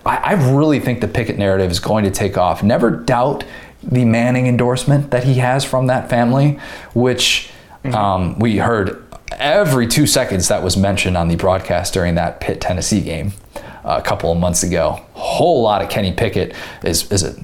I, 0.05 0.17
I 0.17 0.53
really 0.55 0.79
think 0.79 1.01
the 1.01 1.07
Pickett 1.07 1.37
narrative 1.37 1.71
is 1.71 1.79
going 1.79 2.05
to 2.05 2.11
take 2.11 2.37
off. 2.37 2.63
Never 2.63 2.91
doubt 2.91 3.43
the 3.81 4.05
Manning 4.05 4.47
endorsement 4.47 5.11
that 5.11 5.23
he 5.23 5.35
has 5.35 5.65
from 5.65 5.87
that 5.87 6.09
family, 6.09 6.59
which 6.93 7.49
mm-hmm. 7.83 7.95
um, 7.95 8.39
we 8.39 8.57
heard 8.57 9.02
every 9.39 9.87
two 9.87 10.07
seconds 10.07 10.47
that 10.47 10.63
was 10.63 10.77
mentioned 10.77 11.17
on 11.17 11.27
the 11.27 11.35
broadcast 11.35 11.93
during 11.93 12.15
that 12.15 12.39
Pitt 12.39 12.61
Tennessee 12.61 13.01
game 13.01 13.33
uh, 13.55 13.99
a 13.99 14.01
couple 14.01 14.31
of 14.31 14.37
months 14.37 14.63
ago. 14.63 15.01
Whole 15.13 15.61
lot 15.61 15.81
of 15.81 15.89
Kenny 15.89 16.13
Pickett 16.13 16.55
is, 16.83 17.11
is 17.11 17.23
a 17.23 17.35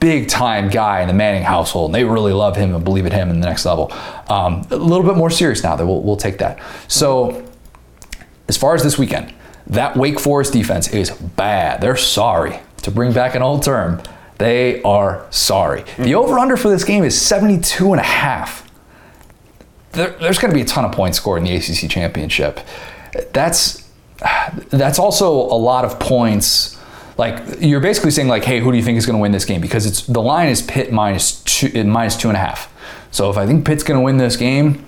big 0.00 0.28
time 0.28 0.68
guy 0.68 1.00
in 1.00 1.08
the 1.08 1.14
Manning 1.14 1.42
household. 1.42 1.90
And 1.90 1.94
they 1.94 2.04
really 2.04 2.32
love 2.32 2.56
him 2.56 2.74
and 2.74 2.84
believe 2.84 3.06
in 3.06 3.12
him 3.12 3.30
in 3.30 3.40
the 3.40 3.46
next 3.46 3.64
level. 3.64 3.92
Um, 4.28 4.66
a 4.70 4.76
little 4.76 5.04
bit 5.04 5.16
more 5.16 5.30
serious 5.30 5.62
now, 5.62 5.76
that 5.76 5.86
we'll, 5.86 6.02
we'll 6.02 6.16
take 6.16 6.38
that. 6.38 6.60
So, 6.88 7.44
as 8.48 8.56
far 8.56 8.74
as 8.74 8.82
this 8.82 8.98
weekend, 8.98 9.34
that 9.66 9.96
Wake 9.96 10.18
Forest 10.18 10.52
defense 10.52 10.88
is 10.88 11.10
bad. 11.10 11.80
They're 11.80 11.96
sorry. 11.96 12.60
To 12.82 12.90
bring 12.90 13.12
back 13.12 13.34
an 13.34 13.42
old 13.42 13.62
term, 13.62 14.00
they 14.38 14.80
are 14.82 15.26
sorry. 15.30 15.82
The 15.82 15.86
mm-hmm. 15.86 16.14
over 16.14 16.38
under 16.38 16.56
for 16.56 16.68
this 16.70 16.84
game 16.84 17.04
is 17.04 17.20
72 17.20 17.92
and 17.92 18.00
a 18.00 18.04
half 18.04 18.67
there, 19.92 20.10
there's 20.10 20.38
going 20.38 20.50
to 20.50 20.54
be 20.54 20.62
a 20.62 20.66
ton 20.66 20.84
of 20.84 20.92
points 20.92 21.18
scored 21.18 21.38
in 21.38 21.44
the 21.44 21.54
ACC 21.54 21.90
championship. 21.90 22.60
That's 23.32 23.88
that's 24.70 24.98
also 24.98 25.30
a 25.30 25.58
lot 25.58 25.84
of 25.84 25.98
points. 26.00 26.76
Like 27.16 27.60
you're 27.60 27.80
basically 27.80 28.10
saying, 28.10 28.28
like, 28.28 28.44
hey, 28.44 28.60
who 28.60 28.70
do 28.70 28.76
you 28.76 28.84
think 28.84 28.98
is 28.98 29.06
going 29.06 29.16
to 29.16 29.22
win 29.22 29.32
this 29.32 29.44
game? 29.44 29.60
Because 29.60 29.86
it's 29.86 30.02
the 30.06 30.22
line 30.22 30.48
is 30.48 30.62
Pitt 30.62 30.92
minus 30.92 31.42
two, 31.42 31.84
minus 31.84 32.16
two 32.16 32.28
and 32.28 32.36
a 32.36 32.40
half. 32.40 32.72
So 33.10 33.30
if 33.30 33.36
I 33.36 33.46
think 33.46 33.66
Pitt's 33.66 33.82
going 33.82 33.98
to 33.98 34.04
win 34.04 34.18
this 34.18 34.36
game, 34.36 34.86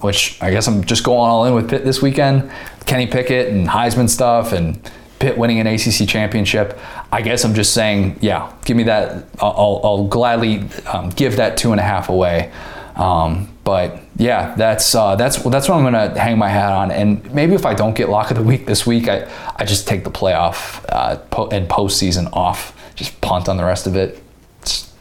which 0.00 0.40
I 0.42 0.50
guess 0.50 0.66
I'm 0.68 0.84
just 0.84 1.04
going 1.04 1.30
all 1.30 1.44
in 1.46 1.54
with 1.54 1.70
Pitt 1.70 1.84
this 1.84 2.02
weekend, 2.02 2.50
Kenny 2.86 3.06
Pickett 3.06 3.48
and 3.48 3.68
Heisman 3.68 4.08
stuff, 4.08 4.52
and 4.52 4.78
Pitt 5.18 5.38
winning 5.38 5.60
an 5.60 5.66
ACC 5.66 6.08
championship. 6.08 6.78
I 7.10 7.22
guess 7.22 7.44
I'm 7.44 7.54
just 7.54 7.72
saying, 7.72 8.18
yeah, 8.20 8.52
give 8.64 8.76
me 8.76 8.82
that. 8.84 9.26
I'll, 9.40 9.80
I'll 9.84 10.06
gladly 10.08 10.68
um, 10.86 11.10
give 11.10 11.36
that 11.36 11.56
two 11.56 11.72
and 11.72 11.80
a 11.80 11.84
half 11.84 12.08
away. 12.08 12.52
Um, 12.96 13.48
but 13.64 14.00
yeah, 14.16 14.54
that's 14.56 14.94
uh, 14.94 15.16
that's 15.16 15.36
that's 15.42 15.68
what 15.68 15.76
I'm 15.76 15.84
gonna 15.84 16.18
hang 16.18 16.38
my 16.38 16.48
hat 16.48 16.72
on. 16.72 16.90
And 16.90 17.32
maybe 17.32 17.54
if 17.54 17.64
I 17.64 17.74
don't 17.74 17.94
get 17.94 18.08
lock 18.08 18.30
of 18.30 18.36
the 18.36 18.42
week 18.42 18.66
this 18.66 18.86
week, 18.86 19.08
I 19.08 19.30
I 19.56 19.64
just 19.64 19.86
take 19.86 20.04
the 20.04 20.10
playoff 20.10 20.84
uh, 20.88 21.16
po- 21.30 21.48
and 21.48 21.68
postseason 21.68 22.32
off. 22.32 22.78
Just 22.94 23.20
punt 23.20 23.48
on 23.48 23.56
the 23.56 23.64
rest 23.64 23.86
of 23.86 23.96
it. 23.96 24.22
It's, 24.60 24.92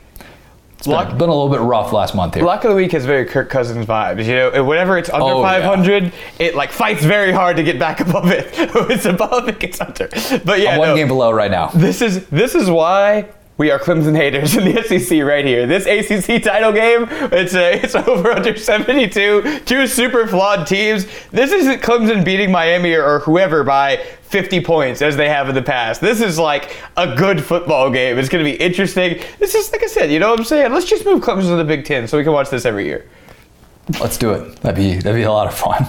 it's 0.77 0.87
been, 0.87 1.17
been, 1.17 1.29
a 1.29 1.33
little 1.33 1.49
bit 1.49 1.59
rough 1.59 1.91
last 1.91 2.15
month 2.15 2.35
here. 2.35 2.43
Lock 2.43 2.63
of 2.63 2.69
the 2.69 2.75
week 2.75 2.93
has 2.93 3.05
very 3.05 3.25
Kirk 3.25 3.49
Cousins 3.49 3.85
vibes. 3.85 4.25
You 4.25 4.35
know, 4.35 4.63
whenever 4.63 4.97
it's 4.97 5.09
under 5.09 5.25
oh, 5.25 5.41
500, 5.41 6.03
yeah. 6.03 6.11
it 6.39 6.55
like 6.55 6.71
fights 6.71 7.03
very 7.03 7.33
hard 7.33 7.57
to 7.57 7.63
get 7.63 7.77
back 7.77 7.99
above 8.07 8.31
it. 8.31 8.49
It's 8.53 9.05
above, 9.05 9.49
it 9.49 9.59
gets 9.59 9.81
under. 9.81 10.07
But 10.45 10.61
yeah, 10.61 10.71
I'm 10.71 10.79
one 10.79 10.89
no, 10.89 10.95
game 10.95 11.09
below 11.09 11.31
right 11.31 11.51
now. 11.51 11.67
This 11.67 12.01
is 12.01 12.25
this 12.27 12.55
is 12.55 12.69
why 12.69 13.27
we 13.58 13.70
are 13.70 13.78
Clemson 13.78 14.16
haters 14.16 14.56
in 14.56 14.66
the 14.66 14.82
SEC 14.99 15.22
right 15.24 15.45
here. 15.45 15.68
This 15.68 15.86
ACC 15.86 16.41
title 16.41 16.72
game, 16.72 17.08
it's 17.32 17.54
a, 17.54 17.74
it's 17.84 17.95
over 18.08 18.32
under 18.32 18.56
72. 18.56 19.60
Two 19.66 19.88
super 19.88 20.28
flawed 20.28 20.66
teams. 20.66 21.06
This 21.32 21.52
isn't 21.52 21.82
Clemson 21.82 22.26
beating 22.26 22.52
Miami 22.52 22.93
or, 22.93 23.06
or 23.06 23.20
whoever 23.20 23.64
by 23.64 23.97
50 24.24 24.62
points 24.64 25.02
as 25.02 25.18
they 25.18 25.30
have 25.30 25.49
in 25.49 25.56
the 25.56 25.62
past. 25.62 26.02
This 26.02 26.22
is 26.22 26.39
like 26.39 26.76
a 26.97 27.16
good 27.16 27.43
football 27.43 27.91
game. 27.91 28.18
It's 28.18 28.30
going 28.30 28.43
to 28.43 28.49
be 28.49 28.58
interesting. 28.58 29.22
This 29.39 29.54
is 29.54 29.72
like 29.72 29.84
I 29.84 29.88
said, 29.88 30.12
you 30.12 30.20
know 30.20 30.32
what 30.32 30.39
I'm 30.39 30.45
saying? 30.45 30.72
Let's 30.72 30.86
just 30.86 31.06
move 31.06 31.22
Clemson 31.22 31.49
to 31.49 31.56
the 31.58 31.66
Big 31.66 31.86
Ten 31.86 32.08
so 32.08 32.18
we 32.18 32.24
can 32.24 32.34
watch 32.34 32.49
this 32.49 32.66
every 32.66 32.86
year. 32.86 33.08
Let's 33.99 34.18
do 34.18 34.32
it. 34.32 34.56
That'd 34.62 34.78
be 34.78 34.95
that'd 34.95 35.16
be 35.16 35.24
a 35.24 35.32
lot 35.32 35.47
of 35.47 35.54
fun. 35.54 35.86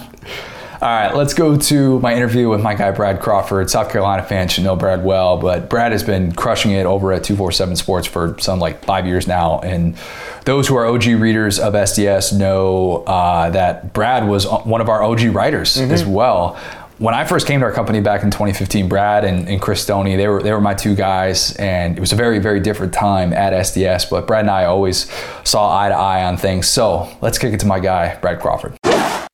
All 0.83 0.89
right, 0.89 1.15
let's 1.15 1.33
go 1.33 1.55
to 1.55 1.99
my 2.01 2.13
interview 2.13 2.49
with 2.49 2.61
my 2.61 2.75
guy 2.75 2.91
Brad 2.91 3.21
Crawford. 3.21 3.69
South 3.69 3.89
Carolina 3.89 4.21
fans 4.21 4.51
should 4.51 4.65
know 4.65 4.75
Brad 4.75 5.05
well, 5.05 5.37
but 5.37 5.69
Brad 5.69 5.93
has 5.93 6.03
been 6.03 6.33
crushing 6.33 6.71
it 6.71 6.85
over 6.85 7.13
at 7.13 7.23
247 7.23 7.77
Sports 7.77 8.05
for 8.05 8.35
some 8.37 8.59
like 8.59 8.83
five 8.83 9.07
years 9.07 9.25
now. 9.25 9.61
And 9.61 9.95
those 10.43 10.67
who 10.67 10.75
are 10.75 10.85
OG 10.85 11.05
readers 11.05 11.57
of 11.57 11.71
SDS 11.71 12.37
know 12.37 13.05
uh, 13.07 13.49
that 13.51 13.93
Brad 13.93 14.27
was 14.27 14.45
one 14.45 14.81
of 14.81 14.89
our 14.89 15.01
OG 15.01 15.21
writers 15.33 15.77
mm-hmm. 15.77 15.89
as 15.89 16.03
well 16.03 16.59
when 16.97 17.13
I 17.13 17.23
first 17.23 17.47
came 17.47 17.61
to 17.61 17.65
our 17.65 17.71
company 17.71 18.01
back 18.01 18.23
in 18.23 18.29
2015, 18.29 18.87
Brad 18.87 19.25
and, 19.25 19.47
and, 19.49 19.61
Chris 19.61 19.81
Stoney, 19.81 20.15
they 20.15 20.27
were 20.27 20.43
they 20.43 20.51
were 20.51 20.61
my 20.61 20.75
two 20.75 20.95
guys, 20.95 21.55
and 21.55 21.97
it 21.97 21.99
was 21.99 22.13
a 22.13 22.15
very 22.15 22.39
very 22.39 22.59
different 22.59 22.93
time 22.93 23.33
at 23.33 23.51
SDS. 23.51 24.09
But 24.09 24.27
Brad 24.27 24.41
and 24.41 24.51
I 24.51 24.65
always 24.65 25.11
saw 25.43 25.75
eye 25.75 25.89
to 25.89 25.95
eye 25.95 26.23
on 26.23 26.37
things. 26.37 26.67
So 26.69 27.09
let's 27.19 27.37
kick 27.39 27.53
it 27.53 27.59
to 27.61 27.65
my 27.65 27.79
guy, 27.79 28.15
Brad 28.21 28.39
Crawford. 28.39 28.77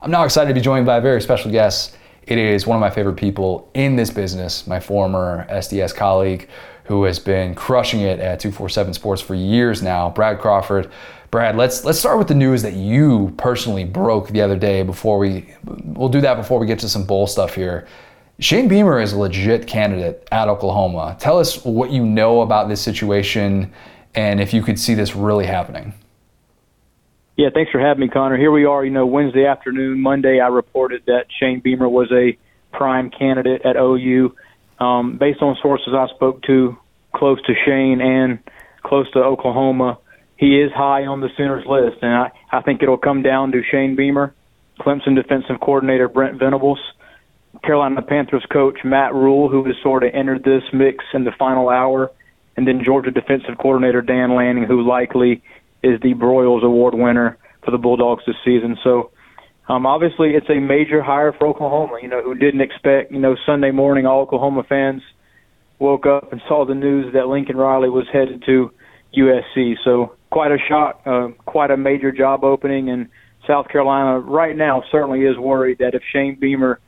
I'm 0.02 0.12
now 0.12 0.24
excited 0.24 0.48
to 0.48 0.54
be 0.54 0.62
joined 0.62 0.86
by 0.86 0.96
a 0.96 1.02
very 1.02 1.22
special 1.22 1.52
guest. 1.52 1.98
It 2.24 2.38
is 2.38 2.66
one 2.66 2.78
of 2.78 2.80
my 2.80 2.90
favorite 2.90 3.18
people 3.18 3.70
in 3.74 3.98
this 3.98 4.10
business, 4.10 4.66
my 4.66 4.80
former 4.80 5.46
SDS 5.50 5.94
colleague 5.94 6.48
who 6.86 7.04
has 7.04 7.20
been 7.20 7.54
crushing 7.54 8.00
it 8.00 8.22
at 8.22 8.40
247 8.40 8.94
Sports 8.94 9.22
for 9.22 9.36
years 9.36 9.84
now, 9.84 10.10
Brad 10.10 10.40
Crawford. 10.40 10.90
Brad, 11.32 11.58
let's 11.58 11.84
let's 11.84 12.00
start 12.00 12.18
with 12.18 12.30
the 12.30 12.34
news 12.34 12.62
that 12.62 12.76
you 12.76 13.34
personally 13.38 13.84
broke 13.84 14.30
the 14.30 14.40
other 14.40 14.56
day 14.56 14.84
before 14.84 15.18
we 15.20 15.54
we'll 15.66 16.08
do 16.08 16.22
that 16.22 16.36
before 16.36 16.60
we 16.60 16.66
get 16.66 16.80
to 16.80 16.88
some 16.88 17.04
bowl 17.04 17.28
stuff 17.28 17.54
here. 17.54 17.86
Shane 18.40 18.70
Beamer 18.70 19.02
is 19.02 19.12
a 19.12 19.20
legit 19.20 19.68
candidate 19.68 20.26
at 20.32 20.48
Oklahoma. 20.48 21.18
Tell 21.20 21.38
us 21.38 21.66
what 21.66 21.92
you 21.92 22.06
know 22.06 22.40
about 22.40 22.70
this 22.70 22.80
situation 22.80 23.74
and 24.16 24.40
if 24.40 24.54
you 24.54 24.62
could 24.62 24.80
see 24.80 24.94
this 24.94 25.14
really 25.14 25.46
happening. 25.46 25.94
Yeah, 27.40 27.48
thanks 27.54 27.72
for 27.72 27.80
having 27.80 28.02
me, 28.02 28.10
Connor. 28.10 28.36
Here 28.36 28.52
we 28.52 28.66
are. 28.66 28.84
You 28.84 28.92
know, 28.92 29.06
Wednesday 29.06 29.46
afternoon, 29.46 30.02
Monday, 30.02 30.42
I 30.42 30.50
reported 30.50 31.04
that 31.06 31.28
Shane 31.40 31.62
Beamer 31.62 31.88
was 31.88 32.12
a 32.12 32.38
prime 32.76 33.10
candidate 33.10 33.62
at 33.64 33.78
OU. 33.78 34.36
Um, 34.78 35.18
based 35.18 35.42
on 35.42 35.56
sources 35.62 35.94
I 35.96 36.08
spoke 36.14 36.42
to 36.48 36.76
close 37.16 37.42
to 37.44 37.54
Shane 37.66 38.02
and 38.02 38.40
close 38.84 39.10
to 39.12 39.20
Oklahoma, 39.20 40.00
he 40.36 40.60
is 40.60 40.70
high 40.74 41.06
on 41.06 41.22
the 41.22 41.30
Sooners 41.38 41.64
list, 41.66 42.04
and 42.04 42.14
I, 42.14 42.32
I 42.52 42.62
think 42.62 42.84
it'll 42.84 42.98
come 42.98 43.22
down 43.24 43.54
to 43.54 43.62
Shane 43.72 43.96
Beamer, 43.96 44.36
Clemson 44.82 45.16
defensive 45.16 45.62
coordinator 45.62 46.10
Brent 46.10 46.38
Venables, 46.40 46.82
Carolina 47.64 48.02
Panthers 48.02 48.46
coach 48.52 48.80
Matt 48.84 49.14
Rhule, 49.14 49.48
who 49.48 49.64
has 49.64 49.76
sort 49.82 50.04
of 50.04 50.14
entered 50.14 50.44
this 50.44 50.64
mix 50.74 51.06
in 51.14 51.24
the 51.24 51.32
final 51.40 51.70
hour, 51.70 52.12
and 52.58 52.68
then 52.68 52.82
Georgia 52.84 53.12
defensive 53.12 53.58
coordinator 53.58 54.02
Dan 54.02 54.36
Lanning, 54.36 54.66
who 54.66 54.86
likely– 54.86 55.42
is 55.84 56.00
the 56.02 56.14
Broyles 56.14 56.64
Award 56.64 56.94
winner 56.94 57.38
for 57.64 57.72
the 57.72 57.78
Bulldogs 57.78 58.24
this 58.26 58.36
season. 58.44 58.78
So 58.84 59.12
um, 59.68 59.86
obviously, 59.86 60.32
it's 60.32 60.50
a 60.50 60.60
major 60.60 61.02
hire 61.02 61.34
for 61.34 61.48
Oklahoma. 61.48 62.00
You 62.02 62.08
know, 62.08 62.24
who 62.24 62.36
didn't 62.36 62.62
expect. 62.62 63.12
You 63.12 63.20
know, 63.20 63.36
Sunday 63.46 63.72
morning, 63.72 64.06
all 64.06 64.22
Oklahoma 64.22 64.64
fans 64.68 65.02
woke 65.78 66.06
up 66.06 66.32
and 66.32 66.42
saw 66.48 66.66
the 66.66 66.74
news 66.74 67.14
that 67.14 67.28
Lincoln 67.28 67.56
Riley 67.56 67.90
was 67.90 68.06
headed 68.12 68.44
to 68.48 68.72
USC. 69.18 69.76
So 69.84 70.16
quite 70.32 70.52
a 70.52 70.58
shock, 70.68 71.02
uh, 71.06 71.30
quite 71.46 71.72
a 71.72 71.78
major 71.78 72.12
job 72.12 72.44
opening, 72.44 72.90
and 72.90 73.08
South 73.48 73.68
Carolina 73.70 74.20
right 74.20 74.56
now 74.56 74.84
certainly 74.92 75.22
is 75.22 75.38
worried 75.38 75.80
that 75.80 75.96
if 75.96 76.02
Shane 76.12 76.38
Beamer 76.40 76.80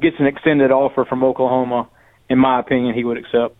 gets 0.00 0.16
an 0.18 0.26
extended 0.26 0.70
offer 0.70 1.04
from 1.04 1.24
Oklahoma, 1.24 1.88
in 2.28 2.38
my 2.38 2.60
opinion, 2.60 2.94
he 2.94 3.04
would 3.04 3.16
accept 3.16 3.56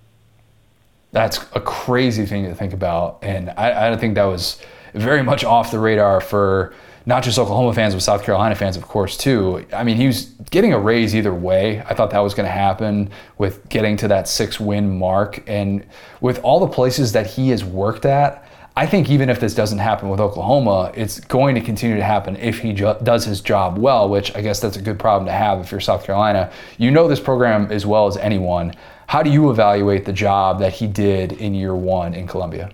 that's 1.12 1.38
a 1.54 1.60
crazy 1.60 2.26
thing 2.26 2.44
to 2.44 2.54
think 2.54 2.72
about. 2.72 3.18
And 3.22 3.50
I, 3.50 3.86
I 3.86 3.90
don't 3.90 3.98
think 3.98 4.14
that 4.16 4.24
was 4.24 4.60
very 4.94 5.22
much 5.22 5.44
off 5.44 5.70
the 5.70 5.78
radar 5.78 6.20
for 6.20 6.74
not 7.06 7.22
just 7.22 7.38
Oklahoma 7.38 7.72
fans, 7.72 7.94
but 7.94 8.02
South 8.02 8.24
Carolina 8.24 8.56
fans, 8.56 8.76
of 8.76 8.82
course, 8.82 9.16
too. 9.16 9.64
I 9.72 9.84
mean, 9.84 9.96
he 9.96 10.08
was 10.08 10.24
getting 10.50 10.72
a 10.72 10.78
raise 10.78 11.14
either 11.14 11.32
way. 11.32 11.80
I 11.82 11.94
thought 11.94 12.10
that 12.10 12.18
was 12.18 12.34
going 12.34 12.46
to 12.46 12.52
happen 12.52 13.10
with 13.38 13.66
getting 13.68 13.96
to 13.98 14.08
that 14.08 14.26
six 14.26 14.58
win 14.58 14.98
mark. 14.98 15.42
And 15.46 15.86
with 16.20 16.40
all 16.42 16.58
the 16.58 16.66
places 16.66 17.12
that 17.12 17.26
he 17.28 17.50
has 17.50 17.64
worked 17.64 18.04
at, 18.04 18.46
I 18.78 18.84
think 18.84 19.08
even 19.08 19.30
if 19.30 19.40
this 19.40 19.54
doesn't 19.54 19.78
happen 19.78 20.10
with 20.10 20.20
Oklahoma, 20.20 20.92
it's 20.94 21.20
going 21.20 21.54
to 21.54 21.62
continue 21.62 21.96
to 21.96 22.04
happen 22.04 22.36
if 22.36 22.58
he 22.58 22.74
ju- 22.74 22.96
does 23.02 23.24
his 23.24 23.40
job 23.40 23.78
well, 23.78 24.08
which 24.08 24.34
I 24.36 24.42
guess 24.42 24.60
that's 24.60 24.76
a 24.76 24.82
good 24.82 24.98
problem 24.98 25.26
to 25.26 25.32
have 25.32 25.60
if 25.60 25.70
you're 25.70 25.80
South 25.80 26.04
Carolina. 26.04 26.52
You 26.76 26.90
know 26.90 27.08
this 27.08 27.20
program 27.20 27.70
as 27.70 27.86
well 27.86 28.06
as 28.06 28.18
anyone. 28.18 28.74
How 29.06 29.22
do 29.22 29.30
you 29.30 29.50
evaluate 29.50 30.04
the 30.04 30.12
job 30.12 30.58
that 30.60 30.72
he 30.72 30.86
did 30.86 31.32
in 31.32 31.54
year 31.54 31.74
one 31.74 32.14
in 32.14 32.26
Columbia? 32.26 32.70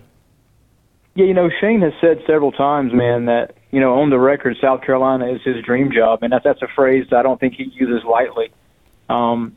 Yeah, 1.14 1.26
you 1.26 1.35
know, 1.35 1.51
Shane 1.61 1.83
has 1.83 1.93
said 2.01 2.22
several 2.26 2.53
times, 2.53 2.93
man, 2.95 3.26
that 3.26 3.55
you 3.70 3.80
know, 3.80 4.01
on 4.01 4.11
the 4.11 4.18
record, 4.18 4.57
South 4.61 4.83
Carolina 4.83 5.26
is 5.33 5.43
his 5.43 5.62
dream 5.64 5.93
job, 5.93 6.22
and 6.22 6.33
that's 6.33 6.45
that's 6.45 6.62
a 6.62 6.68
phrase 6.74 7.07
that 7.11 7.18
I 7.18 7.22
don't 7.22 7.39
think 7.39 7.55
he 7.55 7.64
uses 7.64 8.05
lightly. 8.05 8.51
Um, 9.09 9.57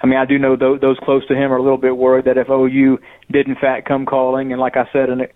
I 0.00 0.06
mean, 0.06 0.18
I 0.18 0.24
do 0.24 0.38
know 0.38 0.56
those, 0.56 0.80
those 0.80 0.98
close 0.98 1.26
to 1.28 1.34
him 1.34 1.52
are 1.52 1.56
a 1.56 1.62
little 1.62 1.78
bit 1.78 1.96
worried 1.96 2.24
that 2.24 2.36
if 2.36 2.48
OU 2.48 2.98
did 3.30 3.48
in 3.48 3.54
fact 3.56 3.88
come 3.88 4.06
calling, 4.06 4.52
and 4.52 4.60
like 4.60 4.76
I 4.76 4.88
said, 4.92 5.10
an 5.10 5.26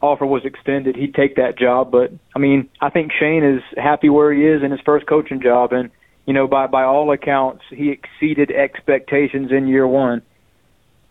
offer 0.00 0.26
was 0.26 0.44
extended, 0.44 0.96
he'd 0.96 1.14
take 1.14 1.36
that 1.36 1.58
job. 1.58 1.90
But 1.90 2.12
I 2.34 2.38
mean, 2.38 2.68
I 2.80 2.90
think 2.90 3.12
Shane 3.12 3.44
is 3.44 3.62
happy 3.76 4.08
where 4.08 4.32
he 4.32 4.44
is 4.44 4.62
in 4.62 4.70
his 4.70 4.80
first 4.84 5.06
coaching 5.06 5.40
job, 5.40 5.72
and 5.72 5.90
you 6.26 6.32
know, 6.32 6.46
by 6.46 6.66
by 6.66 6.84
all 6.84 7.12
accounts, 7.12 7.62
he 7.70 7.90
exceeded 7.90 8.50
expectations 8.50 9.50
in 9.52 9.68
year 9.68 9.86
one. 9.86 10.22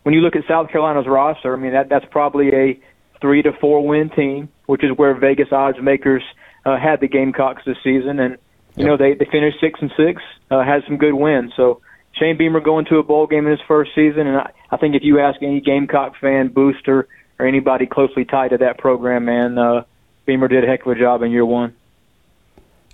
When 0.02 0.14
you 0.14 0.20
look 0.20 0.36
at 0.36 0.42
South 0.48 0.70
Carolina's 0.70 1.06
roster, 1.06 1.54
I 1.54 1.58
mean, 1.58 1.72
that 1.72 1.88
that's 1.88 2.06
probably 2.10 2.48
a 2.54 2.80
three 3.20 3.42
to 3.42 3.52
four 3.60 3.86
win 3.86 4.10
team, 4.10 4.48
which 4.66 4.84
is 4.84 4.90
where 4.96 5.14
Vegas 5.14 5.48
odds 5.52 5.78
makers 5.80 6.22
uh, 6.64 6.78
had 6.78 7.00
the 7.00 7.08
Gamecocks 7.08 7.62
this 7.64 7.76
season, 7.84 8.18
and 8.18 8.36
you 8.76 8.84
yep. 8.84 8.86
know 8.86 8.96
they 8.96 9.14
they 9.14 9.30
finished 9.30 9.58
six 9.60 9.80
and 9.80 9.90
six, 9.96 10.22
uh, 10.50 10.62
had 10.64 10.82
some 10.86 10.96
good 10.96 11.14
wins. 11.14 11.52
So 11.56 11.80
Shane 12.18 12.36
Beamer 12.36 12.60
going 12.60 12.84
to 12.86 12.98
a 12.98 13.02
bowl 13.02 13.26
game 13.26 13.46
in 13.46 13.52
his 13.52 13.60
first 13.66 13.92
season, 13.94 14.26
and 14.26 14.36
I, 14.38 14.50
I 14.70 14.76
think 14.76 14.94
if 14.94 15.02
you 15.02 15.20
ask 15.20 15.42
any 15.42 15.60
Gamecock 15.60 16.14
fan, 16.20 16.48
booster, 16.48 17.08
or 17.38 17.46
anybody 17.46 17.86
closely 17.86 18.24
tied 18.24 18.50
to 18.50 18.58
that 18.58 18.78
program, 18.78 19.24
man, 19.24 19.58
uh, 19.58 19.84
Beamer 20.26 20.48
did 20.48 20.64
a 20.64 20.66
heck 20.66 20.86
of 20.86 20.92
a 20.92 20.98
job 20.98 21.22
in 21.22 21.30
year 21.30 21.46
one. 21.46 21.74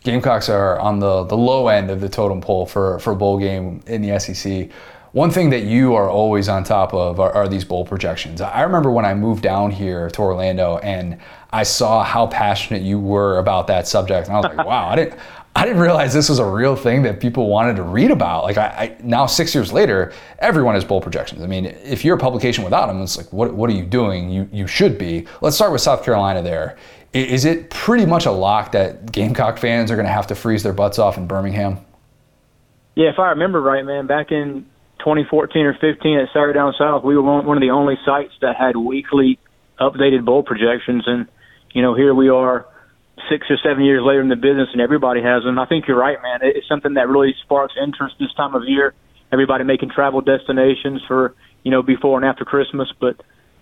Gamecocks 0.03 0.49
are 0.49 0.79
on 0.79 0.99
the, 0.99 1.25
the 1.25 1.37
low 1.37 1.69
end 1.69 1.91
of 1.91 2.01
the 2.01 2.09
totem 2.09 2.41
pole 2.41 2.67
for, 2.67 2.99
for 3.01 3.15
bowl 3.15 3.39
game 3.39 3.83
in 3.87 4.01
the 4.01 4.19
SEC. 4.19 4.71
One 5.13 5.31
thing 5.31 5.51
that 5.51 5.65
you 5.65 5.95
are 5.95 6.09
always 6.09 6.49
on 6.49 6.63
top 6.63 6.95
of 6.95 7.19
are, 7.19 7.33
are, 7.33 7.49
these 7.49 7.65
bowl 7.65 7.85
projections. 7.85 8.41
I 8.41 8.63
remember 8.63 8.93
when 8.93 9.05
I 9.05 9.13
moved 9.13 9.43
down 9.43 9.73
here 9.73 10.09
to 10.11 10.23
Orlando 10.23 10.79
and 10.79 11.19
I 11.53 11.65
saw 11.65 12.05
how 12.05 12.29
passionate 12.29 12.83
you 12.83 13.01
were 13.01 13.39
about 13.39 13.67
that 13.67 13.89
subject, 13.89 14.29
and 14.29 14.37
I 14.37 14.41
was 14.41 14.57
like, 14.57 14.67
wow, 14.67 14.89
I 14.89 14.97
didn't. 14.97 15.19
I 15.57 15.67
didn't 15.67 15.83
realize 15.83 16.15
this 16.15 16.29
was 16.29 16.39
a 16.39 16.45
real 16.45 16.77
thing 16.77 17.03
that 17.03 17.19
people 17.19 17.49
wanted 17.49 17.75
to 17.77 17.83
read 17.83 18.13
about. 18.13 18.45
Like 18.45 18.57
I, 18.57 18.67
I, 18.67 18.97
now, 19.03 19.27
six 19.27 19.53
years 19.53 19.73
later, 19.73 20.13
everyone 20.39 20.77
has 20.77 20.85
bowl 20.85 21.01
projections. 21.01 21.43
I 21.43 21.49
mean, 21.49 21.67
if 21.67 22.05
you're 22.05 22.15
a 22.15 22.21
publication 22.21 22.63
without 22.63 22.87
them, 22.87 23.03
it's 23.03 23.17
like, 23.17 23.33
what, 23.33 23.53
what 23.53 23.69
are 23.69 23.73
you 23.73 23.85
doing? 23.85 24.31
You, 24.31 24.49
you 24.53 24.69
should 24.69 24.97
be. 24.97 25.27
Let's 25.41 25.57
start 25.57 25.73
with 25.73 25.81
South 25.81 26.05
Carolina. 26.05 26.41
There, 26.41 26.77
is 27.13 27.45
it 27.45 27.71
pretty 27.71 28.07
much 28.07 28.27
a 28.27 28.31
lock 28.31 28.73
that 28.73 29.11
Gamecock 29.11 29.59
fans 29.59 29.91
are 29.91 29.97
going 29.97 30.07
to 30.07 30.13
have 30.13 30.29
to 30.29 30.35
freeze 30.35 30.63
their 30.63 30.73
butts 30.73 30.99
off 30.99 31.17
in 31.17 31.27
Birmingham? 31.27 31.79
Yeah, 32.95 33.11
if 33.11 33.19
I 33.19 33.31
remember 33.31 33.61
right, 33.61 33.85
man, 33.85 34.07
back 34.07 34.31
in 34.31 34.67
2014 35.01 35.67
or 35.67 35.75
15 35.81 36.19
at 36.19 36.29
Saturday 36.33 36.55
Down 36.55 36.75
South, 36.79 37.03
we 37.03 37.17
were 37.17 37.23
one 37.23 37.57
of 37.57 37.61
the 37.61 37.71
only 37.71 37.97
sites 38.05 38.33
that 38.43 38.57
had 38.57 38.77
weekly 38.77 39.39
updated 39.81 40.25
bowl 40.25 40.43
projections, 40.43 41.05
and 41.07 41.27
you 41.73 41.83
know 41.83 41.95
here 41.95 42.15
we 42.15 42.29
are 42.29 42.67
six 43.29 43.47
or 43.51 43.57
seven 43.63 43.85
years 43.85 44.03
later 44.05 44.21
in 44.21 44.29
the 44.29 44.37
business, 44.37 44.69
and 44.73 44.81
everybody 44.81 45.23
has 45.23 45.43
them. 45.43 45.59
I 45.59 45.67
think 45.67 45.89
you're 45.89 45.99
right, 45.99 46.19
man. 46.23 46.41
It's 46.43 46.69
something 46.69 46.95
that 46.95 47.09
really 47.09 47.35
sparks 47.43 47.75
interest 47.83 48.17
this 48.21 48.33
time 48.37 48.55
of 48.55 48.63
year. 48.67 48.95
Everybody 49.33 49.65
making 49.65 49.91
travel 49.91 50.21
destinations 50.21 51.03
for 51.09 51.35
you 51.63 51.71
know 51.71 51.83
before 51.83 52.19
and 52.19 52.27
after 52.27 52.45
Christmas. 52.45 52.89
But 53.01 53.17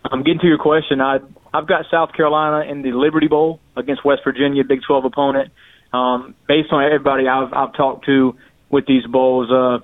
I'm 0.05 0.21
um, 0.21 0.23
getting 0.25 0.41
to 0.41 0.47
your 0.47 0.59
question. 0.59 1.01
I 1.01 1.19
I've 1.53 1.67
got 1.67 1.87
South 1.91 2.13
Carolina 2.13 2.71
in 2.71 2.83
the 2.83 2.93
Liberty 2.93 3.29
Bowl 3.29 3.61
against 3.77 4.05
West 4.05 4.23
Virginia, 4.25 4.65
Big 4.65 4.81
12 4.87 5.05
opponent. 5.05 5.53
Um, 5.93 6.35
based 6.47 6.71
on 6.71 6.85
everybody 6.85 7.27
I've 7.27 7.53
I've 7.53 7.75
talked 7.75 8.05
to 8.07 8.37
with 8.69 8.87
these 8.87 9.07
bowls, 9.07 9.51
uh, 9.51 9.83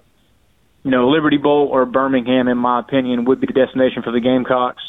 you 0.83 0.91
know, 0.91 1.09
Liberty 1.09 1.39
Bowl 1.39 1.69
or 1.73 1.87
Birmingham, 1.87 2.49
in 2.49 2.59
my 2.59 2.81
opinion, 2.81 3.25
would 3.25 3.41
be 3.41 3.47
the 3.47 3.55
destination 3.55 4.03
for 4.03 4.13
the 4.13 4.21
Gamecocks. 4.21 4.83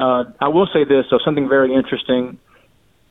Uh, 0.00 0.24
I 0.40 0.48
will 0.48 0.66
say 0.72 0.84
this, 0.84 1.04
so 1.10 1.18
something 1.24 1.48
very 1.48 1.74
interesting. 1.74 2.38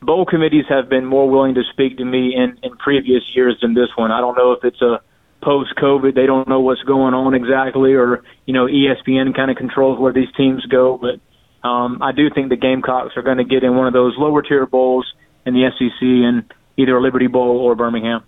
Bowl 0.02 0.26
committees 0.26 0.66
have 0.68 0.90
been 0.90 1.06
more 1.06 1.30
willing 1.30 1.54
to 1.56 1.62
speak 1.72 1.98
to 1.98 2.06
me 2.06 2.34
in, 2.36 2.58
in 2.64 2.76
previous 2.78 3.22
years 3.36 3.58
than 3.62 3.76
this 3.76 3.90
one. 3.96 4.12
I 4.12 4.20
don't 4.20 4.36
know 4.36 4.54
if 4.54 4.64
it's 4.64 4.82
a 4.82 5.02
post 5.44 5.76
COVID, 5.76 6.16
they 6.16 6.26
don't 6.26 6.48
know 6.48 6.60
what's 6.60 6.82
going 6.82 7.14
on 7.14 7.36
exactly, 7.36 7.94
or, 7.94 8.24
you 8.46 8.54
know, 8.54 8.66
ESPN 8.66 9.36
kind 9.36 9.52
of 9.52 9.58
controls 9.58 10.00
where 10.00 10.14
these 10.14 10.32
teams 10.36 10.66
go. 10.66 10.98
But 10.98 11.20
um, 11.64 12.02
I 12.02 12.12
do 12.12 12.30
think 12.30 12.50
the 12.50 12.56
Gamecocks 12.56 13.16
are 13.18 13.22
going 13.22 13.38
to 13.38 13.44
get 13.44 13.64
in 13.64 13.76
one 13.76 13.88
of 13.88 13.94
those 13.94 14.16
lower 14.18 14.42
tier 14.42 14.66
bowls 14.66 15.12
in 15.46 15.54
the 15.54 15.70
SEC 15.78 16.02
in 16.02 16.46
either 16.78 16.98
a 16.98 17.02
Liberty 17.02 17.28
Bowl 17.28 17.58
or 17.58 17.76
Birmingham 17.76 18.24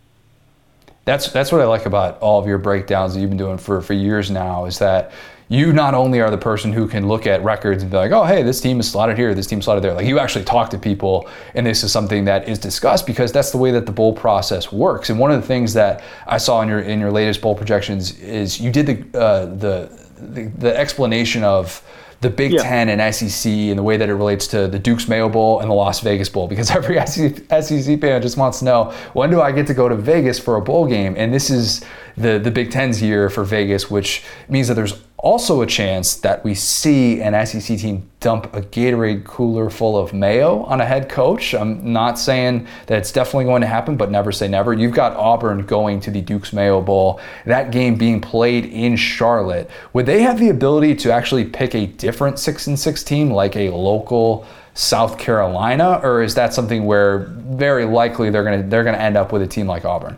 that's 1.05 1.31
that's 1.31 1.51
what 1.51 1.61
I 1.61 1.65
like 1.65 1.85
about 1.85 2.19
all 2.19 2.39
of 2.39 2.47
your 2.47 2.57
breakdowns 2.57 3.13
that 3.13 3.19
you've 3.19 3.29
been 3.29 3.37
doing 3.37 3.57
for 3.57 3.81
for 3.81 3.93
years 3.93 4.31
now 4.31 4.65
is 4.65 4.79
that 4.79 5.11
you 5.49 5.73
not 5.73 5.93
only 5.93 6.21
are 6.21 6.31
the 6.31 6.37
person 6.37 6.71
who 6.71 6.87
can 6.87 7.07
look 7.07 7.27
at 7.27 7.43
records 7.43 7.83
and 7.83 7.91
be 7.91 7.97
like, 7.97 8.11
oh, 8.11 8.23
hey, 8.23 8.41
this 8.41 8.61
team 8.61 8.79
is 8.79 8.89
slotted 8.89 9.17
here, 9.17 9.35
this 9.35 9.45
team 9.45 9.61
slotted 9.61 9.83
there. 9.83 9.93
Like 9.93 10.07
you 10.07 10.17
actually 10.17 10.45
talk 10.45 10.69
to 10.69 10.79
people, 10.79 11.29
and 11.53 11.65
this 11.65 11.83
is 11.83 11.91
something 11.91 12.25
that 12.25 12.47
is 12.47 12.57
discussed 12.57 13.05
because 13.05 13.31
that's 13.31 13.51
the 13.51 13.57
way 13.57 13.69
that 13.71 13.85
the 13.85 13.91
bowl 13.91 14.13
process 14.13 14.71
works. 14.71 15.09
And 15.09 15.19
one 15.19 15.31
of 15.31 15.41
the 15.41 15.45
things 15.45 15.73
that 15.73 16.01
I 16.25 16.37
saw 16.37 16.61
in 16.61 16.69
your 16.69 16.79
in 16.79 16.99
your 16.99 17.11
latest 17.11 17.41
bowl 17.41 17.55
projections 17.55 18.17
is 18.19 18.59
you 18.59 18.71
did 18.71 18.85
the 18.85 19.19
uh, 19.19 19.45
the, 19.47 20.07
the 20.17 20.45
the 20.57 20.77
explanation 20.77 21.43
of 21.43 21.83
the 22.23 22.29
Big 22.29 22.53
yeah. 22.53 22.63
Ten 22.63 22.89
and 22.89 23.13
SEC 23.13 23.51
and 23.51 23.77
the 23.77 23.83
way 23.83 23.97
that 23.97 24.09
it 24.09 24.15
relates 24.15 24.47
to 24.47 24.67
the 24.67 24.79
Duke's 24.79 25.07
Mayo 25.07 25.29
Bowl 25.29 25.59
and 25.59 25.69
the 25.69 25.75
Las 25.75 25.99
Vegas 25.99 26.29
Bowl 26.29 26.47
because 26.47 26.71
every 26.75 26.95
SEC 27.05 28.01
fan 28.01 28.21
just 28.21 28.37
wants 28.37 28.59
to 28.59 28.65
know 28.65 28.91
when 29.13 29.29
do 29.29 29.41
I 29.41 29.51
get 29.51 29.67
to 29.67 29.73
go 29.75 29.87
to 29.87 29.95
Vegas 29.95 30.39
for 30.39 30.55
a 30.55 30.61
bowl 30.61 30.87
game? 30.87 31.13
And 31.17 31.31
this 31.31 31.51
is 31.51 31.85
the, 32.17 32.39
the 32.39 32.49
Big 32.49 32.71
Ten's 32.71 33.01
year 33.01 33.29
for 33.29 33.43
Vegas, 33.43 33.91
which 33.91 34.23
means 34.49 34.67
that 34.69 34.73
there's 34.73 34.93
also 35.23 35.61
a 35.61 35.65
chance 35.65 36.15
that 36.15 36.43
we 36.43 36.53
see 36.53 37.21
an 37.21 37.33
SEC 37.45 37.77
team 37.79 38.09
dump 38.19 38.53
a 38.53 38.61
Gatorade 38.61 39.23
cooler 39.23 39.69
full 39.69 39.97
of 39.97 40.13
mayo 40.13 40.63
on 40.63 40.81
a 40.81 40.85
head 40.85 41.07
coach. 41.07 41.55
I'm 41.55 41.93
not 41.93 42.19
saying 42.19 42.67
that 42.87 42.97
it's 42.97 43.11
definitely 43.13 43.45
going 43.45 43.61
to 43.61 43.67
happen, 43.67 43.95
but 43.95 44.11
never 44.11 44.33
say 44.33 44.49
never. 44.49 44.73
You've 44.73 44.93
got 44.93 45.15
Auburn 45.15 45.65
going 45.65 46.01
to 46.01 46.11
the 46.11 46.21
Duke's 46.21 46.51
Mayo 46.51 46.81
Bowl, 46.81 47.21
that 47.45 47.71
game 47.71 47.95
being 47.95 48.19
played 48.19 48.65
in 48.65 48.97
Charlotte. 48.97 49.69
Would 49.93 50.05
they 50.05 50.21
have 50.23 50.39
the 50.39 50.49
ability 50.49 50.95
to 50.95 51.13
actually 51.13 51.45
pick 51.45 51.73
a 51.73 51.87
different 51.87 52.37
6 52.37 52.67
and 52.67 52.77
6 52.77 53.03
team 53.03 53.31
like 53.31 53.55
a 53.55 53.69
local 53.69 54.45
South 54.73 55.17
Carolina 55.17 56.01
or 56.03 56.21
is 56.21 56.35
that 56.35 56.53
something 56.53 56.85
where 56.85 57.19
very 57.19 57.85
likely 57.85 58.29
they're 58.29 58.43
going 58.43 58.61
to 58.61 58.67
they're 58.67 58.83
going 58.83 58.95
to 58.95 59.01
end 59.01 59.15
up 59.15 59.31
with 59.31 59.41
a 59.41 59.47
team 59.47 59.67
like 59.67 59.85
Auburn? 59.85 60.17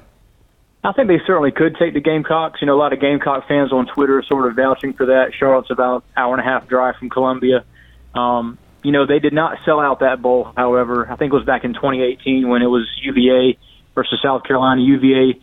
I 0.86 0.92
think 0.94 1.08
they 1.08 1.20
certainly 1.26 1.52
could 1.52 1.78
take 1.78 1.94
the 1.94 2.00
Gamecocks. 2.00 2.62
You 2.62 2.68
know, 2.68 2.76
a 2.76 2.82
lot 2.82 2.94
of 2.94 3.02
Gamecock 3.02 3.48
fans 3.48 3.74
on 3.74 3.88
Twitter 3.88 4.20
are 4.20 4.24
sort 4.24 4.48
of 4.48 4.56
vouching 4.56 4.94
for 4.94 5.08
that. 5.08 5.34
Charlotte's 5.38 5.72
about 5.72 6.04
an 6.04 6.14
hour 6.16 6.38
and 6.38 6.42
a 6.42 6.44
half 6.44 6.68
drive 6.68 6.96
from 6.98 7.10
Columbia. 7.10 7.66
Um, 8.14 8.60
you 8.84 8.92
know, 8.92 9.08
they 9.08 9.18
did 9.18 9.34
not 9.34 9.58
sell 9.66 9.80
out 9.80 10.02
that 10.02 10.22
bowl. 10.22 10.54
However, 10.56 11.12
I 11.12 11.16
think 11.16 11.34
it 11.34 11.36
was 11.36 11.46
back 11.46 11.64
in 11.64 11.74
2018 11.74 12.48
when 12.48 12.62
it 12.62 12.68
was 12.68 12.88
UVA 13.02 13.58
versus 13.96 14.20
South 14.22 14.44
Carolina. 14.44 14.82
UVA 14.82 15.40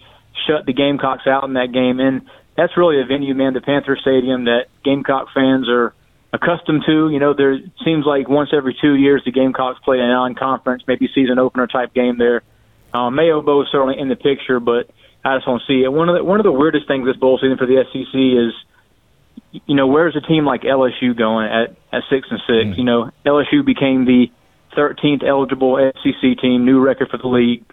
shut 0.47 0.65
the 0.65 0.73
Gamecocks 0.73 1.27
out 1.27 1.43
in 1.43 1.55
that 1.55 1.73
game, 1.73 1.99
and 1.99 2.23
that's 2.57 2.77
really 2.77 3.01
a 3.01 3.05
venue, 3.05 3.35
man, 3.35 3.53
the 3.53 3.61
Panther 3.61 3.99
Stadium 4.01 4.45
that 4.45 4.67
Gamecock 4.85 5.29
fans 5.35 5.69
are 5.69 5.93
accustomed 6.33 6.85
to. 6.87 7.11
You 7.11 7.19
know, 7.19 7.35
there 7.35 7.59
seems 7.85 8.07
like 8.07 8.29
once 8.29 8.51
every 8.53 8.77
two 8.81 8.95
years 8.95 9.23
the 9.25 9.33
Gamecocks 9.33 9.81
play 9.85 9.99
a 9.99 10.07
non-conference, 10.07 10.85
maybe 10.87 11.09
season 11.13 11.41
opener 11.41 11.67
type 11.67 11.93
game 11.93 12.19
there. 12.19 12.43
Um, 12.95 13.17
Mayo 13.17 13.43
Bowl 13.43 13.63
is 13.63 13.69
certainly 13.73 13.99
in 13.99 14.09
the 14.09 14.17
picture, 14.17 14.61
but 14.61 14.91
I 15.25 15.37
just 15.37 15.47
want 15.47 15.63
to 15.63 15.67
see 15.67 15.85
it. 15.85 15.93
One 15.93 16.09
of 16.09 16.17
the 16.17 16.25
one 16.25 16.41
of 16.41 16.45
the 16.45 16.53
weirdest 16.53 16.89
things 16.89 17.07
this 17.07 17.17
bowl 17.17 17.39
season 17.41 17.57
for 17.57 17.67
the 17.67 17.85
SEC 17.93 18.15
is, 18.15 19.63
you 19.67 19.77
know, 19.77 19.87
where's 19.87 20.17
a 20.17 20.21
team 20.21 20.45
like 20.45 20.63
LSU 20.63 21.17
going 21.17 21.47
at 21.47 21.77
at 21.93 22.03
six 22.11 22.29
and 22.31 22.41
six? 22.41 22.75
Mm. 22.75 22.79
You 22.79 22.85
know, 22.85 23.11
LSU 23.25 23.65
became 23.65 24.05
the 24.05 24.31
13th 24.77 25.23
eligible 25.27 25.93
SEC 26.03 26.39
team, 26.41 26.65
new 26.65 26.81
record 26.81 27.09
for 27.11 27.19
the 27.19 27.29
league, 27.29 27.65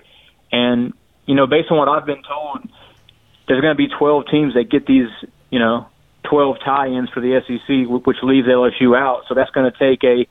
and 0.52 0.94
you 1.26 1.36
know, 1.36 1.48
based 1.48 1.70
on 1.72 1.78
what 1.78 1.88
I've 1.88 2.06
been 2.06 2.24
told, 2.24 2.68
there's 3.48 3.62
going 3.62 3.74
to 3.74 3.78
be 3.78 3.88
12 3.88 4.24
teams 4.32 4.54
that 4.56 4.70
get 4.70 4.88
these, 4.88 5.10
you 5.52 5.60
know, 5.60 5.88
12 6.24 6.58
tie-ins 6.66 7.10
for 7.10 7.20
the 7.20 7.40
SEC, 7.46 8.06
which 8.06 8.18
leaves 8.24 8.48
LSU 8.48 8.98
out. 8.98 9.24
So 9.28 9.36
that's 9.36 9.52
going 9.52 9.72
to 9.72 9.78
take 9.78 10.04
a 10.04 10.28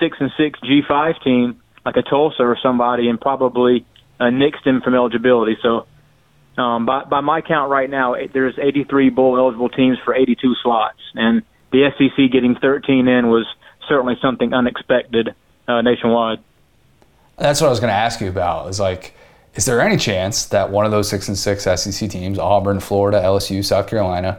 six 0.00 0.18
and 0.20 0.30
six 0.36 0.58
G5 0.60 1.22
team 1.22 1.62
like 1.84 1.96
a 1.96 2.02
Tulsa 2.02 2.42
or 2.42 2.58
somebody, 2.62 3.08
and 3.08 3.20
probably 3.20 3.86
uh, 4.20 4.30
nix 4.30 4.58
them 4.64 4.80
from 4.82 4.94
eligibility. 4.94 5.56
So 5.62 5.86
um, 6.56 6.86
by, 6.86 7.04
by 7.04 7.20
my 7.20 7.40
count 7.40 7.70
right 7.70 7.90
now, 7.90 8.14
there's 8.32 8.58
83 8.58 9.10
bowl 9.10 9.36
eligible 9.36 9.68
teams 9.68 9.98
for 10.04 10.14
82 10.14 10.54
slots, 10.62 10.98
and 11.14 11.42
the 11.72 11.90
SEC 11.98 12.30
getting 12.30 12.54
13 12.54 13.08
in 13.08 13.28
was 13.28 13.46
certainly 13.88 14.16
something 14.22 14.52
unexpected 14.52 15.34
uh, 15.66 15.82
nationwide. 15.82 16.38
That's 17.36 17.60
what 17.60 17.66
I 17.66 17.70
was 17.70 17.80
going 17.80 17.90
to 17.90 17.96
ask 17.96 18.20
you 18.20 18.28
about. 18.28 18.68
Is 18.68 18.78
like, 18.78 19.14
is 19.54 19.64
there 19.64 19.80
any 19.80 19.96
chance 19.96 20.46
that 20.46 20.70
one 20.70 20.84
of 20.84 20.92
those 20.92 21.08
six 21.08 21.26
and 21.28 21.36
six 21.36 21.64
SEC 21.64 22.08
teams, 22.08 22.38
Auburn, 22.38 22.80
Florida, 22.80 23.20
LSU, 23.20 23.64
South 23.64 23.88
Carolina, 23.88 24.38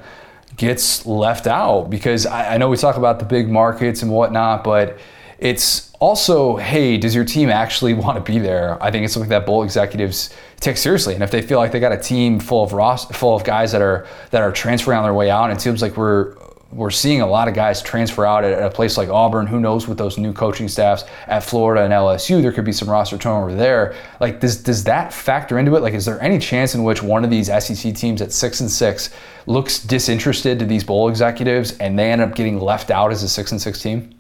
gets 0.55 1.05
left 1.05 1.47
out? 1.47 1.89
Because 1.89 2.25
I, 2.25 2.55
I 2.55 2.57
know 2.57 2.69
we 2.69 2.77
talk 2.77 2.95
about 2.95 3.19
the 3.19 3.25
big 3.25 3.49
markets 3.49 4.01
and 4.01 4.11
whatnot, 4.11 4.63
but 4.63 4.97
it's 5.37 5.91
also, 5.99 6.55
hey, 6.57 6.97
does 6.97 7.13
your 7.13 7.25
team 7.25 7.49
actually 7.49 7.93
want 8.05 8.23
to 8.23 8.31
be 8.31 8.39
there? 8.39 8.81
I 8.81 8.91
think 8.91 9.05
it's 9.05 9.13
something 9.13 9.29
that 9.29 9.45
bowl 9.45 9.63
executives 9.63 10.33
take 10.59 10.77
seriously. 10.77 11.13
And 11.13 11.23
if 11.23 11.31
they 11.31 11.41
feel 11.41 11.59
like 11.59 11.71
they 11.71 11.79
got 11.79 11.91
a 11.91 11.97
team 11.97 12.39
full 12.39 12.63
of 12.63 13.15
full 13.15 13.35
of 13.35 13.43
guys 13.43 13.71
that 13.71 13.81
are 13.81 14.07
that 14.31 14.41
are 14.41 14.51
transferring 14.51 14.97
on 14.97 15.03
their 15.03 15.13
way 15.13 15.29
out, 15.29 15.49
and 15.49 15.57
it 15.57 15.61
seems 15.61 15.81
like 15.81 15.97
we're 15.97 16.35
we're 16.71 16.91
seeing 16.91 17.21
a 17.21 17.27
lot 17.27 17.47
of 17.47 17.53
guys 17.53 17.81
transfer 17.81 18.25
out 18.25 18.43
at 18.43 18.61
a 18.61 18.69
place 18.69 18.97
like 18.97 19.07
Auburn. 19.07 19.47
Who 19.47 19.59
knows 19.59 19.87
with 19.87 19.97
those 19.97 20.17
new 20.17 20.33
coaching 20.33 20.67
staffs 20.67 21.05
at 21.27 21.41
Florida 21.41 21.83
and 21.83 21.93
LSU? 21.93 22.41
There 22.41 22.51
could 22.51 22.65
be 22.65 22.73
some 22.73 22.89
roster 22.89 23.17
turnover 23.17 23.53
there. 23.53 23.95
Like, 24.19 24.39
does 24.39 24.61
does 24.61 24.83
that 24.85 25.13
factor 25.13 25.59
into 25.59 25.75
it? 25.75 25.81
Like, 25.81 25.93
is 25.93 26.05
there 26.05 26.21
any 26.21 26.39
chance 26.39 26.75
in 26.75 26.83
which 26.83 27.01
one 27.01 27.23
of 27.23 27.29
these 27.29 27.47
SEC 27.47 27.93
teams 27.95 28.21
at 28.21 28.33
six 28.33 28.59
and 28.59 28.69
six 28.69 29.11
looks 29.45 29.79
disinterested 29.79 30.59
to 30.59 30.65
these 30.65 30.83
bowl 30.83 31.07
executives 31.07 31.77
and 31.77 31.97
they 31.97 32.11
end 32.11 32.21
up 32.21 32.35
getting 32.35 32.59
left 32.59 32.91
out 32.91 33.11
as 33.11 33.23
a 33.23 33.29
six 33.29 33.51
and 33.51 33.61
six 33.61 33.81
team? 33.81 34.14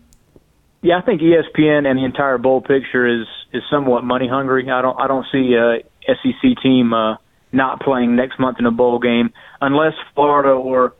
Yeah, 0.85 0.99
I 0.99 1.01
think 1.01 1.19
ESPN 1.19 1.87
and 1.87 1.97
the 1.97 2.05
entire 2.05 2.37
bowl 2.37 2.61
picture 2.61 3.07
is 3.07 3.25
is 3.51 3.63
somewhat 3.71 4.03
money 4.03 4.27
hungry. 4.27 4.69
I 4.69 4.83
don't 4.83 5.01
I 5.01 5.07
don't 5.07 5.25
see 5.31 5.55
a 5.55 5.79
SEC 6.05 6.61
team 6.61 6.93
uh, 6.93 7.15
not 7.51 7.81
playing 7.81 8.15
next 8.15 8.39
month 8.39 8.59
in 8.59 8.67
a 8.67 8.71
bowl 8.71 8.99
game 8.99 9.33
unless 9.59 9.93
Florida 10.13 10.49
or 10.49 10.93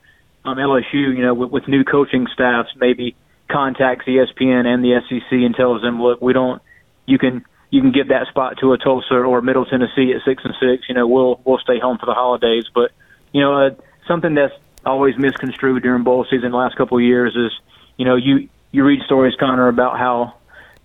um, 0.44 0.58
LSU, 0.58 1.16
you 1.16 1.22
know, 1.22 1.36
with, 1.36 1.52
with 1.52 1.68
new 1.68 1.84
coaching 1.84 2.26
staffs, 2.34 2.70
maybe 2.78 3.16
contacts 3.48 4.06
ESPN 4.08 4.66
and 4.66 4.84
the 4.84 5.02
SEC 5.08 5.32
and 5.32 5.54
tells 5.54 5.84
them, 5.84 6.02
look, 6.02 6.20
we 6.20 6.34
don't, 6.34 6.64
you 7.06 7.20
can 7.20 7.46
you 7.70 7.80
can 7.80 7.92
give 7.92 8.08
that 8.08 8.26
spot 8.30 8.56
to 8.62 8.74
a 8.74 8.80
Tulsa 8.80 9.14
or 9.14 9.44
Middle 9.44 9.66
Tennessee 9.66 10.14
at 10.16 10.26
six 10.26 10.42
and 10.44 10.56
six. 10.60 10.90
You 10.90 10.96
know, 10.96 11.08
we'll 11.08 11.40
we'll 11.46 11.60
stay 11.60 11.78
home 11.78 12.00
for 12.00 12.08
the 12.08 12.16
holidays. 12.16 12.66
But 12.74 12.90
you 13.34 13.42
know, 13.42 13.68
uh, 13.68 13.70
something 14.08 14.34
that's 14.34 14.56
always 14.84 15.14
misconstrued 15.16 15.84
during 15.84 16.04
bowl 16.04 16.26
season 16.28 16.50
the 16.50 16.58
last 16.58 16.76
couple 16.76 16.98
of 16.98 17.04
years 17.04 17.36
is, 17.36 17.52
you 17.98 18.06
know, 18.06 18.16
you 18.16 18.50
you 18.76 18.84
read 18.84 19.00
stories, 19.06 19.34
Connor, 19.40 19.70
about 19.70 19.98
how 19.98 20.34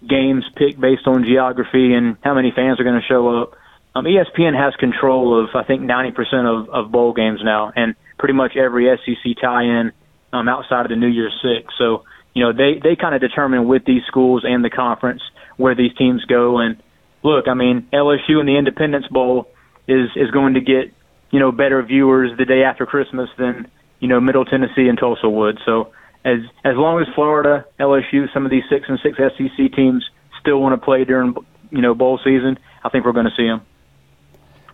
games 0.09 0.45
picked 0.57 0.81
based 0.81 1.07
on 1.07 1.25
geography 1.25 1.93
and 1.93 2.17
how 2.23 2.35
many 2.35 2.53
fans 2.55 2.79
are 2.79 2.85
going 2.85 3.01
to 3.01 3.07
show 3.07 3.43
up. 3.43 3.55
Um, 3.95 4.05
ESPN 4.05 4.57
has 4.57 4.75
control 4.77 5.43
of 5.43 5.51
I 5.55 5.65
think 5.65 5.83
90% 5.83 6.15
of, 6.47 6.71
of 6.71 6.93
bowl 6.93 7.13
games 7.13 7.41
now, 7.43 7.73
and 7.75 7.97
pretty 8.19 8.35
much 8.35 8.57
every 8.57 8.87
SEC 9.05 9.33
tie-in 9.43 9.91
um, 10.33 10.49
outside 10.49 10.87
of 10.87 10.91
the 10.91 10.97
New 10.97 11.09
Year's 11.09 11.35
Six. 11.43 11.75
So 11.77 12.05
you 12.33 12.45
know 12.45 12.53
they 12.53 12.81
they 12.81 12.95
kind 12.95 13.17
of 13.17 13.21
determine 13.21 13.67
with 13.67 13.85
these 13.85 14.03
schools 14.07 14.45
and 14.47 14.65
the 14.65 14.71
conference 14.71 15.23
where 15.57 15.75
these 15.75 15.93
teams 15.99 16.25
go. 16.27 16.59
And 16.59 16.81
look, 17.25 17.49
I 17.49 17.55
mean 17.55 17.89
LSU 17.93 18.39
in 18.39 18.47
the 18.47 18.57
Independence 18.57 19.09
Bowl 19.09 19.49
is 19.89 20.11
is 20.15 20.31
going 20.31 20.55
to 20.55 20.61
get 20.61 20.95
you 21.33 21.41
know 21.41 21.51
better 21.51 21.83
viewers 21.83 22.31
the 22.39 22.45
day 22.45 22.63
after 22.63 22.87
Christmas 22.87 23.29
than 23.37 23.69
you 23.99 24.07
know 24.07 24.21
Middle 24.21 24.45
Tennessee 24.45 24.87
and 24.87 24.97
Tulsa 24.97 25.29
would. 25.29 25.59
So 25.67 25.91
as 26.25 26.39
as 26.65 26.75
long 26.77 27.01
as 27.01 27.07
Florida, 27.15 27.65
LSU, 27.79 28.33
some 28.33 28.45
of 28.45 28.51
these 28.51 28.65
six 28.71 28.87
and 28.89 28.99
six 29.03 29.17
SEC 29.17 29.73
teams 29.73 30.05
still 30.41 30.61
want 30.61 30.79
to 30.79 30.85
play 30.85 31.05
during 31.05 31.35
you 31.71 31.81
know 31.81 31.95
bowl 31.95 32.19
season, 32.23 32.59
I 32.85 32.89
think 32.89 33.05
we're 33.05 33.13
going 33.13 33.27
to 33.27 33.37
see 33.37 33.47
them 33.47 33.63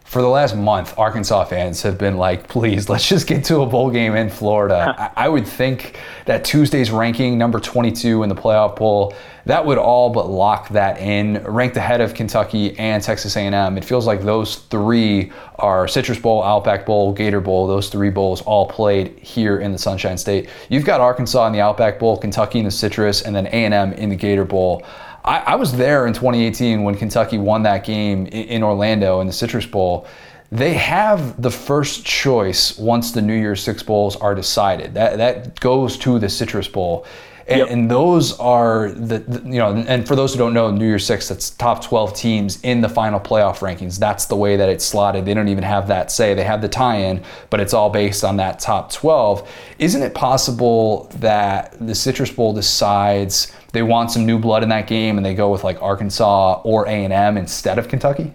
for 0.07 0.23
the 0.23 0.29
last 0.29 0.55
month, 0.55 0.97
Arkansas 0.97 1.47
fans 1.47 1.83
have 1.83 1.99
been 1.99 2.17
like, 2.17 2.47
please, 2.47 2.89
let's 2.89 3.09
just 3.09 3.27
get 3.27 3.45
to 3.47 3.61
a 3.63 3.67
bowl 3.67 3.91
game 3.91 4.15
in 4.15 4.31
Florida. 4.31 4.95
I, 4.97 5.27
I, 5.27 5.29
would 5.29 5.47
think 5.47 5.99
that 6.27 6.45
Tuesday's 6.45 6.93
ranking, 6.93 7.37
number 7.37 7.59
22 7.59 8.23
in 8.23 8.29
the 8.29 8.35
playoff 8.35 8.77
poll, 8.77 9.15
that 9.47 9.67
would 9.67 9.79
all 9.79 10.11
but 10.11 10.31
lock 10.31 10.69
that 10.71 10.99
in, 11.01 11.43
ranked 11.45 11.77
ahead 11.77 12.01
of 12.01 12.15
Kentucky 12.15 12.79
and 12.79 13.03
Texas 13.03 13.37
A&M. 13.37 13.77
It 13.77 13.85
feels 13.85 14.07
like 14.07 14.23
those 14.23 14.57
three 14.57 15.33
are 15.57 15.89
Citrus 15.89 16.21
Bowl, 16.21 16.43
Outback 16.43 16.87
Bowl, 16.87 17.13
Gator 17.13 17.41
Bowl. 17.41 17.67
Those 17.67 17.89
three 17.89 18.11
bowls 18.11 18.43
all 18.43 18.67
played 18.67 19.19
here 19.19 19.59
in 19.59 19.73
the 19.73 19.79
Sunshine 19.79 20.19
State. 20.19 20.49
You've 20.69 20.85
got 20.85 21.01
Arkansas 21.01 21.47
in 21.49 21.53
the 21.53 21.61
Outback 21.61 21.99
Bowl, 21.99 22.17
Kentucky 22.17 22.61
in 22.61 22.65
the 22.65 22.71
Citrus, 22.71 23.23
and 23.23 23.35
then 23.35 23.47
A&M 23.49 23.93
in 23.95 24.09
the 24.09 24.17
Gator 24.17 24.45
Bowl. 24.45 24.85
I, 25.27 25.39
I, 25.39 25.55
was 25.57 25.77
there 25.77 26.07
in 26.07 26.13
2018 26.13 26.83
when 26.83 26.95
Kentucky 26.95 27.39
won 27.39 27.63
that 27.65 27.85
game 27.85 28.27
in, 28.27 28.49
in 28.49 28.63
Orlando 28.63 29.21
in 29.21 29.27
the 29.27 29.33
Citrus 29.33 29.67
Bowl. 29.67 30.07
They 30.53 30.75
have 30.75 31.43
the 31.43 31.51
first 31.51 32.05
choice 32.05 32.79
once 32.79 33.11
the 33.11 33.21
New 33.23 33.35
Year's 33.35 33.63
Six 33.63 33.83
Bowls 33.83 34.15
are 34.17 34.35
decided. 34.35 34.95
That 34.95 35.19
that 35.19 35.59
goes 35.59 35.97
to 35.99 36.19
the 36.19 36.29
Citrus 36.29 36.69
Bowl. 36.69 37.05
And, 37.49 37.61
yep. 37.61 37.71
and, 37.71 37.89
those 37.89 38.37
are 38.41 38.91
the, 38.91 39.21
the, 39.21 39.49
you 39.49 39.59
know 39.59 39.73
and 39.73 40.07
for 40.07 40.17
those 40.17 40.33
who 40.33 40.39
don't 40.39 40.53
know 40.53 40.69
new 40.73 40.85
year's 40.85 41.07
six 41.07 41.29
that's 41.29 41.51
top 41.51 41.85
12 41.85 42.13
teams 42.13 42.61
in 42.65 42.81
the 42.81 42.89
final 42.89 43.21
playoff 43.21 43.59
rankings 43.59 44.01
that's 44.01 44.25
the 44.25 44.35
way 44.35 44.57
that 44.57 44.69
it's 44.69 44.85
slotted 44.85 45.25
they 45.25 45.33
don't 45.33 45.47
even 45.47 45.63
have 45.63 45.87
that 45.87 46.11
say 46.11 46.35
they 46.35 46.43
have 46.43 46.61
the 46.61 46.69
tie-in 46.69 47.23
but 47.49 47.61
it's 47.61 47.73
all 47.73 47.89
based 47.89 48.25
on 48.25 48.37
that 48.39 48.59
top 48.59 48.91
12 48.91 49.49
isn't 49.79 50.03
it 50.03 50.13
possible 50.13 51.09
that 51.21 51.77
the 51.87 51.95
citrus 51.95 52.33
bowl 52.33 52.53
decides 52.53 53.53
they 53.77 53.83
want 53.83 54.11
some 54.11 54.27
new 54.27 54.39
blood 54.39 54.63
in 54.63 54.69
that 54.71 54.87
game 54.87 55.17
and 55.17 55.25
they 55.25 55.35
go 55.35 55.51
with 55.51 55.63
like 55.63 55.81
arkansas 55.83 56.61
or 56.65 56.87
a&m 56.87 57.37
instead 57.37 57.79
of 57.79 57.89
kentucky 57.89 58.33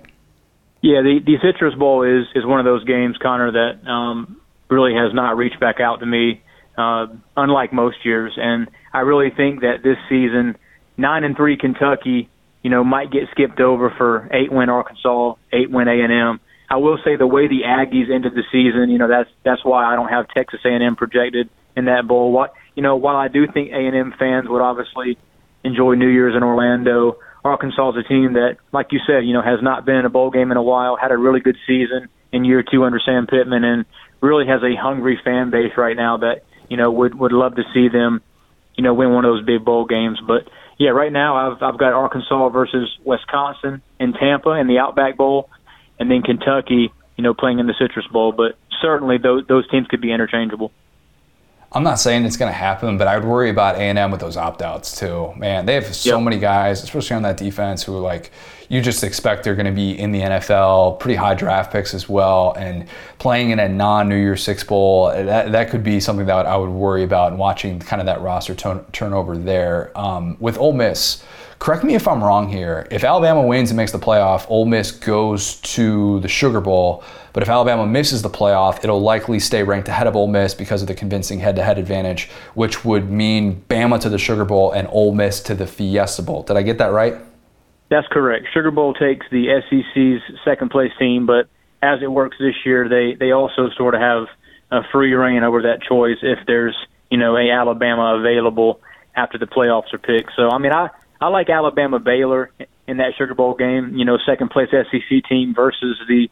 yeah 0.82 1.02
the, 1.02 1.20
the 1.26 1.38
citrus 1.42 1.76
bowl 1.76 2.04
is, 2.04 2.26
is 2.36 2.46
one 2.46 2.60
of 2.60 2.66
those 2.66 2.84
games 2.86 3.18
connor 3.18 3.52
that 3.52 3.90
um, 3.90 4.40
really 4.70 4.94
has 4.94 5.14
not 5.14 5.38
reached 5.38 5.60
back 5.60 5.80
out 5.80 6.00
to 6.00 6.06
me 6.06 6.42
uh, 6.78 7.08
unlike 7.36 7.74
most 7.74 8.06
years 8.06 8.34
and 8.38 8.68
I 8.94 9.02
really 9.02 9.30
think 9.30 9.62
that 9.62 9.84
this 9.84 9.98
season, 10.10 10.58
nine 10.98 11.24
and 11.24 11.36
three 11.36 11.58
Kentucky, 11.58 12.30
you 12.62 12.70
know, 12.70 12.84
might 12.84 13.12
get 13.12 13.30
skipped 13.32 13.60
over 13.60 13.90
for 13.90 14.30
eight 14.32 14.52
win 14.52 14.70
Arkansas, 14.70 15.36
eight 15.52 15.72
win 15.72 15.88
A 15.88 16.04
and 16.04 16.12
M. 16.12 16.40
I 16.70 16.78
will 16.78 16.98
say 17.04 17.16
the 17.16 17.28
way 17.28 17.48
the 17.48 17.62
Aggies 17.66 18.10
ended 18.10 18.34
the 18.34 18.44
season, 18.52 18.90
you 18.90 18.98
know, 18.98 19.08
that's 19.08 19.30
that's 19.44 19.64
why 19.64 19.86
I 19.86 19.96
don't 19.96 20.10
have 20.10 20.28
Texas 20.30 20.60
A 20.66 20.70
and 20.70 20.84
M 20.84 20.96
projected 20.96 21.50
in 21.76 21.86
that 21.86 22.08
bowl. 22.08 22.32
What 22.32 22.54
you 22.76 22.84
know, 22.84 22.96
while 22.96 23.16
I 23.16 23.28
do 23.28 23.48
think 23.48 23.72
A 23.72 23.76
and 23.76 23.96
M 23.96 24.14
fans 24.18 24.48
would 24.50 24.62
obviously 24.62 25.18
enjoy 25.64 25.94
New 25.94 26.10
Year's 26.10 26.36
in 26.36 26.44
Orlando, 26.44 27.18
Arkansas 27.44 27.92
is 27.92 28.06
a 28.06 28.08
team 28.08 28.34
that, 28.34 28.58
like 28.72 28.88
you 28.92 29.00
said, 29.06 29.26
you 29.26 29.34
know, 29.34 29.42
has 29.42 29.62
not 29.62 29.86
been 29.86 29.96
in 29.96 30.06
a 30.06 30.10
bowl 30.10 30.30
game 30.30 30.52
in 30.52 30.58
a 30.58 30.64
while, 30.64 30.96
had 30.96 31.12
a 31.12 31.18
really 31.18 31.40
good 31.40 31.58
season 31.66 32.08
in 32.32 32.46
year 32.46 32.64
two 32.64 32.84
under 32.84 33.00
Sam 33.04 33.28
Pittman, 33.28 33.64
and 33.64 33.86
really 34.22 34.46
has 34.48 34.62
a 34.62 34.76
hungry 34.80 35.20
fan 35.24 35.50
base 35.50 35.72
right 35.78 35.96
now 35.96 36.18
that 36.18 36.44
you 36.70 36.78
know 36.78 36.92
would 36.92 37.16
would 37.16 37.32
love 37.32 37.56
to 37.56 37.64
see 37.74 37.88
them 37.90 38.22
you 38.76 38.84
know, 38.84 38.94
win 38.94 39.12
one 39.12 39.26
of 39.26 39.32
those 39.34 39.46
big 39.46 39.64
bowl 39.64 39.86
games. 39.86 40.20
But 40.26 40.50
yeah, 40.78 40.90
right 40.90 41.12
now 41.12 41.36
I've 41.36 41.62
I've 41.62 41.78
got 41.78 41.94
Arkansas 41.94 42.50
versus 42.50 42.90
Wisconsin 43.06 43.82
in 44.00 44.14
Tampa 44.14 44.52
in 44.52 44.68
the 44.68 44.80
Outback 44.80 45.18
Bowl, 45.18 45.50
and 46.00 46.10
then 46.10 46.22
Kentucky, 46.22 46.92
you 47.16 47.24
know, 47.24 47.34
playing 47.34 47.60
in 47.60 47.68
the 47.68 47.76
Citrus 47.80 48.08
Bowl. 48.08 48.32
But 48.32 48.58
certainly 48.82 49.18
those 49.18 49.46
those 49.48 49.70
teams 49.70 49.88
could 49.88 50.02
be 50.02 50.12
interchangeable. 50.12 50.72
I'm 51.73 51.84
not 51.84 51.99
saying 51.99 52.26
it's 52.26 52.35
going 52.35 52.52
to 52.52 52.57
happen, 52.57 52.98
but 52.98 53.07
I 53.07 53.18
would 53.18 53.26
worry 53.26 53.49
about 53.49 53.76
A&M 53.76 54.11
with 54.11 54.19
those 54.19 54.35
opt-outs 54.35 54.99
too. 54.99 55.31
Man, 55.38 55.65
they 55.65 55.76
have 55.76 55.95
so 55.95 56.18
yep. 56.18 56.23
many 56.23 56.38
guys, 56.38 56.84
especially 56.84 57.15
on 57.15 57.22
that 57.22 57.38
defense, 57.38 57.81
who 57.81 57.95
are 57.95 58.02
like 58.02 58.31
you 58.68 58.81
just 58.81 59.06
expect 59.06 59.43
they're 59.43 59.56
going 59.56 59.65
to 59.65 59.72
be 59.72 59.98
in 59.98 60.11
the 60.11 60.19
NFL, 60.19 60.99
pretty 60.99 61.15
high 61.15 61.34
draft 61.34 61.72
picks 61.72 61.93
as 61.93 62.10
well, 62.10 62.53
and 62.57 62.88
playing 63.19 63.52
in 63.52 63.60
a 63.60 63.69
non-New 63.69 64.18
Year's 64.18 64.43
Six 64.43 64.65
bowl. 64.65 65.07
That, 65.07 65.53
that 65.53 65.69
could 65.69 65.84
be 65.84 66.02
something 66.02 66.26
that 66.26 66.45
I 66.45 66.57
would 66.57 66.69
worry 66.69 67.03
about 67.03 67.31
and 67.31 67.39
watching 67.39 67.80
kind 67.80 68.02
of 68.02 68.06
that 68.06 68.22
roster 68.22 68.53
turn, 68.53 68.85
turnover 68.91 69.38
there. 69.38 69.98
Um, 69.98 70.35
with 70.41 70.57
Ole 70.57 70.73
Miss, 70.73 71.23
correct 71.62 71.84
me 71.84 71.94
if 71.94 72.08
I'm 72.08 72.24
wrong 72.24 72.50
here. 72.50 72.88
If 72.90 73.04
Alabama 73.04 73.44
wins 73.44 73.70
and 73.70 73.78
makes 73.78 73.92
the 73.92 74.00
playoff, 74.00 74.50
Ole 74.50 74.66
Miss 74.66 74.90
goes 74.90 75.58
to 75.58 76.20
the 76.22 76.28
Sugar 76.28 76.60
Bowl. 76.60 77.04
But 77.34 77.44
if 77.44 77.50
Alabama 77.50 77.86
misses 77.86 78.24
the 78.24 78.32
playoff, 78.32 78.84
it'll 78.84 79.00
likely 79.00 79.40
stay 79.40 79.62
ranked 79.62 79.88
ahead 79.88 80.08
of 80.08 80.16
Ole 80.16 80.28
Miss 80.28 80.56
because 80.56 80.82
of 80.82 80.88
the 80.88 80.96
convincing 80.96 81.40
head-to-head 81.40 81.78
advantage, 81.78 82.30
which 82.56 82.84
would 82.84 83.12
mean 83.12 83.64
Bama 83.70 84.02
to 84.02 84.10
the 84.10 84.18
Sugar 84.18 84.44
Bowl 84.44 84.72
and 84.72 84.88
Ole 84.92 85.14
Miss 85.14 85.40
to 85.42 85.54
the 85.54 85.68
Fiesta 85.68 86.24
Bowl. 86.24 86.42
Did 86.42 86.58
I 86.58 86.64
get 86.64 86.80
that 86.80 86.92
right? 86.92 87.14
That's 87.90 88.08
correct. 88.08 88.48
Sugar 88.52 88.72
Bowl 88.72 88.96
takes 88.96 89.28
the 89.30 89.62
SEC's 89.70 90.40
second 90.44 90.72
place 90.72 90.92
team, 90.98 91.28
but 91.28 91.48
as 91.84 92.02
it 92.02 92.12
works 92.12 92.38
this 92.40 92.56
year, 92.66 92.90
they 92.90 93.14
they 93.14 93.34
also 93.34 93.70
sort 93.78 93.94
of 93.94 94.02
have 94.02 94.26
a 94.72 94.82
free 94.92 95.14
reign 95.14 95.44
over 95.44 95.62
that 95.62 95.84
choice 95.84 96.18
if 96.24 96.40
there's 96.48 96.76
you 97.12 97.20
know 97.20 97.38
a 97.38 97.52
Alabama 97.52 98.16
available 98.18 98.80
after 99.16 99.38
the 99.38 99.46
playoffs 99.46 99.94
are 99.94 100.00
picked. 100.00 100.32
So 100.36 100.50
I 100.50 100.58
mean 100.58 100.72
I 100.72 100.90
I 101.22 101.27
like 101.27 101.49
Alabama 101.49 101.99
Baylor 101.99 102.52
in 102.88 102.98
that 102.98 103.14
Sugar 103.18 103.35
Bowl 103.35 103.53
game. 103.53 103.93
You 103.95 104.06
know, 104.06 104.18
second 104.26 104.49
place 104.49 104.69
SEC 104.72 105.30
team 105.30 105.53
versus 105.56 105.98
the 106.07 106.27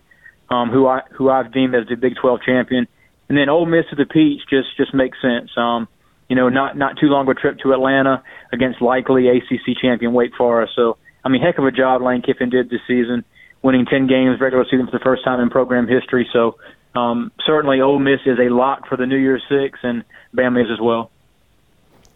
um, 0.49 0.69
who 0.69 0.87
I 0.87 1.01
who 1.15 1.29
I've 1.29 1.53
deemed 1.53 1.75
as 1.75 1.87
the 1.87 1.95
Big 1.95 2.13
12 2.19 2.39
champion, 2.45 2.87
and 3.29 3.37
then 3.37 3.49
Ole 3.49 3.67
Miss 3.67 3.85
to 3.91 3.95
the 3.95 4.05
Peach 4.05 4.41
just 4.49 4.75
just 4.77 4.93
makes 4.93 5.17
sense. 5.21 5.51
Um, 5.55 5.87
you 6.27 6.35
know, 6.35 6.49
not 6.49 6.75
not 6.75 6.97
too 6.99 7.07
long 7.07 7.29
a 7.29 7.33
trip 7.33 7.59
to 7.59 7.73
Atlanta 7.73 8.23
against 8.51 8.81
likely 8.81 9.27
ACC 9.27 9.77
champion 9.81 10.13
Wake 10.13 10.35
Forest. 10.35 10.73
So, 10.75 10.97
I 11.23 11.29
mean, 11.29 11.41
heck 11.41 11.57
of 11.57 11.65
a 11.65 11.71
job 11.71 12.01
Lane 12.01 12.21
Kiffin 12.21 12.49
did 12.49 12.69
this 12.69 12.81
season, 12.87 13.25
winning 13.61 13.85
10 13.85 14.07
games 14.07 14.39
regular 14.39 14.65
season 14.65 14.85
for 14.85 14.91
the 14.97 15.03
first 15.03 15.23
time 15.23 15.39
in 15.39 15.49
program 15.49 15.87
history. 15.87 16.27
So, 16.33 16.57
um, 16.95 17.31
certainly 17.45 17.81
Ole 17.81 17.99
Miss 17.99 18.21
is 18.25 18.37
a 18.39 18.53
lock 18.53 18.87
for 18.87 18.95
the 18.95 19.05
New 19.05 19.17
Year's 19.17 19.43
Six, 19.49 19.79
and 19.83 20.03
Bama 20.35 20.63
is 20.63 20.69
as 20.71 20.79
well. 20.81 21.11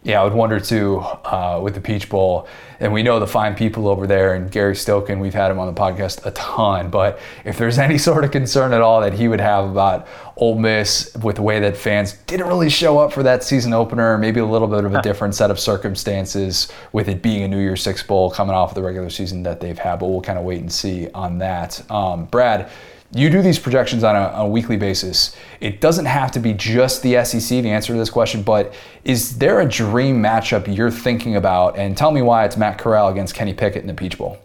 Yeah, 0.03 0.19
I 0.19 0.25
would 0.25 0.34
wonder 0.34 0.59
too 0.59 0.99
uh, 0.99 1.61
with 1.63 1.75
the 1.75 1.81
Peach 1.81 2.09
Bowl. 2.09 2.45
And 2.81 2.91
we 2.91 3.03
know 3.03 3.21
the 3.21 3.27
fine 3.27 3.55
people 3.55 3.88
over 3.88 4.05
there, 4.05 4.34
and 4.34 4.51
Gary 4.51 4.73
Stokan, 4.73 5.19
we've 5.19 5.34
had 5.34 5.49
him 5.49 5.59
on 5.59 5.73
the 5.73 5.80
podcast 5.80 6.25
a 6.25 6.31
ton. 6.31 6.89
But 6.89 7.19
if 7.45 7.57
there's 7.57 7.80
any 7.88 7.97
sort 7.97 8.25
of 8.25 8.31
concern 8.31 8.73
at 8.73 8.81
all 8.81 8.99
that 8.99 9.13
he 9.13 9.30
would 9.30 9.39
have 9.39 9.69
about 9.69 10.05
Ole 10.35 10.59
Miss 10.59 11.15
with 11.23 11.38
the 11.38 11.41
way 11.41 11.61
that 11.61 11.77
fans 11.77 12.13
didn't 12.27 12.47
really 12.47 12.69
show 12.69 12.99
up 12.99 13.13
for 13.13 13.23
that 13.23 13.43
season 13.43 13.71
opener, 13.71 14.17
maybe 14.17 14.41
a 14.41 14.45
little 14.45 14.67
bit 14.67 14.84
of 14.84 14.93
a 14.93 15.01
different 15.01 15.35
set 15.35 15.49
of 15.49 15.57
circumstances 15.59 16.69
with 16.91 17.07
it 17.07 17.21
being 17.21 17.43
a 17.43 17.47
New 17.47 17.59
Year's 17.59 17.81
Six 17.81 18.03
Bowl 18.03 18.30
coming 18.30 18.55
off 18.55 18.71
of 18.71 18.75
the 18.75 18.84
regular 18.84 19.09
season 19.09 19.43
that 19.43 19.61
they've 19.61 19.80
had. 19.80 19.99
But 19.99 20.07
we'll 20.07 20.21
kind 20.21 20.38
of 20.38 20.43
wait 20.43 20.59
and 20.59 20.71
see 20.71 21.09
on 21.13 21.38
that. 21.38 21.89
Um, 21.89 22.25
Brad, 22.25 22.69
you 23.14 23.30
do 23.30 23.41
these 23.41 23.60
projections 23.60 24.03
on 24.03 24.15
a, 24.15 24.41
a, 24.41 24.48
weekly 24.48 24.77
basis. 24.77 25.35
It 25.60 25.80
doesn't 25.80 26.06
have 26.06 26.31
to 26.31 26.40
be 26.40 26.53
just 26.53 27.03
the 27.03 27.23
SEC 27.23 27.61
to 27.61 27.69
answer 27.69 27.94
to 27.94 27.99
this 27.99 28.10
question, 28.10 28.41
but 28.41 28.73
is 29.03 29.38
there 29.38 29.60
a 29.60 29.68
dream 29.68 30.22
matchup 30.22 30.73
you're 30.73 30.91
thinking 30.91 31.35
about? 31.35 31.77
And 31.77 31.95
tell 31.95 32.11
me 32.11 32.22
why 32.22 32.45
it's 32.45 32.57
Matt 32.57 32.80
Corral 32.80 33.10
against 33.10 33.35
Kenny 33.35 33.53
Pickett 33.53 33.81
in 33.81 33.88
the 33.88 33.94
Peach 33.94 34.18
Bowl. 34.18 34.40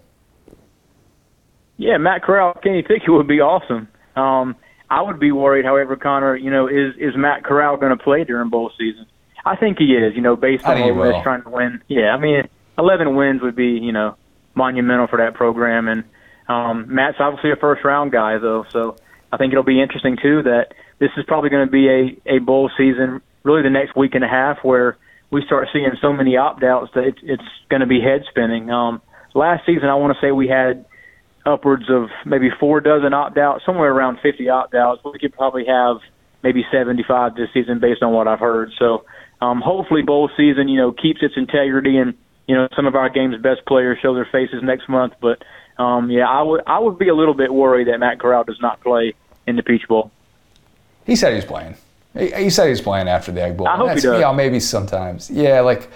Yeah, 1.79 1.97
Matt 1.97 2.23
Corral, 2.23 2.55
Kenny 2.55 2.83
Pickett 2.83 3.09
would 3.09 3.29
be 3.29 3.41
awesome. 3.41 3.89
Um, 4.17 4.57
I 4.91 5.01
would 5.01 5.21
be 5.21 5.33
worried, 5.33 5.65
however, 5.65 5.97
Connor. 5.97 6.37
You 6.37 6.51
know, 6.51 6.67
is 6.67 6.95
is 6.99 7.17
Matt 7.17 7.45
Corral 7.45 7.77
going 7.77 7.97
to 7.97 8.03
play 8.03 8.25
during 8.25 8.51
bowl 8.51 8.73
season? 8.79 9.07
I 9.45 9.55
think 9.57 9.79
he 9.79 9.95
is. 9.95 10.15
You 10.15 10.23
know, 10.23 10.35
based 10.35 10.65
on 10.65 10.81
Ole 10.81 10.95
Miss 10.95 11.23
trying 11.23 11.43
to 11.43 11.51
win. 11.51 11.83
Yeah, 11.89 12.15
I 12.15 12.19
mean, 12.19 12.49
11 12.79 13.15
wins 13.15 13.43
would 13.43 13.55
be 13.55 13.69
you 13.69 13.93
know 13.93 14.17
monumental 14.55 15.07
for 15.07 15.19
that 15.19 15.35
program 15.35 15.89
and 15.89 16.05
um, 16.49 16.87
Matt's 16.89 17.19
obviously 17.21 17.51
a 17.53 17.57
first 17.57 17.85
round 17.85 18.13
guy 18.13 18.39
though, 18.39 18.65
so 18.71 18.97
I 19.33 19.37
think 19.37 19.53
it'll 19.53 19.65
be 19.65 19.81
interesting 19.81 20.17
too 20.21 20.43
that 20.43 20.73
this 20.99 21.11
is 21.17 21.25
probably 21.27 21.51
going 21.51 21.67
to 21.67 21.71
be 21.71 21.89
a 21.89 22.37
a 22.37 22.39
bowl 22.39 22.71
season, 22.77 23.21
really 23.43 23.63
the 23.63 23.71
next 23.71 23.97
week 23.97 24.15
and 24.15 24.25
a 24.25 24.29
half 24.29 24.59
where 24.63 24.97
we 25.31 25.45
start 25.45 25.69
seeing 25.73 25.91
so 26.01 26.13
many 26.13 26.37
opt 26.37 26.63
outs 26.63 26.91
that 26.95 27.05
it's, 27.05 27.19
it's 27.23 27.43
going 27.69 27.81
to 27.81 27.87
be 27.87 28.01
head 28.01 28.25
spinning. 28.31 28.71
Um, 28.71 29.03
last 29.35 29.67
season, 29.67 29.89
I 29.89 29.95
want 29.95 30.17
to 30.17 30.27
say 30.27 30.33
we 30.33 30.49
had 30.49 30.87
upwards 31.45 31.85
of 31.91 32.09
maybe 32.25 32.49
four 32.59 32.81
dozen 32.81 33.13
opt 33.13 33.37
outs, 33.37 33.65
somewhere 33.65 33.93
around 33.93 34.19
50 34.23 34.49
opt 34.49 34.75
outs. 34.75 35.03
We 35.05 35.19
could 35.19 35.35
probably 35.35 35.67
have 35.67 35.99
maybe 36.43 36.65
75 36.73 37.35
this 37.35 37.49
season 37.53 37.81
based 37.81 38.03
on 38.03 38.13
what 38.13 38.29
I've 38.29 38.41
heard. 38.41 38.71
So 38.79 39.05
um, 39.41 39.61
hopefully, 39.61 40.03
bowl 40.03 40.31
season, 40.37 40.69
you 40.69 40.79
know, 40.79 40.93
keeps 40.93 41.23
its 41.23 41.35
integrity 41.37 41.99
and 41.99 42.15
you 42.47 42.55
know 42.55 42.69
some 42.75 42.87
of 42.87 42.95
our 42.95 43.11
game's 43.11 43.37
best 43.43 43.67
players 43.67 43.99
show 44.01 44.15
their 44.15 44.29
faces 44.31 44.61
next 44.63 44.89
month, 44.89 45.13
but 45.21 45.43
um, 45.79 46.11
yeah, 46.11 46.29
I 46.29 46.43
would 46.43 46.63
I 46.67 46.79
would 46.79 46.99
be 46.99 47.09
a 47.09 47.15
little 47.15 47.35
bit 47.35 47.53
worried 47.53 47.89
that 47.89 47.99
Matt 47.99 48.19
Corral 48.19 48.45
does 48.45 48.61
not 48.61 48.81
play 48.81 49.15
in 49.47 49.57
the 49.57 49.63
Peach 49.63 49.87
Bowl. 49.89 50.11
He 51.07 51.17
said 51.17 51.35
he's 51.35 51.45
playing. 51.45 51.77
He, 52.15 52.31
he 52.33 52.51
said 52.51 52.69
he's 52.69 52.81
playing 52.81 53.09
after 53.09 53.33
the 53.33 53.43
Egg 53.43 53.57
Bowl. 53.57 53.69
I 53.69 53.77
hope 53.77 53.91
he 53.91 54.01
does. 54.01 54.21
Yeah, 54.21 54.33
maybe 54.33 54.61
sometimes. 54.61 55.31
Yeah, 55.31 55.61
like 55.61 55.89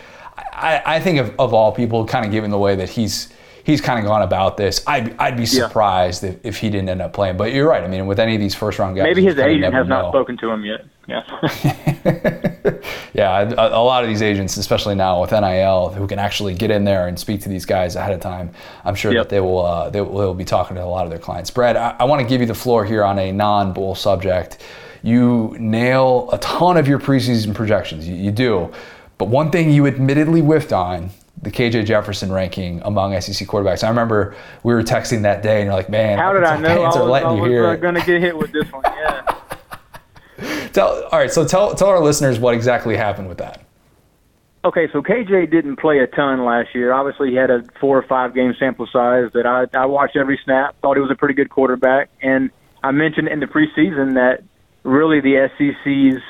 I, 0.53 0.83
I 0.85 1.01
think 1.01 1.19
of, 1.19 1.35
of 1.39 1.53
all 1.53 1.73
people, 1.73 2.07
kind 2.07 2.25
of 2.25 2.31
given 2.31 2.51
the 2.51 2.59
way 2.59 2.77
that 2.77 2.89
he's 2.89 3.33
he's 3.65 3.81
kind 3.81 3.99
of 3.99 4.05
gone 4.05 4.23
about 4.23 4.57
this. 4.57 4.85
I'd, 4.87 5.17
I'd 5.19 5.37
be 5.37 5.47
surprised 5.47 6.23
yeah. 6.23 6.31
if, 6.31 6.45
if 6.45 6.57
he 6.59 6.71
didn't 6.71 6.89
end 6.89 7.03
up 7.03 7.13
playing. 7.13 7.37
But 7.37 7.53
you're 7.53 7.69
right. 7.69 7.83
I 7.83 7.89
mean, 7.89 8.07
with 8.07 8.21
any 8.21 8.35
of 8.35 8.41
these 8.41 8.55
first 8.55 8.79
round 8.79 8.97
guys, 8.97 9.05
maybe 9.05 9.25
his 9.25 9.39
agent 9.39 9.75
has 9.75 9.89
know. 9.89 10.03
not 10.03 10.13
spoken 10.13 10.37
to 10.39 10.51
him 10.51 10.65
yet. 10.65 10.85
Yeah. 11.09 11.25
yeah, 13.13 13.41
a, 13.41 13.77
a, 13.77 13.83
lot 13.83 14.05
of 14.05 14.09
these 14.09 14.23
agents, 14.23 14.57
especially 14.57 14.95
now 14.95 15.21
with 15.21 15.33
NIL, 15.33 15.91
who 15.91 16.07
can 16.07 16.19
actually 16.19 16.55
get 16.55 16.71
in 16.71 16.85
there 16.85 17.09
and 17.09 17.19
speak 17.19 17.41
to 17.43 17.49
these 17.49 17.65
guys 17.65 17.97
ahead 17.97 18.13
of 18.13 18.21
time, 18.21 18.53
I'm 18.85 18.95
sure 18.95 19.13
yep. 19.13 19.25
that 19.25 19.29
they 19.31 19.41
will, 19.41 19.65
uh, 19.65 19.91
they 19.91 20.01
will, 20.01 20.19
they 20.19 20.25
will 20.25 20.35
be 20.35 20.45
talking 20.45 20.77
to 20.77 20.85
a 20.85 20.87
lot 20.87 21.05
of 21.05 21.11
their 21.11 21.19
clients. 21.19 21.51
Brad, 21.51 21.77
I, 21.77 21.97
I 21.99 22.05
want 22.05 22.23
to 22.23 22.27
give 22.27 22.41
you 22.41 22.47
the 22.47 22.55
floor 22.55 22.85
here 22.85 23.05
on 23.05 23.19
a 23.19 23.33
non 23.33 23.73
bull 23.73 23.95
subject. 23.95 24.63
You 25.03 25.57
nail 25.59 26.29
a 26.33 26.39
ton 26.39 26.77
of 26.77 26.87
your 26.87 27.01
preseason 27.01 27.55
projections. 27.55 28.07
You, 28.07 28.15
you 28.15 28.31
do. 28.31 28.73
But 29.19 29.29
one 29.29 29.51
thing 29.51 29.73
you 29.73 29.87
admittedly 29.87 30.41
whiffed 30.41 30.73
on 30.73 31.11
the 31.43 31.51
KJ 31.51 31.87
Jefferson 31.87 32.31
ranking 32.31 32.81
among 32.85 33.21
SEC 33.21 33.49
quarterbacks. 33.49 33.83
I 33.83 33.89
remember 33.89 34.37
we 34.63 34.73
were 34.73 34.83
texting 34.83 35.23
that 35.23 35.43
day, 35.43 35.57
and 35.57 35.67
you're 35.67 35.75
like, 35.75 35.91
"Man, 35.91 36.19
how 36.19 36.33
did 36.33 36.45
I 36.45 36.57
know 36.57 36.83
I 36.83 36.87
was, 36.87 36.97
are 36.97 37.05
letting 37.05 37.29
I 37.29 37.33
was, 37.33 37.45
you 37.45 37.51
hear 37.51 37.67
uh, 37.67 37.77
going 37.77 37.95
to 37.97 38.05
get 38.05 38.21
hit 38.21 38.37
with 38.37 38.53
this 38.53 38.71
one?" 38.71 38.85
Yeah. 39.03 39.42
Tell, 40.73 41.05
all 41.05 41.19
right, 41.19 41.31
so 41.31 41.47
tell 41.47 41.75
tell 41.75 41.89
our 41.89 42.03
listeners 42.03 42.39
what 42.39 42.55
exactly 42.55 42.97
happened 42.97 43.29
with 43.29 43.39
that. 43.39 43.63
Okay, 44.65 44.87
so 44.93 45.03
KJ 45.03 45.51
didn't 45.51 45.77
play 45.77 45.99
a 45.99 46.07
ton 46.07 46.45
last 46.45 46.69
year. 46.73 46.93
Obviously, 46.93 47.31
he 47.31 47.37
had 47.37 47.51
a 47.51 47.65
four 47.81 47.99
or 47.99 48.03
five 48.03 48.33
game 48.33 48.55
sample 48.59 48.87
size 48.87 49.31
that 49.35 49.45
I, 49.45 49.67
I 49.77 49.87
watched 49.87 50.17
every 50.17 50.39
snap. 50.45 50.81
Thought 50.81 50.97
he 50.97 51.01
was 51.01 51.11
a 51.11 51.17
pretty 51.17 51.35
good 51.35 51.51
quarterback, 51.51 52.11
and 52.23 52.51
I 52.83 52.93
mentioned 52.93 53.29
in 53.29 53.41
the 53.41 53.47
preseason 53.47 54.15
that 54.15 54.45
really 54.85 55.21
the 55.21 55.51
SEC's 55.59 56.23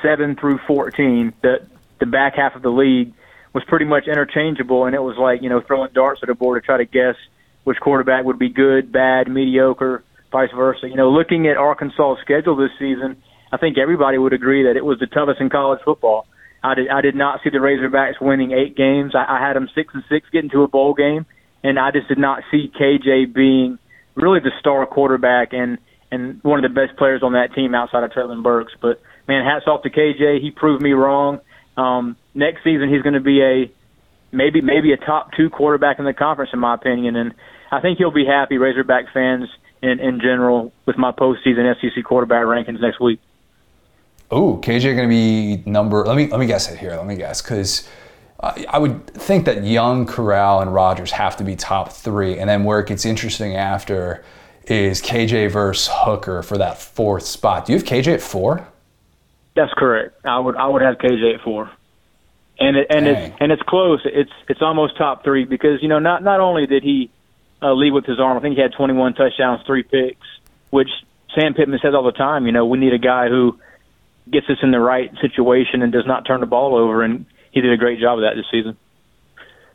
seven 0.00 0.36
through 0.36 0.58
fourteen, 0.66 1.32
the 1.42 1.66
the 1.98 2.06
back 2.06 2.34
half 2.36 2.54
of 2.54 2.62
the 2.62 2.70
league 2.70 3.12
was 3.52 3.64
pretty 3.64 3.84
much 3.84 4.06
interchangeable, 4.06 4.86
and 4.86 4.94
it 4.94 5.02
was 5.02 5.16
like 5.18 5.42
you 5.42 5.48
know 5.48 5.60
throwing 5.60 5.92
darts 5.92 6.20
at 6.22 6.28
a 6.28 6.34
board 6.34 6.62
to 6.62 6.66
try 6.66 6.78
to 6.78 6.84
guess 6.84 7.16
which 7.64 7.78
quarterback 7.80 8.24
would 8.24 8.38
be 8.38 8.48
good, 8.48 8.92
bad, 8.92 9.28
mediocre, 9.28 10.02
vice 10.30 10.50
versa. 10.54 10.88
You 10.88 10.96
know, 10.96 11.10
looking 11.10 11.46
at 11.46 11.56
Arkansas's 11.56 12.22
schedule 12.22 12.56
this 12.56 12.70
season, 12.78 13.22
I 13.52 13.58
think 13.58 13.76
everybody 13.76 14.16
would 14.16 14.32
agree 14.32 14.64
that 14.64 14.76
it 14.76 14.84
was 14.84 14.98
the 14.98 15.06
toughest 15.06 15.40
in 15.40 15.50
college 15.50 15.80
football. 15.84 16.26
I 16.64 16.74
did 16.74 16.88
I 16.88 17.00
did 17.02 17.14
not 17.14 17.40
see 17.44 17.50
the 17.50 17.58
Razorbacks 17.58 18.20
winning 18.20 18.52
eight 18.52 18.76
games. 18.76 19.14
I, 19.14 19.36
I 19.36 19.46
had 19.46 19.54
them 19.56 19.68
six 19.74 19.92
and 19.94 20.02
six 20.08 20.28
getting 20.30 20.50
to 20.50 20.62
a 20.62 20.68
bowl 20.68 20.94
game, 20.94 21.26
and 21.62 21.78
I 21.78 21.90
just 21.90 22.08
did 22.08 22.18
not 22.18 22.42
see 22.50 22.72
KJ 22.80 23.34
being 23.34 23.78
really 24.14 24.40
the 24.40 24.52
star 24.58 24.86
quarterback 24.86 25.52
and 25.52 25.78
and 26.10 26.42
one 26.42 26.64
of 26.64 26.70
the 26.70 26.74
best 26.74 26.96
players 26.98 27.22
on 27.22 27.32
that 27.32 27.54
team 27.54 27.74
outside 27.74 28.04
of 28.04 28.10
Treylon 28.12 28.42
Burks. 28.42 28.72
But 28.80 29.00
man, 29.28 29.44
hats 29.44 29.66
off 29.66 29.82
to 29.82 29.90
KJ. 29.90 30.40
He 30.40 30.50
proved 30.50 30.82
me 30.82 30.92
wrong. 30.92 31.40
Um, 31.76 32.16
next 32.34 32.64
season 32.64 32.88
he's 32.92 33.02
going 33.02 33.14
to 33.14 33.20
be 33.20 33.42
a 33.42 33.72
maybe 34.30 34.60
maybe 34.60 34.92
a 34.92 34.96
top 34.96 35.32
two 35.36 35.50
quarterback 35.50 35.98
in 35.98 36.04
the 36.04 36.14
conference 36.14 36.52
in 36.54 36.58
my 36.58 36.74
opinion, 36.74 37.16
and 37.16 37.34
I 37.70 37.80
think 37.80 37.98
he'll 37.98 38.12
be 38.12 38.24
happy. 38.24 38.56
Razorback 38.56 39.12
fans 39.12 39.48
in 39.82 40.00
in 40.00 40.20
general 40.20 40.72
with 40.86 40.96
my 40.96 41.12
postseason 41.12 41.74
SEC 41.80 42.04
quarterback 42.04 42.44
rankings 42.44 42.80
next 42.80 43.00
week. 43.00 43.20
Oh, 44.32 44.56
KJ 44.56 44.96
going 44.96 45.08
to 45.08 45.08
be 45.08 45.62
number. 45.70 46.04
Let 46.04 46.16
me 46.16 46.26
let 46.26 46.40
me 46.40 46.46
guess 46.46 46.70
it 46.70 46.78
here. 46.78 46.96
Let 46.96 47.06
me 47.06 47.16
guess 47.16 47.42
because. 47.42 47.88
I 48.44 48.76
would 48.76 49.06
think 49.06 49.44
that 49.44 49.62
Young, 49.62 50.04
Corral, 50.04 50.62
and 50.62 50.74
Rogers 50.74 51.12
have 51.12 51.36
to 51.36 51.44
be 51.44 51.54
top 51.54 51.92
three, 51.92 52.40
and 52.40 52.50
then 52.50 52.64
where 52.64 52.80
it 52.80 52.88
gets 52.88 53.04
interesting 53.04 53.54
after 53.54 54.24
is 54.66 55.00
KJ 55.00 55.50
versus 55.52 55.88
Hooker 55.92 56.42
for 56.42 56.58
that 56.58 56.76
fourth 56.78 57.24
spot. 57.24 57.66
Do 57.66 57.72
you 57.72 57.78
have 57.78 57.86
KJ 57.86 58.14
at 58.14 58.20
four? 58.20 58.66
That's 59.54 59.72
correct. 59.74 60.18
I 60.24 60.38
would 60.38 60.56
I 60.56 60.66
would 60.66 60.82
have 60.82 60.96
KJ 60.96 61.34
at 61.34 61.40
four, 61.42 61.70
and 62.58 62.76
it, 62.76 62.86
and 62.90 63.06
it's 63.06 63.36
and 63.40 63.52
it's 63.52 63.62
close. 63.62 64.00
It's 64.04 64.32
it's 64.48 64.62
almost 64.62 64.96
top 64.96 65.24
three 65.24 65.44
because 65.44 65.82
you 65.82 65.88
know 65.88 65.98
not 65.98 66.22
not 66.22 66.40
only 66.40 66.66
did 66.66 66.82
he 66.82 67.10
uh, 67.60 67.72
lead 67.72 67.92
with 67.92 68.06
his 68.06 68.18
arm, 68.18 68.36
I 68.36 68.40
think 68.40 68.56
he 68.56 68.62
had 68.62 68.72
21 68.72 69.14
touchdowns, 69.14 69.60
three 69.66 69.82
picks, 69.82 70.26
which 70.70 70.88
Sam 71.34 71.54
Pittman 71.54 71.80
says 71.82 71.94
all 71.94 72.04
the 72.04 72.12
time. 72.12 72.46
You 72.46 72.52
know, 72.52 72.66
we 72.66 72.78
need 72.78 72.92
a 72.92 72.98
guy 72.98 73.28
who 73.28 73.58
gets 74.30 74.46
us 74.48 74.58
in 74.62 74.70
the 74.70 74.80
right 74.80 75.10
situation 75.20 75.82
and 75.82 75.92
does 75.92 76.06
not 76.06 76.26
turn 76.26 76.40
the 76.40 76.46
ball 76.46 76.76
over, 76.76 77.02
and 77.02 77.26
he 77.50 77.60
did 77.60 77.72
a 77.72 77.76
great 77.76 78.00
job 78.00 78.18
of 78.18 78.22
that 78.22 78.34
this 78.36 78.46
season. 78.50 78.76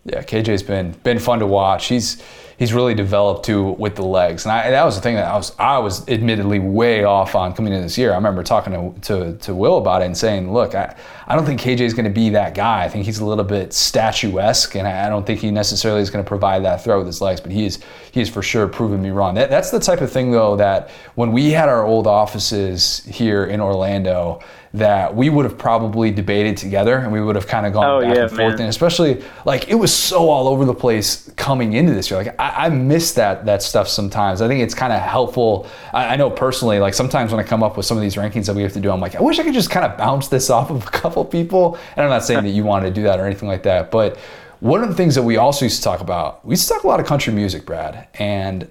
Yeah, 0.08 0.24
KJ's 0.24 0.64
been 0.64 0.92
been 1.04 1.20
fun 1.20 1.40
to 1.40 1.46
watch. 1.46 1.88
He's 1.88 2.24
he's 2.58 2.74
really 2.74 2.94
developed 2.94 3.46
too 3.46 3.72
with 3.74 3.96
the 3.96 4.06
legs. 4.06 4.46
And, 4.46 4.52
I, 4.52 4.72
that 4.72 4.84
was 4.84 4.96
the 4.96 5.02
thing 5.02 5.16
that 5.16 5.26
I 5.26 5.36
was 5.36 5.54
I 5.60 5.78
was 5.78 6.08
admittedly 6.08 6.60
way 6.60 7.04
off 7.04 7.36
on 7.36 7.54
coming 7.54 7.74
in 7.74 7.82
this 7.82 7.98
year. 7.98 8.14
I 8.14 8.16
remember 8.16 8.42
talking 8.42 8.74
to, 8.74 9.02
to, 9.02 9.38
to 9.38 9.54
Will 9.54 9.78
about 9.78 10.02
it 10.02 10.06
and 10.06 10.18
saying, 10.18 10.52
look, 10.52 10.76
I, 10.76 10.96
I 11.28 11.36
don't 11.36 11.46
think 11.46 11.62
KJ 11.62 11.82
is 11.82 11.94
going 11.94 12.06
to 12.06 12.12
be 12.12 12.30
that 12.30 12.56
guy. 12.56 12.86
I 12.86 12.90
think 12.90 13.06
he's 13.06 13.20
a 13.20 13.26
little 13.26 13.44
bit 13.44 13.74
statuesque, 13.74 14.76
and 14.76 14.88
I 14.88 15.10
don't 15.10 15.26
think 15.26 15.42
he 15.42 15.52
necessarily 15.52 16.02
is 16.02 16.10
going 16.10 16.24
to 16.24 16.28
provide 16.28 16.64
that 16.64 16.84
throw 16.84 17.00
with 17.00 17.08
his 17.08 17.22
legs. 17.22 17.42
But 17.42 17.52
he 17.52 17.66
is 17.66 17.80
he 18.12 18.22
is 18.22 18.30
for 18.30 18.42
sure 18.42 18.68
proven 18.68 19.02
me 19.02 19.10
wrong. 19.10 19.36
That, 19.36 19.50
that's 19.50 19.72
the 19.72 19.80
type 19.80 20.02
of 20.02 20.12
thing 20.12 20.32
though 20.32 20.56
that 20.56 20.90
when 21.16 21.32
we 21.32 21.52
had 21.52 21.70
our 21.70 21.86
old 21.86 22.08
offices 22.08 23.04
here 23.06 23.46
in 23.46 23.60
Orlando 23.60 24.42
that 24.74 25.16
we 25.16 25.30
would 25.30 25.46
have 25.46 25.58
probably 25.58 26.12
debated 26.12 26.58
together 26.58 26.98
and 26.98 27.12
we 27.12 27.22
would 27.22 27.36
have 27.36 27.48
kind 27.48 27.66
of 27.66 27.74
gone 27.74 27.86
oh, 27.86 28.02
back 28.02 28.16
yeah, 28.16 28.22
and 28.24 28.30
forth. 28.30 28.54
Man. 28.54 28.62
And 28.62 28.70
especially 28.70 29.24
like 29.46 29.70
it 29.70 29.76
was 29.76 29.94
so 29.94 30.30
all 30.30 30.48
over 30.48 30.66
the 30.66 30.74
place 30.74 31.32
coming 31.36 31.74
into 31.74 31.94
this 31.94 32.10
year. 32.10 32.22
Like 32.22 32.40
I, 32.40 32.66
I 32.66 32.70
miss 32.70 33.14
that 33.14 33.46
that 33.46 33.64
stuff 33.64 33.88
sometimes. 33.88 34.42
I 34.42 34.48
think 34.48 34.62
it's 34.62 34.74
kind 34.74 34.94
of 34.94 35.02
helpful. 35.02 35.68
I, 35.94 36.14
I, 36.14 36.16
know 36.16 36.30
personally, 36.30 36.80
like 36.80 36.94
sometimes 36.94 37.32
when 37.32 37.40
I 37.40 37.48
come 37.48 37.64
up 37.64 37.78
with 37.78 37.86
some 37.86 37.98
of 37.98 38.04
these 38.04 38.16
rankings 38.16 38.46
that 38.48 38.56
we 38.56 38.64
have 38.64 38.74
to 38.74 38.80
do, 38.80 38.92
I'm 38.92 39.00
like, 39.00 39.16
I 39.16 39.22
wish 39.22 39.40
I 39.40 39.44
could 39.44 39.54
just 39.54 39.70
kind 39.70 39.86
of 39.86 39.98
bounce 39.98 40.28
this 40.28 40.50
off 40.50 40.70
of 40.70 40.86
a 40.86 40.90
couple 40.92 41.24
people. 41.26 41.78
And 41.96 42.04
I'm 42.04 42.10
not 42.10 42.24
saying 42.24 42.44
that 42.44 42.52
you 42.52 42.64
want 42.64 42.86
to 42.86 42.92
do 42.92 43.04
that 43.04 43.20
or 43.20 43.26
anything 43.26 43.48
like 43.48 43.64
that, 43.64 43.92
but 43.92 44.18
one 44.60 44.82
of 44.82 44.90
the 44.90 44.96
things 44.96 45.14
that 45.16 45.24
we 45.24 45.38
also 45.38 45.66
used 45.66 45.78
to 45.78 45.84
talk 45.84 46.02
about, 46.02 46.44
we 46.46 46.54
used 46.54 46.68
to 46.68 46.74
talk 46.74 46.84
a 46.84 46.88
lot 46.88 47.00
of 47.00 47.06
country 47.06 47.32
music, 47.32 47.66
Brad. 47.66 48.08
And 48.16 48.68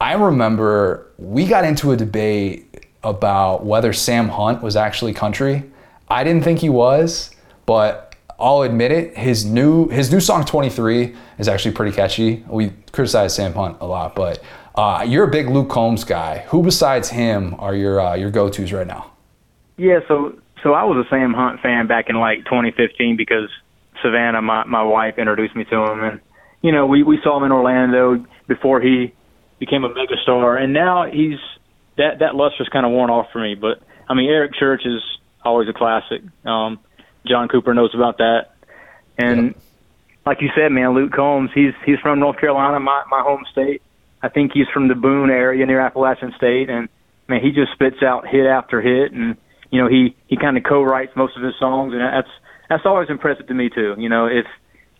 I 0.00 0.14
remember 0.14 1.12
we 1.18 1.46
got 1.46 1.64
into 1.64 1.92
a 1.92 1.96
debate 1.96 2.69
about 3.02 3.64
whether 3.64 3.92
Sam 3.92 4.28
Hunt 4.28 4.62
was 4.62 4.76
actually 4.76 5.12
country. 5.12 5.70
I 6.08 6.24
didn't 6.24 6.42
think 6.42 6.58
he 6.58 6.68
was, 6.68 7.34
but 7.66 8.14
I'll 8.38 8.62
admit 8.62 8.90
it. 8.90 9.16
His 9.16 9.44
new 9.44 9.88
his 9.88 10.10
new 10.10 10.20
song 10.20 10.44
23 10.44 11.14
is 11.38 11.48
actually 11.48 11.72
pretty 11.72 11.94
catchy. 11.94 12.44
We 12.48 12.72
criticize 12.92 13.34
Sam 13.34 13.52
Hunt 13.52 13.78
a 13.80 13.86
lot, 13.86 14.14
but 14.14 14.42
uh, 14.74 15.04
you're 15.06 15.24
a 15.24 15.30
big 15.30 15.48
Luke 15.48 15.68
Combs 15.68 16.04
guy. 16.04 16.38
Who 16.48 16.62
besides 16.62 17.10
him 17.10 17.54
are 17.58 17.74
your 17.74 18.00
uh, 18.00 18.14
your 18.14 18.30
go 18.30 18.48
tos 18.48 18.72
right 18.72 18.86
now? 18.86 19.10
Yeah, 19.76 20.00
so 20.08 20.38
so 20.62 20.72
I 20.72 20.84
was 20.84 21.04
a 21.04 21.08
Sam 21.10 21.34
Hunt 21.34 21.60
fan 21.60 21.86
back 21.86 22.08
in 22.08 22.16
like 22.16 22.44
2015 22.44 23.16
because 23.16 23.50
Savannah, 24.02 24.42
my 24.42 24.64
my 24.64 24.82
wife, 24.82 25.18
introduced 25.18 25.54
me 25.54 25.64
to 25.64 25.76
him, 25.84 26.02
and 26.04 26.20
you 26.62 26.72
know 26.72 26.86
we 26.86 27.02
we 27.02 27.18
saw 27.22 27.36
him 27.36 27.44
in 27.44 27.52
Orlando 27.52 28.24
before 28.46 28.80
he 28.80 29.12
became 29.58 29.84
a 29.84 29.90
megastar, 29.90 30.60
and 30.60 30.72
now 30.72 31.04
he's 31.10 31.38
that 31.96 32.20
that 32.20 32.34
luster's 32.34 32.68
kind 32.68 32.86
of 32.86 32.92
worn 32.92 33.10
off 33.10 33.26
for 33.32 33.40
me. 33.40 33.54
But 33.54 33.82
I 34.08 34.14
mean, 34.14 34.28
Eric 34.30 34.54
Church 34.54 34.82
is 34.84 35.02
always 35.44 35.68
a 35.68 35.72
classic. 35.72 36.22
Um, 36.44 36.78
John 37.26 37.48
Cooper 37.48 37.74
knows 37.74 37.94
about 37.94 38.18
that, 38.18 38.54
and 39.18 39.48
Yep. 39.48 39.56
like 40.26 40.40
you 40.40 40.50
said, 40.54 40.72
man, 40.72 40.94
Luke 40.94 41.12
Combs, 41.12 41.50
he's 41.54 41.74
he's 41.84 41.98
from 42.00 42.18
North 42.20 42.38
Carolina, 42.38 42.80
my 42.80 43.02
my 43.10 43.20
home 43.20 43.44
state. 43.50 43.82
I 44.22 44.28
think 44.28 44.52
he's 44.52 44.68
from 44.72 44.88
the 44.88 44.94
Boone 44.94 45.30
area 45.30 45.64
near 45.66 45.80
Appalachian 45.80 46.32
State, 46.36 46.68
and 46.68 46.88
man, 47.28 47.40
he 47.40 47.52
just 47.52 47.72
spits 47.72 48.02
out 48.02 48.26
hit 48.26 48.46
after 48.46 48.80
hit, 48.82 49.12
and 49.12 49.36
you 49.70 49.80
know 49.80 49.88
he 49.88 50.14
he 50.26 50.36
kind 50.36 50.56
of 50.56 50.64
co-writes 50.64 51.12
most 51.16 51.36
of 51.36 51.42
his 51.42 51.54
songs, 51.58 51.92
and 51.92 52.02
that's 52.02 52.28
that's 52.68 52.86
always 52.86 53.08
impressive 53.10 53.46
to 53.46 53.54
me 53.54 53.68
too. 53.70 53.94
You 53.98 54.08
know, 54.08 54.26
if 54.26 54.46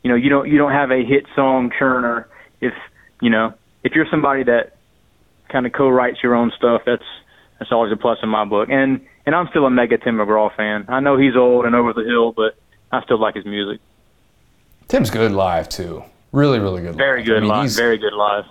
you 0.02 0.10
know 0.10 0.16
you 0.16 0.30
don't 0.30 0.48
you 0.48 0.58
don't 0.58 0.72
have 0.72 0.90
a 0.90 1.04
hit 1.04 1.26
song 1.34 1.70
churner, 1.70 2.26
if 2.60 2.74
you 3.20 3.30
know 3.30 3.54
if 3.84 3.92
you're 3.92 4.06
somebody 4.10 4.44
that 4.44 4.76
kind 5.51 5.66
of 5.66 5.72
co-writes 5.72 6.18
your 6.22 6.35
own 6.35 6.52
stuff, 6.56 6.82
that's 6.86 7.05
that's 7.59 7.72
always 7.72 7.93
a 7.93 7.97
plus 7.97 8.18
in 8.22 8.28
my 8.28 8.44
book. 8.44 8.68
And 8.70 9.01
and 9.27 9.35
I'm 9.35 9.48
still 9.48 9.66
a 9.66 9.70
mega 9.70 9.98
Tim 9.98 10.16
McGraw 10.16 10.55
fan. 10.56 10.86
I 10.89 11.01
know 11.01 11.16
he's 11.16 11.36
old 11.36 11.66
and 11.66 11.74
over 11.74 11.93
the 11.93 12.05
hill, 12.05 12.32
but 12.32 12.56
I 12.90 13.02
still 13.05 13.18
like 13.20 13.35
his 13.35 13.44
music. 13.44 13.81
Tim's 14.89 15.10
good 15.10 15.32
live 15.32 15.68
too. 15.68 16.02
Really, 16.32 16.59
really 16.59 16.82
good. 16.82 16.97
Very 16.97 17.20
live. 17.20 17.27
good 17.27 17.36
I 17.36 17.40
mean, 17.40 17.48
live. 17.48 17.62
he's 17.64 17.77
Very 17.77 17.98
good 17.98 18.12
live. 18.12 18.44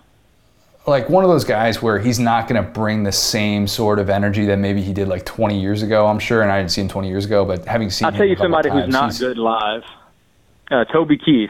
like 0.85 1.09
one 1.09 1.23
of 1.23 1.29
those 1.29 1.43
guys 1.43 1.81
where 1.81 1.99
he's 1.99 2.19
not 2.19 2.47
going 2.47 2.63
to 2.63 2.69
bring 2.71 3.03
the 3.03 3.11
same 3.11 3.67
sort 3.67 3.99
of 3.99 4.09
energy 4.09 4.45
that 4.45 4.57
maybe 4.57 4.81
he 4.81 4.93
did 4.93 5.07
like 5.07 5.25
20 5.25 5.59
years 5.59 5.81
ago. 5.83 6.07
I'm 6.07 6.19
sure, 6.19 6.41
and 6.41 6.51
I 6.51 6.59
didn't 6.59 6.71
see 6.71 6.81
him 6.81 6.87
20 6.89 7.07
years 7.09 7.25
ago, 7.25 7.45
but 7.45 7.65
having 7.65 7.89
seen 7.89 8.05
I'll 8.05 8.11
tell 8.11 8.25
you 8.25 8.35
somebody 8.37 8.69
who's 8.69 8.87
not 8.87 9.17
good 9.17 9.37
live. 9.37 9.83
Uh, 10.71 10.85
Toby 10.85 11.17
Keith. 11.17 11.49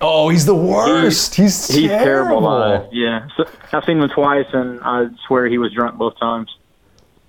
Oh, 0.00 0.28
he's 0.28 0.44
the 0.44 0.54
worst. 0.54 1.34
He's 1.34 1.68
He's 1.68 1.88
terrible. 1.88 2.88
Yeah, 2.92 3.28
so, 3.36 3.44
I've 3.72 3.84
seen 3.84 4.00
him 4.00 4.08
twice, 4.08 4.46
and 4.52 4.80
I 4.82 5.06
swear 5.26 5.46
he 5.46 5.58
was 5.58 5.72
drunk 5.72 5.96
both 5.96 6.18
times. 6.18 6.54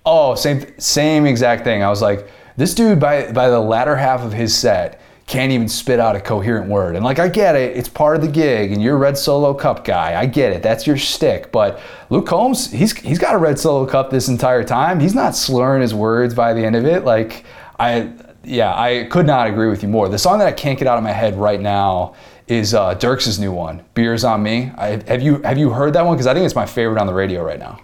Oh, 0.05 0.35
same 0.35 0.79
same 0.79 1.25
exact 1.25 1.63
thing. 1.63 1.83
I 1.83 1.89
was 1.89 2.01
like, 2.01 2.29
this 2.55 2.73
dude 2.73 2.99
by 2.99 3.31
by 3.31 3.49
the 3.49 3.59
latter 3.59 3.95
half 3.95 4.21
of 4.21 4.33
his 4.33 4.55
set 4.55 5.01
can't 5.27 5.51
even 5.51 5.67
spit 5.67 5.99
out 5.99 6.15
a 6.15 6.21
coherent 6.21 6.69
word. 6.69 6.95
And 6.95 7.03
like 7.03 7.19
I 7.19 7.27
get 7.27 7.55
it, 7.55 7.75
it's 7.75 7.89
part 7.89 8.15
of 8.15 8.21
the 8.21 8.29
gig, 8.29 8.71
and 8.71 8.81
you're 8.81 8.95
a 8.95 8.97
red 8.99 9.17
solo 9.17 9.53
cup 9.53 9.83
guy. 9.83 10.19
I 10.19 10.25
get 10.25 10.53
it. 10.53 10.63
That's 10.63 10.87
your 10.87 10.97
stick. 10.97 11.51
But 11.51 11.81
Luke 12.09 12.25
Combs, 12.25 12.71
he's 12.71 12.95
he's 12.97 13.19
got 13.19 13.35
a 13.35 13.37
red 13.37 13.59
solo 13.59 13.85
cup 13.85 14.09
this 14.09 14.29
entire 14.29 14.63
time. 14.63 14.99
He's 14.99 15.15
not 15.15 15.35
slurring 15.35 15.81
his 15.81 15.93
words 15.93 16.33
by 16.33 16.53
the 16.53 16.65
end 16.65 16.75
of 16.75 16.85
it. 16.85 17.03
Like 17.03 17.43
I 17.79 18.13
yeah, 18.43 18.73
I 18.73 19.07
could 19.11 19.27
not 19.27 19.47
agree 19.47 19.67
with 19.67 19.83
you 19.83 19.89
more. 19.89 20.07
The 20.07 20.17
song 20.17 20.39
that 20.39 20.47
I 20.47 20.53
can't 20.53 20.79
get 20.79 20.87
out 20.87 20.97
of 20.97 21.03
my 21.03 21.11
head 21.11 21.35
right 21.35 21.59
now 21.59 22.15
is 22.47 22.73
uh, 22.73 22.95
Dierks' 22.95 23.39
new 23.39 23.51
one, 23.51 23.83
"Beers 23.93 24.23
on 24.23 24.41
Me." 24.43 24.71
I, 24.77 25.01
have 25.07 25.21
you 25.21 25.41
have 25.43 25.57
you 25.57 25.69
heard 25.69 25.93
that 25.93 26.05
one? 26.05 26.15
Because 26.15 26.27
I 26.27 26.33
think 26.33 26.45
it's 26.45 26.55
my 26.55 26.65
favorite 26.65 26.99
on 26.99 27.07
the 27.07 27.13
radio 27.13 27.43
right 27.43 27.59
now. 27.59 27.79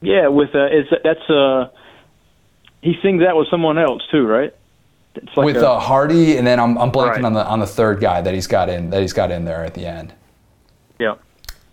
Yeah, 0.00 0.28
with 0.28 0.54
uh, 0.54 0.66
is 0.66 0.86
that's 1.04 1.28
uh, 1.30 1.68
he 2.82 2.94
sings 3.02 3.22
that 3.22 3.36
with 3.36 3.48
someone 3.50 3.78
else 3.78 4.02
too, 4.10 4.26
right? 4.26 4.54
It's 5.14 5.36
like 5.36 5.46
with 5.46 5.56
a- 5.56 5.68
uh, 5.70 5.78
Hardy, 5.80 6.36
and 6.36 6.46
then 6.46 6.60
I'm, 6.60 6.78
I'm 6.78 6.92
blanking 6.92 7.08
Right. 7.16 7.24
on 7.24 7.32
the 7.32 7.44
on 7.46 7.58
the 7.60 7.66
third 7.66 8.00
guy 8.00 8.20
that 8.20 8.32
he's 8.34 8.46
got 8.46 8.68
in 8.68 8.90
that 8.90 9.00
he's 9.02 9.12
got 9.12 9.30
in 9.30 9.44
there 9.44 9.64
at 9.64 9.74
the 9.74 9.84
end. 9.86 10.12
yeah, 10.98 11.14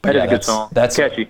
But 0.01 0.13
that 0.13 0.15
is 0.15 0.19
yeah, 0.19 0.23
a 0.25 0.29
good 0.29 0.43
song. 0.43 0.69
that's- 0.71 0.95
catchy. 0.95 1.29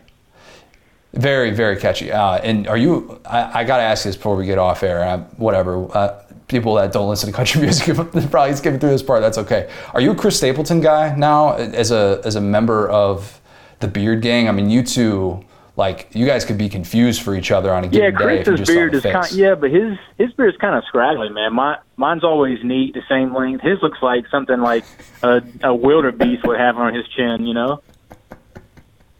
Very 1.14 1.52
very 1.52 1.78
catchy. 1.78 2.12
Uh, 2.12 2.36
and 2.40 2.68
are 2.68 2.76
you? 2.78 3.22
I, 3.26 3.62
I 3.62 3.64
got 3.64 3.78
to 3.78 3.84
ask 3.84 4.04
this 4.04 4.18
before 4.18 4.36
we 4.36 4.46
get 4.46 4.58
off 4.58 4.84
air. 4.84 5.02
Uh, 5.04 5.20
whatever. 5.38 5.86
Uh, 5.96 6.22
people 6.48 6.76
that 6.76 6.92
don't 6.92 7.10
listen 7.10 7.30
to 7.32 7.36
country 7.36 7.62
music 7.64 7.96
probably 8.32 8.56
skipping 8.56 8.80
through 8.80 8.92
this 8.92 9.04
part. 9.04 9.22
That's 9.22 9.38
okay. 9.40 9.70
Are 9.94 10.02
you 10.02 10.12
a 10.12 10.16
Chris 10.16 10.38
Stapleton 10.38 10.82
guy 10.82 11.16
now 11.16 11.54
as 11.56 11.92
a 11.92 12.22
as 12.24 12.36
a 12.36 12.42
member 12.42 12.88
of 12.90 13.40
the 13.80 13.88
Beard 13.88 14.22
Gang? 14.22 14.48
I 14.48 14.52
mean, 14.52 14.70
you 14.70 14.84
two. 14.84 15.44
Like 15.78 16.08
you 16.14 16.26
guys 16.26 16.46
could 16.46 16.58
be 16.58 16.70
confused 16.70 17.22
for 17.22 17.36
each 17.36 17.52
other 17.52 17.74
on 17.74 17.84
a 17.84 17.88
Yeah, 17.88 18.10
given 18.10 18.28
day 18.28 18.40
if 18.40 18.48
you 18.48 18.56
Chris's 18.56 18.68
beard 18.74 18.96
is 18.96 19.04
kind. 19.04 19.30
Yeah, 19.34 19.56
but 19.56 19.72
his 19.72 19.98
his 20.18 20.32
beard 20.32 20.54
is 20.54 20.62
kind 20.62 20.74
of 20.74 20.86
scraggly, 20.86 21.28
man. 21.28 21.54
My 21.54 21.80
mine's 21.98 22.24
always 22.24 22.64
neat, 22.64 22.94
the 22.94 23.02
same 23.10 23.36
length. 23.36 23.62
His 23.62 23.82
looks 23.82 23.98
like 24.02 24.26
something 24.30 24.62
like 24.62 24.86
a, 25.22 25.42
a 25.64 25.76
wildebeest 25.76 26.48
would 26.48 26.58
have 26.62 26.78
on 26.78 26.94
his 26.94 27.06
chin. 27.10 27.46
You 27.46 27.54
know. 27.56 27.82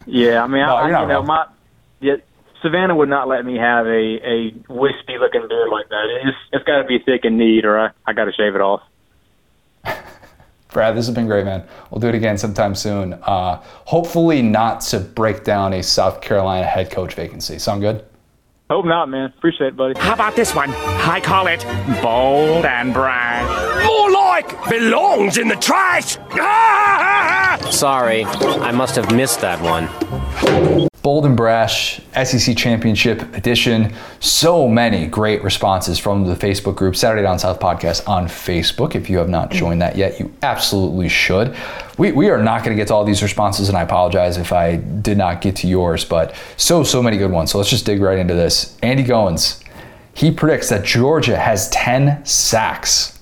Yeah, 0.06 0.42
I 0.42 0.46
mean, 0.46 0.64
No, 0.64 0.76
I, 0.76 0.86
you 0.86 0.92
know, 0.92 1.16
wrong. 1.16 1.26
my 1.26 1.46
yeah, 2.00 2.16
Savannah 2.66 2.96
would 2.96 3.08
not 3.08 3.28
let 3.28 3.44
me 3.44 3.56
have 3.56 3.86
a 3.86 3.90
a 4.26 4.54
wispy 4.68 5.18
looking 5.20 5.46
beard 5.48 5.68
like 5.70 5.88
that. 5.88 6.06
It's 6.24 6.36
it's 6.52 6.64
got 6.64 6.82
to 6.82 6.84
be 6.84 6.98
thick 6.98 7.24
and 7.24 7.38
neat, 7.38 7.64
or 7.64 7.78
I 7.78 7.90
I 8.04 8.12
got 8.12 8.24
to 8.24 8.32
shave 8.32 8.56
it 8.56 8.60
off. 8.60 8.82
Brad, 10.72 10.96
this 10.96 11.06
has 11.06 11.14
been 11.14 11.26
great, 11.26 11.44
man. 11.44 11.64
We'll 11.90 12.00
do 12.00 12.08
it 12.08 12.16
again 12.16 12.36
sometime 12.38 12.74
soon. 12.74 13.14
Uh, 13.22 13.62
hopefully, 13.84 14.42
not 14.42 14.80
to 14.82 14.98
break 14.98 15.44
down 15.44 15.74
a 15.74 15.82
South 15.82 16.20
Carolina 16.20 16.66
head 16.66 16.90
coach 16.90 17.14
vacancy. 17.14 17.60
Sound 17.60 17.82
good? 17.82 18.04
Hope 18.68 18.84
not, 18.84 19.08
man. 19.08 19.32
Appreciate 19.38 19.68
it, 19.68 19.76
buddy. 19.76 19.98
How 19.98 20.14
about 20.14 20.34
this 20.34 20.52
one? 20.52 20.70
I 20.70 21.20
call 21.20 21.46
it 21.46 21.64
bold 22.02 22.64
and 22.64 22.92
brash. 22.92 23.86
More 23.86 24.10
like 24.10 24.68
belongs 24.68 25.38
in 25.38 25.46
the 25.46 25.54
trash. 25.54 26.16
Sorry, 27.70 28.24
I 28.24 28.72
must 28.72 28.96
have 28.96 29.14
missed 29.14 29.40
that 29.40 29.60
one. 29.60 29.88
Bold 31.06 31.24
and 31.24 31.36
Brash 31.36 32.00
SEC 32.24 32.56
Championship 32.56 33.22
Edition. 33.36 33.94
So 34.18 34.66
many 34.66 35.06
great 35.06 35.44
responses 35.44 36.00
from 36.00 36.26
the 36.26 36.34
Facebook 36.34 36.74
group, 36.74 36.96
Saturday 36.96 37.22
Down 37.22 37.38
South 37.38 37.60
Podcast 37.60 38.08
on 38.08 38.26
Facebook. 38.26 38.96
If 38.96 39.08
you 39.08 39.18
have 39.18 39.28
not 39.28 39.52
joined 39.52 39.80
that 39.82 39.96
yet, 39.96 40.18
you 40.18 40.34
absolutely 40.42 41.08
should. 41.08 41.54
We, 41.96 42.10
we 42.10 42.28
are 42.28 42.42
not 42.42 42.64
going 42.64 42.76
to 42.76 42.80
get 42.80 42.88
to 42.88 42.94
all 42.94 43.04
these 43.04 43.22
responses, 43.22 43.68
and 43.68 43.78
I 43.78 43.82
apologize 43.82 44.36
if 44.36 44.52
I 44.52 44.76
did 44.76 45.16
not 45.16 45.40
get 45.40 45.54
to 45.56 45.68
yours, 45.68 46.04
but 46.04 46.34
so, 46.56 46.82
so 46.82 47.00
many 47.00 47.18
good 47.18 47.30
ones. 47.30 47.52
So 47.52 47.58
let's 47.58 47.70
just 47.70 47.86
dig 47.86 48.00
right 48.00 48.18
into 48.18 48.34
this. 48.34 48.76
Andy 48.82 49.04
Goins, 49.04 49.62
he 50.12 50.32
predicts 50.32 50.70
that 50.70 50.84
Georgia 50.84 51.36
has 51.36 51.70
10 51.70 52.24
sacks. 52.24 53.15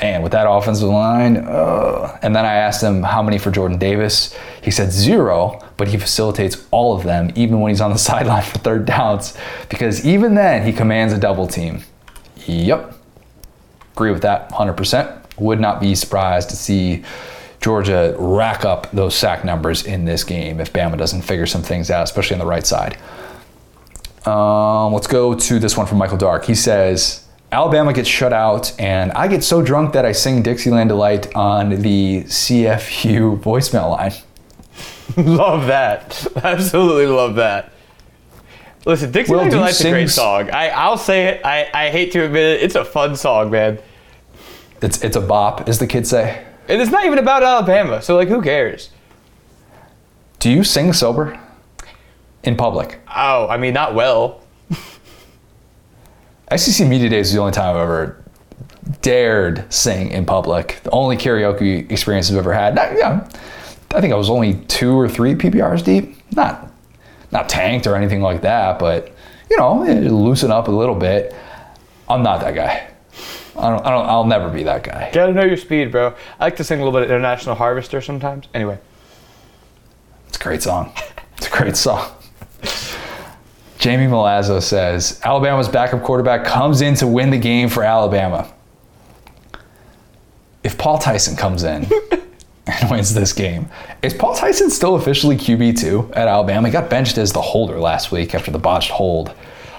And 0.00 0.22
with 0.22 0.32
that 0.32 0.48
offensive 0.48 0.88
line, 0.88 1.38
uh, 1.38 2.18
and 2.22 2.34
then 2.34 2.44
I 2.44 2.54
asked 2.54 2.82
him 2.82 3.02
how 3.02 3.20
many 3.20 3.36
for 3.36 3.50
Jordan 3.50 3.78
Davis. 3.78 4.36
He 4.62 4.70
said 4.70 4.92
zero, 4.92 5.60
but 5.76 5.88
he 5.88 5.98
facilitates 5.98 6.64
all 6.70 6.96
of 6.96 7.02
them, 7.02 7.32
even 7.34 7.60
when 7.60 7.70
he's 7.70 7.80
on 7.80 7.92
the 7.92 7.98
sideline 8.10 8.44
for 8.44 8.58
third 8.58 8.86
downs, 8.86 9.36
because 9.68 10.06
even 10.06 10.34
then 10.34 10.64
he 10.64 10.72
commands 10.72 11.12
a 11.12 11.18
double 11.18 11.48
team. 11.48 11.82
Yep, 12.46 12.94
agree 13.92 14.12
with 14.12 14.22
that 14.22 14.50
100%. 14.52 15.40
Would 15.40 15.60
not 15.60 15.80
be 15.80 15.94
surprised 15.94 16.50
to 16.50 16.56
see 16.56 17.04
Georgia 17.60 18.14
rack 18.18 18.64
up 18.64 18.90
those 18.92 19.14
sack 19.14 19.44
numbers 19.44 19.84
in 19.84 20.04
this 20.04 20.22
game 20.22 20.60
if 20.60 20.72
Bama 20.72 20.96
doesn't 20.96 21.22
figure 21.22 21.46
some 21.46 21.62
things 21.62 21.90
out, 21.90 22.04
especially 22.04 22.34
on 22.34 22.40
the 22.40 22.46
right 22.46 22.66
side. 22.66 22.98
Um, 24.26 24.92
let's 24.92 25.06
go 25.06 25.34
to 25.34 25.58
this 25.58 25.76
one 25.76 25.86
from 25.86 25.98
Michael 25.98 26.18
Dark. 26.18 26.44
He 26.44 26.54
says, 26.54 27.27
Alabama 27.50 27.92
gets 27.94 28.08
shut 28.08 28.32
out, 28.32 28.78
and 28.78 29.10
I 29.12 29.26
get 29.26 29.42
so 29.42 29.62
drunk 29.62 29.94
that 29.94 30.04
I 30.04 30.12
sing 30.12 30.42
Dixieland 30.42 30.90
Delight 30.90 31.34
on 31.34 31.70
the 31.80 32.24
CFU 32.24 33.40
voicemail 33.42 33.96
line. 33.96 34.12
love 35.16 35.66
that. 35.66 36.26
Absolutely 36.44 37.06
love 37.06 37.36
that. 37.36 37.72
Listen, 38.84 39.10
Dixieland 39.10 39.50
do 39.50 39.56
Delight's 39.56 39.80
a 39.80 39.90
great 39.90 40.10
song. 40.10 40.50
I, 40.50 40.68
I'll 40.68 40.98
say 40.98 41.26
it. 41.26 41.44
I, 41.44 41.68
I 41.72 41.90
hate 41.90 42.12
to 42.12 42.24
admit 42.24 42.58
it. 42.58 42.62
It's 42.62 42.74
a 42.74 42.84
fun 42.84 43.16
song, 43.16 43.50
man. 43.50 43.78
It's, 44.82 45.02
it's 45.02 45.16
a 45.16 45.20
bop, 45.20 45.68
as 45.68 45.78
the 45.78 45.86
kids 45.86 46.10
say. 46.10 46.44
And 46.68 46.80
it's 46.82 46.90
not 46.90 47.06
even 47.06 47.18
about 47.18 47.42
Alabama, 47.42 48.02
so 48.02 48.14
like, 48.16 48.28
who 48.28 48.42
cares? 48.42 48.90
Do 50.38 50.50
you 50.50 50.64
sing 50.64 50.92
sober? 50.92 51.40
In 52.44 52.56
public? 52.56 53.00
Oh, 53.08 53.48
I 53.48 53.56
mean, 53.56 53.74
not 53.74 53.94
well. 53.94 54.42
SEC 56.56 56.86
Media 56.86 57.08
Days 57.08 57.28
is 57.28 57.34
the 57.34 57.40
only 57.40 57.52
time 57.52 57.76
I've 57.76 57.82
ever 57.82 58.22
dared 59.02 59.70
sing 59.72 60.10
in 60.10 60.24
public. 60.24 60.80
The 60.82 60.90
only 60.90 61.16
karaoke 61.16 61.90
experience 61.90 62.30
I've 62.30 62.38
ever 62.38 62.52
had. 62.52 62.74
Not, 62.74 62.92
yeah, 62.96 63.28
I 63.94 64.00
think 64.00 64.12
I 64.12 64.16
was 64.16 64.30
only 64.30 64.54
two 64.66 64.98
or 64.98 65.08
three 65.08 65.34
PPRs 65.34 65.84
deep. 65.84 66.16
Not, 66.34 66.70
not 67.30 67.48
tanked 67.48 67.86
or 67.86 67.96
anything 67.96 68.22
like 68.22 68.42
that, 68.42 68.78
but 68.78 69.12
you 69.50 69.56
know, 69.58 69.82
loosen 69.82 70.50
up 70.50 70.68
a 70.68 70.70
little 70.70 70.94
bit. 70.94 71.34
I'm 72.08 72.22
not 72.22 72.40
that 72.40 72.54
guy. 72.54 72.88
I 73.58 73.70
don't. 73.70 73.84
I 73.84 73.90
don't. 73.90 74.06
I'll 74.06 74.24
never 74.24 74.48
be 74.48 74.62
that 74.64 74.84
guy. 74.84 75.10
Gotta 75.12 75.32
know 75.32 75.44
your 75.44 75.56
speed, 75.56 75.90
bro. 75.90 76.14
I 76.38 76.44
like 76.44 76.56
to 76.56 76.64
sing 76.64 76.80
a 76.80 76.84
little 76.84 76.98
bit 76.98 77.02
of 77.02 77.10
International 77.10 77.56
Harvester 77.56 78.00
sometimes. 78.00 78.46
Anyway, 78.54 78.78
It's 80.28 80.36
a 80.38 80.40
great 80.40 80.62
song. 80.62 80.92
It's 81.36 81.46
a 81.48 81.50
great 81.50 81.76
song. 81.76 82.08
Jamie 83.78 84.06
Milazzo 84.06 84.60
says 84.62 85.20
Alabama's 85.24 85.68
backup 85.68 86.02
quarterback 86.02 86.44
comes 86.44 86.80
in 86.80 86.94
to 86.96 87.06
win 87.06 87.30
the 87.30 87.38
game 87.38 87.68
for 87.68 87.84
Alabama. 87.84 88.52
If 90.64 90.76
Paul 90.76 90.98
Tyson 90.98 91.36
comes 91.36 91.62
in 91.62 91.86
and 92.66 92.90
wins 92.90 93.14
this 93.14 93.32
game, 93.32 93.68
is 94.02 94.12
Paul 94.14 94.34
Tyson 94.34 94.70
still 94.70 94.96
officially 94.96 95.36
QB2 95.36 96.16
at 96.16 96.26
Alabama? 96.28 96.66
He 96.68 96.72
got 96.72 96.90
benched 96.90 97.18
as 97.18 97.32
the 97.32 97.40
holder 97.40 97.78
last 97.78 98.10
week 98.10 98.34
after 98.34 98.50
the 98.50 98.58
botched 98.58 98.90
hold. 98.90 99.32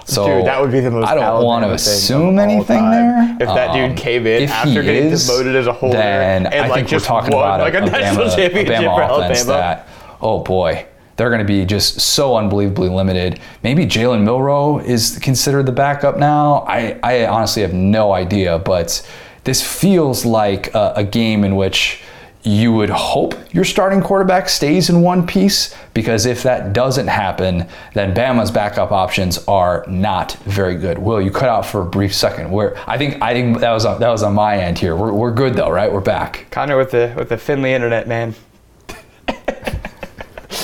So 0.06 0.26
Dude, 0.26 0.46
that 0.46 0.60
would 0.60 0.72
be 0.72 0.80
the 0.80 0.90
most. 0.90 1.06
I 1.06 1.14
don't 1.14 1.44
want 1.44 1.64
to 1.66 1.72
assume 1.72 2.38
anything 2.38 2.78
time. 2.78 3.38
there. 3.38 3.48
If 3.48 3.54
that 3.54 3.70
Um, 3.70 3.90
dude 3.90 3.98
came 3.98 4.26
in 4.26 4.48
after 4.48 4.82
getting 4.82 5.10
is, 5.12 5.26
demoted 5.28 5.54
as 5.54 5.66
a 5.66 5.72
holder 5.72 5.98
then 5.98 6.46
and 6.46 6.54
I 6.54 6.66
like 6.68 6.72
think 6.74 6.88
just 6.88 7.04
we're 7.04 7.20
talking 7.20 7.36
won 7.36 7.44
about 7.44 7.60
like 7.60 7.74
a, 7.74 7.80
national 7.86 8.26
Bama, 8.26 8.34
championship 8.36 8.74
Bama 8.76 8.96
for 8.96 9.02
offense 9.22 9.40
Alabama. 9.46 9.84
that 9.84 9.88
oh 10.20 10.38
boy, 10.42 10.86
they're 11.20 11.28
going 11.28 11.38
to 11.38 11.44
be 11.44 11.66
just 11.66 12.00
so 12.00 12.34
unbelievably 12.34 12.88
limited. 12.88 13.40
Maybe 13.62 13.84
Jalen 13.84 14.22
Milroe 14.24 14.78
is 14.78 15.18
considered 15.18 15.66
the 15.66 15.72
backup 15.72 16.16
now. 16.16 16.64
I, 16.66 16.98
I 17.02 17.26
honestly 17.26 17.60
have 17.60 17.74
no 17.74 18.14
idea, 18.14 18.58
but 18.58 19.06
this 19.44 19.60
feels 19.60 20.24
like 20.24 20.74
a, 20.74 20.94
a 20.96 21.04
game 21.04 21.44
in 21.44 21.56
which 21.56 22.00
you 22.42 22.72
would 22.72 22.88
hope 22.88 23.34
your 23.52 23.64
starting 23.64 24.00
quarterback 24.00 24.48
stays 24.48 24.88
in 24.88 25.02
one 25.02 25.26
piece 25.26 25.76
because 25.92 26.24
if 26.24 26.42
that 26.42 26.72
doesn't 26.72 27.08
happen, 27.08 27.68
then 27.92 28.14
Bama's 28.14 28.50
backup 28.50 28.90
options 28.90 29.46
are 29.46 29.84
not 29.86 30.32
very 30.44 30.76
good. 30.76 30.96
Will 30.98 31.20
you 31.20 31.30
cut 31.30 31.50
out 31.50 31.66
for 31.66 31.82
a 31.82 31.84
brief 31.84 32.14
second? 32.14 32.50
Where 32.50 32.78
I 32.88 32.96
think 32.96 33.20
I 33.20 33.34
think 33.34 33.58
that 33.58 33.72
was 33.72 33.84
on, 33.84 34.00
that 34.00 34.08
was 34.08 34.22
on 34.22 34.32
my 34.32 34.56
end 34.56 34.78
here. 34.78 34.96
We're, 34.96 35.12
we're 35.12 35.34
good 35.34 35.52
though, 35.52 35.70
right? 35.70 35.92
We're 35.92 36.00
back. 36.00 36.46
Connor 36.50 36.78
with 36.78 36.92
the 36.92 37.12
with 37.14 37.28
the 37.28 37.36
Finley 37.36 37.74
internet 37.74 38.08
man. 38.08 38.34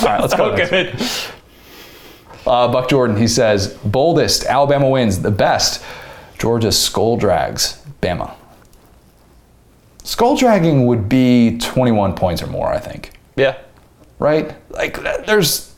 All 0.03 0.09
right, 0.09 0.21
let's 0.21 0.33
go. 0.35 0.55
So 0.55 0.71
next. 0.71 1.31
Uh, 2.45 2.67
Buck 2.69 2.89
Jordan, 2.89 3.17
he 3.17 3.27
says, 3.27 3.73
boldest, 3.83 4.45
Alabama 4.45 4.89
wins. 4.89 5.21
The 5.21 5.31
best, 5.31 5.83
Georgia 6.39 6.71
skull 6.71 7.17
drags 7.17 7.83
Bama. 8.01 8.33
Skull 10.03 10.37
dragging 10.37 10.85
would 10.85 11.09
be 11.09 11.57
21 11.57 12.15
points 12.15 12.41
or 12.41 12.47
more, 12.47 12.69
I 12.69 12.79
think. 12.79 13.11
Yeah. 13.35 13.57
Right? 14.19 14.55
Like, 14.71 15.01
there's 15.25 15.75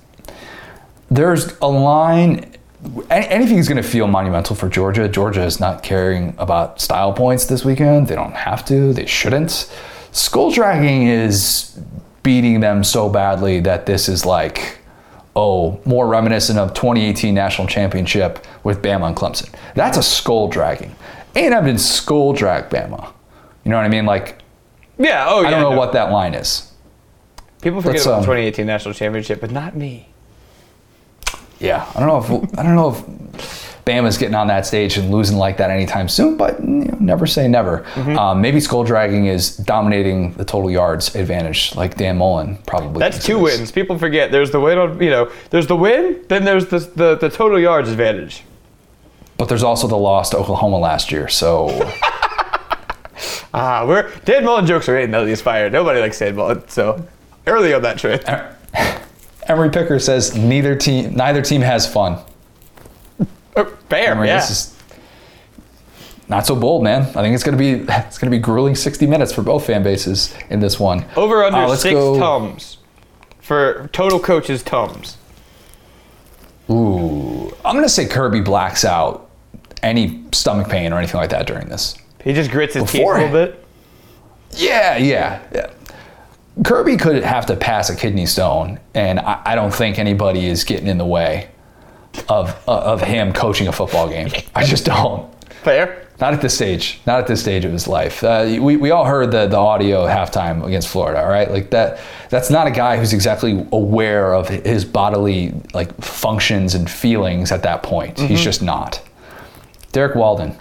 there's 1.09 1.57
a 1.59 1.67
line. 1.67 2.55
Anything 3.09 3.57
is 3.57 3.67
going 3.67 3.81
to 3.81 3.87
feel 3.87 4.07
monumental 4.07 4.55
for 4.55 4.69
Georgia. 4.69 5.09
Georgia 5.09 5.43
is 5.43 5.59
not 5.59 5.81
caring 5.83 6.35
about 6.37 6.79
style 6.79 7.11
points 7.11 7.45
this 7.45 7.65
weekend. 7.65 8.07
They 8.07 8.15
don't 8.15 8.35
have 8.35 8.63
to. 8.65 8.93
They 8.93 9.07
shouldn't. 9.07 9.69
Skull 10.11 10.51
dragging 10.51 11.07
is 11.07 11.79
beating 12.23 12.59
them 12.59 12.83
so 12.83 13.09
badly 13.09 13.59
that 13.61 13.85
this 13.85 14.09
is 14.09 14.25
like, 14.25 14.79
oh, 15.35 15.79
more 15.85 16.07
reminiscent 16.07 16.59
of 16.59 16.73
2018 16.73 17.33
national 17.33 17.67
championship 17.67 18.45
with 18.63 18.81
Bama 18.81 19.07
and 19.07 19.15
Clemson. 19.15 19.53
That's 19.75 19.97
a 19.97 20.03
skull 20.03 20.47
dragging. 20.47 20.95
A&M 21.35 21.65
didn't 21.65 21.79
skull 21.79 22.33
drag 22.33 22.69
Bama. 22.69 23.13
You 23.63 23.71
know 23.71 23.77
what 23.77 23.85
I 23.85 23.89
mean? 23.89 24.05
Like, 24.05 24.41
Yeah. 24.97 25.25
Oh, 25.29 25.41
yeah. 25.41 25.47
I 25.47 25.51
don't 25.51 25.61
know 25.61 25.71
no. 25.71 25.77
what 25.77 25.93
that 25.93 26.11
line 26.11 26.33
is. 26.33 26.71
people 27.61 27.81
forget 27.81 27.95
Let's, 27.95 28.05
about 28.05 28.15
um, 28.15 28.21
the 28.21 28.25
2018 28.27 28.65
national 28.65 28.93
championship, 28.93 29.41
but 29.41 29.51
not 29.51 29.75
me. 29.75 30.09
Yeah, 31.59 31.89
I 31.93 31.99
don't 31.99 32.07
know 32.07 32.37
if 32.37 32.59
I 32.59 32.63
don't 32.63 32.75
know 32.75 32.89
if 32.91 33.58
Bama's 33.89 34.19
getting 34.19 34.35
on 34.35 34.47
that 34.47 34.67
stage 34.67 34.97
and 34.97 35.09
losing 35.09 35.37
like 35.37 35.57
that 35.57 35.71
anytime 35.71 36.07
soon, 36.07 36.37
but 36.37 36.59
you 36.59 36.67
know, 36.67 36.97
never 36.99 37.25
say 37.25 37.47
never. 37.47 37.79
Mm-hmm. 37.95 38.17
Um, 38.17 38.41
maybe 38.41 38.59
skull 38.59 38.83
dragging 38.83 39.25
is 39.25 39.57
dominating 39.57 40.33
the 40.33 40.45
total 40.45 40.69
yards 40.69 41.15
advantage, 41.15 41.75
like 41.75 41.97
Dan 41.97 42.17
Mullen 42.17 42.57
probably. 42.67 42.99
That's 42.99 43.25
two 43.25 43.39
wins. 43.39 43.71
People 43.71 43.97
forget 43.97 44.31
there's 44.31 44.51
the 44.51 44.59
win 44.59 44.77
on 44.77 45.01
you 45.01 45.09
know 45.09 45.31
there's 45.49 45.65
the 45.65 45.75
win, 45.75 46.23
then 46.27 46.45
there's 46.45 46.67
the 46.67 46.79
the, 46.79 47.15
the 47.15 47.29
total 47.29 47.59
yards 47.59 47.89
advantage. 47.89 48.43
But 49.37 49.49
there's 49.49 49.63
also 49.63 49.87
the 49.87 49.97
loss 49.97 50.29
to 50.31 50.37
Oklahoma 50.37 50.77
last 50.77 51.11
year, 51.11 51.27
so 51.27 51.69
Ah, 53.53 53.83
we're 53.87 54.11
Dan 54.25 54.45
Mullen 54.45 54.67
jokes 54.67 54.87
are 54.87 54.99
getting 54.99 55.25
these 55.25 55.41
fired. 55.41 55.71
Nobody 55.71 55.99
likes 55.99 56.19
Dan 56.19 56.35
Mullen, 56.35 56.67
so 56.69 57.03
early 57.47 57.73
on 57.73 57.81
that 57.81 57.97
trend. 57.97 58.23
Emery 59.47 59.71
Picker 59.71 59.97
says 59.97 60.35
neither 60.35 60.75
team 60.75 61.15
neither 61.15 61.41
team 61.41 61.61
has 61.61 61.91
fun. 61.91 62.19
Fair, 63.65 64.25
yeah. 64.25 64.35
this 64.37 64.49
is 64.49 64.75
not 66.27 66.45
so 66.45 66.55
bold, 66.55 66.83
man. 66.83 67.01
I 67.03 67.21
think 67.23 67.33
it's 67.35 67.43
gonna 67.43 67.57
be 67.57 67.71
it's 67.87 68.17
gonna 68.17 68.31
be 68.31 68.37
grueling 68.39 68.75
60 68.75 69.07
minutes 69.07 69.31
for 69.33 69.41
both 69.41 69.65
fan 69.65 69.81
bases 69.83 70.33
in 70.49 70.59
this 70.59 70.79
one. 70.79 71.05
Over 71.15 71.43
under 71.43 71.57
Uh, 71.73 71.75
six 71.75 71.93
go- 71.93 72.19
tums 72.19 72.77
for 73.41 73.89
total 73.93 74.19
coaches 74.19 74.61
tums. 74.63 75.17
Ooh, 76.69 77.53
I'm 77.65 77.75
gonna 77.75 77.89
say 77.89 78.05
Kirby 78.05 78.41
blacks 78.41 78.85
out 78.85 79.27
any 79.81 80.23
stomach 80.31 80.69
pain 80.69 80.93
or 80.93 80.97
anything 80.99 81.19
like 81.19 81.31
that 81.31 81.47
during 81.47 81.67
this. 81.67 81.95
He 82.23 82.33
just 82.33 82.51
grits 82.51 82.73
his 82.75 82.83
Before- 82.83 83.15
teeth 83.15 83.23
a 83.23 83.25
little 83.33 83.47
bit. 83.53 83.65
Yeah, 84.51 84.97
yeah, 84.97 85.39
yeah. 85.53 85.67
Kirby 86.63 86.97
could 86.97 87.23
have 87.23 87.45
to 87.47 87.55
pass 87.55 87.89
a 87.89 87.95
kidney 87.95 88.25
stone, 88.25 88.79
and 88.93 89.19
I, 89.19 89.39
I 89.45 89.55
don't 89.55 89.73
think 89.73 89.97
anybody 89.97 90.47
is 90.47 90.63
getting 90.63 90.87
in 90.87 90.97
the 90.97 91.05
way 91.05 91.47
of 92.27 92.57
of 92.67 93.01
him 93.01 93.33
coaching 93.33 93.67
a 93.67 93.71
football 93.71 94.09
game. 94.09 94.29
I 94.55 94.65
just 94.65 94.85
don't. 94.85 95.33
Fair. 95.63 96.05
Not 96.19 96.33
at 96.33 96.41
this 96.41 96.53
stage. 96.53 96.99
Not 97.05 97.19
at 97.19 97.27
this 97.27 97.39
stage 97.39 97.63
of 97.63 97.71
his 97.71 97.87
life. 97.87 98.23
Uh, 98.23 98.57
we, 98.59 98.75
we 98.75 98.91
all 98.91 99.05
heard 99.05 99.31
the, 99.31 99.47
the 99.47 99.57
audio 99.57 100.05
at 100.05 100.17
halftime 100.17 100.65
against 100.65 100.89
Florida, 100.89 101.21
all 101.21 101.29
right? 101.29 101.49
Like 101.49 101.69
that. 101.69 101.99
That's 102.29 102.49
not 102.49 102.67
a 102.67 102.71
guy 102.71 102.97
who's 102.97 103.13
exactly 103.13 103.65
aware 103.71 104.33
of 104.33 104.49
his 104.49 104.83
bodily 104.83 105.53
like 105.73 105.95
functions 106.01 106.75
and 106.75 106.89
feelings 106.89 107.53
at 107.53 107.63
that 107.63 107.83
point. 107.83 108.19
He's 108.19 108.41
just 108.43 108.61
not. 108.61 109.01
Derek 109.93 110.15
Walden. 110.15 110.57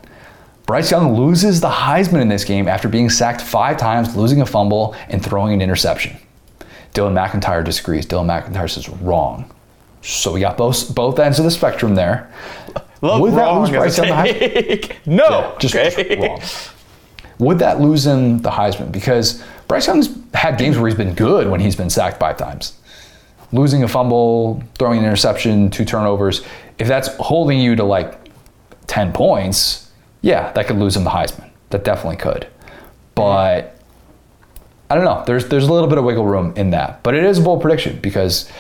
Bryce 0.67 0.91
Young 0.91 1.15
loses 1.15 1.61
the 1.61 1.69
Heisman 1.71 2.21
in 2.21 2.29
this 2.29 2.45
game 2.45 2.69
after 2.69 2.89
being 2.89 3.09
sacked 3.11 3.41
five 3.41 3.79
times, 3.79 4.15
losing 4.15 4.43
a 4.43 4.47
fumble, 4.47 4.95
and 5.09 5.25
throwing 5.25 5.55
an 5.55 5.63
interception. 5.63 6.17
Dylan 6.95 7.15
McIntyre 7.15 7.65
disagrees. 7.65 8.07
Dylan 8.07 8.27
McIntyre 8.27 8.71
says 8.71 8.89
wrong. 8.89 9.51
So 10.09 10.33
we 10.33 10.41
got 10.41 10.57
both 10.57 10.95
both 10.95 11.19
ends 11.19 11.39
of 11.39 11.45
the 11.45 11.51
spectrum 11.51 11.95
there. 11.95 12.33
Love 13.03 13.21
Would 13.21 13.35
that 13.35 13.51
lose 13.53 13.71
Bryce 13.71 13.99
Young 13.99 14.09
the 14.09 14.15
Heisman? 14.15 14.97
no. 15.07 15.29
Yeah, 15.29 15.59
just, 15.59 15.75
just 15.75 16.19
wrong. 16.19 16.41
Would 17.39 17.59
that 17.59 17.81
lose 17.81 18.07
him 18.07 18.39
the 18.39 18.51
Heisman? 18.51 18.91
Because 18.91 19.45
Bryce 19.69 19.87
Young's 19.87 20.09
had 20.33 20.59
games 20.59 20.79
where 20.79 20.89
he's 20.89 20.97
been 20.97 21.15
good 21.15 21.49
when 21.51 21.61
he's 21.61 21.77
been 21.77 21.91
sacked 21.91 22.19
five 22.19 22.39
times. 22.39 22.79
Losing 23.53 23.83
a 23.83 23.89
fumble, 23.89 24.63
throwing 24.79 24.99
an 24.99 25.05
interception, 25.05 25.71
two 25.71 25.85
turnovers. 25.85 26.43
If 26.79 26.89
that's 26.89 27.09
holding 27.17 27.61
you 27.61 27.77
to 27.77 27.85
like 27.85 28.19
10 28.87 29.13
points, 29.13 29.91
yeah, 30.23 30.53
that 30.53 30.67
could 30.67 30.79
lose 30.79 30.97
him 30.97 31.05
the 31.05 31.11
Heisman. 31.11 31.51
That 31.71 31.85
definitely 31.85 32.17
could. 32.17 32.49
But 33.15 33.79
I 34.89 34.95
don't 34.95 35.05
know. 35.05 35.23
There's 35.27 35.49
there's 35.49 35.69
a 35.69 35.73
little 35.73 35.89
bit 35.89 35.99
of 35.99 36.05
wiggle 36.05 36.25
room 36.25 36.55
in 36.57 36.71
that. 36.71 37.03
But 37.03 37.15
it 37.15 37.25
is 37.25 37.39
a 37.39 37.43
bold 37.43 37.61
prediction 37.61 37.99
because 38.01 38.51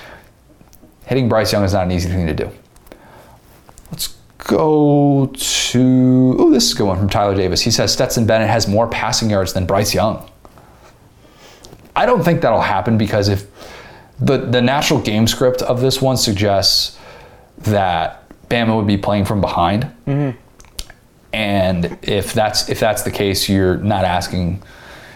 hitting 1.08 1.28
Bryce 1.28 1.52
Young 1.52 1.64
is 1.64 1.72
not 1.72 1.84
an 1.84 1.90
easy 1.90 2.08
thing 2.08 2.26
to 2.26 2.34
do. 2.34 2.50
Let's 3.90 4.08
go 4.36 5.32
to. 5.34 6.36
Oh, 6.38 6.50
this 6.50 6.66
is 6.66 6.74
a 6.74 6.76
good 6.76 6.86
one 6.86 6.98
from 6.98 7.08
Tyler 7.08 7.34
Davis. 7.34 7.62
He 7.62 7.70
says 7.70 7.92
Stetson 7.92 8.26
Bennett 8.26 8.48
has 8.48 8.68
more 8.68 8.86
passing 8.86 9.30
yards 9.30 9.54
than 9.54 9.64
Bryce 9.64 9.94
Young. 9.94 10.30
I 11.96 12.04
don't 12.06 12.22
think 12.22 12.42
that'll 12.42 12.60
happen 12.60 12.98
because 12.98 13.28
if 13.28 13.46
the 14.20 14.36
the 14.36 14.60
natural 14.60 15.00
game 15.00 15.26
script 15.26 15.62
of 15.62 15.80
this 15.80 16.02
one 16.02 16.18
suggests 16.18 16.98
that 17.58 18.22
Bama 18.50 18.76
would 18.76 18.86
be 18.86 18.98
playing 18.98 19.24
from 19.24 19.40
behind, 19.40 19.90
mm-hmm. 20.06 20.38
and 21.32 21.98
if 22.02 22.34
that's 22.34 22.68
if 22.68 22.78
that's 22.78 23.02
the 23.02 23.10
case, 23.10 23.48
you're 23.48 23.78
not 23.78 24.04
asking 24.04 24.62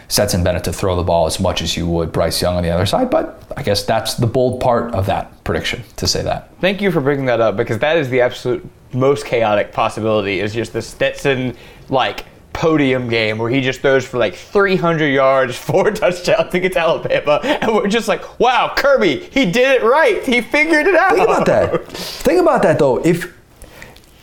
Stetson 0.09 0.43
Bennett 0.43 0.65
to 0.65 0.73
throw 0.73 0.97
the 0.97 1.03
ball 1.03 1.27
as 1.27 1.39
much 1.39 1.61
as 1.61 1.77
you 1.77 1.87
would 1.87 2.13
Bryce 2.13 2.41
Young 2.41 2.57
on 2.57 2.63
the 2.63 2.71
other 2.71 2.87
side. 2.87 3.11
But 3.11 3.43
I 3.59 3.63
guess 3.63 3.85
that's 3.85 4.15
the 4.15 4.27
bold 4.27 4.61
part 4.61 4.95
of 4.95 5.05
that 5.07 5.32
prediction 5.45 5.83
to 5.97 6.07
say 6.07 6.23
that. 6.23 6.51
Thank 6.61 6.81
you 6.81 6.91
for 6.91 7.01
bringing 7.01 7.27
that 7.27 7.41
up 7.41 7.57
because 7.57 7.79
that 7.79 7.97
is 7.97 8.09
the 8.11 8.21
absolute 8.21 8.67
most 8.93 9.25
chaotic 9.27 9.73
possibility 9.73 10.41
is 10.41 10.53
just 10.55 10.73
the 10.73 10.83
Stetson 10.83 11.57
like 11.89 12.27
podium 12.53 13.09
game 13.09 13.39
where 13.39 13.51
he 13.51 13.61
just 13.61 13.81
throws 13.81 14.07
for 14.07 14.19
like 14.19 14.35
300 14.35 15.09
yards, 15.09 15.57
four 15.59 15.91
touchdowns 15.91 16.55
against 16.55 16.77
Alabama, 16.77 17.41
and 17.43 17.75
we're 17.75 17.89
just 17.89 18.09
like, 18.09 18.39
wow, 18.39 18.73
Kirby, 18.77 19.21
he 19.25 19.51
did 19.51 19.83
it 19.83 19.85
right. 19.85 20.23
He 20.25 20.41
figured 20.41 20.87
it 20.87 20.95
out. 20.95 21.13
Think 21.13 21.25
about 21.25 21.47
that. 21.47 21.87
Think 21.93 22.41
about 22.41 22.63
that 22.63 22.79
though. 22.79 23.05
If 23.05 23.37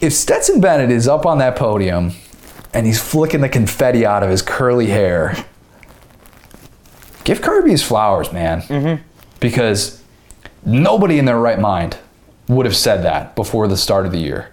if 0.01 0.13
Stetson 0.13 0.61
Bennett 0.61 0.91
is 0.91 1.07
up 1.07 1.25
on 1.25 1.39
that 1.39 1.57
podium 1.57 2.13
and 2.73 2.85
he's 2.85 3.01
flicking 3.01 3.41
the 3.41 3.49
confetti 3.49 4.05
out 4.05 4.23
of 4.23 4.29
his 4.29 4.41
curly 4.41 4.87
hair, 4.87 5.35
give 7.25 7.41
Kirby 7.41 7.71
his 7.71 7.83
flowers, 7.83 8.31
man. 8.31 8.61
Mm-hmm. 8.61 9.03
Because 9.41 9.98
nobody 10.65 11.19
in 11.19 11.25
their 11.25 11.39
right 11.39 11.59
mind 11.59 11.97
would 12.47 12.65
have 12.65 12.75
said 12.75 13.03
that 13.03 13.35
before 13.35 13.67
the 13.67 13.77
start 13.77 14.05
of 14.05 14.11
the 14.11 14.19
year. 14.19 14.51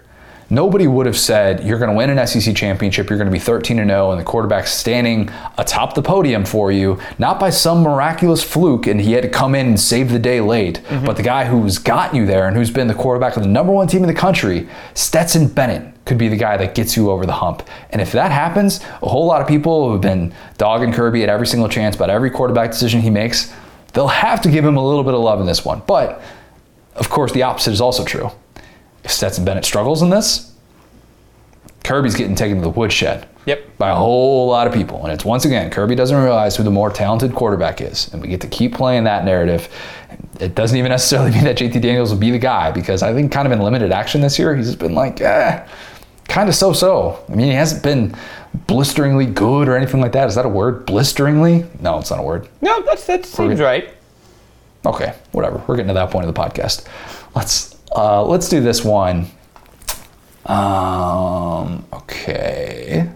Nobody 0.49 0.87
would 0.87 1.05
have 1.07 1.17
said 1.17 1.65
you're 1.65 1.79
going 1.79 1.89
to 1.89 1.95
win 1.95 2.09
an 2.09 2.25
SEC 2.25 2.55
championship, 2.55 3.09
you're 3.09 3.17
going 3.17 3.29
to 3.29 3.33
be 3.33 3.39
13 3.39 3.79
and 3.79 3.89
0 3.89 4.11
and 4.11 4.19
the 4.19 4.23
quarterback's 4.23 4.71
standing 4.71 5.29
atop 5.57 5.93
the 5.93 6.01
podium 6.01 6.45
for 6.45 6.71
you, 6.71 7.01
not 7.19 7.37
by 7.37 7.49
some 7.49 7.81
miraculous 7.81 8.43
fluke 8.43 8.87
and 8.87 9.01
he 9.01 9.11
had 9.11 9.23
to 9.23 9.29
come 9.29 9.55
in 9.55 9.67
and 9.67 9.79
save 9.79 10.09
the 10.09 10.19
day 10.19 10.39
late, 10.39 10.81
mm-hmm. 10.83 11.05
but 11.05 11.17
the 11.17 11.23
guy 11.23 11.43
who's 11.43 11.77
got 11.77 12.15
you 12.15 12.25
there 12.25 12.47
and 12.47 12.55
who's 12.55 12.71
been 12.71 12.87
the 12.87 12.93
quarterback 12.93 13.35
of 13.35 13.43
the 13.43 13.49
number 13.49 13.73
1 13.73 13.87
team 13.87 14.03
in 14.03 14.07
the 14.07 14.13
country, 14.13 14.69
Stetson 14.93 15.49
Bennett 15.49 15.93
could 16.05 16.17
be 16.17 16.29
the 16.29 16.37
guy 16.37 16.55
that 16.55 16.73
gets 16.73 16.95
you 16.95 17.11
over 17.11 17.25
the 17.25 17.33
hump. 17.33 17.67
And 17.89 18.01
if 18.01 18.13
that 18.13 18.31
happens, 18.31 18.79
a 19.01 19.09
whole 19.09 19.25
lot 19.25 19.41
of 19.41 19.47
people 19.49 19.91
who've 19.91 19.99
been 19.99 20.33
dogging 20.57 20.93
Kirby 20.93 21.23
at 21.23 21.29
every 21.29 21.47
single 21.47 21.67
chance 21.67 21.97
about 21.97 22.09
every 22.09 22.29
quarterback 22.29 22.71
decision 22.71 23.01
he 23.01 23.09
makes, 23.09 23.53
they'll 23.93 24.07
have 24.07 24.41
to 24.41 24.49
give 24.51 24.63
him 24.65 24.77
a 24.77 24.85
little 24.85 25.03
bit 25.03 25.13
of 25.13 25.19
love 25.21 25.39
in 25.39 25.45
this 25.45 25.63
one. 25.65 25.81
But 25.87 26.21
of 26.95 27.09
course, 27.09 27.31
the 27.31 27.43
opposite 27.43 27.71
is 27.71 27.81
also 27.81 28.03
true. 28.03 28.31
if 29.03 29.11
Stetson 29.11 29.45
Bennett 29.45 29.65
struggles 29.65 30.01
in 30.01 30.09
this, 30.09 30.53
Kirby's 31.83 32.15
getting 32.15 32.35
taken 32.35 32.57
to 32.57 32.63
the 32.63 32.69
woodshed 32.69 33.27
Yep. 33.45 33.77
by 33.77 33.89
a 33.91 33.95
whole 33.95 34.47
lot 34.49 34.67
of 34.67 34.73
people. 34.73 35.03
And 35.05 35.13
it's 35.13 35.23
once 35.23 35.45
again, 35.45 35.69
Kirby 35.71 35.95
doesn't 35.95 36.17
realize 36.21 36.57
who 36.57 36.63
the 36.63 36.71
more 36.71 36.89
talented 36.89 37.33
quarterback 37.33 37.79
is. 37.79 38.11
And 38.11 38.21
we 38.21 38.27
get 38.27 38.41
to 38.41 38.47
keep 38.47 38.73
playing 38.75 39.05
that 39.05 39.23
narrative. 39.23 39.69
It 40.41 40.53
doesn't 40.53 40.77
even 40.77 40.89
necessarily 40.97 41.31
mean 41.31 41.45
that 41.45 41.57
JT 41.57 41.81
Daniels 41.81 42.11
will 42.11 42.19
be 42.19 42.31
the 42.31 42.39
guy 42.39 42.71
because 42.71 43.01
I 43.03 43.13
think, 43.13 43.31
kind 43.31 43.45
of 43.45 43.53
in 43.53 43.61
limited 43.61 43.93
action 43.93 44.19
this 44.19 44.37
year, 44.37 44.53
he's 44.53 44.65
just 44.67 44.79
been 44.79 44.95
like, 44.95 45.21
eh, 45.21 45.65
kind 46.27 46.49
of 46.49 46.55
so 46.55 46.73
so. 46.73 47.23
I 47.29 47.35
mean, 47.35 47.47
he 47.47 47.53
hasn't 47.53 47.83
been 47.83 48.15
blisteringly 48.67 49.25
good 49.25 49.67
or 49.67 49.75
anything 49.75 50.01
like 50.01 50.11
that. 50.13 50.27
Is 50.27 50.35
that 50.35 50.45
a 50.45 50.49
word? 50.49 50.85
Blisteringly? 50.85 51.65
No, 51.79 51.99
it's 51.99 52.09
not 52.09 52.19
a 52.19 52.23
word. 52.23 52.47
No, 52.61 52.81
that's 52.83 53.05
that 53.05 53.25
seems 53.25 53.59
right. 53.59 53.93
Okay, 54.85 55.13
whatever. 55.31 55.61
We're 55.67 55.75
getting 55.75 55.89
to 55.89 55.93
that 55.95 56.11
point 56.11 56.27
of 56.27 56.33
the 56.33 56.39
podcast. 56.39 56.87
Let's 57.35 57.75
uh, 57.95 58.23
let's 58.23 58.49
do 58.49 58.61
this 58.61 58.83
one. 58.83 59.27
Um, 60.45 61.85
okay. 61.91 63.09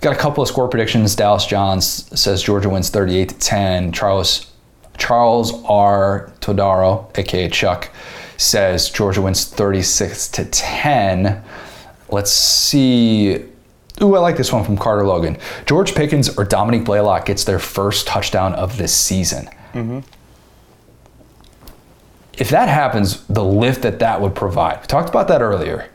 Got 0.00 0.14
a 0.14 0.18
couple 0.18 0.42
of 0.42 0.48
score 0.48 0.68
predictions. 0.68 1.14
Dallas 1.14 1.46
Johns 1.46 2.18
says 2.18 2.42
Georgia 2.42 2.68
wins 2.68 2.90
38 2.90 3.28
to 3.30 3.38
10. 3.38 3.92
Charles 3.92 4.52
Charles 4.98 5.64
R. 5.64 6.32
Todaro, 6.40 7.16
aka 7.18 7.48
Chuck, 7.48 7.90
says 8.36 8.90
Georgia 8.90 9.22
wins 9.22 9.44
36 9.46 10.28
to 10.28 10.44
10. 10.44 11.42
Let's 12.12 12.30
see. 12.30 13.44
Ooh, 14.00 14.14
I 14.14 14.18
like 14.18 14.36
this 14.36 14.52
one 14.52 14.64
from 14.64 14.76
Carter 14.76 15.06
Logan. 15.06 15.38
George 15.66 15.94
Pickens 15.94 16.36
or 16.36 16.44
Dominique 16.44 16.84
Blaylock 16.84 17.26
gets 17.26 17.44
their 17.44 17.58
first 17.58 18.06
touchdown 18.06 18.54
of 18.54 18.76
this 18.76 18.94
season. 18.94 19.46
Mm-hmm. 19.72 20.00
If 22.38 22.50
that 22.50 22.68
happens, 22.68 23.24
the 23.26 23.44
lift 23.44 23.82
that 23.82 23.98
that 24.00 24.20
would 24.20 24.34
provide. 24.34 24.80
We 24.80 24.86
talked 24.86 25.08
about 25.08 25.28
that 25.28 25.42
earlier 25.42 25.88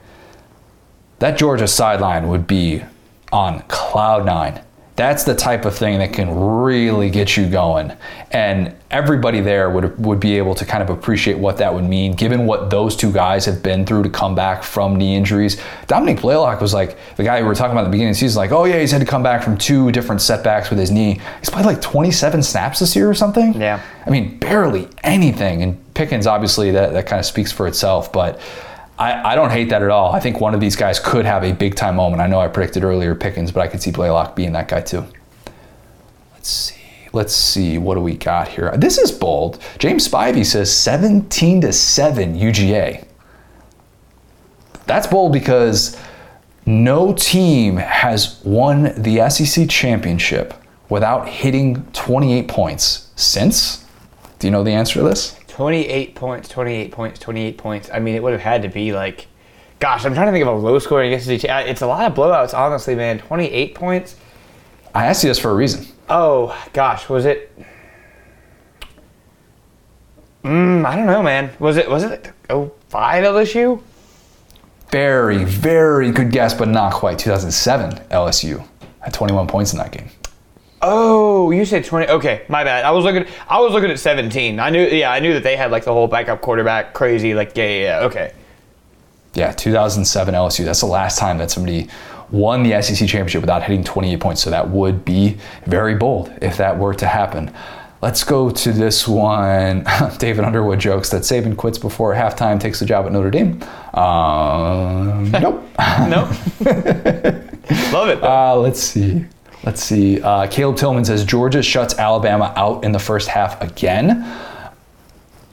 that 1.19 1.37
Georgia 1.37 1.67
sideline 1.67 2.27
would 2.27 2.45
be 2.45 2.83
on 3.31 3.61
cloud 3.67 4.25
nine. 4.25 4.61
That's 4.97 5.23
the 5.23 5.35
type 5.35 5.65
of 5.65 5.77
thing 5.77 5.99
that 5.99 6.11
can 6.11 6.33
really 6.33 7.11
get 7.11 7.37
you 7.37 7.47
going. 7.47 7.95
And 8.31 8.75
everybody 8.89 9.41
there 9.41 9.69
would, 9.69 10.03
would 10.03 10.19
be 10.19 10.39
able 10.39 10.55
to 10.55 10.65
kind 10.65 10.81
of 10.81 10.89
appreciate 10.89 11.37
what 11.37 11.57
that 11.57 11.71
would 11.71 11.83
mean, 11.83 12.13
given 12.13 12.47
what 12.47 12.71
those 12.71 12.95
two 12.95 13.11
guys 13.11 13.45
have 13.45 13.61
been 13.61 13.85
through 13.85 14.03
to 14.03 14.09
come 14.09 14.33
back 14.33 14.63
from 14.63 14.95
knee 14.95 15.15
injuries. 15.15 15.61
Dominick 15.85 16.19
Blaylock 16.19 16.61
was 16.61 16.73
like 16.73 16.97
the 17.15 17.23
guy 17.23 17.39
we 17.39 17.47
were 17.47 17.53
talking 17.53 17.73
about 17.73 17.81
at 17.81 17.83
the 17.85 17.91
beginning 17.91 18.09
of 18.09 18.15
the 18.15 18.19
season, 18.21 18.39
like, 18.39 18.51
oh 18.51 18.65
yeah, 18.65 18.79
he's 18.79 18.91
had 18.91 18.99
to 19.01 19.05
come 19.05 19.21
back 19.21 19.43
from 19.43 19.55
two 19.55 19.91
different 19.91 20.19
setbacks 20.19 20.71
with 20.71 20.79
his 20.79 20.89
knee. 20.89 21.21
He's 21.39 21.51
played 21.51 21.67
like 21.67 21.79
27 21.79 22.41
snaps 22.41 22.79
this 22.79 22.95
year 22.95 23.07
or 23.07 23.13
something. 23.13 23.53
Yeah. 23.53 23.79
I 24.03 24.09
mean, 24.09 24.39
barely 24.39 24.89
anything. 25.03 25.61
And 25.61 25.93
Pickens, 25.93 26.25
obviously, 26.25 26.71
that, 26.71 26.93
that 26.93 27.05
kind 27.05 27.19
of 27.19 27.25
speaks 27.27 27.51
for 27.51 27.67
itself. 27.67 28.11
But 28.11 28.41
I, 28.97 29.33
I 29.33 29.35
don't 29.35 29.51
hate 29.51 29.69
that 29.69 29.83
at 29.83 29.89
all. 29.89 30.13
I 30.13 30.19
think 30.19 30.39
one 30.39 30.53
of 30.53 30.59
these 30.59 30.75
guys 30.75 30.99
could 30.99 31.25
have 31.25 31.43
a 31.43 31.53
big 31.53 31.75
time 31.75 31.95
moment. 31.95 32.21
I 32.21 32.27
know 32.27 32.39
I 32.39 32.47
predicted 32.47 32.83
earlier 32.83 33.13
Pickens, 33.13 33.51
but 33.51 33.61
I 33.61 33.67
could 33.67 33.81
see 33.81 33.91
Blaylock 33.91 34.35
being 34.35 34.53
that 34.53 34.67
guy 34.67 34.81
too. 34.81 35.05
Let's 36.33 36.49
see. 36.49 36.75
Let's 37.13 37.33
see. 37.33 37.77
What 37.77 37.95
do 37.95 38.01
we 38.01 38.15
got 38.15 38.47
here? 38.47 38.75
This 38.75 38.97
is 38.97 39.11
bold. 39.11 39.61
James 39.77 40.07
Spivey 40.07 40.45
says 40.45 40.75
17 40.75 41.61
to 41.61 41.73
7 41.73 42.35
UGA. 42.35 43.05
That's 44.85 45.05
bold 45.05 45.33
because 45.33 45.99
no 46.65 47.13
team 47.13 47.77
has 47.77 48.41
won 48.43 48.93
the 49.01 49.29
SEC 49.29 49.69
championship 49.69 50.53
without 50.89 51.27
hitting 51.27 51.85
28 51.91 52.47
points 52.47 53.11
since. 53.15 53.85
Do 54.39 54.47
you 54.47 54.51
know 54.51 54.63
the 54.63 54.71
answer 54.71 54.99
to 54.99 55.03
this? 55.03 55.36
28 55.57 56.13
points, 56.13 56.49
28 56.49 56.91
points, 56.91 57.19
28 57.19 57.57
points. 57.57 57.89
I 57.91 57.97
mean, 57.97 58.13
it 58.13 58.21
would 58.21 58.31
have 58.31 58.41
had 58.41 58.61
to 58.61 58.67
be 58.67 58.93
like, 58.93 59.25
gosh, 59.79 60.05
I'm 60.05 60.13
trying 60.13 60.27
to 60.27 60.31
think 60.31 60.45
of 60.45 60.55
a 60.55 60.55
low 60.55 60.77
scoring 60.77 61.09
cha- 61.19 61.59
It's 61.61 61.81
a 61.81 61.87
lot 61.87 62.05
of 62.05 62.15
blowouts, 62.15 62.53
honestly, 62.53 62.93
man. 62.93 63.17
28 63.17 63.73
points. 63.73 64.17
I 64.93 65.07
asked 65.07 65.23
you 65.23 65.31
this 65.31 65.39
for 65.39 65.49
a 65.49 65.55
reason. 65.55 65.87
Oh 66.09 66.55
gosh, 66.73 67.09
was 67.09 67.25
it? 67.25 67.51
Mm, 70.43 70.85
I 70.85 70.95
don't 70.95 71.07
know, 71.07 71.23
man. 71.23 71.49
Was 71.57 71.77
it? 71.77 71.89
Was 71.89 72.03
it? 72.03 72.31
Oh, 72.51 72.71
five 72.89 73.23
LSU? 73.23 73.81
Very, 74.91 75.43
very 75.43 76.11
good 76.11 76.29
guess, 76.31 76.53
but 76.53 76.67
not 76.67 76.93
quite. 76.93 77.17
2007 77.17 77.93
LSU 78.09 78.63
had 78.99 79.11
21 79.11 79.47
points 79.47 79.73
in 79.73 79.79
that 79.79 79.91
game. 79.91 80.11
Oh, 80.89 81.51
you 81.51 81.65
said 81.65 81.83
20. 81.83 82.07
Okay, 82.07 82.43
my 82.47 82.63
bad. 82.63 82.85
I 82.85 82.91
was 82.91 83.03
looking. 83.03 83.25
I 83.49 83.59
was 83.59 83.73
looking 83.73 83.91
at 83.91 83.99
17. 83.99 84.57
I 84.57 84.69
knew. 84.69 84.87
Yeah, 84.87 85.11
I 85.11 85.19
knew 85.19 85.33
that 85.33 85.43
they 85.43 85.57
had 85.57 85.69
like 85.69 85.83
the 85.83 85.91
whole 85.91 86.07
backup 86.07 86.41
quarterback 86.41 86.93
crazy. 86.93 87.33
Like, 87.33 87.57
yeah, 87.57 87.65
yeah. 87.65 87.81
yeah. 87.81 88.05
Okay. 88.05 88.33
Yeah, 89.33 89.51
2007 89.51 90.33
LSU. 90.33 90.63
That's 90.63 90.79
the 90.79 90.85
last 90.85 91.19
time 91.19 91.37
that 91.39 91.51
somebody 91.51 91.89
won 92.31 92.63
the 92.63 92.81
SEC 92.81 93.07
championship 93.07 93.41
without 93.41 93.63
hitting 93.63 93.83
28 93.83 94.19
points. 94.21 94.41
So 94.41 94.49
that 94.49 94.69
would 94.69 95.03
be 95.03 95.37
very 95.65 95.95
bold 95.95 96.31
if 96.41 96.55
that 96.57 96.79
were 96.79 96.93
to 96.93 97.05
happen. 97.05 97.53
Let's 98.01 98.23
go 98.23 98.49
to 98.49 98.71
this 98.71 99.07
one. 99.07 99.85
David 100.19 100.45
Underwood 100.45 100.79
jokes 100.79 101.09
that 101.09 101.23
Saban 101.23 101.57
quits 101.57 101.77
before 101.77 102.13
halftime, 102.13 102.59
takes 102.59 102.79
the 102.79 102.85
job 102.85 103.05
at 103.05 103.11
Notre 103.11 103.29
Dame. 103.29 103.61
Um, 103.93 105.31
nope. 105.31 105.63
No. 106.07 106.31
Love 107.91 108.09
it. 108.09 108.23
Uh, 108.23 108.55
let's 108.55 108.79
see. 108.79 109.25
Let's 109.67 109.83
see. 109.83 110.21
Uh, 110.21 110.47
Caleb 110.47 110.77
Tillman 110.77 111.03
says 111.03 111.25
Georgia 111.25 111.61
shuts 111.61 111.93
Alabama 111.99 112.53
out 112.55 112.85
in 112.85 112.93
the 112.93 112.99
first 112.99 113.27
half 113.27 113.61
again. 113.61 114.23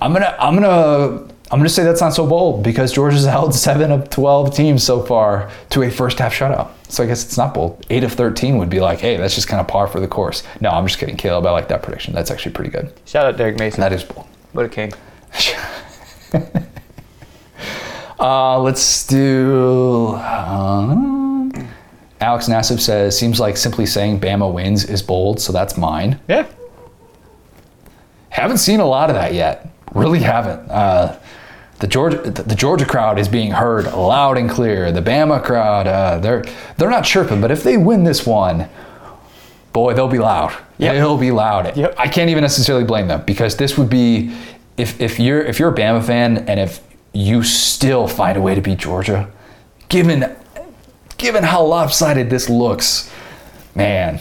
I'm 0.01 0.13
gonna, 0.13 0.37
I'm 0.39 0.55
gonna, 0.55 1.25
I'm 1.51 1.59
gonna 1.59 1.69
say 1.69 1.83
that's 1.83 2.01
not 2.01 2.15
so 2.15 2.25
bold 2.25 2.63
because 2.63 2.93
Georgia's 2.93 3.25
held 3.37 3.57
seven 3.57 3.91
of 3.91 4.09
12 4.11 4.55
teams 4.55 4.85
so 4.85 5.03
far 5.03 5.51
to 5.71 5.83
a 5.83 5.91
first 5.91 6.21
half 6.21 6.33
shutout. 6.33 6.71
So 6.89 7.03
I 7.03 7.09
guess 7.09 7.25
it's 7.25 7.37
not 7.37 7.55
bold. 7.55 7.85
Eight 7.91 8.05
of 8.05 8.13
13 8.13 8.57
would 8.59 8.71
be 8.71 8.79
like, 8.79 9.01
hey, 9.01 9.17
that's 9.17 9.35
just 9.35 9.49
kind 9.49 9.61
of 9.61 9.67
par 9.67 9.89
for 9.89 9.99
the 9.99 10.07
course. 10.07 10.45
No, 10.61 10.71
I'm 10.71 10.87
just 10.87 11.01
kidding, 11.01 11.17
Caleb. 11.17 11.45
I 11.47 11.51
like 11.51 11.67
that 11.67 11.83
prediction. 11.83 12.15
That's 12.15 12.31
actually 12.31 12.53
pretty 12.53 12.71
good. 12.71 12.93
Shout 13.07 13.27
out 13.27 13.37
Derek 13.37 13.59
Mason. 13.59 13.81
That 13.81 13.93
is 13.93 14.05
bold. 14.05 14.29
what 14.53 14.65
a 14.65 14.69
king. 14.69 14.93
Uh, 18.17 18.59
let's 18.61 19.07
do. 19.09 20.15
um, 20.15 21.24
Alex 22.25 22.49
Nassib 22.49 22.81
says, 22.81 23.19
seems 23.19 23.39
like 23.39 23.57
simply 23.59 23.85
saying 23.85 24.19
Bama 24.19 24.51
wins 24.51 24.85
is 24.85 25.03
bold, 25.03 25.41
so 25.41 25.53
that's 25.53 25.77
mine. 25.77 26.19
Yeah. 26.27 26.47
Haven't 28.31 28.59
seen 28.59 28.81
a 28.81 28.87
lot 28.87 29.11
of 29.11 29.17
that 29.17 29.35
yet. 29.35 29.69
Really 29.95 30.21
haven't. 30.21 30.71
Uh, 30.71 31.19
the 31.81 31.87
Georgia, 31.87 32.19
the 32.31 32.55
Georgia 32.55 32.87
crowd 32.87 33.19
is 33.19 33.29
being 33.29 33.51
heard 33.51 33.85
loud 33.85 34.39
and 34.39 34.49
clear. 34.49 34.91
The 34.91 35.03
Bama 35.03 35.45
crowd, 35.45 35.87
uh, 35.87 36.19
they're 36.19 36.45
they're 36.79 36.89
not 36.89 37.05
chirping, 37.05 37.43
but 37.43 37.51
if 37.51 37.63
they 37.63 37.77
win 37.77 38.05
this 38.05 38.27
one, 38.27 38.69
boy, 39.75 39.93
they'll 39.93 40.09
be 40.09 40.19
loud. 40.19 40.57
Yep. 40.79 40.95
They'll 40.95 41.19
be 41.19 41.31
loud. 41.31 41.77
Yep. 41.77 41.95
I 41.99 42.09
can't 42.09 42.31
even 42.31 42.41
necessarily 42.41 42.85
blame 42.85 43.07
them 43.07 43.23
because 43.27 43.57
this 43.57 43.77
would 43.77 43.91
be 43.91 44.35
if 44.79 44.99
if 44.99 45.21
you're 45.21 45.43
if 45.43 45.59
you're 45.59 45.73
a 45.73 45.75
Bama 45.75 46.03
fan 46.03 46.39
and 46.49 46.59
if 46.59 46.81
you 47.13 47.43
still 47.43 48.09
find 48.09 48.39
a 48.39 48.41
way 48.41 48.55
to 48.55 48.63
beat 48.63 48.79
Georgia, 48.79 49.29
given 49.89 50.35
given 51.17 51.45
how 51.45 51.65
lopsided 51.65 52.31
this 52.31 52.49
looks, 52.49 53.11
man, 53.75 54.21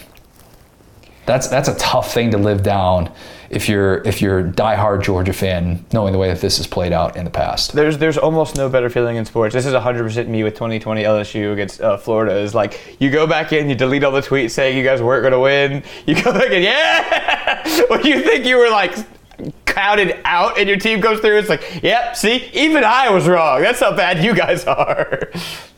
that's 1.26 1.48
that's 1.48 1.70
a 1.70 1.76
tough 1.76 2.14
thing 2.14 2.32
to 2.32 2.38
live 2.38 2.64
down 2.64 3.12
if 3.50 3.70
you're 3.70 4.02
if 4.06 4.22
you're 4.22 4.40
a 4.40 4.44
diehard 4.44 5.04
Georgia 5.04 5.32
fan, 5.32 5.86
knowing 5.94 6.12
the 6.12 6.20
way 6.20 6.28
that 6.28 6.42
this 6.42 6.58
has 6.58 6.68
played 6.68 6.92
out 6.92 7.16
in 7.16 7.24
the 7.24 7.32
past. 7.32 7.74
There's 7.74 7.98
there's 7.98 8.18
almost 8.18 8.58
no 8.58 8.68
better 8.68 8.90
feeling 8.90 9.16
in 9.16 9.26
sports. 9.26 9.54
This 9.54 9.66
is 9.66 9.74
100% 9.74 10.28
me 10.28 10.44
with 10.44 10.56
2020 10.56 11.04
LSU 11.04 11.54
against 11.54 11.82
uh, 11.82 11.98
Florida. 11.98 12.36
Is 12.36 12.56
like 12.56 12.98
you 13.00 13.10
go 13.10 13.28
back 13.28 13.54
in, 13.54 13.70
you 13.70 13.76
delete 13.76 14.04
all 14.04 14.12
the 14.12 14.22
tweets 14.22 14.52
saying 14.52 14.78
you 14.78 14.84
guys 14.84 15.02
weren't 15.02 15.22
going 15.22 15.34
to 15.34 15.40
win. 15.40 15.84
You 16.06 16.22
go 16.22 16.34
back 16.34 16.52
in, 16.52 16.64
yeah. 16.64 17.86
when 17.90 18.06
you 18.06 18.22
think 18.22 18.46
you 18.46 18.58
were 18.58 18.70
like 18.70 18.96
counted 19.66 20.20
out 20.26 20.58
and 20.58 20.68
your 20.68 20.78
team 20.78 21.00
goes 21.00 21.20
through, 21.20 21.38
it's 21.38 21.50
like, 21.50 21.82
yep. 21.82 22.16
See, 22.16 22.50
even 22.54 22.84
I 22.84 23.10
was 23.10 23.28
wrong. 23.28 23.62
That's 23.62 23.80
how 23.80 23.96
bad 23.96 24.24
you 24.24 24.36
guys 24.36 24.66
are. 24.66 25.30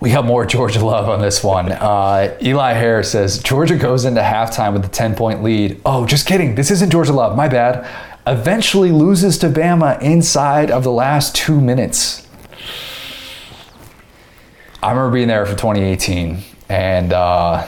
We 0.00 0.10
got 0.10 0.24
more 0.24 0.46
Georgia 0.46 0.84
love 0.84 1.08
on 1.08 1.20
this 1.20 1.42
one. 1.42 1.72
Uh, 1.72 2.36
Eli 2.42 2.72
Harris 2.72 3.12
says 3.12 3.38
Georgia 3.42 3.76
goes 3.76 4.04
into 4.04 4.20
halftime 4.20 4.72
with 4.72 4.84
a 4.84 4.88
10 4.88 5.14
point 5.14 5.42
lead. 5.42 5.80
Oh, 5.84 6.06
just 6.06 6.26
kidding. 6.26 6.54
This 6.54 6.70
isn't 6.70 6.90
Georgia 6.90 7.12
love. 7.12 7.36
My 7.36 7.48
bad. 7.48 7.88
Eventually 8.26 8.92
loses 8.92 9.38
to 9.38 9.48
Bama 9.48 10.00
inside 10.02 10.70
of 10.70 10.84
the 10.84 10.92
last 10.92 11.34
two 11.34 11.60
minutes. 11.60 12.26
I 14.82 14.90
remember 14.90 15.12
being 15.14 15.28
there 15.28 15.44
for 15.44 15.56
2018, 15.56 16.38
and 16.68 17.12
uh, 17.12 17.66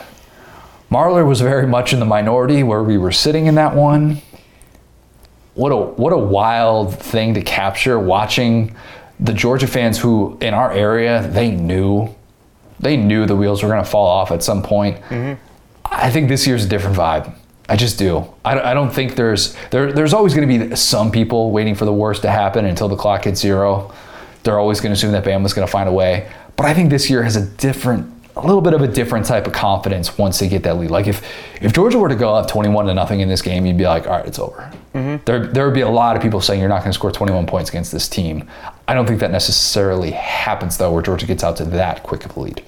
Marler 0.91 1.27
was 1.27 1.41
very 1.41 1.67
much 1.67 1.93
in 1.93 1.99
the 1.99 2.05
minority 2.05 2.63
where 2.63 2.85
we 2.85 2.99
were 2.99 3.11
sitting 3.11 3.47
in 3.47 3.57
that 3.57 3.75
one. 3.75 4.21
What 5.55 5.71
a 5.71 5.77
what 5.77 6.13
a 6.13 6.19
wild 6.19 6.95
thing 6.95 7.35
to 7.35 7.43
capture 7.43 7.99
watching 7.99 8.77
the 9.19 9.33
Georgia 9.33 9.67
fans 9.67 9.99
who 9.99 10.39
in 10.41 10.55
our 10.55 10.71
area 10.73 11.27
they 11.27 11.51
knew 11.51 12.15
they 12.81 12.97
knew 12.97 13.27
the 13.27 13.37
wheels 13.37 13.63
were 13.63 13.69
going 13.69 13.83
to 13.85 13.89
fall 13.89 14.07
off 14.07 14.31
at 14.33 14.43
some 14.43 14.63
point. 14.63 15.01
Mm-hmm. 15.03 15.41
I 15.85 16.11
think 16.11 16.29
this 16.29 16.47
year's 16.47 16.65
a 16.65 16.69
different 16.69 16.97
vibe. 16.97 17.33
I 17.69 17.77
just 17.77 17.99
do. 17.99 18.27
I, 18.45 18.55
don't- 18.55 18.65
I 18.67 18.75
don't 18.75 18.91
think 18.91 19.15
there's 19.15 19.55
there, 19.71 19.93
there's 19.93 20.13
always 20.13 20.35
going 20.35 20.49
to 20.49 20.69
be 20.69 20.77
some 20.77 21.11
people 21.13 21.53
waiting 21.53 21.75
for 21.77 21.85
the 21.85 21.93
worst 21.93 22.23
to 22.23 22.31
happen 22.31 22.65
until 22.65 22.89
the 22.89 22.97
clock 22.97 23.25
hits 23.25 23.41
zero 23.41 23.93
They're 24.43 24.59
always 24.59 24.81
going 24.81 24.91
to 24.91 24.95
assume 24.95 25.13
that 25.13 25.25
Bama's 25.25 25.53
going 25.53 25.67
to 25.67 25.71
find 25.71 25.89
a 25.89 25.93
way. 25.93 26.29
But 26.57 26.67
I 26.67 26.75
think 26.75 26.91
this 26.91 27.09
year 27.09 27.23
has 27.23 27.37
a 27.37 27.47
different, 27.47 28.13
a 28.37 28.45
little 28.45 28.61
bit 28.61 28.73
of 28.75 28.83
a 28.83 28.89
different 28.89 29.25
type 29.27 29.47
of 29.47 29.53
confidence 29.53 30.19
once 30.19 30.39
they 30.41 30.49
get 30.49 30.63
that 30.65 30.79
lead. 30.79 30.91
Like 30.91 31.07
if 31.07 31.23
if 31.63 31.73
Georgia 31.73 31.99
were 31.99 32.09
to 32.09 32.17
go 32.17 32.35
up 32.35 32.49
21 32.49 32.87
to 32.87 32.95
nothing 32.95 33.21
in 33.21 33.29
this 33.29 33.41
game, 33.43 33.65
you'd 33.67 33.79
be 33.79 33.85
like, 33.87 34.07
all 34.07 34.17
right, 34.19 34.27
it's 34.27 34.39
over. 34.39 34.71
Mm-hmm. 34.95 35.25
There 35.25 35.47
there 35.47 35.65
would 35.65 35.75
be 35.75 35.83
a 35.83 35.89
lot 35.89 36.17
of 36.17 36.23
people 36.23 36.41
saying 36.41 36.59
you're 36.61 36.69
not 36.69 36.81
going 36.81 36.91
to 36.93 36.99
score 36.99 37.13
21 37.13 37.47
points 37.47 37.71
against 37.71 37.93
this 37.93 38.09
team. 38.09 38.49
I 38.91 38.95
don't 38.95 39.07
think 39.07 39.21
that 39.21 39.31
necessarily 39.31 40.11
happens 40.11 40.77
though, 40.77 40.93
where 40.93 41.01
Georgia 41.01 41.25
gets 41.25 41.45
out 41.45 41.57
to 41.59 41.65
that 41.67 42.03
quick 42.03 42.25
of 42.25 42.37
a 42.37 42.41
lead. 42.41 42.61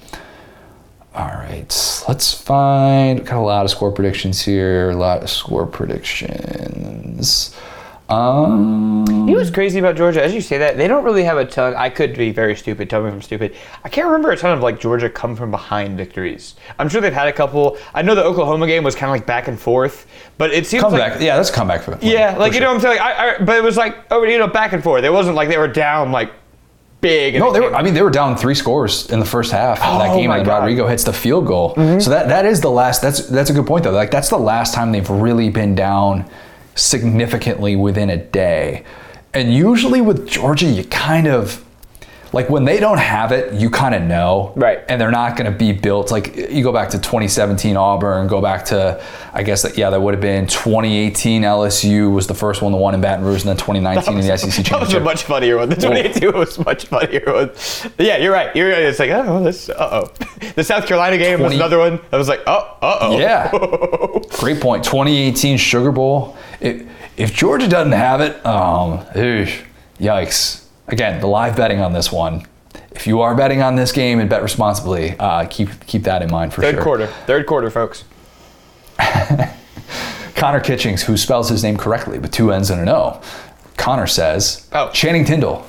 All 1.13 1.27
right, 1.27 2.03
let's 2.07 2.33
find. 2.33 3.25
Got 3.25 3.39
a 3.39 3.41
lot 3.41 3.65
of 3.65 3.71
score 3.71 3.91
predictions 3.91 4.41
here. 4.41 4.91
A 4.91 4.95
lot 4.95 5.21
of 5.21 5.29
score 5.29 5.67
predictions. 5.67 7.53
Um, 8.09 9.05
You 9.07 9.13
know 9.25 9.33
what's 9.37 9.49
crazy 9.49 9.79
about 9.79 9.95
Georgia? 9.95 10.21
As 10.23 10.33
you 10.33 10.41
say 10.41 10.57
that, 10.57 10.77
they 10.77 10.87
don't 10.87 11.03
really 11.03 11.23
have 11.23 11.37
a 11.37 11.45
ton. 11.45 11.73
I 11.75 11.89
could 11.89 12.15
be 12.17 12.31
very 12.31 12.55
stupid. 12.55 12.89
Tell 12.89 13.01
me 13.01 13.07
if 13.07 13.13
I'm 13.13 13.21
stupid. 13.21 13.55
I 13.83 13.89
can't 13.89 14.07
remember 14.07 14.31
a 14.31 14.37
ton 14.37 14.51
of 14.55 14.61
like 14.61 14.79
Georgia 14.79 15.09
come 15.09 15.35
from 15.35 15.51
behind 15.51 15.97
victories. 15.97 16.55
I'm 16.77 16.89
sure 16.89 16.99
they've 17.01 17.13
had 17.13 17.27
a 17.27 17.33
couple. 17.33 17.77
I 17.93 18.01
know 18.01 18.13
the 18.13 18.23
Oklahoma 18.23 18.67
game 18.67 18.83
was 18.83 18.93
kind 18.93 19.09
of 19.09 19.11
like 19.11 19.25
back 19.25 19.47
and 19.47 19.59
forth, 19.59 20.05
but 20.37 20.51
it 20.51 20.67
seems 20.67 20.83
comeback. 20.83 21.13
like 21.13 21.21
yeah, 21.21 21.37
that's 21.37 21.49
a 21.49 21.53
comeback 21.53 21.81
for 21.81 21.91
them. 21.91 21.99
yeah, 22.03 22.33
for 22.33 22.39
like 22.39 22.51
you 22.53 22.59
sure. 22.59 22.61
know 22.67 22.67
what 22.73 22.75
I'm 22.75 22.81
saying. 22.81 22.99
I, 22.99 23.11
I, 23.11 23.37
but 23.43 23.55
it 23.55 23.63
was 23.63 23.77
like 23.77 23.97
oh, 24.11 24.23
you 24.23 24.37
know 24.37 24.47
back 24.47 24.73
and 24.73 24.83
forth. 24.83 25.03
It 25.05 25.11
wasn't 25.13 25.35
like 25.35 25.49
they 25.49 25.57
were 25.57 25.67
down 25.67 26.11
like 26.11 26.31
big. 26.99 27.39
No, 27.39 27.51
they 27.51 27.61
were. 27.61 27.73
I 27.73 27.81
mean, 27.83 27.93
they 27.93 28.01
were 28.01 28.09
down 28.09 28.35
three 28.37 28.55
scores 28.55 29.09
in 29.11 29.19
the 29.19 29.25
first 29.25 29.51
half 29.51 29.77
of 29.81 29.99
that 29.99 30.11
Oh 30.11 30.17
game, 30.17 30.29
and 30.29 30.45
Rodrigo 30.45 30.87
hits 30.87 31.03
the 31.03 31.13
field 31.13 31.47
goal. 31.47 31.73
So 31.99 32.09
that 32.09 32.27
that 32.27 32.45
is 32.45 32.59
the 32.61 32.69
last. 32.71 33.01
That's 33.01 33.27
that's 33.27 33.49
a 33.49 33.53
good 33.53 33.65
point 33.65 33.85
though. 33.85 33.91
Like 33.91 34.11
that's 34.11 34.29
the 34.29 34.37
last 34.37 34.73
time 34.73 34.91
they've 34.91 35.09
really 35.09 35.49
been 35.49 35.73
down 35.73 36.29
significantly 36.75 37.75
within 37.75 38.09
a 38.09 38.17
day. 38.17 38.83
And 39.33 39.53
usually 39.53 40.01
with 40.01 40.27
Georgia, 40.27 40.67
you 40.67 40.83
kind 40.83 41.27
of 41.27 41.63
like 42.33 42.49
when 42.49 42.65
they 42.65 42.79
don't 42.79 42.97
have 42.97 43.31
it, 43.31 43.53
you 43.53 43.69
kind 43.69 43.93
of 43.95 44.01
know, 44.01 44.51
Right. 44.55 44.83
And 44.89 44.99
they're 44.99 45.11
not 45.11 45.37
going 45.37 45.51
to 45.51 45.57
be 45.57 45.71
built 45.71 46.11
like 46.11 46.35
you 46.35 46.63
go 46.63 46.73
back 46.73 46.89
to 46.89 46.97
2017 46.97 47.77
Auburn, 47.77 48.27
go 48.27 48.41
back 48.41 48.65
to 48.65 49.01
I 49.33 49.43
guess 49.43 49.61
that 49.61 49.77
yeah, 49.77 49.89
that 49.91 50.01
would 50.01 50.13
have 50.13 50.21
been 50.21 50.47
2018 50.47 51.43
LSU 51.43 52.13
was 52.13 52.27
the 52.27 52.33
first 52.33 52.61
one, 52.61 52.71
the 52.71 52.77
one 52.77 52.93
in 52.93 53.01
Baton 53.01 53.23
Rouge, 53.23 53.41
and 53.41 53.49
then 53.49 53.57
2019 53.57 54.17
in 54.17 54.27
the 54.27 54.37
SEC 54.37 54.65
Championship. 54.65 54.73
That 54.73 54.79
was 54.81 54.93
a 54.93 54.99
much 54.99 55.23
funnier 55.23 55.57
one. 55.57 55.69
The 55.69 55.75
2018 55.75 56.33
was 56.33 56.59
much 56.65 56.85
funnier 56.85 57.23
one. 57.25 57.51
Yeah, 57.97 58.17
you're 58.17 58.33
right. 58.33 58.53
You're 58.55 58.69
right. 58.69 58.81
It's 58.83 58.99
like, 58.99 59.11
oh, 59.11 59.43
this, 59.43 59.69
uh 59.69 60.05
oh. 60.05 60.13
The 60.55 60.63
South 60.63 60.85
Carolina 60.87 61.17
game 61.17 61.39
was 61.39 61.53
another 61.53 61.77
one. 61.77 61.99
I 62.11 62.17
was 62.17 62.27
like, 62.27 62.41
oh, 62.47 62.77
uh 62.81 62.97
oh. 63.01 63.19
Yeah. 63.19 63.49
Great 64.39 64.59
point. 64.59 64.83
2018 64.83 65.57
Sugar 65.57 65.91
Bowl. 65.91 66.35
If, 66.59 66.83
if 67.15 67.33
Georgia 67.33 67.67
doesn't 67.67 67.93
have 67.93 68.21
it, 68.21 68.43
um, 68.45 68.99
eesh, 69.13 69.61
yikes. 69.99 70.62
Again, 70.87 71.19
the 71.21 71.27
live 71.27 71.55
betting 71.55 71.79
on 71.79 71.93
this 71.93 72.11
one. 72.11 72.45
If 72.91 73.07
you 73.07 73.21
are 73.21 73.35
betting 73.35 73.61
on 73.61 73.75
this 73.75 73.91
game 73.91 74.19
and 74.19 74.29
bet 74.29 74.43
responsibly, 74.43 75.15
uh, 75.17 75.45
keep 75.47 75.69
keep 75.87 76.03
that 76.03 76.21
in 76.21 76.29
mind 76.31 76.53
for 76.53 76.61
Third 76.61 76.75
sure. 76.75 76.83
quarter. 76.83 77.07
Third 77.25 77.45
quarter, 77.45 77.69
folks. 77.69 78.03
Connor 80.35 80.59
Kitchings, 80.59 81.03
who 81.03 81.15
spells 81.17 81.49
his 81.49 81.63
name 81.63 81.77
correctly 81.77 82.19
with 82.19 82.31
two 82.31 82.51
N's 82.51 82.69
and 82.69 82.81
an 82.81 82.89
O. 82.89 83.21
Connor 83.77 84.07
says, 84.07 84.67
Oh. 84.73 84.89
Channing 84.91 85.25
Tindall, 85.25 85.61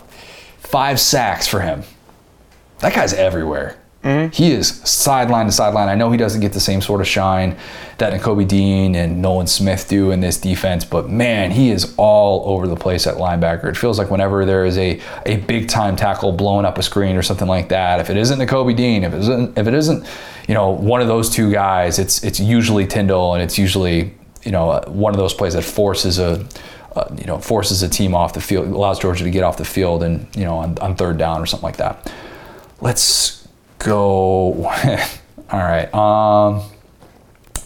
five 0.59 0.99
sacks 1.01 1.47
for 1.47 1.61
him. 1.61 1.83
That 2.81 2.95
guy's 2.95 3.15
everywhere. 3.15 3.77
He 4.33 4.53
is 4.53 4.69
sideline 4.85 5.47
to 5.47 5.53
sideline. 5.53 5.89
I 5.89 5.95
know 5.95 6.11
he 6.11 6.19
doesn't 6.19 6.43
get 6.43 6.53
the 6.53 6.61
same 6.61 6.83
sort 6.83 7.01
of 7.01 7.07
shine 7.07 7.57
that 7.97 8.13
Nakobe 8.13 8.47
Dean 8.47 8.95
and 8.95 9.23
Nolan 9.23 9.47
Smith 9.47 9.89
do 9.89 10.11
in 10.11 10.21
this 10.21 10.39
defense, 10.39 10.85
but 10.85 11.09
man, 11.09 11.51
he 11.51 11.71
is 11.71 11.95
all 11.97 12.47
over 12.51 12.67
the 12.67 12.77
place 12.77 13.07
at 13.07 13.17
linebacker. 13.17 13.65
It 13.65 13.77
feels 13.79 13.99
like 13.99 14.11
whenever 14.11 14.45
there 14.45 14.67
is 14.67 14.77
a, 14.77 15.01
a 15.25 15.37
big 15.37 15.69
time 15.69 15.97
tackle 15.97 16.33
blowing 16.33 16.67
up 16.67 16.77
a 16.77 16.83
screen 16.83 17.17
or 17.17 17.23
something 17.23 17.49
like 17.49 17.71
that, 17.71 17.99
if 17.99 18.11
it 18.11 18.19
isn't 18.19 18.39
Nakobe 18.39 18.77
Dean, 18.77 19.05
if 19.05 19.15
it 19.15 19.21
isn't 19.21 19.57
if 19.57 19.67
it 19.67 19.75
isn't, 19.75 20.07
you 20.49 20.55
know, 20.55 20.71
one 20.71 21.01
of 21.01 21.09
those 21.09 21.31
two 21.31 21.51
guys, 21.51 21.99
it's 21.99 22.23
it's 22.23 22.39
usually 22.39 22.87
Tindall 22.87 23.35
and 23.35 23.43
it's 23.43 23.57
usually 23.57 24.13
you 24.43 24.53
know 24.53 24.71
uh, 24.71 24.85
one 24.91 25.15
of 25.15 25.19
those 25.19 25.33
plays 25.33 25.55
that 25.55 25.65
forces 25.65 26.19
a 26.19 26.45
uh, 26.95 27.09
you 27.17 27.25
know 27.25 27.39
forces 27.39 27.83
a 27.83 27.89
team 27.89 28.15
off 28.15 28.35
the 28.35 28.41
field, 28.41 28.69
allows 28.69 28.99
Georgia 28.99 29.25
to 29.25 29.31
get 29.31 29.43
off 29.45 29.57
the 29.57 29.65
field 29.65 30.03
and 30.03 30.27
you 30.37 30.45
know 30.45 30.59
on, 30.59 30.77
on 30.79 30.95
third 30.95 31.17
down 31.17 31.41
or 31.41 31.47
something 31.47 31.65
like 31.65 31.79
that. 31.79 32.13
Let's 32.81 33.44
go. 33.85 34.55
All 35.51 35.61
right. 35.61 35.93
Um, 35.95 36.63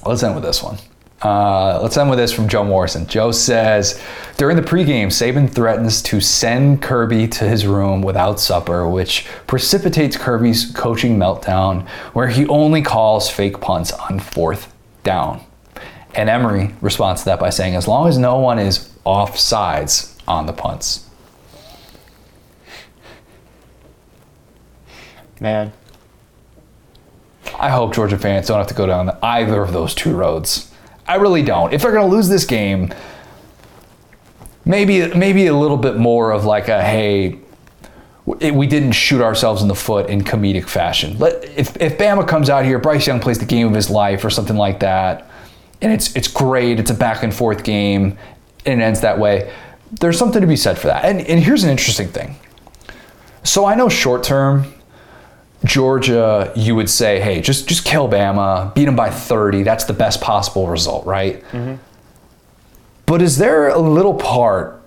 let's 0.04 0.22
end 0.22 0.34
with 0.34 0.44
this 0.44 0.62
one. 0.62 0.78
Uh, 1.22 1.80
let's 1.82 1.96
end 1.96 2.10
with 2.10 2.18
this 2.18 2.32
from 2.32 2.48
Joe 2.48 2.64
Morrison. 2.64 3.06
Joe 3.06 3.32
says 3.32 4.00
during 4.36 4.56
the 4.56 4.62
pregame, 4.62 5.06
Saban 5.06 5.50
threatens 5.50 6.00
to 6.02 6.20
send 6.20 6.80
Kirby 6.80 7.26
to 7.28 7.48
his 7.48 7.66
room 7.66 8.02
without 8.02 8.38
supper, 8.38 8.88
which 8.88 9.26
precipitates 9.46 10.16
Kirby's 10.16 10.70
coaching 10.72 11.16
meltdown, 11.16 11.88
where 12.12 12.28
he 12.28 12.46
only 12.46 12.82
calls 12.82 13.28
fake 13.28 13.60
punts 13.60 13.90
on 13.92 14.20
fourth 14.20 14.72
down. 15.02 15.44
And 16.14 16.28
Emery 16.28 16.74
responds 16.80 17.22
to 17.22 17.24
that 17.26 17.40
by 17.40 17.50
saying, 17.50 17.74
as 17.74 17.88
long 17.88 18.08
as 18.08 18.16
no 18.16 18.38
one 18.38 18.58
is 18.58 18.92
off 19.04 19.38
sides 19.38 20.16
on 20.28 20.46
the 20.46 20.52
punts. 20.52 21.08
Man. 25.40 25.72
I 27.58 27.70
hope 27.70 27.94
Georgia 27.94 28.18
fans 28.18 28.46
don't 28.46 28.58
have 28.58 28.66
to 28.68 28.74
go 28.74 28.86
down 28.86 29.16
either 29.22 29.62
of 29.62 29.72
those 29.72 29.94
two 29.94 30.14
roads. 30.14 30.72
I 31.06 31.16
really 31.16 31.42
don't. 31.42 31.72
If 31.72 31.82
they're 31.82 31.92
going 31.92 32.08
to 32.08 32.14
lose 32.14 32.28
this 32.28 32.44
game, 32.44 32.92
maybe 34.64 35.12
maybe 35.14 35.46
a 35.46 35.54
little 35.56 35.76
bit 35.76 35.96
more 35.96 36.30
of 36.30 36.44
like 36.44 36.68
a 36.68 36.82
hey, 36.82 37.38
we 38.26 38.66
didn't 38.66 38.92
shoot 38.92 39.22
ourselves 39.22 39.62
in 39.62 39.68
the 39.68 39.74
foot 39.74 40.08
in 40.10 40.22
comedic 40.22 40.68
fashion. 40.68 41.18
Let 41.18 41.44
if 41.44 41.76
if 41.80 41.98
Bama 41.98 42.28
comes 42.28 42.50
out 42.50 42.64
here, 42.64 42.78
Bryce 42.78 43.06
Young 43.06 43.20
plays 43.20 43.38
the 43.38 43.46
game 43.46 43.66
of 43.66 43.74
his 43.74 43.88
life 43.88 44.24
or 44.24 44.30
something 44.30 44.56
like 44.56 44.80
that, 44.80 45.28
and 45.80 45.92
it's 45.92 46.14
it's 46.14 46.28
great. 46.28 46.78
It's 46.78 46.90
a 46.90 46.94
back 46.94 47.22
and 47.22 47.34
forth 47.34 47.64
game, 47.64 48.18
and 48.66 48.80
it 48.80 48.84
ends 48.84 49.00
that 49.00 49.18
way. 49.18 49.52
There's 50.00 50.18
something 50.18 50.42
to 50.42 50.46
be 50.46 50.56
said 50.56 50.78
for 50.78 50.88
that. 50.88 51.04
And 51.04 51.22
and 51.22 51.40
here's 51.40 51.64
an 51.64 51.70
interesting 51.70 52.08
thing. 52.08 52.36
So 53.42 53.64
I 53.64 53.74
know 53.74 53.88
short 53.88 54.22
term, 54.22 54.74
Georgia, 55.68 56.52
you 56.56 56.74
would 56.74 56.90
say, 56.90 57.20
hey, 57.20 57.40
just 57.40 57.68
just 57.68 57.84
kill 57.84 58.08
Bama, 58.08 58.74
beat 58.74 58.86
them 58.86 58.96
by 58.96 59.10
30. 59.10 59.62
That's 59.62 59.84
the 59.84 59.92
best 59.92 60.20
possible 60.20 60.66
result, 60.66 61.06
right? 61.06 61.42
Mm-hmm. 61.52 61.74
But 63.06 63.22
is 63.22 63.38
there 63.38 63.68
a 63.68 63.78
little 63.78 64.14
part 64.14 64.82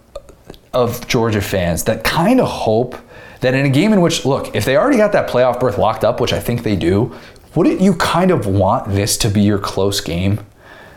of 0.74 1.08
Georgia 1.08 1.42
fans 1.42 1.84
that 1.86 2.04
kind 2.04 2.40
of 2.40 2.48
hope 2.48 2.96
that 3.42 3.54
in 3.54 3.66
a 3.66 3.70
game 3.70 3.94
in 3.94 4.02
which, 4.02 4.26
look, 4.26 4.56
if 4.56 4.66
they 4.66 4.78
already 4.78 4.98
got 4.98 5.12
that 5.12 5.30
playoff 5.30 5.60
berth 5.60 5.78
locked 5.78 6.04
up, 6.04 6.20
which 6.20 6.34
I 6.34 6.40
think 6.40 6.64
they 6.64 6.76
do, 6.76 7.16
wouldn't 7.56 7.82
you 7.82 7.96
kind 7.96 8.32
of 8.32 8.46
want 8.46 8.90
this 8.90 9.18
to 9.18 9.30
be 9.30 9.42
your 9.42 9.60
close 9.60 10.02
game? 10.02 10.46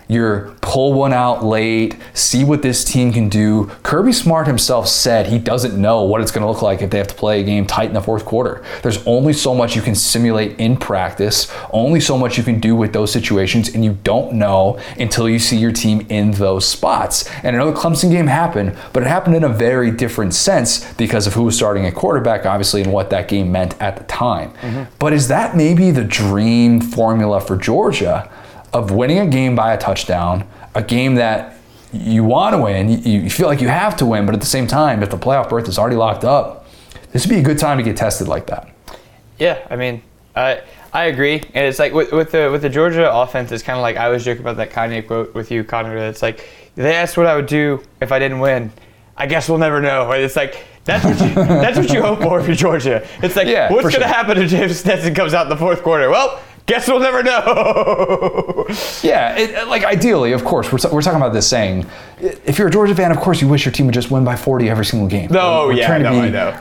Your 0.08 0.50
pull 0.74 0.92
one 0.92 1.12
out 1.12 1.44
late, 1.44 1.96
see 2.14 2.42
what 2.42 2.60
this 2.60 2.82
team 2.82 3.12
can 3.12 3.28
do. 3.28 3.66
Kirby 3.84 4.12
Smart 4.12 4.48
himself 4.48 4.88
said 4.88 5.28
he 5.28 5.38
doesn't 5.38 5.80
know 5.80 6.02
what 6.02 6.20
it's 6.20 6.32
going 6.32 6.42
to 6.42 6.50
look 6.50 6.62
like 6.62 6.82
if 6.82 6.90
they 6.90 6.98
have 6.98 7.06
to 7.06 7.14
play 7.14 7.40
a 7.40 7.44
game 7.44 7.64
tight 7.64 7.86
in 7.86 7.94
the 7.94 8.00
fourth 8.00 8.24
quarter. 8.24 8.64
There's 8.82 9.06
only 9.06 9.34
so 9.34 9.54
much 9.54 9.76
you 9.76 9.82
can 9.82 9.94
simulate 9.94 10.58
in 10.58 10.76
practice, 10.76 11.48
only 11.70 12.00
so 12.00 12.18
much 12.18 12.36
you 12.36 12.42
can 12.42 12.58
do 12.58 12.74
with 12.74 12.92
those 12.92 13.12
situations, 13.12 13.68
and 13.72 13.84
you 13.84 13.96
don't 14.02 14.32
know 14.32 14.80
until 14.98 15.28
you 15.28 15.38
see 15.38 15.56
your 15.56 15.70
team 15.70 16.08
in 16.08 16.32
those 16.32 16.66
spots. 16.66 17.30
And 17.44 17.54
I 17.54 17.60
know 17.60 17.70
the 17.70 17.78
Clemson 17.78 18.10
game 18.10 18.26
happened, 18.26 18.76
but 18.92 19.04
it 19.04 19.06
happened 19.06 19.36
in 19.36 19.44
a 19.44 19.48
very 19.48 19.92
different 19.92 20.34
sense 20.34 20.92
because 20.94 21.28
of 21.28 21.34
who 21.34 21.44
was 21.44 21.54
starting 21.54 21.86
at 21.86 21.94
quarterback, 21.94 22.46
obviously, 22.46 22.82
and 22.82 22.92
what 22.92 23.10
that 23.10 23.28
game 23.28 23.52
meant 23.52 23.80
at 23.80 23.96
the 23.96 24.02
time. 24.04 24.50
Mm-hmm. 24.54 24.90
But 24.98 25.12
is 25.12 25.28
that 25.28 25.56
maybe 25.56 25.92
the 25.92 26.02
dream 26.02 26.80
formula 26.80 27.40
for 27.40 27.56
Georgia? 27.56 28.28
of 28.74 28.90
winning 28.90 29.20
a 29.20 29.26
game 29.26 29.54
by 29.54 29.72
a 29.72 29.78
touchdown, 29.78 30.44
a 30.74 30.82
game 30.82 31.14
that 31.16 31.56
you 31.92 32.24
want 32.24 32.54
to 32.54 32.58
win, 32.62 32.88
you, 32.88 33.20
you 33.22 33.30
feel 33.30 33.46
like 33.46 33.60
you 33.60 33.68
have 33.68 33.96
to 33.98 34.06
win, 34.06 34.26
but 34.26 34.34
at 34.34 34.40
the 34.40 34.46
same 34.46 34.66
time, 34.66 35.02
if 35.02 35.10
the 35.10 35.16
playoff 35.18 35.48
berth 35.48 35.68
is 35.68 35.78
already 35.78 35.96
locked 35.96 36.24
up, 36.24 36.66
this 37.12 37.24
would 37.26 37.32
be 37.32 37.38
a 37.40 37.42
good 37.42 37.58
time 37.58 37.78
to 37.78 37.84
get 37.84 37.96
tested 37.96 38.26
like 38.26 38.46
that. 38.48 38.68
Yeah, 39.38 39.64
I 39.70 39.76
mean, 39.76 40.02
I 40.34 40.62
I 40.92 41.04
agree, 41.06 41.42
and 41.54 41.66
it's 41.66 41.78
like 41.78 41.92
with, 41.92 42.12
with 42.12 42.32
the 42.32 42.50
with 42.50 42.62
the 42.62 42.68
Georgia 42.68 43.12
offense, 43.12 43.52
it's 43.52 43.62
kind 43.62 43.76
of 43.78 43.82
like 43.82 43.96
I 43.96 44.08
was 44.08 44.24
joking 44.24 44.42
about 44.42 44.56
that 44.56 44.70
Kanye 44.70 45.06
quote 45.06 45.34
with 45.34 45.50
you, 45.50 45.62
Connor. 45.64 45.96
It's 45.96 46.22
like 46.22 46.48
they 46.74 46.94
asked 46.94 47.16
what 47.16 47.26
I 47.26 47.36
would 47.36 47.46
do 47.46 47.82
if 48.00 48.10
I 48.12 48.18
didn't 48.18 48.40
win. 48.40 48.72
I 49.16 49.26
guess 49.26 49.48
we'll 49.48 49.58
never 49.58 49.80
know. 49.80 50.10
And 50.10 50.22
It's 50.22 50.34
like 50.36 50.64
that's 50.84 51.04
what 51.04 51.20
you, 51.20 51.34
that's 51.34 51.78
what 51.78 51.92
you 51.92 52.02
hope 52.02 52.20
for 52.22 52.42
for 52.42 52.54
Georgia. 52.54 53.06
It's 53.22 53.36
like 53.36 53.46
Yeah, 53.46 53.70
what's 53.72 53.84
gonna 53.84 54.04
sure. 54.04 54.06
happen 54.06 54.38
if 54.38 54.50
James 54.50 54.78
Stetson 54.78 55.14
comes 55.14 55.34
out 55.34 55.46
in 55.46 55.50
the 55.50 55.56
fourth 55.56 55.82
quarter? 55.82 56.10
Well. 56.10 56.40
Guess 56.66 56.88
we'll 56.88 57.00
never 57.00 57.22
know. 57.22 58.66
Yeah, 59.02 59.36
it, 59.36 59.68
like 59.68 59.84
ideally, 59.84 60.32
of 60.32 60.44
course, 60.44 60.72
we're, 60.72 60.78
we're 60.90 61.02
talking 61.02 61.18
about 61.20 61.34
this 61.34 61.46
saying, 61.46 61.86
if 62.18 62.58
you're 62.58 62.68
a 62.68 62.70
Georgia 62.70 62.94
fan, 62.94 63.10
of 63.10 63.18
course 63.18 63.42
you 63.42 63.46
wish 63.48 63.66
your 63.66 63.72
team 63.72 63.84
would 63.86 63.94
just 63.94 64.10
win 64.10 64.24
by 64.24 64.34
40 64.34 64.70
every 64.70 64.86
single 64.86 65.06
game. 65.08 65.30
no, 65.30 65.66
We're 65.66 65.74
yeah, 65.74 65.86
trying 65.86 66.02
to 66.04 66.10
no, 66.10 66.20
be- 66.22 66.26
I 66.26 66.30
know. 66.30 66.58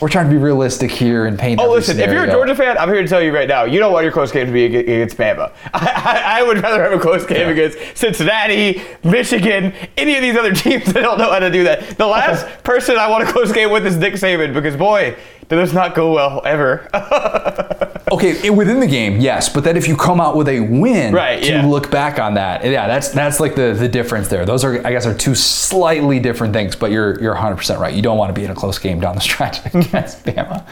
we're 0.00 0.10
trying 0.10 0.26
to 0.26 0.30
be 0.30 0.36
realistic 0.36 0.90
here 0.90 1.24
and 1.24 1.38
paint. 1.38 1.58
Oh, 1.60 1.70
listen, 1.72 1.98
if 1.98 2.10
you're 2.12 2.24
a. 2.24 2.30
Georgia 2.30 2.54
fan, 2.54 2.76
I'm 2.76 2.88
here 2.90 3.00
to 3.00 3.08
tell 3.08 3.22
you 3.22 3.34
right 3.34 3.48
now, 3.48 3.64
you 3.64 3.78
don't 3.78 3.92
want 3.92 4.04
your 4.04 4.12
close 4.12 4.30
game 4.30 4.46
to 4.46 4.52
be 4.52 4.66
ag- 4.66 4.74
against 4.74 5.16
Bama. 5.16 5.50
I, 5.74 5.86
I, 6.34 6.40
I 6.40 6.42
would 6.42 6.62
rather 6.62 6.82
have 6.82 6.92
a 6.92 6.98
close 7.00 7.24
game 7.24 7.48
against 7.48 7.78
Cincinnati, 7.96 8.82
Michigan, 9.02 9.72
any 9.96 10.16
of 10.16 10.22
these 10.22 10.36
other 10.36 10.52
teams 10.54 10.84
that 10.92 11.00
don't 11.00 11.16
know 11.18 11.32
how 11.32 11.38
to 11.38 11.50
do 11.50 11.64
that. 11.64 11.96
The 11.96 12.06
last 12.06 12.46
person 12.62 12.98
I 12.98 13.08
want 13.08 13.26
a 13.26 13.32
close 13.32 13.50
game 13.52 13.70
with 13.70 13.86
is 13.86 13.96
Nick 13.96 14.14
Saban 14.14 14.52
because, 14.52 14.76
boy, 14.76 15.16
did 15.48 15.56
this 15.56 15.72
not 15.72 15.94
go 15.94 16.12
well 16.12 16.42
ever. 16.44 16.88
Okay, 18.12 18.50
within 18.50 18.80
the 18.80 18.86
game, 18.86 19.18
yes, 19.18 19.48
but 19.48 19.64
then 19.64 19.76
if 19.78 19.88
you 19.88 19.96
come 19.96 20.20
out 20.20 20.36
with 20.36 20.46
a 20.48 20.60
win, 20.60 21.14
Right, 21.14 21.42
to 21.42 21.48
yeah. 21.48 21.66
look 21.66 21.90
back 21.90 22.18
on 22.18 22.34
that, 22.34 22.62
yeah, 22.64 22.86
that's 22.86 23.08
that's 23.08 23.40
like 23.40 23.54
the 23.54 23.72
the 23.72 23.88
difference 23.88 24.28
there. 24.28 24.44
Those 24.44 24.62
are, 24.62 24.86
I 24.86 24.90
guess, 24.92 25.06
are 25.06 25.14
two 25.14 25.34
slightly 25.34 26.20
different 26.20 26.52
things. 26.52 26.76
But 26.76 26.90
you're 26.90 27.18
you're 27.22 27.32
100 27.32 27.56
percent 27.56 27.80
right. 27.80 27.94
You 27.94 28.02
don't 28.02 28.18
want 28.18 28.28
to 28.28 28.38
be 28.38 28.44
in 28.44 28.50
a 28.50 28.54
close 28.54 28.78
game 28.78 29.00
down 29.00 29.14
the 29.14 29.22
stretch 29.22 29.64
against 29.74 30.24
Bama. 30.24 30.66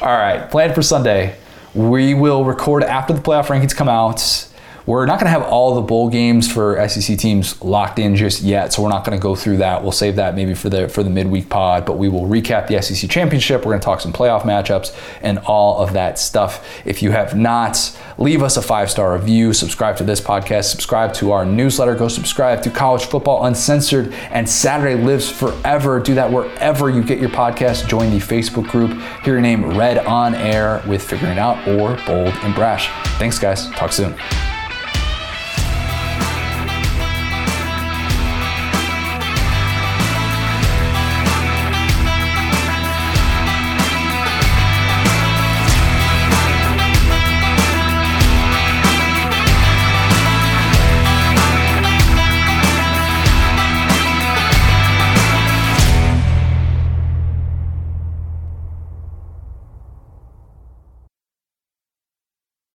All 0.00 0.06
right, 0.16 0.48
plan 0.50 0.72
for 0.72 0.82
Sunday. 0.82 1.36
We 1.74 2.14
will 2.14 2.44
record 2.44 2.84
after 2.84 3.12
the 3.12 3.20
playoff 3.20 3.46
rankings 3.46 3.74
come 3.74 3.88
out. 3.88 4.47
We're 4.88 5.04
not 5.04 5.20
going 5.20 5.26
to 5.26 5.38
have 5.38 5.42
all 5.42 5.74
the 5.74 5.82
bowl 5.82 6.08
games 6.08 6.50
for 6.50 6.88
SEC 6.88 7.18
teams 7.18 7.60
locked 7.60 7.98
in 7.98 8.16
just 8.16 8.40
yet, 8.40 8.72
so 8.72 8.82
we're 8.82 8.88
not 8.88 9.04
going 9.04 9.18
to 9.18 9.22
go 9.22 9.34
through 9.34 9.58
that. 9.58 9.82
We'll 9.82 9.92
save 9.92 10.16
that 10.16 10.34
maybe 10.34 10.54
for 10.54 10.70
the 10.70 10.88
for 10.88 11.02
the 11.02 11.10
midweek 11.10 11.50
pod, 11.50 11.84
but 11.84 11.98
we 11.98 12.08
will 12.08 12.22
recap 12.22 12.68
the 12.68 12.80
SEC 12.80 13.10
championship. 13.10 13.66
We're 13.66 13.72
going 13.72 13.80
to 13.80 13.84
talk 13.84 14.00
some 14.00 14.14
playoff 14.14 14.44
matchups 14.44 14.98
and 15.20 15.40
all 15.40 15.76
of 15.76 15.92
that 15.92 16.18
stuff. 16.18 16.66
If 16.86 17.02
you 17.02 17.10
have 17.10 17.36
not, 17.36 17.98
leave 18.16 18.42
us 18.42 18.56
a 18.56 18.62
five 18.62 18.90
star 18.90 19.12
review, 19.12 19.52
subscribe 19.52 19.98
to 19.98 20.04
this 20.04 20.22
podcast, 20.22 20.70
subscribe 20.70 21.12
to 21.16 21.32
our 21.32 21.44
newsletter, 21.44 21.94
go 21.94 22.08
subscribe 22.08 22.62
to 22.62 22.70
College 22.70 23.04
Football 23.04 23.44
Uncensored 23.44 24.14
and 24.30 24.48
Saturday 24.48 24.94
Lives 24.94 25.30
Forever. 25.30 26.00
Do 26.00 26.14
that 26.14 26.32
wherever 26.32 26.88
you 26.88 27.02
get 27.02 27.18
your 27.18 27.28
podcast. 27.28 27.88
Join 27.88 28.10
the 28.10 28.24
Facebook 28.24 28.68
group. 28.68 28.92
Hear 29.22 29.34
your 29.34 29.42
name 29.42 29.76
read 29.76 29.98
on 29.98 30.34
air 30.34 30.82
with 30.88 31.02
Figuring 31.02 31.38
Out 31.38 31.58
or 31.68 31.98
Bold 32.06 32.32
and 32.42 32.54
Brash. 32.54 32.88
Thanks, 33.18 33.38
guys. 33.38 33.68
Talk 33.72 33.92
soon. 33.92 34.16